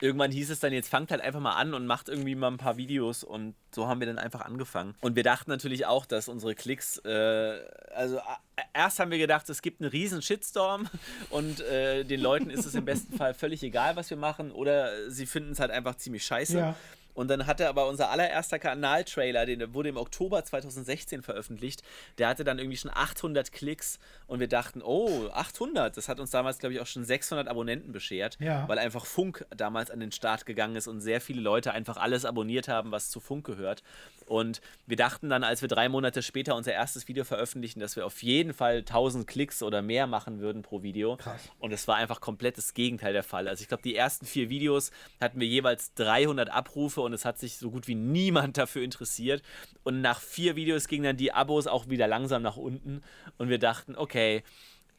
irgendwann 0.00 0.30
hieß 0.30 0.50
es 0.50 0.60
dann, 0.60 0.72
jetzt 0.72 0.88
fangt 0.88 1.10
halt 1.10 1.20
einfach 1.20 1.40
mal 1.40 1.54
an 1.54 1.74
und 1.74 1.86
macht 1.86 2.08
irgendwie 2.08 2.34
mal 2.34 2.48
ein 2.48 2.58
paar 2.58 2.76
Videos 2.76 3.24
und 3.24 3.54
so 3.74 3.88
haben 3.88 4.00
wir 4.00 4.06
dann 4.06 4.18
einfach 4.18 4.42
angefangen. 4.42 4.94
Und 5.00 5.16
wir 5.16 5.22
dachten 5.22 5.50
natürlich 5.50 5.86
auch, 5.86 6.06
dass 6.06 6.28
unsere 6.28 6.54
Klicks, 6.54 6.98
äh, 6.98 7.58
also 7.94 8.16
äh, 8.16 8.62
erst 8.74 8.98
haben 8.98 9.10
wir 9.10 9.18
gedacht, 9.18 9.48
es 9.48 9.62
gibt 9.62 9.80
einen 9.80 9.90
riesen 9.90 10.22
Shitstorm 10.22 10.88
und 11.30 11.60
äh, 11.60 12.04
den 12.04 12.20
Leuten 12.20 12.50
ist 12.50 12.66
es 12.66 12.74
im 12.74 12.84
besten 12.84 13.16
Fall 13.16 13.34
völlig 13.34 13.62
egal, 13.62 13.96
was 13.96 14.10
wir 14.10 14.16
machen 14.16 14.50
oder 14.50 15.10
sie 15.10 15.26
finden 15.26 15.52
es 15.52 15.60
halt 15.60 15.70
einfach 15.70 15.96
ziemlich 15.96 16.24
scheiße. 16.24 16.58
Ja. 16.58 16.76
Und 17.16 17.28
dann 17.28 17.46
hatte 17.46 17.68
aber 17.68 17.88
unser 17.88 18.10
allererster 18.10 18.58
Kanaltrailer, 18.58 19.46
den 19.46 19.74
wurde 19.74 19.88
im 19.88 19.96
Oktober 19.96 20.44
2016 20.44 21.22
veröffentlicht, 21.22 21.82
der 22.18 22.28
hatte 22.28 22.44
dann 22.44 22.58
irgendwie 22.58 22.76
schon 22.76 22.90
800 22.94 23.50
Klicks 23.50 23.98
und 24.26 24.38
wir 24.38 24.48
dachten, 24.48 24.82
oh, 24.82 25.28
800, 25.32 25.96
das 25.96 26.08
hat 26.08 26.20
uns 26.20 26.30
damals, 26.30 26.58
glaube 26.58 26.74
ich, 26.74 26.80
auch 26.80 26.86
schon 26.86 27.04
600 27.04 27.48
Abonnenten 27.48 27.90
beschert, 27.92 28.36
Ja. 28.38 28.68
weil 28.68 28.78
einfach 28.78 29.06
Funk 29.06 29.44
damals 29.56 29.90
an 29.90 29.98
den 30.00 30.12
Start 30.12 30.46
gegangen 30.46 30.76
ist 30.76 30.86
und 30.88 31.00
sehr 31.00 31.20
viele 31.20 31.40
Leute 31.40 31.72
einfach 31.72 31.96
alles 31.96 32.24
abonniert 32.24 32.68
haben, 32.68 32.92
was 32.92 33.10
zu 33.10 33.18
Funk 33.18 33.46
gehört. 33.46 33.82
Und 34.26 34.60
wir 34.86 34.96
dachten 34.96 35.30
dann, 35.30 35.42
als 35.44 35.62
wir 35.62 35.68
drei 35.68 35.88
Monate 35.88 36.20
später 36.22 36.54
unser 36.56 36.72
erstes 36.72 37.08
Video 37.08 37.24
veröffentlichen, 37.24 37.80
dass 37.80 37.96
wir 37.96 38.04
auf 38.04 38.22
jeden 38.22 38.52
Fall 38.52 38.78
1000 38.78 39.26
Klicks 39.26 39.62
oder 39.62 39.80
mehr 39.82 40.06
machen 40.06 40.40
würden 40.40 40.62
pro 40.62 40.82
Video. 40.82 41.16
Krass. 41.16 41.40
Und 41.60 41.72
es 41.72 41.88
war 41.88 41.96
einfach 41.96 42.20
komplett 42.20 42.58
das 42.58 42.74
Gegenteil 42.74 43.12
der 43.14 43.22
Fall. 43.22 43.48
Also 43.48 43.62
ich 43.62 43.68
glaube, 43.68 43.82
die 43.84 43.94
ersten 43.96 44.26
vier 44.26 44.50
Videos 44.50 44.90
hatten 45.20 45.40
wir 45.40 45.46
jeweils 45.46 45.94
300 45.94 46.50
Abrufe 46.50 47.00
und 47.06 47.12
es 47.12 47.24
hat 47.24 47.38
sich 47.38 47.56
so 47.56 47.70
gut 47.70 47.88
wie 47.88 47.94
niemand 47.94 48.58
dafür 48.58 48.82
interessiert. 48.82 49.42
Und 49.84 50.00
nach 50.00 50.20
vier 50.20 50.56
Videos 50.56 50.88
gingen 50.88 51.04
dann 51.04 51.16
die 51.16 51.32
Abos 51.32 51.66
auch 51.66 51.88
wieder 51.88 52.06
langsam 52.06 52.42
nach 52.42 52.56
unten 52.56 53.02
und 53.38 53.48
wir 53.48 53.58
dachten, 53.58 53.96
okay, 53.96 54.42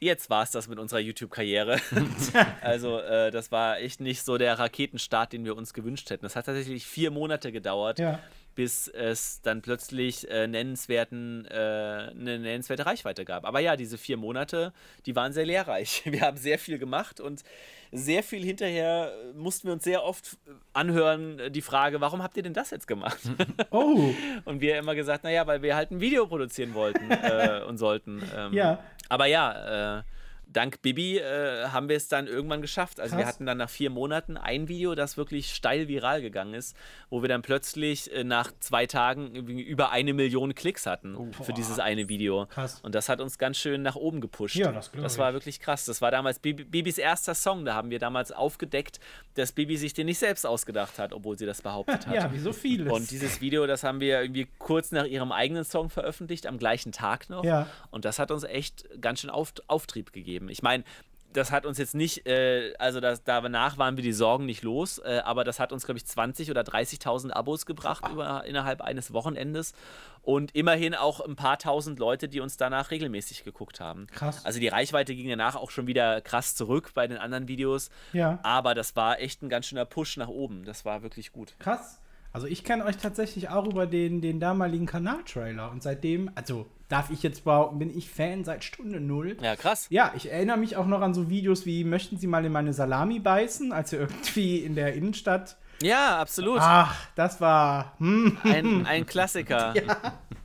jetzt 0.00 0.30
war 0.30 0.42
es 0.42 0.50
das 0.50 0.68
mit 0.68 0.78
unserer 0.78 1.00
YouTube-Karriere. 1.00 1.80
also 2.60 2.98
äh, 3.00 3.30
das 3.30 3.50
war 3.52 3.78
echt 3.78 4.00
nicht 4.00 4.22
so 4.24 4.38
der 4.38 4.58
Raketenstart, 4.58 5.32
den 5.32 5.44
wir 5.44 5.56
uns 5.56 5.72
gewünscht 5.74 6.10
hätten. 6.10 6.22
Das 6.24 6.36
hat 6.36 6.46
tatsächlich 6.46 6.86
vier 6.86 7.10
Monate 7.10 7.52
gedauert, 7.52 7.98
Ja. 7.98 8.18
bis 8.54 8.88
es 8.88 9.40
dann 9.42 9.62
plötzlich 9.62 10.28
äh, 10.30 10.46
nennenswerten, 10.46 11.46
äh, 11.46 11.54
eine 11.54 12.38
nennenswerte 12.38 12.86
Reichweite 12.86 13.24
gab. 13.24 13.44
Aber 13.44 13.60
ja, 13.60 13.76
diese 13.76 13.98
vier 13.98 14.16
Monate, 14.16 14.72
die 15.06 15.14
waren 15.16 15.32
sehr 15.32 15.46
lehrreich. 15.46 16.02
Wir 16.06 16.20
haben 16.22 16.36
sehr 16.36 16.58
viel 16.58 16.78
gemacht 16.78 17.20
und 17.20 17.42
sehr 17.90 18.22
viel 18.22 18.44
hinterher 18.44 19.12
äh, 19.12 19.32
mussten 19.32 19.66
wir 19.68 19.72
uns 19.72 19.82
sehr 19.82 20.04
oft 20.04 20.36
anhören, 20.74 21.38
äh, 21.38 21.50
die 21.50 21.62
Frage, 21.62 22.02
warum 22.02 22.22
habt 22.22 22.36
ihr 22.36 22.42
denn 22.42 22.52
das 22.52 22.70
jetzt 22.70 22.86
gemacht? 22.86 23.18
Oh, 23.70 24.10
Und 24.44 24.60
wir 24.60 24.76
immer 24.78 24.94
gesagt, 24.94 25.24
naja, 25.24 25.46
weil 25.46 25.62
wir 25.62 25.74
halt 25.74 25.90
ein 25.90 26.00
Video 26.00 26.26
produzieren 26.26 26.74
wollten 26.74 27.10
äh, 27.10 27.62
und 27.66 27.78
sollten. 27.78 28.22
Ähm, 28.36 28.52
Ja. 28.52 28.82
Aber 29.08 29.26
ja, 29.26 29.98
äh, 29.98 30.02
dank 30.48 30.82
Bibi 30.82 31.18
äh, 31.18 31.68
haben 31.68 31.88
wir 31.88 31.96
es 31.96 32.08
dann 32.08 32.26
irgendwann 32.26 32.62
geschafft. 32.62 33.00
Also 33.00 33.16
wir 33.16 33.24
Krass. 33.24 33.34
hatten 33.34 33.46
dann 33.46 33.58
nach 33.58 33.70
vier 33.70 33.90
Monaten 33.90 34.36
ein 34.36 34.68
Video, 34.68 34.94
das 34.94 35.16
wirklich 35.16 35.54
steil 35.54 35.88
viral 35.88 36.22
gegangen 36.22 36.54
ist, 36.54 36.76
wo 37.10 37.22
wir 37.22 37.28
dann 37.28 37.42
plötzlich 37.42 38.12
äh, 38.12 38.24
nach 38.24 38.52
zwei 38.60 38.86
Tagen 38.86 39.34
über 39.34 39.90
eine 39.90 40.12
Million 40.14 40.54
Klicks 40.54 40.86
hatten 40.86 41.32
für 41.32 41.52
dieses 41.52 41.78
eine 41.78 42.08
Video. 42.08 42.46
Krass. 42.46 42.80
Und 42.82 42.94
das 42.94 43.08
hat 43.08 43.20
uns 43.20 43.38
ganz 43.38 43.58
schön 43.58 43.82
nach 43.82 43.96
oben 43.96 44.20
gepusht. 44.20 44.56
Ja, 44.56 44.72
das 44.72 44.90
Das 44.92 45.18
war 45.18 45.32
wirklich 45.32 45.60
krass. 45.60 45.84
Das 45.84 46.00
war 46.00 46.10
damals 46.10 46.38
Bibi, 46.38 46.64
Bibis 46.64 46.98
erster 46.98 47.34
Song. 47.34 47.64
Da 47.64 47.74
haben 47.74 47.90
wir 47.90 47.98
damals 47.98 48.32
aufgedeckt, 48.32 49.00
dass 49.34 49.52
Bibi 49.52 49.76
sich 49.76 49.92
den 49.94 50.06
nicht 50.06 50.18
selbst 50.18 50.46
ausgedacht 50.46 50.98
hat, 50.98 51.12
obwohl 51.12 51.38
sie 51.38 51.46
das 51.46 51.62
behauptet 51.62 52.06
hat. 52.06 52.14
ja, 52.14 52.32
wie 52.32 52.38
so 52.38 52.52
vieles. 52.52 52.92
Und 52.92 53.10
dieses 53.10 53.40
Video, 53.40 53.66
das 53.66 53.84
haben 53.84 54.00
wir 54.00 54.20
irgendwie 54.20 54.48
kurz 54.58 54.92
nach 54.92 55.04
ihrem 55.04 55.32
eigenen 55.32 55.64
Song 55.64 55.90
veröffentlicht, 55.90 56.46
am 56.46 56.58
gleichen 56.58 56.92
Tag 56.92 57.28
noch. 57.28 57.44
Ja. 57.44 57.66
Und 57.90 58.04
das 58.04 58.18
hat 58.18 58.30
uns 58.30 58.44
echt 58.44 58.88
ganz 59.00 59.20
schön 59.20 59.30
auf, 59.30 59.52
Auftrieb 59.66 60.12
gegeben. 60.12 60.37
Ich 60.48 60.62
meine, 60.62 60.84
das 61.32 61.52
hat 61.52 61.66
uns 61.66 61.78
jetzt 61.78 61.94
nicht, 61.94 62.26
äh, 62.26 62.74
also 62.78 63.00
das, 63.00 63.22
danach 63.24 63.78
waren 63.78 63.96
wir 63.96 64.04
die 64.04 64.12
Sorgen 64.12 64.46
nicht 64.46 64.62
los, 64.62 64.98
äh, 64.98 65.20
aber 65.24 65.44
das 65.44 65.60
hat 65.60 65.72
uns, 65.72 65.84
glaube 65.84 65.98
ich, 65.98 66.04
20.000 66.04 66.50
oder 66.50 66.62
30.000 66.62 67.30
Abos 67.30 67.66
gebracht 67.66 68.06
über, 68.10 68.44
innerhalb 68.44 68.80
eines 68.80 69.12
Wochenendes. 69.12 69.74
Und 70.22 70.54
immerhin 70.54 70.94
auch 70.94 71.20
ein 71.20 71.36
paar 71.36 71.58
tausend 71.58 71.98
Leute, 71.98 72.28
die 72.28 72.40
uns 72.40 72.56
danach 72.56 72.90
regelmäßig 72.90 73.44
geguckt 73.44 73.80
haben. 73.80 74.06
Krass. 74.08 74.44
Also 74.44 74.60
die 74.60 74.68
Reichweite 74.68 75.14
ging 75.14 75.28
danach 75.28 75.56
auch 75.56 75.70
schon 75.70 75.86
wieder 75.86 76.20
krass 76.20 76.54
zurück 76.54 76.90
bei 76.94 77.06
den 77.06 77.18
anderen 77.18 77.48
Videos. 77.48 77.90
Ja. 78.12 78.38
Aber 78.42 78.74
das 78.74 78.94
war 78.96 79.20
echt 79.20 79.42
ein 79.42 79.48
ganz 79.48 79.66
schöner 79.66 79.86
Push 79.86 80.18
nach 80.18 80.28
oben. 80.28 80.64
Das 80.64 80.84
war 80.84 81.02
wirklich 81.02 81.32
gut. 81.32 81.54
Krass. 81.58 82.00
Also 82.32 82.46
ich 82.46 82.62
kenne 82.62 82.84
euch 82.84 82.98
tatsächlich 82.98 83.48
auch 83.48 83.66
über 83.66 83.86
den, 83.86 84.20
den 84.20 84.38
damaligen 84.38 84.86
Kanaltrailer 84.86 85.70
und 85.70 85.82
seitdem, 85.82 86.30
also 86.34 86.66
darf 86.88 87.10
ich 87.10 87.22
jetzt 87.22 87.44
behaupten, 87.44 87.78
bin 87.78 87.96
ich 87.96 88.10
Fan 88.10 88.44
seit 88.44 88.64
Stunde 88.64 89.00
null. 89.00 89.36
Ja, 89.40 89.56
krass. 89.56 89.86
Ja, 89.90 90.12
ich 90.16 90.30
erinnere 90.30 90.56
mich 90.58 90.76
auch 90.76 90.86
noch 90.86 91.00
an 91.00 91.14
so 91.14 91.30
Videos 91.30 91.66
wie 91.66 91.84
Möchten 91.84 92.18
Sie 92.18 92.26
mal 92.26 92.44
in 92.44 92.52
meine 92.52 92.72
Salami 92.72 93.18
beißen, 93.18 93.72
als 93.72 93.92
ihr 93.92 94.00
irgendwie 94.00 94.58
in 94.58 94.74
der 94.74 94.94
Innenstadt. 94.94 95.56
Ja, 95.82 96.18
absolut. 96.18 96.58
Ach, 96.60 97.08
das 97.14 97.40
war. 97.40 97.94
Hm, 97.98 98.36
Ein, 98.42 98.86
ein 98.86 99.06
Klassiker. 99.06 99.74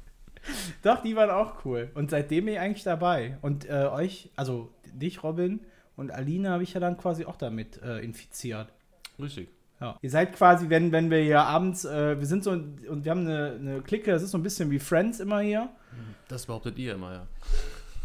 doch, 0.83 1.01
die 1.01 1.15
waren 1.15 1.31
auch 1.31 1.65
cool. 1.65 1.91
Und 1.95 2.11
seitdem 2.11 2.45
bin 2.45 2.53
ich 2.55 2.59
eigentlich 2.59 2.83
dabei. 2.83 3.37
Und 3.41 3.67
äh, 3.67 3.89
euch, 3.91 4.29
also 4.35 4.69
dich, 4.93 5.23
Robin 5.23 5.61
und 5.95 6.11
Alina, 6.11 6.51
habe 6.51 6.63
ich 6.63 6.73
ja 6.73 6.79
dann 6.79 6.97
quasi 6.97 7.25
auch 7.25 7.35
damit 7.35 7.81
äh, 7.81 7.99
infiziert. 7.99 8.67
Richtig. 9.19 9.49
Ja. 9.83 9.97
Ihr 10.01 10.09
seid 10.09 10.33
quasi, 10.33 10.69
wenn, 10.69 10.93
wenn 10.93 11.11
wir 11.11 11.17
hier 11.19 11.41
abends, 11.41 11.83
äh, 11.83 12.17
wir 12.17 12.25
sind 12.25 12.45
so 12.45 12.51
und 12.51 13.03
wir 13.03 13.11
haben 13.11 13.27
eine, 13.27 13.57
eine 13.59 13.81
Clique, 13.81 14.11
das 14.11 14.23
ist 14.23 14.31
so 14.31 14.37
ein 14.37 14.43
bisschen 14.43 14.71
wie 14.71 14.79
Friends 14.79 15.19
immer 15.19 15.41
hier. 15.41 15.69
Das 16.29 16.45
behauptet 16.45 16.79
ihr 16.79 16.93
immer, 16.93 17.11
ja. 17.11 17.27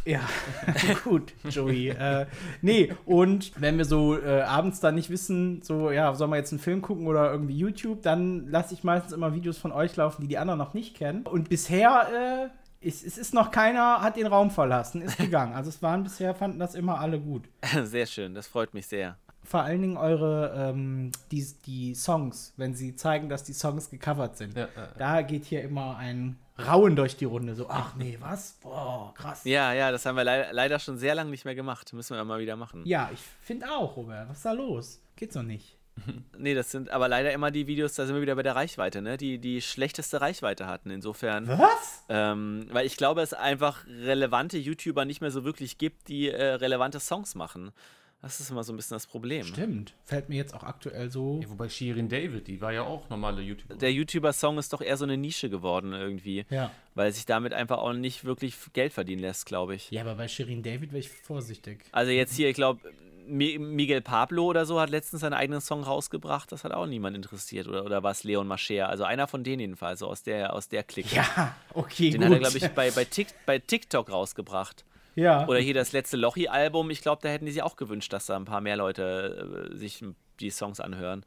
Ja, 0.05 0.20
gut, 1.05 1.35
Joey. 1.49 1.91
äh, 1.91 2.26
nee, 2.62 2.93
und 3.05 3.53
wenn 3.61 3.79
wir 3.79 3.85
so 3.85 4.18
äh, 4.18 4.41
abends 4.41 4.81
dann 4.81 4.97
nicht 4.97 5.11
wissen, 5.11 5.62
so, 5.62 5.93
ja, 5.93 6.14
sollen 6.14 6.31
wir 6.31 6.37
jetzt 6.37 6.53
einen 6.53 6.61
Film 6.61 6.83
gucken 6.83 7.07
oder 7.07 7.31
irgendwie 7.31 7.57
YouTube, 7.57 8.03
dann 8.03 8.49
lasse 8.49 8.74
ich 8.74 8.83
meistens 8.83 9.12
immer 9.12 9.35
Videos 9.35 9.59
von 9.59 9.70
euch 9.70 9.95
laufen, 9.95 10.22
die 10.22 10.29
die 10.29 10.39
anderen 10.39 10.59
noch 10.59 10.74
nicht 10.74 10.97
kennen. 10.97 11.26
Und 11.26 11.49
bisher, 11.49 12.51
äh, 12.51 12.87
ist, 12.87 13.05
es 13.05 13.18
ist 13.18 13.35
noch 13.35 13.51
keiner, 13.51 14.03
hat 14.03 14.16
den 14.16 14.26
Raum 14.26 14.51
verlassen, 14.51 15.03
ist 15.03 15.18
gegangen. 15.18 15.53
Also 15.55 15.68
es 15.68 15.83
waren 15.83 16.03
bisher, 16.03 16.35
fanden 16.35 16.59
das 16.59 16.74
immer 16.74 17.01
alle 17.01 17.20
gut. 17.20 17.49
Sehr 17.85 18.07
schön, 18.07 18.35
das 18.35 18.47
freut 18.47 18.74
mich 18.74 18.87
sehr. 18.87 19.16
Vor 19.49 19.62
allen 19.62 19.80
Dingen 19.80 19.96
eure, 19.96 20.53
ähm, 20.55 21.11
die, 21.30 21.42
die 21.64 21.94
Songs, 21.94 22.53
wenn 22.59 22.74
sie 22.74 22.96
zeigen, 22.96 23.30
dass 23.30 23.44
die 23.44 23.55
Songs 23.55 23.88
gecovert 23.88 24.36
sind. 24.36 24.55
Ja, 24.55 24.68
ja, 24.76 24.82
ja. 24.82 24.88
Da 24.99 25.22
geht 25.22 25.46
hier 25.46 25.62
immer 25.62 25.96
ein 25.96 26.36
Rauen 26.59 26.96
durch 26.96 27.16
die 27.16 27.24
Runde. 27.24 27.55
So, 27.55 27.66
ach 27.70 27.94
nee, 27.96 28.18
was? 28.20 28.59
Boah, 28.62 29.14
krass. 29.14 29.44
Ja, 29.44 29.72
ja, 29.72 29.90
das 29.90 30.05
haben 30.05 30.16
wir 30.16 30.24
leider, 30.24 30.53
leider 30.53 30.78
schon 30.78 30.99
sehr 30.99 31.14
lange 31.14 31.30
nicht 31.30 31.46
mehr 31.46 31.55
gemacht. 31.55 31.94
Müssen 31.94 32.14
wir 32.14 32.22
mal 32.24 32.40
wieder 32.40 32.57
machen. 32.57 32.82
Ja, 32.84 33.09
ich 33.11 33.20
finde 33.40 33.70
auch, 33.70 33.96
Robert. 33.96 34.28
Was 34.28 34.36
ist 34.36 34.44
da 34.44 34.53
los? 34.53 35.01
Geht's 35.16 35.32
doch 35.32 35.42
nicht. 35.42 35.78
Nee, 36.36 36.55
das 36.55 36.70
sind 36.70 36.90
aber 36.90 37.09
leider 37.09 37.32
immer 37.32 37.51
die 37.51 37.66
Videos, 37.66 37.94
da 37.94 38.07
sind 38.07 38.14
wir 38.14 38.22
wieder 38.22 38.36
bei 38.36 38.44
der 38.44 38.55
Reichweite, 38.55 39.03
ne? 39.03 39.16
Die 39.16 39.38
die 39.38 39.61
schlechteste 39.61 40.20
Reichweite 40.20 40.66
hatten. 40.66 40.90
Insofern, 40.90 41.49
Was? 41.49 42.05
ähm, 42.09 42.66
weil 42.70 42.86
ich 42.86 42.96
glaube, 42.96 43.22
es 43.22 43.34
einfach 43.34 43.84
relevante 43.86 44.59
YouTuber 44.59 45.05
nicht 45.05 45.20
mehr 45.20 45.32
so 45.32 45.42
wirklich 45.42 45.78
gibt, 45.78 46.07
die 46.07 46.28
äh, 46.28 46.55
relevante 46.55 47.01
Songs 47.01 47.34
machen. 47.34 47.72
Das 48.20 48.40
ist 48.40 48.50
immer 48.50 48.64
so 48.64 48.72
ein 48.72 48.76
bisschen 48.76 48.96
das 48.96 49.06
Problem. 49.06 49.44
Stimmt. 49.44 49.94
Fällt 50.04 50.28
mir 50.28 50.36
jetzt 50.36 50.52
auch 50.52 50.64
aktuell 50.64 51.08
so. 51.10 51.38
Ja, 51.40 51.48
wobei 51.50 51.68
Shirin 51.68 52.08
David, 52.08 52.48
die 52.48 52.60
war 52.60 52.72
ja 52.72 52.82
auch 52.82 53.08
normale 53.10 53.42
YouTuber. 53.42 53.76
Der 53.76 53.92
YouTuber-Song 53.92 54.58
ist 54.58 54.72
doch 54.72 54.80
eher 54.80 54.96
so 54.96 55.04
eine 55.04 55.16
Nische 55.16 55.48
geworden 55.48 55.92
irgendwie. 55.92 56.44
Ja. 56.50 56.72
Weil 56.96 57.12
sich 57.12 57.26
damit 57.26 57.52
einfach 57.52 57.78
auch 57.78 57.92
nicht 57.92 58.24
wirklich 58.24 58.56
Geld 58.72 58.92
verdienen 58.92 59.22
lässt, 59.22 59.46
glaube 59.46 59.76
ich. 59.76 59.90
Ja, 59.92 60.02
aber 60.02 60.16
bei 60.16 60.26
Shirin 60.26 60.64
David 60.64 60.90
wäre 60.90 60.98
ich 60.98 61.08
vorsichtig. 61.08 61.84
Also 61.92 62.10
jetzt 62.10 62.34
hier, 62.34 62.48
ich 62.48 62.56
glaube, 62.56 62.80
Miguel 63.28 64.00
Pablo 64.00 64.46
oder 64.46 64.66
so 64.66 64.80
hat 64.80 64.90
letztens 64.90 65.20
seinen 65.20 65.34
eigenen 65.34 65.60
Song 65.60 65.84
rausgebracht. 65.84 66.50
Das 66.50 66.64
hat 66.64 66.72
auch 66.72 66.86
niemand 66.86 67.14
interessiert. 67.14 67.68
Oder, 67.68 67.84
oder 67.84 68.02
war 68.02 68.10
es 68.10 68.24
Leon 68.24 68.48
Mascher? 68.48 68.88
Also 68.88 69.04
einer 69.04 69.28
von 69.28 69.44
denen 69.44 69.60
jedenfalls, 69.60 70.00
so 70.00 70.08
aus 70.08 70.22
der, 70.22 70.54
aus 70.54 70.68
der 70.68 70.82
Clique. 70.82 71.14
Ja, 71.14 71.54
okay, 71.74 72.10
Den 72.10 72.22
gut. 72.22 72.30
hat 72.30 72.32
er, 72.32 72.38
glaube 72.40 72.58
ich, 72.58 72.68
bei, 72.68 72.90
bei, 72.90 73.04
Tik, 73.04 73.28
bei 73.46 73.58
TikTok 73.58 74.10
rausgebracht. 74.10 74.84
Ja. 75.18 75.46
Oder 75.48 75.58
hier 75.58 75.74
das 75.74 75.92
letzte 75.92 76.16
Lochi-Album. 76.16 76.90
Ich 76.90 77.02
glaube, 77.02 77.20
da 77.22 77.28
hätten 77.28 77.46
die 77.46 77.52
sich 77.52 77.62
auch 77.62 77.76
gewünscht, 77.76 78.12
dass 78.12 78.26
da 78.26 78.36
ein 78.36 78.44
paar 78.44 78.60
mehr 78.60 78.76
Leute 78.76 79.70
äh, 79.72 79.76
sich 79.76 80.04
die 80.40 80.50
Songs 80.50 80.80
anhören. 80.80 81.24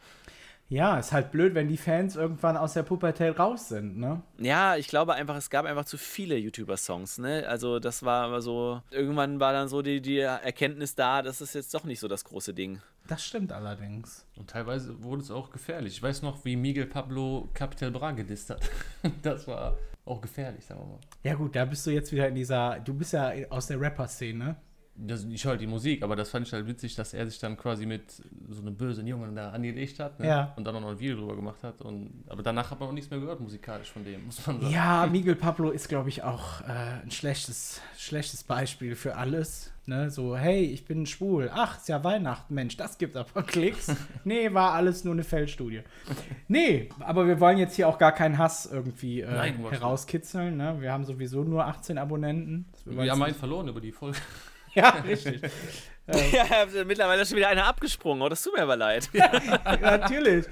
ja, 0.69 0.97
ist 0.97 1.11
halt 1.11 1.31
blöd, 1.31 1.53
wenn 1.53 1.67
die 1.67 1.75
Fans 1.75 2.15
irgendwann 2.15 2.55
aus 2.55 2.73
der 2.73 2.83
Pubertät 2.83 3.37
raus 3.37 3.67
sind, 3.67 3.97
ne? 3.97 4.21
Ja, 4.37 4.77
ich 4.77 4.87
glaube 4.87 5.13
einfach, 5.15 5.35
es 5.35 5.49
gab 5.49 5.65
einfach 5.65 5.83
zu 5.83 5.97
viele 5.97 6.37
YouTuber-Songs, 6.37 7.17
ne? 7.17 7.45
Also 7.47 7.79
das 7.79 8.03
war 8.03 8.27
immer 8.27 8.41
so, 8.41 8.81
irgendwann 8.89 9.41
war 9.41 9.51
dann 9.51 9.67
so 9.67 9.81
die, 9.81 10.01
die 10.01 10.19
Erkenntnis 10.19 10.95
da, 10.95 11.21
das 11.21 11.41
ist 11.41 11.55
jetzt 11.55 11.73
doch 11.73 11.83
nicht 11.83 11.99
so 11.99 12.07
das 12.07 12.23
große 12.23 12.53
Ding. 12.53 12.81
Das 13.07 13.25
stimmt 13.25 13.51
allerdings. 13.51 14.25
Und 14.37 14.49
teilweise 14.49 15.03
wurde 15.03 15.23
es 15.23 15.31
auch 15.31 15.49
gefährlich. 15.49 15.95
Ich 15.95 16.03
weiß 16.03 16.21
noch, 16.21 16.45
wie 16.45 16.55
Miguel 16.55 16.85
Pablo 16.85 17.49
Capital 17.53 17.91
Bra 17.91 18.11
gedisst 18.11 18.49
hat. 18.51 18.61
Das 19.23 19.47
war 19.47 19.77
auch 20.05 20.21
gefährlich, 20.21 20.65
sagen 20.65 20.81
wir 20.81 20.87
mal. 20.87 20.99
Ja, 21.23 21.35
gut, 21.35 21.55
da 21.55 21.65
bist 21.65 21.85
du 21.85 21.91
jetzt 21.91 22.11
wieder 22.11 22.27
in 22.27 22.35
dieser. 22.35 22.79
Du 22.79 22.93
bist 22.93 23.13
ja 23.13 23.31
aus 23.49 23.67
der 23.67 23.79
Rapper-Szene. 23.79 24.55
Das, 24.95 25.23
ich 25.23 25.43
höre 25.45 25.51
halt 25.51 25.61
die 25.61 25.67
Musik, 25.67 26.03
aber 26.03 26.15
das 26.15 26.29
fand 26.29 26.45
ich 26.45 26.53
halt 26.53 26.67
witzig, 26.67 26.95
dass 26.95 27.13
er 27.13 27.27
sich 27.27 27.39
dann 27.39 27.57
quasi 27.57 27.85
mit 27.85 28.11
so 28.49 28.61
einem 28.61 28.75
bösen 28.75 29.07
Jungen 29.07 29.35
da 29.35 29.51
angelegt 29.51 29.99
hat 29.99 30.19
ne? 30.19 30.27
Ja. 30.27 30.53
und 30.57 30.65
dann 30.65 30.75
auch 30.75 30.81
noch 30.81 30.89
ein 30.89 30.99
Video 30.99 31.17
drüber 31.17 31.35
gemacht 31.35 31.63
hat. 31.63 31.81
Und, 31.81 32.23
aber 32.27 32.43
danach 32.43 32.69
hat 32.69 32.79
man 32.79 32.89
auch 32.89 32.93
nichts 32.93 33.09
mehr 33.09 33.19
gehört 33.19 33.39
musikalisch 33.39 33.89
von 33.89 34.03
dem, 34.03 34.25
muss 34.25 34.45
man 34.45 34.59
sagen. 34.59 34.73
Ja, 34.73 35.07
Miguel 35.07 35.35
Pablo 35.35 35.71
ist, 35.71 35.87
glaube 35.87 36.09
ich, 36.09 36.23
auch 36.23 36.61
äh, 36.61 37.01
ein 37.03 37.09
schlechtes, 37.11 37.81
schlechtes 37.97 38.43
Beispiel 38.43 38.95
für 38.95 39.15
alles. 39.15 39.71
Ne? 39.87 40.11
So, 40.11 40.37
hey, 40.37 40.65
ich 40.65 40.85
bin 40.85 41.05
schwul. 41.05 41.49
Ach, 41.53 41.77
ist 41.77 41.89
ja 41.89 42.03
Weihnachten, 42.03 42.53
Mensch, 42.53 42.77
das 42.77 42.97
gibt 42.97 43.17
aber 43.17 43.43
Klicks. 43.47 43.95
nee, 44.23 44.53
war 44.53 44.73
alles 44.73 45.03
nur 45.03 45.13
eine 45.13 45.23
Feldstudie. 45.23 45.81
Nee, 46.47 46.89
aber 46.99 47.25
wir 47.27 47.39
wollen 47.39 47.57
jetzt 47.57 47.75
hier 47.75 47.87
auch 47.87 47.97
gar 47.97 48.11
keinen 48.11 48.37
Hass 48.37 48.67
irgendwie 48.71 49.21
äh, 49.21 49.31
Nein, 49.31 49.65
herauskitzeln. 49.69 50.57
Ne? 50.57 50.77
Wir 50.79 50.91
haben 50.91 51.05
sowieso 51.05 51.43
nur 51.43 51.65
18 51.65 51.97
Abonnenten. 51.97 52.65
Wir 52.85 53.11
haben 53.11 53.23
einen 53.23 53.35
verloren 53.35 53.67
über 53.69 53.81
die 53.81 53.91
Folge. 53.91 54.17
Ja, 54.75 54.89
richtig. 55.05 55.41
Ja, 56.33 56.65
mittlerweile 56.83 57.21
ist 57.21 57.29
schon 57.29 57.37
wieder 57.37 57.47
einer 57.47 57.65
abgesprungen. 57.67 58.21
Oh, 58.21 58.27
das 58.27 58.43
tut 58.43 58.53
mir 58.55 58.63
aber 58.63 58.75
leid. 58.75 59.09
Natürlich. 59.81 60.45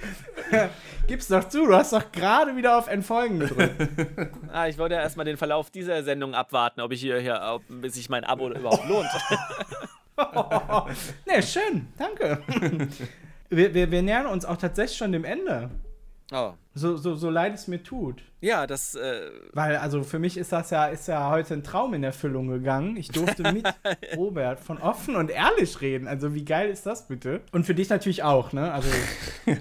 Gib's 1.05 1.28
doch 1.28 1.49
zu, 1.49 1.65
du 1.65 1.74
hast 1.74 1.91
doch 1.91 2.09
gerade 2.13 2.55
wieder 2.55 2.78
auf 2.78 2.88
Entfolgen 2.88 3.39
gedrückt. 3.39 3.76
Ah, 4.53 4.67
ich 4.67 4.78
wollte 4.78 4.95
ja 4.95 5.01
erstmal 5.01 5.26
den 5.26 5.36
Verlauf 5.36 5.70
dieser 5.70 6.03
Sendung 6.03 6.34
abwarten, 6.34 6.80
ob 6.80 6.93
ich 6.93 7.01
hier, 7.01 7.20
hier 7.20 7.41
ob, 7.43 7.63
bis 7.67 7.95
sich 7.95 8.09
mein 8.09 8.24
Abo 8.24 8.49
überhaupt 8.49 8.88
lohnt. 8.88 9.09
ne, 11.26 11.43
schön, 11.43 11.88
danke. 11.97 12.41
Wir, 13.49 13.74
wir, 13.74 13.91
wir 13.91 14.01
nähern 14.01 14.28
uns 14.28 14.45
auch 14.45 14.57
tatsächlich 14.57 14.97
schon 14.97 15.11
dem 15.11 15.26
Ende. 15.26 15.72
Oh. 16.32 16.53
So, 16.75 16.95
so, 16.95 17.15
so 17.15 17.30
leid 17.30 17.55
es 17.55 17.67
mir 17.67 17.82
tut. 17.82 18.21
Ja, 18.39 18.67
das. 18.67 18.95
Äh, 18.95 19.32
Weil, 19.51 19.77
also 19.77 20.03
für 20.03 20.19
mich 20.19 20.38
ist 20.38 20.51
das 20.51 20.69
ja, 20.69 20.86
ist 20.86 21.07
ja 21.07 21.30
heute 21.30 21.55
ein 21.55 21.63
Traum 21.63 21.93
in 21.93 22.03
Erfüllung 22.03 22.47
gegangen. 22.47 22.95
Ich 22.95 23.09
durfte 23.09 23.51
mit 23.51 23.67
Robert 24.15 24.59
von 24.59 24.77
offen 24.77 25.15
und 25.15 25.30
ehrlich 25.30 25.82
reden. 25.82 26.07
Also 26.07 26.34
wie 26.36 26.45
geil 26.45 26.69
ist 26.69 26.86
das 26.86 27.07
bitte? 27.07 27.41
Und 27.51 27.65
für 27.65 27.73
dich 27.75 27.89
natürlich 27.89 28.23
auch, 28.23 28.53
ne? 28.53 28.71
Also 28.71 28.88
du, 29.45 29.53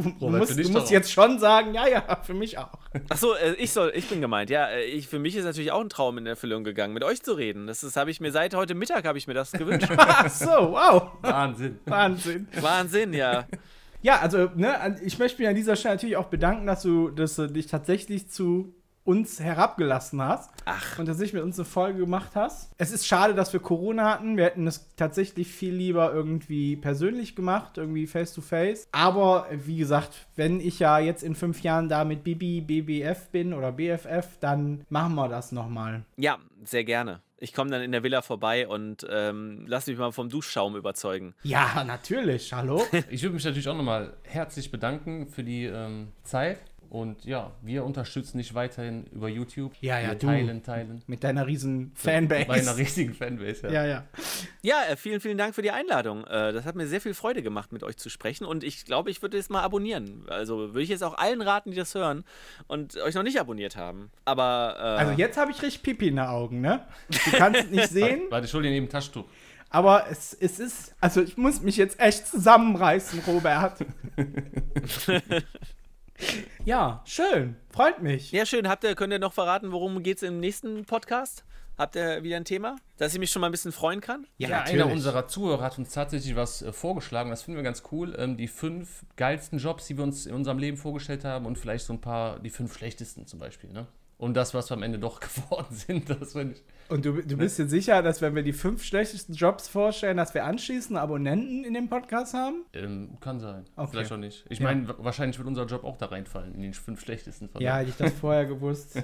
du 0.00 0.08
Robert, 0.20 0.40
musst, 0.40 0.58
du 0.58 0.70
musst 0.70 0.90
jetzt 0.90 1.12
schon 1.12 1.38
sagen, 1.38 1.74
ja, 1.74 1.86
ja, 1.88 2.20
für 2.22 2.34
mich 2.34 2.56
auch. 2.56 2.78
Achso, 3.08 3.34
äh, 3.34 3.54
ich 3.54 3.72
soll, 3.72 3.92
ich 3.94 4.08
bin 4.08 4.20
gemeint. 4.20 4.48
Ja, 4.48 4.68
äh, 4.68 4.84
ich, 4.84 5.08
für 5.08 5.18
mich 5.18 5.36
ist 5.36 5.44
natürlich 5.44 5.72
auch 5.72 5.80
ein 5.80 5.90
Traum 5.90 6.16
in 6.16 6.26
Erfüllung 6.26 6.64
gegangen, 6.64 6.94
mit 6.94 7.04
euch 7.04 7.22
zu 7.22 7.32
reden. 7.32 7.66
Das 7.66 7.82
ist, 7.82 7.96
habe 7.96 8.10
ich 8.10 8.20
mir 8.20 8.30
seit 8.30 8.54
heute 8.54 8.74
Mittag 8.74 9.04
habe 9.04 9.18
ich 9.18 9.26
mir 9.26 9.34
das 9.34 9.52
gewünscht. 9.52 9.90
Ach 9.98 10.30
so, 10.30 10.46
wow. 10.46 11.10
Wahnsinn. 11.20 11.80
Wahnsinn. 11.84 12.48
Wahnsinn, 12.60 13.12
ja. 13.12 13.46
Ja, 14.02 14.20
also, 14.20 14.50
ne, 14.54 14.96
ich 15.02 15.18
möchte 15.18 15.40
mich 15.40 15.48
an 15.48 15.54
dieser 15.54 15.76
Stelle 15.76 15.94
natürlich 15.94 16.16
auch 16.16 16.26
bedanken, 16.26 16.66
dass 16.66 16.82
du, 16.82 17.10
dass 17.10 17.36
du 17.36 17.48
dich 17.48 17.66
tatsächlich 17.66 18.30
zu 18.30 18.74
uns 19.06 19.40
herabgelassen 19.40 20.20
hast. 20.20 20.50
Ach. 20.64 20.98
Und 20.98 21.06
tatsächlich 21.06 21.34
mit 21.34 21.44
uns 21.44 21.58
eine 21.58 21.64
Folge 21.64 22.00
gemacht 22.00 22.32
hast. 22.34 22.72
Es 22.76 22.90
ist 22.90 23.06
schade, 23.06 23.34
dass 23.34 23.52
wir 23.52 23.60
Corona 23.60 24.10
hatten. 24.10 24.36
Wir 24.36 24.44
hätten 24.44 24.66
es 24.66 24.94
tatsächlich 24.96 25.48
viel 25.48 25.72
lieber 25.72 26.12
irgendwie 26.12 26.76
persönlich 26.76 27.36
gemacht, 27.36 27.78
irgendwie 27.78 28.06
face 28.06 28.34
to 28.34 28.40
face. 28.40 28.88
Aber 28.92 29.46
wie 29.50 29.76
gesagt, 29.76 30.26
wenn 30.34 30.60
ich 30.60 30.80
ja 30.80 30.98
jetzt 30.98 31.22
in 31.22 31.34
fünf 31.34 31.62
Jahren 31.62 31.88
da 31.88 32.04
mit 32.04 32.24
Bibi 32.24 32.60
BBF 32.60 33.28
bin 33.30 33.54
oder 33.54 33.72
BFF, 33.72 34.38
dann 34.40 34.84
machen 34.88 35.14
wir 35.14 35.28
das 35.28 35.52
nochmal. 35.52 36.04
Ja, 36.16 36.38
sehr 36.64 36.84
gerne. 36.84 37.20
Ich 37.38 37.52
komme 37.52 37.70
dann 37.70 37.82
in 37.82 37.92
der 37.92 38.02
Villa 38.02 38.22
vorbei 38.22 38.66
und 38.66 39.06
ähm, 39.10 39.64
lass 39.66 39.86
mich 39.86 39.98
mal 39.98 40.10
vom 40.10 40.30
Duschschaum 40.30 40.74
überzeugen. 40.74 41.34
Ja, 41.42 41.84
natürlich. 41.84 42.52
Hallo? 42.52 42.82
Ich 43.10 43.22
würde 43.22 43.34
mich 43.34 43.44
natürlich 43.44 43.68
auch 43.68 43.76
nochmal 43.76 44.16
herzlich 44.22 44.70
bedanken 44.70 45.28
für 45.28 45.44
die 45.44 45.64
ähm, 45.64 46.12
Zeit. 46.22 46.58
Und 46.90 47.24
ja, 47.24 47.52
wir 47.62 47.84
unterstützen 47.84 48.38
dich 48.38 48.54
weiterhin 48.54 49.04
über 49.12 49.28
YouTube. 49.28 49.72
Ja, 49.80 49.98
ja, 49.98 50.08
wir 50.08 50.14
du. 50.16 50.26
teilen, 50.26 50.62
teilen. 50.62 51.02
mit 51.06 51.24
deiner 51.24 51.46
riesen 51.46 51.92
Fanbase. 51.94 52.46
Bei 52.46 52.54
einer 52.60 52.76
riesigen 52.76 53.14
Fanbase, 53.14 53.66
ja. 53.66 53.72
ja, 53.72 53.86
ja. 53.86 54.04
Ja, 54.62 54.82
äh, 54.90 54.96
vielen, 54.96 55.20
vielen 55.20 55.38
Dank 55.38 55.54
für 55.54 55.62
die 55.62 55.70
Einladung. 55.70 56.24
Äh, 56.24 56.52
das 56.52 56.64
hat 56.64 56.74
mir 56.74 56.86
sehr 56.86 57.00
viel 57.00 57.14
Freude 57.14 57.42
gemacht, 57.42 57.72
mit 57.72 57.82
euch 57.82 57.96
zu 57.96 58.08
sprechen. 58.10 58.44
Und 58.44 58.64
ich 58.64 58.84
glaube, 58.84 59.10
ich 59.10 59.22
würde 59.22 59.38
es 59.38 59.48
mal 59.48 59.62
abonnieren. 59.62 60.24
Also 60.28 60.58
würde 60.74 60.82
ich 60.82 60.88
jetzt 60.88 61.02
auch 61.04 61.16
allen 61.18 61.42
raten, 61.42 61.70
die 61.70 61.76
das 61.76 61.94
hören 61.94 62.24
und 62.66 62.96
euch 62.98 63.14
noch 63.14 63.22
nicht 63.22 63.38
abonniert 63.40 63.76
haben. 63.76 64.10
Aber. 64.24 64.76
Äh, 64.78 64.82
Also 64.82 65.12
jetzt 65.12 65.36
habe 65.36 65.50
ich 65.50 65.62
richtig 65.62 65.82
Pipi 65.82 66.08
in 66.08 66.16
den 66.16 66.24
Augen, 66.26 66.60
ne? 66.60 66.86
Du 67.08 67.30
kannst 67.32 67.60
es 67.64 67.70
nicht 67.70 67.88
sehen, 67.90 68.22
Warte, 68.30 68.46
dir 68.46 68.70
neben 68.70 68.88
Taschentuch. 68.88 69.24
aber 69.70 70.06
es, 70.10 70.32
es 70.34 70.58
ist, 70.58 70.94
also 71.00 71.22
ich 71.22 71.36
muss 71.36 71.60
mich 71.60 71.76
jetzt 71.76 71.98
echt 72.00 72.26
zusammenreißen, 72.26 73.20
Robert. 73.26 73.78
ja, 76.64 77.02
schön. 77.04 77.56
Freut 77.70 78.02
mich. 78.02 78.32
Ja, 78.32 78.46
schön. 78.46 78.68
Habt 78.68 78.84
ihr, 78.84 78.94
könnt 78.94 79.12
ihr 79.12 79.18
noch 79.18 79.32
verraten, 79.32 79.72
worum 79.72 80.02
geht 80.02 80.18
es 80.18 80.22
im 80.22 80.40
nächsten 80.40 80.84
Podcast? 80.84 81.44
Habt 81.78 81.94
ihr 81.94 82.22
wieder 82.22 82.36
ein 82.38 82.46
Thema, 82.46 82.76
dass 82.96 83.12
ich 83.12 83.20
mich 83.20 83.30
schon 83.30 83.40
mal 83.40 83.48
ein 83.48 83.52
bisschen 83.52 83.72
freuen 83.72 84.00
kann? 84.00 84.26
Ja, 84.38 84.62
einer 84.62 84.90
unserer 84.90 85.28
Zuhörer 85.28 85.62
hat 85.62 85.76
uns 85.76 85.92
tatsächlich 85.92 86.34
was 86.34 86.62
äh, 86.62 86.72
vorgeschlagen. 86.72 87.28
Das 87.28 87.42
finden 87.42 87.58
wir 87.58 87.64
ganz 87.64 87.82
cool. 87.92 88.14
Ähm, 88.18 88.38
die 88.38 88.48
fünf 88.48 89.04
geilsten 89.16 89.58
Jobs, 89.58 89.86
die 89.86 89.98
wir 89.98 90.04
uns 90.04 90.24
in 90.24 90.34
unserem 90.34 90.58
Leben 90.58 90.78
vorgestellt 90.78 91.24
haben 91.24 91.44
und 91.44 91.58
vielleicht 91.58 91.84
so 91.84 91.92
ein 91.92 92.00
paar, 92.00 92.40
die 92.40 92.48
fünf 92.48 92.74
schlechtesten 92.74 93.26
zum 93.26 93.40
Beispiel. 93.40 93.70
Ne? 93.70 93.86
Und 94.16 94.34
das, 94.34 94.54
was 94.54 94.70
wir 94.70 94.76
am 94.76 94.82
Ende 94.82 94.98
doch 94.98 95.20
geworden 95.34 95.74
sind, 95.74 96.08
das 96.08 96.32
finde 96.32 96.54
ich. 96.54 96.64
Und 96.88 97.04
du, 97.04 97.22
du 97.22 97.36
bist 97.36 97.58
dir 97.58 97.68
sicher, 97.68 98.02
dass 98.02 98.22
wenn 98.22 98.34
wir 98.34 98.42
die 98.42 98.52
fünf 98.52 98.84
schlechtesten 98.84 99.34
Jobs 99.34 99.68
vorstellen, 99.68 100.16
dass 100.16 100.34
wir 100.34 100.44
anschließend 100.44 100.98
Abonnenten 100.98 101.64
in 101.64 101.74
dem 101.74 101.88
Podcast 101.88 102.34
haben? 102.34 102.64
Ähm, 102.72 103.18
kann 103.20 103.40
sein. 103.40 103.64
Okay. 103.76 103.88
Vielleicht 103.92 104.12
auch 104.12 104.16
nicht. 104.16 104.44
Ich 104.48 104.58
Ja. 104.60 104.64
meine, 104.66 104.88
wahrscheinlich 104.98 105.38
wird 105.38 105.48
unser 105.48 105.66
Job 105.66 105.84
auch 105.84 105.96
da 105.96 106.06
reinfallen, 106.06 106.54
in 106.54 106.62
den 106.62 106.74
fünf 106.74 107.00
schlechtesten 107.00 107.48
von 107.48 107.60
Ja, 107.60 107.78
hätte 107.78 107.90
ich 107.90 107.96
das 107.96 108.12
vorher 108.20 108.46
gewusst, 108.46 109.02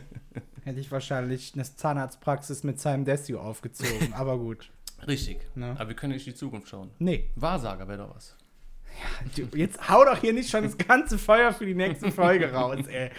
hätte 0.64 0.80
ich 0.80 0.90
wahrscheinlich 0.92 1.52
eine 1.54 1.64
Zahnarztpraxis 1.64 2.62
mit 2.62 2.80
Simon 2.80 3.04
Desue 3.04 3.40
aufgezogen. 3.40 4.12
Aber 4.14 4.38
gut. 4.38 4.70
Richtig. 5.06 5.38
Ne? 5.56 5.74
Aber 5.78 5.88
wir 5.88 5.96
können 5.96 6.12
nicht 6.12 6.26
in 6.26 6.32
die 6.34 6.38
Zukunft 6.38 6.68
schauen. 6.68 6.90
Nee. 7.00 7.30
Wahrsager 7.34 7.88
wäre 7.88 7.98
doch 8.06 8.14
was. 8.14 8.36
Du, 9.36 9.56
jetzt 9.56 9.88
hau 9.88 10.04
doch 10.04 10.18
hier 10.18 10.32
nicht 10.32 10.50
schon 10.50 10.64
das 10.64 10.76
ganze 10.78 11.18
Feuer 11.18 11.52
für 11.52 11.66
die 11.66 11.74
nächste 11.74 12.10
Folge 12.12 12.52
raus, 12.52 12.86
ey. 12.88 13.10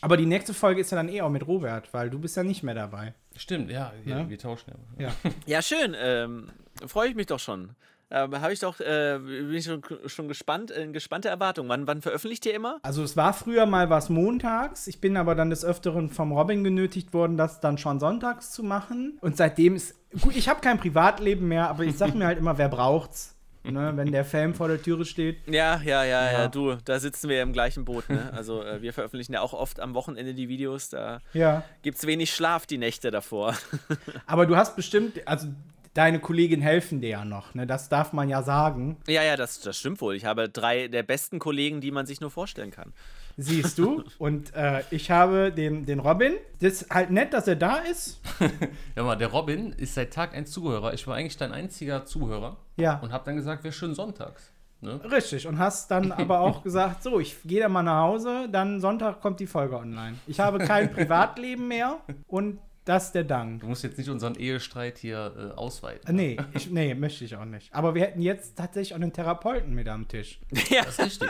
Aber 0.00 0.16
die 0.16 0.26
nächste 0.26 0.54
Folge 0.54 0.80
ist 0.80 0.90
ja 0.90 0.96
dann 0.96 1.08
eh 1.08 1.20
auch 1.22 1.30
mit 1.30 1.46
Robert, 1.46 1.92
weil 1.92 2.10
du 2.10 2.18
bist 2.18 2.36
ja 2.36 2.42
nicht 2.42 2.62
mehr 2.62 2.74
dabei. 2.74 3.14
Stimmt, 3.36 3.70
ja, 3.70 3.92
wir, 4.04 4.14
Ne? 4.16 4.28
wir 4.28 4.38
tauschen 4.38 4.72
ja. 4.98 5.08
Ja. 5.08 5.30
Ja, 5.46 5.62
schön. 5.62 5.94
Ähm, 5.98 6.48
Freue 6.86 7.08
ich 7.08 7.14
mich 7.16 7.26
doch 7.26 7.40
schon. 7.40 7.70
Ähm, 8.10 8.40
Habe 8.40 8.52
ich 8.54 8.60
doch, 8.60 8.80
äh, 8.80 9.18
bin 9.18 9.52
ich 9.52 9.64
schon, 9.64 9.82
schon 10.06 10.28
gespannt, 10.28 10.70
in 10.70 10.92
gespannte 10.94 11.28
Erwartung. 11.28 11.68
Wann, 11.68 11.86
wann 11.86 12.00
veröffentlicht 12.00 12.46
ihr 12.46 12.54
immer? 12.54 12.78
Also 12.82 13.02
es 13.02 13.16
war 13.16 13.34
früher 13.34 13.66
mal 13.66 13.90
was 13.90 14.08
montags. 14.08 14.86
Ich 14.86 15.00
bin 15.00 15.16
aber 15.18 15.34
dann 15.34 15.50
des 15.50 15.62
Öfteren 15.64 16.08
vom 16.08 16.32
Robin 16.32 16.64
genötigt 16.64 17.12
worden, 17.12 17.36
das 17.36 17.60
dann 17.60 17.76
schon 17.76 18.00
sonntags 18.00 18.50
zu 18.52 18.62
machen. 18.62 19.18
Und 19.20 19.36
seitdem 19.36 19.76
ist. 19.76 19.94
Gut, 20.22 20.36
ich 20.36 20.48
habe 20.48 20.60
kein 20.62 20.78
Privatleben 20.78 21.48
mehr, 21.48 21.68
aber 21.68 21.84
ich 21.84 21.98
sag 21.98 22.14
mir 22.14 22.26
halt 22.26 22.38
immer, 22.38 22.56
wer 22.56 22.68
braucht's? 22.70 23.34
Ne, 23.70 23.92
wenn 23.96 24.10
der 24.12 24.24
Fame 24.24 24.54
vor 24.54 24.68
der 24.68 24.82
Türe 24.82 25.04
steht. 25.04 25.38
Ja, 25.46 25.80
ja, 25.84 26.04
ja, 26.04 26.32
ja, 26.32 26.48
du, 26.48 26.76
da 26.84 26.98
sitzen 26.98 27.28
wir 27.28 27.42
im 27.42 27.52
gleichen 27.52 27.84
Boot. 27.84 28.08
Ne? 28.08 28.32
Also 28.34 28.62
äh, 28.62 28.80
wir 28.82 28.92
veröffentlichen 28.92 29.32
ja 29.34 29.40
auch 29.40 29.52
oft 29.52 29.80
am 29.80 29.94
Wochenende 29.94 30.34
die 30.34 30.48
Videos. 30.48 30.88
Da 30.88 31.20
Ja. 31.32 31.62
gibt 31.82 31.98
es 31.98 32.06
wenig 32.06 32.32
Schlaf 32.34 32.66
die 32.66 32.78
Nächte 32.78 33.10
davor. 33.10 33.54
Aber 34.26 34.46
du 34.46 34.56
hast 34.56 34.76
bestimmt, 34.76 35.26
also 35.26 35.48
deine 35.94 36.20
Kollegin 36.20 36.60
helfen 36.62 37.00
dir 37.00 37.08
ja 37.10 37.24
noch, 37.24 37.54
ne? 37.54 37.66
Das 37.66 37.88
darf 37.88 38.12
man 38.12 38.28
ja 38.28 38.42
sagen. 38.42 38.96
ja, 39.08 39.22
ja, 39.22 39.36
das, 39.36 39.60
das 39.60 39.76
stimmt 39.78 40.00
wohl. 40.00 40.14
Ich 40.14 40.24
habe 40.24 40.48
drei 40.48 40.88
der 40.88 41.02
besten 41.02 41.38
Kollegen, 41.38 41.80
die 41.80 41.90
man 41.90 42.06
sich 42.06 42.20
nur 42.20 42.30
vorstellen 42.30 42.70
kann. 42.70 42.92
Siehst 43.40 43.78
du? 43.78 44.02
Und 44.18 44.52
äh, 44.54 44.82
ich 44.90 45.10
habe 45.12 45.52
den, 45.52 45.86
den 45.86 46.00
Robin. 46.00 46.34
Das 46.60 46.82
ist 46.82 46.90
halt 46.90 47.10
nett, 47.10 47.32
dass 47.32 47.46
er 47.48 47.56
da 47.56 47.76
ist. 47.78 48.20
Ja, 48.96 49.04
mal, 49.04 49.14
der 49.16 49.28
Robin 49.28 49.72
ist 49.72 49.94
seit 49.94 50.12
Tag 50.12 50.34
1 50.34 50.50
Zuhörer. 50.50 50.92
Ich 50.92 51.06
war 51.06 51.14
eigentlich 51.14 51.36
dein 51.36 51.52
einziger 51.52 52.04
Zuhörer 52.04 52.56
Ja. 52.76 52.98
und 52.98 53.12
habe 53.12 53.24
dann 53.24 53.36
gesagt, 53.36 53.62
wäre 53.62 53.72
schön 53.72 53.94
sonntags. 53.94 54.52
Ne? 54.80 55.00
Richtig. 55.10 55.46
Und 55.46 55.58
hast 55.58 55.90
dann 55.92 56.10
aber 56.12 56.40
auch 56.40 56.62
gesagt, 56.64 57.02
so, 57.04 57.20
ich 57.20 57.36
gehe 57.44 57.60
da 57.60 57.68
mal 57.68 57.82
nach 57.84 58.02
Hause, 58.02 58.48
dann 58.50 58.80
Sonntag 58.80 59.20
kommt 59.20 59.38
die 59.40 59.46
Folge 59.46 59.76
online. 59.76 60.16
Ich 60.26 60.40
habe 60.40 60.58
kein 60.58 60.92
Privatleben 60.92 61.68
mehr 61.68 61.98
und 62.26 62.58
das 62.84 63.06
ist 63.06 63.14
der 63.14 63.24
Dank. 63.24 63.60
Du 63.60 63.66
musst 63.66 63.84
jetzt 63.84 63.98
nicht 63.98 64.08
unseren 64.08 64.34
Ehestreit 64.34 64.98
hier 64.98 65.52
äh, 65.54 65.56
ausweiten. 65.58 66.08
Äh, 66.08 66.12
Nee, 66.12 66.36
ich, 66.54 66.70
nee, 66.70 66.94
möchte 66.94 67.24
ich 67.24 67.36
auch 67.36 67.44
nicht. 67.44 67.72
Aber 67.72 67.94
wir 67.94 68.02
hätten 68.02 68.20
jetzt 68.22 68.56
tatsächlich 68.56 68.94
auch 68.94 69.00
einen 69.00 69.12
Therapeuten 69.12 69.74
mit 69.74 69.88
am 69.88 70.08
Tisch. 70.08 70.40
ja. 70.70 70.82
Das 70.84 70.98
ist 70.98 71.04
richtig. 71.22 71.28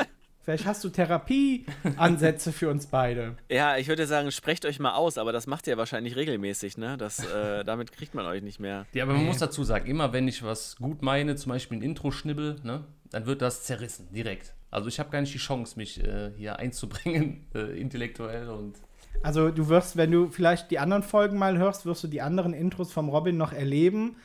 Vielleicht 0.48 0.64
hast 0.64 0.82
du 0.82 0.88
Therapieansätze 0.88 2.52
für 2.52 2.70
uns 2.70 2.86
beide. 2.86 3.36
ja, 3.50 3.76
ich 3.76 3.86
würde 3.86 4.06
sagen, 4.06 4.30
sprecht 4.30 4.64
euch 4.64 4.80
mal 4.80 4.94
aus, 4.94 5.18
aber 5.18 5.30
das 5.30 5.46
macht 5.46 5.66
ihr 5.66 5.76
wahrscheinlich 5.76 6.16
regelmäßig, 6.16 6.78
ne? 6.78 6.96
Das, 6.96 7.22
äh, 7.22 7.64
damit 7.66 7.92
kriegt 7.92 8.14
man 8.14 8.24
euch 8.24 8.40
nicht 8.40 8.58
mehr. 8.58 8.86
Ja, 8.94 9.04
aber 9.04 9.12
man 9.12 9.26
muss 9.26 9.36
dazu 9.36 9.62
sagen, 9.62 9.86
immer 9.90 10.14
wenn 10.14 10.26
ich 10.26 10.42
was 10.42 10.76
gut 10.76 11.02
meine, 11.02 11.36
zum 11.36 11.52
Beispiel 11.52 11.76
ein 11.76 11.82
Intro 11.82 12.12
schnibbel, 12.12 12.56
ne, 12.62 12.84
dann 13.10 13.26
wird 13.26 13.42
das 13.42 13.64
zerrissen, 13.64 14.08
direkt. 14.10 14.54
Also 14.70 14.88
ich 14.88 14.98
habe 14.98 15.10
gar 15.10 15.20
nicht 15.20 15.34
die 15.34 15.38
Chance, 15.38 15.76
mich 15.76 16.02
äh, 16.02 16.30
hier 16.38 16.58
einzubringen, 16.58 17.44
äh, 17.54 17.78
intellektuell 17.78 18.48
und 18.48 18.78
Also 19.22 19.50
du 19.50 19.68
wirst, 19.68 19.98
wenn 19.98 20.10
du 20.10 20.28
vielleicht 20.28 20.70
die 20.70 20.78
anderen 20.78 21.02
Folgen 21.02 21.36
mal 21.36 21.58
hörst, 21.58 21.84
wirst 21.84 22.04
du 22.04 22.08
die 22.08 22.22
anderen 22.22 22.54
Intros 22.54 22.90
vom 22.90 23.10
Robin 23.10 23.36
noch 23.36 23.52
erleben. 23.52 24.16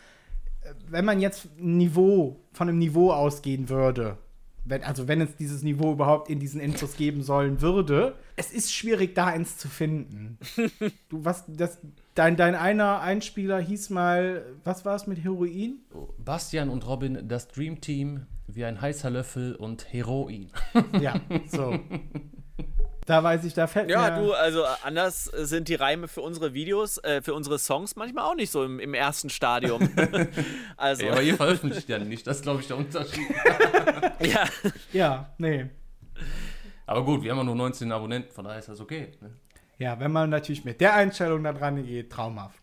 Wenn 0.88 1.03
man 1.03 1.19
jetzt 1.19 1.49
ein 1.59 1.76
Niveau, 1.76 2.39
von 2.53 2.69
einem 2.69 2.78
Niveau 2.78 3.11
ausgehen 3.11 3.67
würde, 3.67 4.19
wenn, 4.66 4.84
also 4.84 5.07
wenn 5.07 5.22
es 5.22 5.36
dieses 5.36 5.64
Niveau 5.64 5.91
überhaupt 5.93 6.30
in 6.30 6.39
diesen 6.39 6.61
Intros 6.61 6.95
geben 6.95 7.22
sollen 7.24 7.61
würde, 7.61 8.16
es 8.36 8.51
ist 8.51 8.74
schwierig, 8.74 9.16
da 9.16 9.28
eins 9.28 9.57
zu 9.57 9.68
finden. 9.68 10.38
du, 11.09 11.26
was, 11.26 11.43
das, 11.47 11.80
dein, 12.16 12.38
dein 12.38 12.55
einer 12.55 13.01
Einspieler 13.01 13.59
hieß 13.59 13.89
mal, 13.89 14.45
was 14.64 14.86
war 14.86 14.95
es 14.95 15.07
mit 15.07 15.24
Heroin? 15.24 15.80
Bastian 16.18 16.70
und 16.70 16.88
Robin, 16.88 17.28
das 17.28 17.47
Dream 17.49 17.82
Team, 17.82 18.26
wie 18.47 18.66
ein 18.66 18.80
heißer 18.80 19.09
Löffel 19.09 19.55
und 19.55 19.91
Heroin. 19.91 20.49
Ja, 21.01 21.20
so. 21.47 21.78
da 23.06 23.24
weiß 23.24 23.43
ich, 23.45 23.54
da 23.54 23.68
fällt 23.68 23.89
Ja, 23.89 24.12
mir... 24.12 24.22
du, 24.22 24.34
also 24.34 24.64
anders 24.84 25.26
sind 25.26 25.68
die 25.68 25.76
Reime 25.76 26.08
für 26.08 26.22
unsere 26.22 26.54
Videos, 26.54 26.97
äh, 26.99 27.22
für 27.22 27.34
unsere 27.34 27.60
Songs 27.60 27.95
manchmal 27.95 28.26
auch 28.26 28.36
nicht 28.36 28.51
so 28.51 28.64
im, 28.64 28.80
im 28.80 28.93
ersten 28.93 29.30
Stadium. 29.30 29.89
also, 30.78 31.04
Ey, 31.04 31.12
aber 31.12 31.21
ihr 31.21 31.36
veröffentlicht 31.36 31.89
ja 31.89 32.00
nicht, 32.00 32.25
das 32.28 32.38
ist 32.38 32.43
glaube 32.43 32.62
ich 32.62 32.67
der 32.67 32.78
Unterschied. 32.78 33.28
ja. 34.20 34.46
Ja, 34.92 35.34
nee. 35.38 35.67
Aber 36.86 37.04
gut, 37.05 37.24
wir 37.24 37.32
haben 37.32 37.38
ja 37.39 37.43
nur 37.43 37.55
19 37.55 37.92
Abonnenten, 37.92 38.32
von 38.32 38.46
daher 38.46 38.59
ist 38.59 38.70
das 38.70 38.80
okay. 38.80 39.12
Ne? 39.21 39.32
Ja, 39.78 40.00
wenn 40.00 40.12
man 40.12 40.30
natürlich 40.30 40.63
mit 40.66 40.82
der 40.82 40.93
Einstellung 40.93 41.43
da 41.43 41.54
dran 41.54 41.86
geht, 41.86 42.12
traumhaft. 42.12 42.59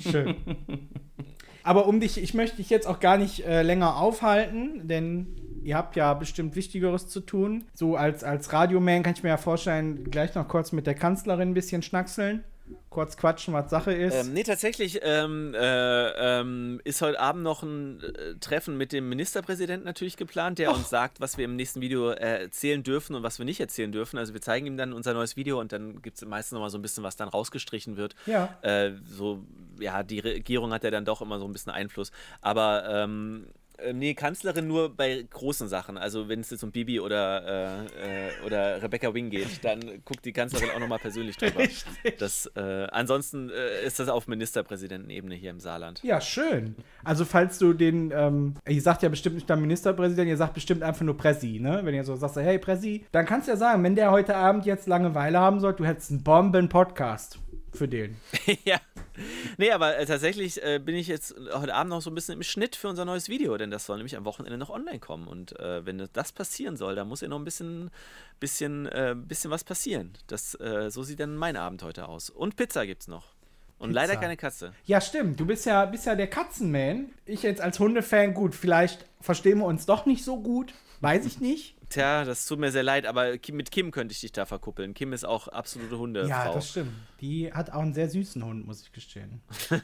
Schön. 0.00 0.36
Aber 1.62 1.86
um 1.86 2.00
dich, 2.00 2.22
ich 2.22 2.32
möchte 2.34 2.56
dich 2.56 2.70
jetzt 2.70 2.86
auch 2.86 3.00
gar 3.00 3.18
nicht 3.18 3.44
äh, 3.44 3.62
länger 3.62 3.96
aufhalten, 3.96 4.88
denn 4.88 5.36
ihr 5.68 5.76
habt 5.76 5.96
ja 5.96 6.14
bestimmt 6.14 6.56
Wichtigeres 6.56 7.08
zu 7.08 7.20
tun. 7.20 7.64
So 7.74 7.94
als, 7.94 8.24
als 8.24 8.52
Radioman 8.54 9.02
kann 9.02 9.12
ich 9.12 9.22
mir 9.22 9.28
ja 9.28 9.36
vorstellen, 9.36 10.10
gleich 10.10 10.34
noch 10.34 10.48
kurz 10.48 10.72
mit 10.72 10.86
der 10.86 10.94
Kanzlerin 10.94 11.50
ein 11.50 11.54
bisschen 11.54 11.82
schnackseln. 11.82 12.42
Kurz 12.88 13.16
quatschen, 13.16 13.54
was 13.54 13.70
Sache 13.70 13.92
ist. 13.92 14.14
Ähm, 14.14 14.32
nee, 14.32 14.42
tatsächlich 14.42 15.00
ähm, 15.02 15.54
äh, 15.54 16.40
ähm, 16.40 16.80
ist 16.84 17.02
heute 17.02 17.20
Abend 17.20 17.42
noch 17.42 17.62
ein 17.62 18.02
äh, 18.02 18.34
Treffen 18.40 18.76
mit 18.78 18.92
dem 18.92 19.10
Ministerpräsidenten 19.10 19.84
natürlich 19.84 20.16
geplant, 20.16 20.58
der 20.58 20.74
uns 20.74 20.88
sagt, 20.88 21.20
was 21.20 21.36
wir 21.38 21.44
im 21.44 21.56
nächsten 21.56 21.82
Video 21.82 22.10
äh, 22.10 22.42
erzählen 22.42 22.82
dürfen 22.82 23.14
und 23.14 23.22
was 23.22 23.38
wir 23.38 23.44
nicht 23.44 23.60
erzählen 23.60 23.92
dürfen. 23.92 24.18
Also 24.18 24.32
wir 24.32 24.40
zeigen 24.40 24.66
ihm 24.66 24.76
dann 24.78 24.94
unser 24.94 25.12
neues 25.12 25.36
Video 25.36 25.60
und 25.60 25.72
dann 25.72 26.00
gibt 26.02 26.16
es 26.16 26.26
meistens 26.26 26.52
noch 26.52 26.60
mal 26.60 26.70
so 26.70 26.78
ein 26.78 26.82
bisschen, 26.82 27.04
was 27.04 27.16
dann 27.16 27.28
rausgestrichen 27.28 27.96
wird. 27.96 28.14
Ja. 28.26 28.56
Äh, 28.62 28.92
so, 29.06 29.44
ja, 29.78 30.02
die 30.02 30.20
Regierung 30.20 30.72
hat 30.72 30.84
ja 30.84 30.90
dann 30.90 31.04
doch 31.04 31.20
immer 31.20 31.38
so 31.38 31.46
ein 31.46 31.52
bisschen 31.52 31.72
Einfluss. 31.72 32.10
Aber 32.40 32.84
ähm, 32.90 33.46
äh, 33.78 33.92
nee, 33.92 34.14
Kanzlerin 34.14 34.66
nur 34.66 34.94
bei 34.94 35.24
großen 35.28 35.68
Sachen. 35.68 35.96
Also 35.96 36.28
wenn 36.28 36.40
es 36.40 36.50
jetzt 36.50 36.62
um 36.62 36.70
Bibi 36.70 37.00
oder, 37.00 37.86
äh, 38.00 38.26
äh, 38.26 38.46
oder 38.46 38.82
Rebecca 38.82 39.12
Wing 39.14 39.30
geht, 39.30 39.64
dann 39.64 39.80
guckt 40.04 40.24
die 40.24 40.32
Kanzlerin 40.32 40.70
auch 40.70 40.80
nochmal 40.80 40.98
persönlich 40.98 41.36
drüber. 41.36 41.62
Das, 42.18 42.46
äh, 42.56 42.86
ansonsten 42.90 43.50
äh, 43.50 43.86
ist 43.86 43.98
das 43.98 44.08
auf 44.08 44.28
Ministerpräsidentenebene 44.28 45.34
hier 45.34 45.50
im 45.50 45.60
Saarland. 45.60 46.00
Ja, 46.02 46.20
schön. 46.20 46.74
Also 47.04 47.24
falls 47.24 47.58
du 47.58 47.72
den, 47.72 48.12
ähm, 48.14 48.54
ihr 48.66 48.80
sagt 48.80 49.02
ja 49.02 49.08
bestimmt 49.08 49.36
nicht 49.36 49.48
dann 49.48 49.60
Ministerpräsident, 49.60 50.28
ihr 50.28 50.36
sagt 50.36 50.54
bestimmt 50.54 50.82
einfach 50.82 51.02
nur 51.02 51.16
Pressi, 51.16 51.60
ne? 51.60 51.80
Wenn 51.84 51.94
ihr 51.94 52.04
so 52.04 52.16
sagst, 52.16 52.36
hey 52.36 52.58
Pressi, 52.58 53.04
dann 53.12 53.26
kannst 53.26 53.48
du 53.48 53.52
ja 53.52 53.56
sagen, 53.56 53.82
wenn 53.84 53.94
der 53.94 54.10
heute 54.10 54.36
Abend 54.36 54.66
jetzt 54.66 54.86
Langeweile 54.86 55.38
haben 55.38 55.60
sollte, 55.60 55.82
du 55.82 55.88
hättest 55.88 56.10
einen 56.10 56.22
Bomben-Podcast 56.22 57.38
für 57.78 57.88
den. 57.88 58.16
ja. 58.64 58.80
Nee, 59.56 59.70
aber 59.72 59.96
äh, 59.96 60.06
tatsächlich 60.06 60.62
äh, 60.62 60.78
bin 60.78 60.94
ich 60.94 61.08
jetzt 61.08 61.34
heute 61.52 61.74
Abend 61.74 61.90
noch 61.90 62.02
so 62.02 62.10
ein 62.10 62.14
bisschen 62.14 62.34
im 62.34 62.42
Schnitt 62.42 62.76
für 62.76 62.88
unser 62.88 63.04
neues 63.04 63.28
Video, 63.28 63.56
denn 63.56 63.70
das 63.70 63.86
soll 63.86 63.96
nämlich 63.96 64.16
am 64.16 64.24
Wochenende 64.24 64.58
noch 64.58 64.70
online 64.70 64.98
kommen. 64.98 65.26
Und 65.26 65.58
äh, 65.58 65.84
wenn 65.86 66.06
das 66.12 66.32
passieren 66.32 66.76
soll, 66.76 66.94
dann 66.94 67.08
muss 67.08 67.20
ja 67.20 67.28
noch 67.28 67.38
ein 67.38 67.44
bisschen, 67.44 67.90
bisschen, 68.40 68.86
äh, 68.86 69.14
bisschen 69.16 69.50
was 69.50 69.64
passieren. 69.64 70.12
Das, 70.26 70.54
äh, 70.60 70.90
so 70.90 71.02
sieht 71.02 71.20
dann 71.20 71.36
mein 71.36 71.56
Abend 71.56 71.82
heute 71.82 72.08
aus. 72.08 72.30
Und 72.30 72.56
Pizza 72.56 72.86
gibt's 72.86 73.08
noch. 73.08 73.34
Und 73.78 73.90
Pizza. 73.90 74.00
leider 74.00 74.16
keine 74.16 74.36
Katze. 74.36 74.72
Ja, 74.84 75.00
stimmt. 75.00 75.38
Du 75.38 75.46
bist 75.46 75.64
ja, 75.66 75.84
bist 75.86 76.06
ja 76.06 76.14
der 76.14 76.28
Katzenman. 76.28 77.10
Ich 77.24 77.42
jetzt 77.42 77.60
als 77.60 77.78
Hundefan, 77.78 78.34
gut, 78.34 78.54
vielleicht 78.54 79.04
verstehen 79.20 79.58
wir 79.58 79.66
uns 79.66 79.86
doch 79.86 80.04
nicht 80.04 80.24
so 80.24 80.40
gut. 80.40 80.74
Weiß 81.00 81.24
ich 81.26 81.40
nicht. 81.40 81.77
Tja, 81.88 82.24
das 82.24 82.46
tut 82.46 82.58
mir 82.58 82.70
sehr 82.70 82.82
leid, 82.82 83.06
aber 83.06 83.32
mit 83.52 83.70
Kim 83.70 83.90
könnte 83.90 84.12
ich 84.12 84.20
dich 84.20 84.32
da 84.32 84.44
verkuppeln. 84.44 84.94
Kim 84.94 85.12
ist 85.12 85.24
auch 85.24 85.48
absolute 85.48 85.98
Hundefrau. 85.98 86.28
Ja, 86.28 86.52
das 86.52 86.70
stimmt. 86.70 86.92
Die 87.20 87.52
hat 87.52 87.70
auch 87.70 87.80
einen 87.80 87.94
sehr 87.94 88.08
süßen 88.08 88.44
Hund, 88.44 88.66
muss 88.66 88.82
ich 88.82 88.92
gestehen. 88.92 89.40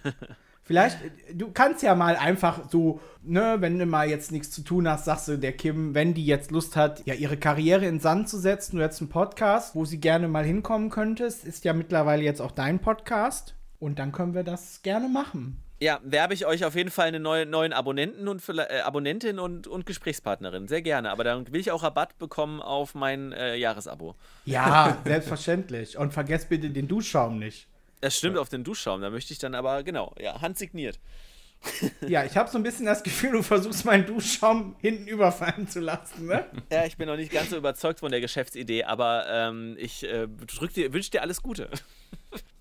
Vielleicht, 0.66 0.98
du 1.34 1.50
kannst 1.52 1.82
ja 1.82 1.94
mal 1.94 2.16
einfach 2.16 2.70
so, 2.70 3.00
ne, 3.22 3.56
wenn 3.58 3.78
du 3.78 3.84
mal 3.84 4.08
jetzt 4.08 4.32
nichts 4.32 4.50
zu 4.50 4.62
tun 4.62 4.88
hast, 4.88 5.04
sagst 5.04 5.28
du 5.28 5.38
der 5.38 5.52
Kim, 5.52 5.94
wenn 5.94 6.14
die 6.14 6.24
jetzt 6.24 6.50
Lust 6.50 6.74
hat, 6.74 7.06
ja, 7.06 7.12
ihre 7.12 7.36
Karriere 7.36 7.84
in 7.84 8.00
Sand 8.00 8.30
zu 8.30 8.38
setzen, 8.38 8.76
du 8.76 8.82
jetzt 8.82 9.02
einen 9.02 9.10
Podcast, 9.10 9.74
wo 9.74 9.84
sie 9.84 10.00
gerne 10.00 10.26
mal 10.26 10.44
hinkommen 10.44 10.88
könntest, 10.88 11.44
ist 11.44 11.64
ja 11.64 11.74
mittlerweile 11.74 12.22
jetzt 12.22 12.40
auch 12.40 12.52
dein 12.52 12.78
Podcast. 12.78 13.54
Und 13.78 13.98
dann 13.98 14.12
können 14.12 14.32
wir 14.32 14.44
das 14.44 14.80
gerne 14.80 15.08
machen. 15.08 15.58
Ja, 15.84 16.00
werbe 16.02 16.32
ich 16.32 16.46
euch 16.46 16.64
auf 16.64 16.74
jeden 16.76 16.90
Fall 16.90 17.08
einen 17.08 17.22
neue, 17.22 17.44
neuen 17.44 17.74
Abonnenten 17.74 18.26
und 18.26 18.42
äh, 18.48 18.80
Abonnentin 18.80 19.38
und, 19.38 19.66
und 19.66 19.84
Gesprächspartnerin. 19.84 20.66
Sehr 20.66 20.80
gerne. 20.80 21.10
Aber 21.10 21.24
dann 21.24 21.52
will 21.52 21.60
ich 21.60 21.70
auch 21.72 21.82
Rabatt 21.82 22.16
bekommen 22.16 22.62
auf 22.62 22.94
mein 22.94 23.32
äh, 23.32 23.56
Jahresabo. 23.56 24.14
Ja, 24.46 24.96
selbstverständlich. 25.04 25.98
Und 25.98 26.14
vergesst 26.14 26.48
bitte 26.48 26.70
den 26.70 26.88
Duschschaum 26.88 27.38
nicht. 27.38 27.66
Das 28.00 28.16
stimmt 28.16 28.38
auf 28.38 28.48
den 28.48 28.64
Duschschaum. 28.64 29.02
Da 29.02 29.10
möchte 29.10 29.34
ich 29.34 29.38
dann 29.38 29.54
aber, 29.54 29.82
genau, 29.82 30.14
ja, 30.18 30.40
handsigniert. 30.40 30.98
Ja, 32.08 32.24
ich 32.24 32.36
habe 32.36 32.50
so 32.50 32.58
ein 32.58 32.62
bisschen 32.62 32.86
das 32.86 33.02
Gefühl, 33.02 33.32
du 33.32 33.42
versuchst 33.42 33.84
meinen 33.84 34.06
Duschschaum 34.06 34.76
hinten 34.80 35.06
überfallen 35.06 35.68
zu 35.68 35.80
lassen, 35.80 36.26
ne? 36.26 36.44
Ja, 36.70 36.84
ich 36.84 36.96
bin 36.98 37.08
noch 37.08 37.16
nicht 37.16 37.32
ganz 37.32 37.50
so 37.50 37.56
überzeugt 37.56 38.00
von 38.00 38.10
der 38.10 38.20
Geschäftsidee, 38.20 38.84
aber 38.84 39.26
ähm, 39.28 39.74
ich 39.78 40.02
äh, 40.04 40.28
dir, 40.74 40.92
wünsche 40.92 41.10
dir 41.10 41.22
alles 41.22 41.42
Gute. 41.42 41.70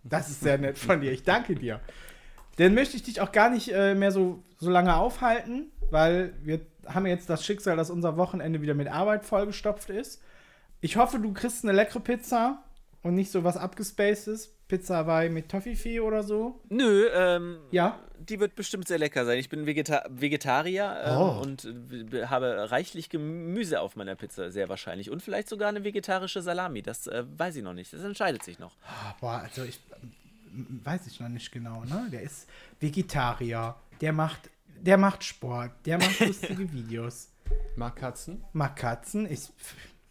Das 0.04 0.30
ist 0.30 0.42
sehr 0.42 0.58
nett 0.58 0.78
von 0.78 1.02
dir. 1.02 1.12
Ich 1.12 1.24
danke 1.24 1.56
dir. 1.56 1.82
Dann 2.58 2.74
möchte 2.76 2.96
ich 2.96 3.04
dich 3.04 3.22
auch 3.22 3.32
gar 3.32 3.50
nicht 3.50 3.72
äh, 3.74 3.96
mehr 3.96 4.12
so, 4.12 4.44
so 4.58 4.70
lange 4.70 4.96
aufhalten, 4.96 5.72
weil 5.90 6.34
wir 6.44 6.62
haben 6.88 7.06
jetzt 7.08 7.30
das 7.30 7.46
Schicksal, 7.46 7.78
dass 7.78 7.90
unser 7.90 8.18
Wochenende 8.18 8.62
wieder 8.62 8.74
mit 8.74 8.88
Arbeit 8.90 9.26
vollgestopft 9.26 9.90
ist. 9.90 10.22
Ich 10.82 10.98
hoffe, 10.98 11.18
du 11.20 11.34
kriegst 11.34 11.64
eine 11.64 11.72
leckere 11.74 12.00
Pizza 12.02 12.64
und 13.02 13.16
nicht 13.16 13.32
so 13.32 13.44
was 13.44 13.58
abgespacedes. 13.58 14.54
Pizza 14.68 14.98
Hawaii 14.98 15.30
mit 15.30 15.50
Toffifee 15.50 16.00
oder 16.00 16.24
so. 16.24 16.60
Nö, 16.70 17.08
ähm, 17.14 17.58
Ja? 17.72 18.00
die 18.18 18.40
wird 18.40 18.56
bestimmt 18.56 18.88
sehr 18.88 18.98
lecker 18.98 19.26
sein. 19.26 19.38
Ich 19.38 19.50
bin 19.50 19.66
Vegeta 19.66 20.04
Vegetarier 20.10 21.02
ähm, 21.06 21.18
Oh. 21.18 21.42
und 21.42 21.66
äh, 22.14 22.26
habe 22.28 22.72
reichlich 22.72 23.10
Gemüse 23.10 23.82
auf 23.82 23.96
meiner 23.98 24.16
Pizza, 24.16 24.50
sehr 24.52 24.70
wahrscheinlich. 24.70 25.10
Und 25.10 25.22
vielleicht 25.22 25.50
sogar 25.50 25.68
eine 25.70 25.84
vegetarische 25.84 26.42
Salami. 26.42 26.82
Das 26.82 27.06
äh, 27.08 27.24
weiß 27.38 27.58
ich 27.58 27.64
noch 27.64 27.74
nicht. 27.74 27.92
Das 27.94 28.02
entscheidet 28.04 28.44
sich 28.44 28.60
noch. 28.60 28.78
Ah, 28.88 29.14
Boah, 29.20 29.42
also 29.44 29.64
ich 29.64 29.80
weiß 30.84 31.08
ich 31.08 31.20
noch 31.20 31.30
nicht 31.30 31.52
genau, 31.52 31.84
ne? 31.86 32.08
Der 32.12 32.22
ist 32.22 32.48
Vegetarier, 32.80 33.76
der 34.02 34.14
macht, 34.14 34.50
der 34.82 34.98
macht 34.98 35.24
Sport, 35.24 35.72
der 35.86 35.98
macht 35.98 36.20
lustige 36.26 36.72
Videos. 36.72 37.30
Mag 37.76 37.96
Katzen? 37.96 38.44
Mag 38.54 38.76
Katzen. 38.76 39.30
Ich, 39.32 39.52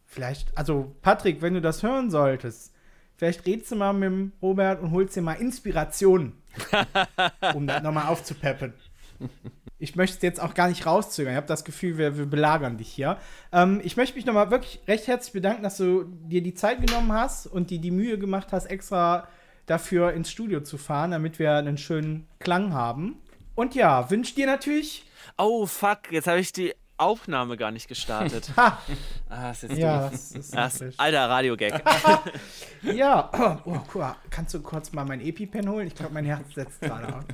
vielleicht, 0.06 0.56
also 0.56 0.94
Patrick, 1.02 1.42
wenn 1.42 1.54
du 1.54 1.60
das 1.60 1.82
hören 1.82 2.10
solltest, 2.10 2.72
vielleicht 3.16 3.46
redst 3.46 3.70
du 3.72 3.76
mal 3.76 3.92
mit 3.92 4.04
dem 4.04 4.32
Robert 4.42 4.80
und 4.80 4.90
holst 4.90 5.16
dir 5.16 5.22
mal 5.22 5.34
Inspiration, 5.34 6.34
um 7.54 7.66
das 7.66 7.82
nochmal 7.82 8.06
aufzupeppen. 8.06 8.74
Ich 9.78 9.96
möchte 9.96 10.16
es 10.16 10.22
jetzt 10.22 10.40
auch 10.40 10.54
gar 10.54 10.68
nicht 10.68 10.86
rauszögern. 10.86 11.32
Ich 11.32 11.36
habe 11.36 11.46
das 11.46 11.64
Gefühl, 11.64 11.98
wir, 11.98 12.16
wir 12.16 12.26
belagern 12.26 12.76
dich 12.76 12.88
hier. 12.88 13.18
Ähm, 13.52 13.80
ich 13.82 13.96
möchte 13.96 14.16
mich 14.16 14.26
nochmal 14.26 14.50
wirklich 14.50 14.80
recht 14.86 15.06
herzlich 15.08 15.32
bedanken, 15.32 15.62
dass 15.62 15.76
du 15.76 16.04
dir 16.04 16.42
die 16.42 16.54
Zeit 16.54 16.84
genommen 16.86 17.12
hast 17.12 17.46
und 17.46 17.70
dir 17.70 17.80
die 17.80 17.90
Mühe 17.90 18.18
gemacht 18.18 18.48
hast, 18.52 18.66
extra 18.66 19.26
dafür 19.72 20.12
ins 20.12 20.30
Studio 20.30 20.60
zu 20.60 20.76
fahren, 20.76 21.12
damit 21.12 21.38
wir 21.38 21.54
einen 21.54 21.78
schönen 21.78 22.28
Klang 22.38 22.74
haben. 22.74 23.16
Und 23.54 23.74
ja, 23.74 24.10
wünsche 24.10 24.34
dir 24.34 24.46
natürlich. 24.46 25.04
Oh, 25.38 25.64
fuck. 25.66 26.10
Jetzt 26.10 26.26
habe 26.26 26.40
ich 26.40 26.52
die 26.52 26.74
Aufnahme 26.98 27.56
gar 27.56 27.70
nicht 27.70 27.88
gestartet. 27.88 28.50
Ha, 28.56 28.78
ah, 29.30 29.50
ist 29.50 29.62
jetzt 29.62 29.78
ja, 29.78 30.10
das 30.10 30.32
ist 30.32 30.54
Das 30.54 30.82
alter 30.98 31.28
Radiogag. 31.30 31.82
Ja, 32.82 33.30
oh, 33.64 33.78
mal, 33.94 34.16
kannst 34.28 34.52
du 34.52 34.60
kurz 34.60 34.92
mal 34.92 35.06
mein 35.06 35.20
EpiPen 35.22 35.68
holen? 35.70 35.86
Ich 35.86 35.94
glaube, 35.94 36.12
mein 36.12 36.26
Herz 36.26 36.52
setzt 36.54 36.80
gerade 36.82 37.06
an. 37.14 37.24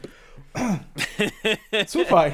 Super. 1.86 2.32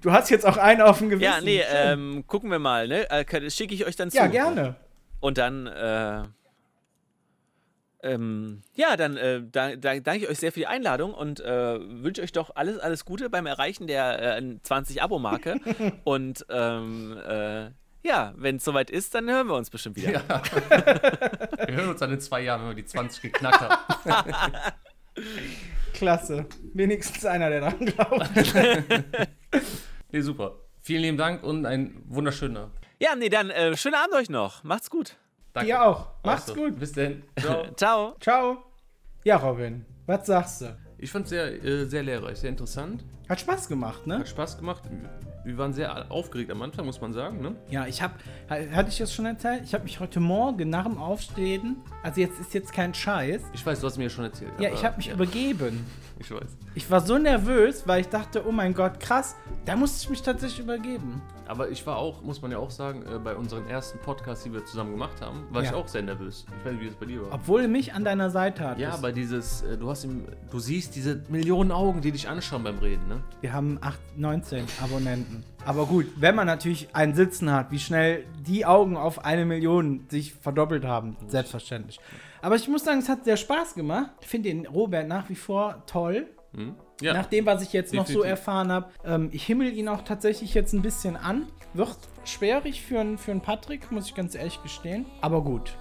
Du 0.00 0.10
hast 0.10 0.30
jetzt 0.30 0.44
auch 0.46 0.56
einen 0.56 0.82
auf 0.82 0.98
dem 0.98 1.10
Gewissen. 1.10 1.24
ja, 1.24 1.40
nee, 1.40 1.62
ähm, 1.72 2.24
gucken 2.26 2.50
wir 2.50 2.58
mal, 2.58 2.88
ne? 2.88 3.08
Äh, 3.10 3.50
Schicke 3.50 3.74
ich 3.74 3.86
euch 3.86 3.94
dann 3.94 4.10
zu. 4.10 4.16
ja, 4.16 4.26
gerne. 4.26 4.74
Und 5.20 5.38
dann, 5.38 5.66
äh, 5.66 6.24
ähm, 8.02 8.62
ja, 8.74 8.96
dann 8.96 9.16
äh, 9.16 9.42
da, 9.50 9.74
da, 9.74 9.98
danke 9.98 10.24
ich 10.24 10.30
euch 10.30 10.38
sehr 10.38 10.52
für 10.52 10.60
die 10.60 10.66
Einladung 10.66 11.14
und 11.14 11.40
äh, 11.40 11.78
wünsche 11.80 12.22
euch 12.22 12.32
doch 12.32 12.54
alles, 12.54 12.78
alles 12.78 13.04
Gute 13.04 13.28
beim 13.28 13.46
Erreichen 13.46 13.86
der 13.86 14.36
äh, 14.36 14.40
20-Abo-Marke. 14.40 15.60
und 16.04 16.46
ähm, 16.48 17.18
äh, 17.26 17.70
ja, 18.04 18.32
wenn 18.36 18.56
es 18.56 18.64
soweit 18.64 18.90
ist, 18.90 19.14
dann 19.14 19.28
hören 19.28 19.48
wir 19.48 19.54
uns 19.54 19.70
bestimmt 19.70 19.96
wieder. 19.96 20.12
Ja. 20.12 20.42
wir 21.66 21.74
hören 21.74 21.88
uns 21.90 22.00
dann 22.00 22.12
in 22.12 22.20
zwei 22.20 22.42
Jahren, 22.42 22.62
wenn 22.62 22.68
wir 22.68 22.82
die 22.82 22.86
20 22.86 23.20
geknackt 23.20 23.60
haben. 23.60 23.76
Klasse. 25.92 26.46
Wenigstens 26.74 27.24
einer, 27.24 27.50
der 27.50 27.60
dran 27.60 27.84
glaubt. 27.84 28.30
Nee, 30.12 30.20
super. 30.20 30.60
Vielen 30.80 31.02
lieben 31.02 31.18
Dank 31.18 31.42
und 31.42 31.66
ein 31.66 32.00
wunderschöner. 32.06 32.70
Ja, 33.00 33.16
nee, 33.16 33.28
dann 33.28 33.50
äh, 33.50 33.76
schönen 33.76 33.96
Abend 33.96 34.14
euch 34.14 34.30
noch. 34.30 34.62
Macht's 34.62 34.90
gut. 34.90 35.16
Danke. 35.52 35.66
Dir 35.68 35.82
auch. 35.84 36.08
Macht's 36.24 36.46
so. 36.46 36.54
gut. 36.54 36.78
Bis 36.78 36.92
dann. 36.92 37.22
Ciao. 37.40 37.64
Ciao. 37.76 38.16
Ciao. 38.20 38.58
Ja, 39.24 39.36
Robin, 39.36 39.84
was 40.06 40.26
sagst 40.26 40.62
du? 40.62 40.76
Ich 40.98 41.10
fand 41.10 41.24
es 41.24 41.30
sehr, 41.30 41.64
äh, 41.64 41.84
sehr 41.86 42.02
lehrreich, 42.02 42.38
sehr 42.38 42.50
interessant. 42.50 43.04
Hat 43.28 43.40
Spaß 43.40 43.68
gemacht, 43.68 44.06
ne? 44.06 44.18
Hat 44.20 44.28
Spaß 44.28 44.56
gemacht. 44.58 44.82
Wir 45.44 45.56
waren 45.58 45.72
sehr 45.72 46.10
aufgeregt 46.10 46.50
am 46.50 46.62
Anfang, 46.62 46.86
muss 46.86 47.00
man 47.00 47.12
sagen. 47.12 47.40
Ne? 47.40 47.54
Ja, 47.68 47.86
ich 47.86 48.00
habe, 48.02 48.14
hatte 48.48 48.88
ich 48.88 48.98
das 48.98 49.12
schon 49.14 49.26
erzählt? 49.26 49.62
Ich 49.64 49.74
habe 49.74 49.84
mich 49.84 50.00
heute 50.00 50.18
Morgen 50.18 50.68
nach 50.70 50.84
dem 50.84 50.98
Aufstehen, 50.98 51.76
also 52.02 52.20
jetzt 52.20 52.40
ist 52.40 52.54
jetzt 52.54 52.72
kein 52.72 52.94
Scheiß, 52.94 53.42
Ich 53.52 53.64
weiß, 53.64 53.80
du 53.80 53.86
hast 53.86 53.96
mir 53.98 54.04
ja 54.04 54.10
schon 54.10 54.24
erzählt. 54.24 54.52
ja, 54.58 54.68
aber- 54.68 54.76
ich 54.78 54.84
habe 54.84 54.96
mich 54.96 55.06
ja, 55.06 55.14
übergeben. 55.14 55.86
Ich 56.20 56.30
weiß. 56.30 56.56
Ich 56.74 56.90
war 56.90 57.00
so 57.00 57.16
nervös, 57.18 57.86
weil 57.86 58.00
ich 58.00 58.08
dachte, 58.08 58.44
oh 58.46 58.52
mein 58.52 58.74
Gott, 58.74 58.98
krass, 59.00 59.36
da 59.64 59.76
musste 59.76 60.02
ich 60.02 60.10
mich 60.10 60.22
tatsächlich 60.22 60.60
übergeben. 60.60 61.22
Aber 61.46 61.70
ich 61.70 61.86
war 61.86 61.96
auch, 61.96 62.22
muss 62.22 62.42
man 62.42 62.50
ja 62.50 62.58
auch 62.58 62.70
sagen, 62.70 63.02
äh, 63.06 63.18
bei 63.18 63.34
unseren 63.34 63.66
ersten 63.68 63.98
Podcasts, 64.00 64.44
die 64.44 64.52
wir 64.52 64.64
zusammen 64.66 64.90
gemacht 64.92 65.20
haben, 65.22 65.46
war 65.50 65.62
Ja. 65.62 65.70
ich 65.70 65.74
auch 65.74 65.88
sehr 65.88 66.02
nervös. 66.02 66.44
Ich 66.60 66.64
weiß 66.66 66.72
nicht, 66.72 66.82
wie 66.82 66.86
das 66.88 66.94
bei 66.96 67.06
dir 67.06 67.22
war. 67.22 67.32
Obwohl 67.32 67.62
du 67.62 67.68
mich 67.68 67.94
an 67.94 68.04
deiner 68.04 68.30
Seite 68.30 68.64
hattest. 68.64 68.80
Ja, 68.80 68.92
aber 68.92 69.12
dieses, 69.12 69.62
äh, 69.62 69.76
du 69.78 69.88
hast 69.88 70.04
im, 70.04 70.24
du 70.50 70.58
siehst 70.58 70.94
diese 70.96 71.22
Millionen 71.28 71.72
Augen, 71.72 72.00
die 72.02 72.12
dich 72.12 72.28
anschauen 72.28 72.64
beim 72.64 72.78
Reden, 72.78 73.08
ne? 73.08 73.20
Wir 73.40 73.52
haben 73.52 73.78
8, 73.80 73.98
19 74.16 74.64
Abonnenten. 74.82 75.44
Aber 75.64 75.86
gut, 75.86 76.06
wenn 76.16 76.34
man 76.34 76.46
natürlich 76.46 76.94
einen 76.94 77.14
Sitzen 77.14 77.50
hat, 77.52 77.70
wie 77.70 77.78
schnell 77.78 78.24
die 78.46 78.66
Augen 78.66 78.96
auf 78.96 79.24
eine 79.24 79.44
Million 79.46 80.04
sich 80.10 80.34
verdoppelt 80.34 80.84
haben, 80.84 81.16
selbstverständlich. 81.28 81.98
Aber 82.42 82.56
ich 82.56 82.68
muss 82.68 82.84
sagen, 82.84 82.98
es 82.98 83.08
hat 83.08 83.24
sehr 83.24 83.36
Spaß 83.36 83.74
gemacht. 83.74 84.10
Ich 84.20 84.28
finde 84.28 84.48
den 84.50 84.66
Robert 84.66 85.08
nach 85.08 85.28
wie 85.28 85.34
vor 85.34 85.82
toll. 85.86 86.26
Hm? 86.54 86.74
Ja. 87.00 87.12
Nach 87.12 87.26
dem, 87.26 87.46
was 87.46 87.62
ich 87.62 87.72
jetzt 87.72 87.94
noch 87.94 88.06
so 88.06 88.22
Definitiv. 88.22 88.30
erfahren 88.30 88.72
habe. 88.72 88.90
Ähm, 89.04 89.28
ich 89.32 89.44
himmel 89.44 89.72
ihn 89.72 89.88
auch 89.88 90.02
tatsächlich 90.02 90.54
jetzt 90.54 90.72
ein 90.72 90.82
bisschen 90.82 91.16
an. 91.16 91.46
Wird 91.74 91.96
schwierig 92.24 92.82
für 92.82 93.00
einen 93.00 93.18
für 93.18 93.34
Patrick, 93.36 93.92
muss 93.92 94.06
ich 94.06 94.14
ganz 94.14 94.34
ehrlich 94.34 94.62
gestehen. 94.62 95.06
Aber 95.20 95.42
gut. 95.42 95.76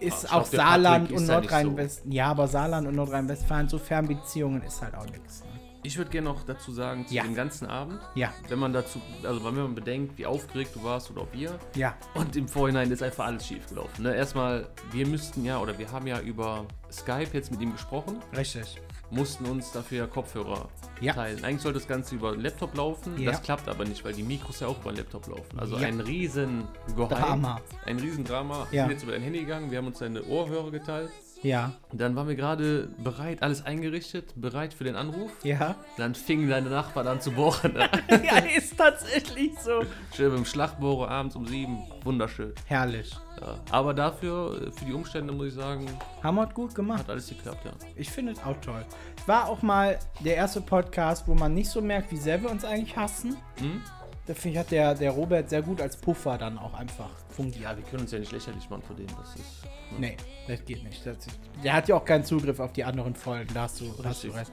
Ist 0.00 0.24
ich 0.24 0.30
auch 0.30 0.40
glaub, 0.40 0.50
der 0.50 0.60
Saarland 0.60 1.08
Patrick 1.08 1.18
und 1.18 1.26
Nordrhein-Westfalen. 1.26 2.12
Ja, 2.12 2.26
aber 2.26 2.48
Saarland 2.48 2.88
und 2.88 2.96
Nordrhein-Westfalen, 2.96 3.68
so 3.68 3.78
Fernbeziehungen 3.78 4.62
ist 4.62 4.82
halt 4.82 4.94
auch 4.94 5.06
nichts. 5.06 5.42
Ich 5.82 5.96
würde 5.96 6.10
gerne 6.10 6.28
noch 6.28 6.42
dazu 6.44 6.72
sagen, 6.72 7.06
zu 7.06 7.14
Ja. 7.14 7.22
dem 7.22 7.34
ganzen 7.34 7.66
Abend, 7.66 7.98
Ja, 8.14 8.32
wenn 8.48 8.58
man 8.58 8.72
dazu, 8.72 9.00
also 9.22 9.42
wenn 9.44 9.54
man 9.54 9.74
bedenkt, 9.74 10.18
wie 10.18 10.26
aufgeregt 10.26 10.72
du 10.74 10.84
warst 10.84 11.10
oder 11.10 11.22
ob 11.22 11.34
ihr, 11.34 11.58
ja. 11.74 11.94
und 12.14 12.36
im 12.36 12.48
Vorhinein 12.48 12.90
ist 12.90 13.02
einfach 13.02 13.24
alles 13.26 13.46
schief 13.46 13.66
gelaufen. 13.68 14.02
Ne? 14.02 14.14
Erstmal, 14.14 14.68
wir 14.92 15.06
müssten 15.06 15.44
ja, 15.44 15.58
oder 15.58 15.78
wir 15.78 15.90
haben 15.90 16.06
ja 16.06 16.20
über 16.20 16.66
Skype 16.92 17.30
jetzt 17.32 17.50
mit 17.50 17.60
ihm 17.62 17.72
gesprochen, 17.72 18.18
Richtig. 18.36 18.76
mussten 19.10 19.46
uns 19.46 19.72
dafür 19.72 19.98
ja 19.98 20.06
Kopfhörer 20.06 20.68
Ja. 21.00 21.14
teilen. 21.14 21.42
Eigentlich 21.44 21.62
sollte 21.62 21.78
das 21.78 21.88
Ganze 21.88 22.14
über 22.14 22.32
den 22.32 22.42
Laptop 22.42 22.76
laufen, 22.76 23.18
Ja. 23.18 23.30
das 23.30 23.40
klappt 23.42 23.66
aber 23.68 23.86
nicht, 23.86 24.04
weil 24.04 24.12
die 24.12 24.22
Mikros 24.22 24.60
ja 24.60 24.66
auch 24.66 24.78
über 24.82 24.90
den 24.92 24.98
Laptop 24.98 25.28
laufen. 25.28 25.58
Also 25.58 25.76
Ja. 25.78 25.86
ein 25.88 26.00
riesen 26.00 26.68
Geheim, 26.94 27.08
Drama. 27.08 27.60
ein 27.86 27.98
riesen 27.98 28.24
Drama. 28.24 28.66
Wir 28.70 28.82
sind 28.82 28.90
jetzt 28.90 29.02
über 29.04 29.12
dein 29.12 29.22
Handy 29.22 29.40
gegangen, 29.40 29.70
wir 29.70 29.78
haben 29.78 29.86
uns 29.86 29.98
deine 30.00 30.22
Ohrhörer 30.24 30.70
geteilt. 30.70 31.10
Ja, 31.42 31.72
Dann 31.92 32.16
waren 32.16 32.28
wir 32.28 32.34
gerade 32.34 32.88
bereit, 32.98 33.42
alles 33.42 33.64
eingerichtet, 33.64 34.34
bereit 34.36 34.74
für 34.74 34.84
den 34.84 34.94
Anruf. 34.94 35.30
ja. 35.42 35.74
Dann 35.96 36.14
fingen 36.14 36.50
deine 36.50 36.68
Nachbarn 36.68 37.06
an 37.08 37.20
zu 37.20 37.30
bohren. 37.30 37.72
Ne? 37.72 37.88
ja, 38.24 38.36
ist 38.38 38.76
tatsächlich 38.76 39.58
so. 39.58 39.82
Schön 40.14 40.32
beim 40.32 40.44
Schlachtbohrer 40.44 41.10
abends 41.10 41.36
um 41.36 41.46
sieben. 41.46 41.78
Wunderschön. 42.04 42.52
Herrlich. 42.66 43.10
Ja. 43.40 43.54
Aber 43.70 43.94
dafür, 43.94 44.60
äh, 44.66 44.70
für 44.70 44.84
die 44.84 44.92
Umstände, 44.92 45.32
muss 45.32 45.46
ich 45.46 45.54
sagen, 45.54 45.86
Haben 46.22 46.34
wir 46.36 46.46
gut 46.48 46.74
gemacht. 46.74 47.00
hat 47.00 47.10
alles 47.10 47.28
geklappt, 47.28 47.64
ja. 47.64 47.72
Ich 47.96 48.10
finde 48.10 48.32
es 48.32 48.42
auch 48.44 48.60
toll. 48.60 48.84
War 49.26 49.48
auch 49.48 49.62
mal 49.62 49.98
der 50.22 50.36
erste 50.36 50.60
Podcast, 50.60 51.26
wo 51.26 51.34
man 51.34 51.54
nicht 51.54 51.70
so 51.70 51.80
merkt, 51.80 52.10
wie 52.12 52.16
sehr 52.18 52.42
wir 52.42 52.50
uns 52.50 52.64
eigentlich 52.66 52.96
hassen. 52.96 53.36
Hm? 53.58 53.80
Da 54.26 54.34
finde 54.34 54.50
ich, 54.50 54.58
hat 54.58 54.70
der, 54.70 54.94
der 54.94 55.10
Robert 55.10 55.48
sehr 55.48 55.62
gut 55.62 55.80
als 55.80 55.96
Puffer 55.96 56.38
dann 56.38 56.58
auch 56.58 56.74
einfach 56.74 57.10
fungiert. 57.30 57.62
Ja, 57.62 57.76
wir 57.76 57.82
können 57.84 58.02
uns 58.02 58.12
ja 58.12 58.18
nicht 58.18 58.32
lächerlich 58.32 58.68
machen 58.70 58.82
vor 58.82 58.94
dem. 58.94 59.06
Das 59.06 59.34
ist. 59.34 59.66
Nee, 59.98 60.16
das 60.46 60.64
geht 60.64 60.84
nicht. 60.84 61.04
Das, 61.04 61.16
der 61.64 61.72
hat 61.72 61.88
ja 61.88 61.96
auch 61.96 62.04
keinen 62.04 62.24
Zugriff 62.24 62.60
auf 62.60 62.72
die 62.72 62.84
anderen 62.84 63.14
Folgen, 63.14 63.52
da 63.54 63.62
hast 63.62 63.80
du, 63.80 63.86
da 64.02 64.10
hast 64.10 64.24
du 64.24 64.28
recht. 64.28 64.52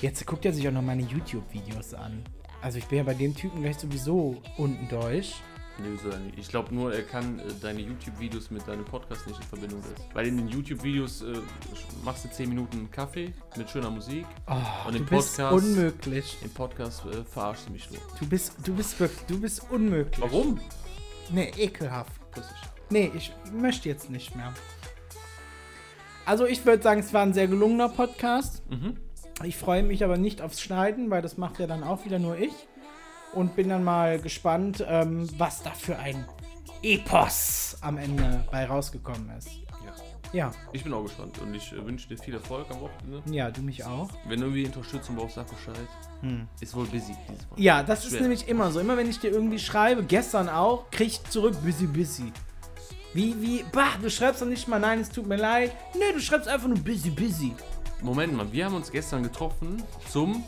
Jetzt 0.00 0.26
guckt 0.26 0.44
er 0.44 0.52
sich 0.52 0.66
auch 0.66 0.72
noch 0.72 0.82
meine 0.82 1.02
YouTube-Videos 1.02 1.94
an. 1.94 2.24
Also 2.60 2.78
ich 2.78 2.86
bin 2.86 2.98
ja 2.98 3.04
bei 3.04 3.14
dem 3.14 3.34
Typen 3.34 3.62
gleich 3.62 3.76
sowieso 3.78 4.40
unten 4.56 4.88
durch. 4.88 5.34
Nee, 5.82 6.16
nicht. 6.26 6.38
Ich 6.38 6.48
glaube 6.48 6.74
nur, 6.74 6.92
er 6.94 7.02
kann 7.02 7.38
äh, 7.40 7.42
deine 7.60 7.80
YouTube-Videos 7.80 8.50
mit 8.50 8.66
deinem 8.68 8.84
Podcast 8.84 9.26
nicht 9.26 9.40
in 9.40 9.46
Verbindung 9.46 9.82
setzen. 9.82 10.04
Weil 10.12 10.26
in 10.28 10.36
den 10.36 10.48
YouTube-Videos 10.48 11.22
äh, 11.22 11.34
machst 12.04 12.24
du 12.24 12.30
10 12.30 12.48
Minuten 12.48 12.90
Kaffee 12.90 13.32
mit 13.56 13.68
schöner 13.68 13.90
Musik. 13.90 14.24
Oh, 14.48 14.88
Und 14.88 14.96
im 14.96 15.06
Podcast- 15.06 15.52
unmöglich. 15.52 16.38
Im 16.42 16.50
Podcast 16.50 17.04
äh, 17.06 17.24
verarschst 17.24 17.68
du 17.68 17.72
mich 17.72 17.90
nur. 17.90 18.00
Du 18.18 18.26
bist, 18.26 18.54
du 18.64 18.74
bist 18.74 18.98
wirklich, 19.00 19.22
du 19.26 19.40
bist 19.40 19.62
unmöglich. 19.70 20.20
Warum? 20.20 20.60
Nee, 21.30 21.50
ekelhaft. 21.56 22.12
Nee, 22.90 23.10
ich 23.16 23.32
möchte 23.52 23.88
jetzt 23.88 24.10
nicht 24.10 24.34
mehr. 24.36 24.52
Also 26.24 26.46
ich 26.46 26.64
würde 26.64 26.82
sagen, 26.82 27.00
es 27.00 27.12
war 27.12 27.22
ein 27.22 27.34
sehr 27.34 27.48
gelungener 27.48 27.88
Podcast. 27.88 28.62
Mhm. 28.70 28.96
Ich 29.44 29.56
freue 29.56 29.82
mich 29.82 30.04
aber 30.04 30.18
nicht 30.18 30.40
aufs 30.40 30.60
Schneiden, 30.60 31.10
weil 31.10 31.22
das 31.22 31.36
macht 31.36 31.58
ja 31.58 31.66
dann 31.66 31.82
auch 31.82 32.04
wieder 32.04 32.18
nur 32.18 32.36
ich. 32.38 32.52
Und 33.32 33.56
bin 33.56 33.68
dann 33.70 33.82
mal 33.84 34.18
gespannt, 34.20 34.84
ähm, 34.86 35.28
was 35.38 35.62
da 35.62 35.70
für 35.70 35.98
ein 35.98 36.24
Epos 36.82 37.76
am 37.80 37.96
Ende 37.96 38.44
bei 38.50 38.66
rausgekommen 38.66 39.30
ist. 39.38 39.48
Ja. 39.48 39.92
Ja, 40.32 40.50
Ich 40.72 40.82
bin 40.82 40.92
auch 40.94 41.02
gespannt 41.02 41.38
und 41.40 41.54
ich 41.54 41.72
äh, 41.72 41.84
wünsche 41.84 42.08
dir 42.08 42.16
viel 42.18 42.34
Erfolg 42.34 42.66
am 42.70 42.80
Wochenende. 42.80 43.22
ja, 43.34 43.50
du 43.50 43.60
mich 43.62 43.84
auch. 43.84 44.08
Wenn 44.26 44.40
du 44.40 44.46
irgendwie 44.46 44.64
Unterstützung 44.66 45.16
brauchst, 45.16 45.34
sag 45.34 45.46
Bescheid. 45.46 45.86
Hm. 46.22 46.48
Ist 46.60 46.74
wohl 46.74 46.86
busy 46.86 47.14
dieses 47.28 47.48
Mal. 47.50 47.60
Ja, 47.60 47.82
das 47.82 48.04
ist 48.04 48.10
Schwer. 48.12 48.22
nämlich 48.22 48.48
immer 48.48 48.70
so. 48.72 48.80
Immer 48.80 48.96
wenn 48.96 49.08
ich 49.10 49.18
dir 49.20 49.30
irgendwie 49.30 49.58
schreibe, 49.58 50.02
gestern 50.04 50.48
auch, 50.48 50.90
krieg 50.90 51.08
ich 51.08 51.24
zurück, 51.24 51.54
busy, 51.62 51.86
busy. 51.86 52.32
Wie, 53.14 53.40
wie, 53.42 53.62
bah, 53.72 53.90
du 54.00 54.08
schreibst 54.08 54.40
doch 54.40 54.46
nicht 54.46 54.66
mal, 54.68 54.80
nein, 54.80 55.00
es 55.00 55.10
tut 55.10 55.26
mir 55.26 55.36
leid. 55.36 55.70
Nee, 55.94 56.12
du 56.14 56.20
schreibst 56.20 56.48
einfach 56.48 56.68
nur 56.68 56.78
busy, 56.78 57.10
busy. 57.10 57.54
Moment 58.00 58.34
mal, 58.34 58.50
wir 58.50 58.64
haben 58.64 58.74
uns 58.74 58.90
gestern 58.90 59.22
getroffen 59.22 59.82
zum 60.10 60.42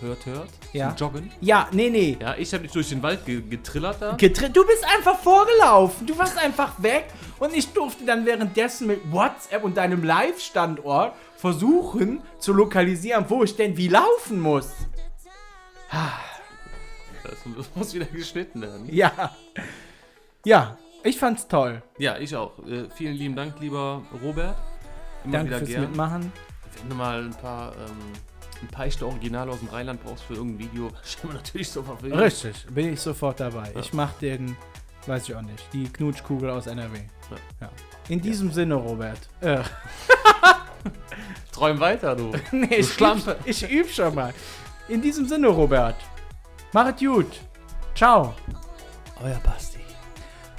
Hört, 0.00 0.26
hört, 0.26 0.48
Ja. 0.72 0.94
zum 0.94 1.08
Joggen. 1.08 1.32
Ja, 1.40 1.68
nee, 1.72 1.90
nee. 1.90 2.16
Ja, 2.20 2.36
ich 2.36 2.52
habe 2.52 2.62
dich 2.62 2.72
durch 2.72 2.88
den 2.88 3.02
Wald 3.02 3.26
ge 3.26 3.40
getrillert 3.40 3.96
da. 4.00 4.12
Getrennt. 4.16 4.56
Du 4.56 4.64
bist 4.64 4.84
einfach 4.96 5.18
vorgelaufen. 5.18 6.06
Du 6.06 6.16
warst 6.16 6.38
einfach 6.38 6.80
weg. 6.82 7.06
Und 7.40 7.54
ich 7.56 7.72
durfte 7.72 8.04
dann 8.04 8.24
währenddessen 8.24 8.86
mit 8.86 9.00
WhatsApp 9.10 9.64
und 9.64 9.76
deinem 9.76 10.04
Live-Standort 10.04 11.14
versuchen 11.36 12.20
zu 12.38 12.52
lokalisieren, 12.52 13.24
wo 13.28 13.42
ich 13.42 13.56
denn 13.56 13.76
wie 13.76 13.88
laufen 13.88 14.40
muss. 14.40 14.70
das 17.56 17.66
muss 17.74 17.94
wieder 17.94 18.06
geschnitten 18.06 18.60
werden. 18.62 18.86
Ja. 18.92 19.34
Ja, 20.44 20.78
ich 21.02 21.18
fand's 21.18 21.46
toll. 21.48 21.82
Ja, 21.98 22.18
ich 22.18 22.34
auch. 22.34 22.58
Äh, 22.66 22.88
vielen 22.94 23.14
lieben 23.14 23.36
Dank, 23.36 23.58
lieber 23.60 24.02
Robert. 24.22 24.56
Immer 25.24 25.32
Danke 25.32 25.48
wieder 25.48 25.58
fürs 25.58 25.70
gern. 25.70 25.82
Mitmachen. 25.82 26.32
Wenn 26.80 26.88
du 26.90 26.94
mal 26.96 27.24
ein 27.24 27.34
paar, 27.34 27.72
ähm, 27.72 28.12
ein 28.62 28.68
paar 28.68 28.86
echte 28.86 29.06
Originale 29.06 29.50
aus 29.50 29.60
dem 29.60 29.68
Rheinland 29.68 30.02
brauchst 30.02 30.24
für 30.24 30.34
irgendein 30.34 30.70
Video, 30.70 30.90
stellen 31.04 31.32
wir 31.32 31.36
natürlich 31.38 31.70
zur 31.70 31.84
Verfügung. 31.84 32.18
Richtig, 32.18 32.66
bin 32.70 32.92
ich 32.92 33.00
sofort 33.00 33.40
dabei. 33.40 33.70
Ja. 33.74 33.80
Ich 33.80 33.92
mach 33.92 34.12
den, 34.14 34.56
weiß 35.06 35.28
ich 35.28 35.34
auch 35.34 35.42
nicht, 35.42 35.72
die 35.72 35.84
Knutschkugel 35.84 36.50
aus 36.50 36.66
NRW. 36.66 36.98
Ja. 37.30 37.36
Ja. 37.60 37.70
In 38.08 38.20
diesem 38.20 38.50
Sinne, 38.52 38.74
Robert. 38.74 39.28
Äh, 39.40 39.58
Träum 41.52 41.80
weiter, 41.80 42.14
du. 42.14 42.32
nee, 42.52 42.76
ich 42.76 42.92
Schlampe. 42.92 43.32
üb, 43.32 43.38
ich 43.44 43.70
üb 43.70 43.90
schon 43.90 44.14
mal. 44.14 44.32
In 44.88 45.02
diesem 45.02 45.26
Sinne, 45.26 45.48
Robert. 45.48 45.96
Mach 46.72 46.86
es 46.94 47.00
gut. 47.00 47.40
Ciao. 47.94 48.34
Euer 49.22 49.40
Basti. 49.44 49.80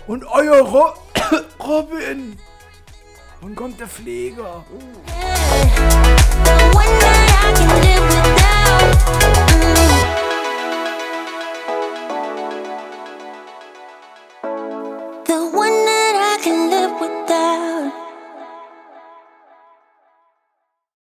Und 0.07 0.25
euer 0.25 0.61
Ro 0.61 0.93
Robin. 1.59 2.37
Wann 3.41 3.55
kommt 3.55 3.79
der 3.79 3.87
Flieger? 3.87 4.65
Yeah. 4.69 5.58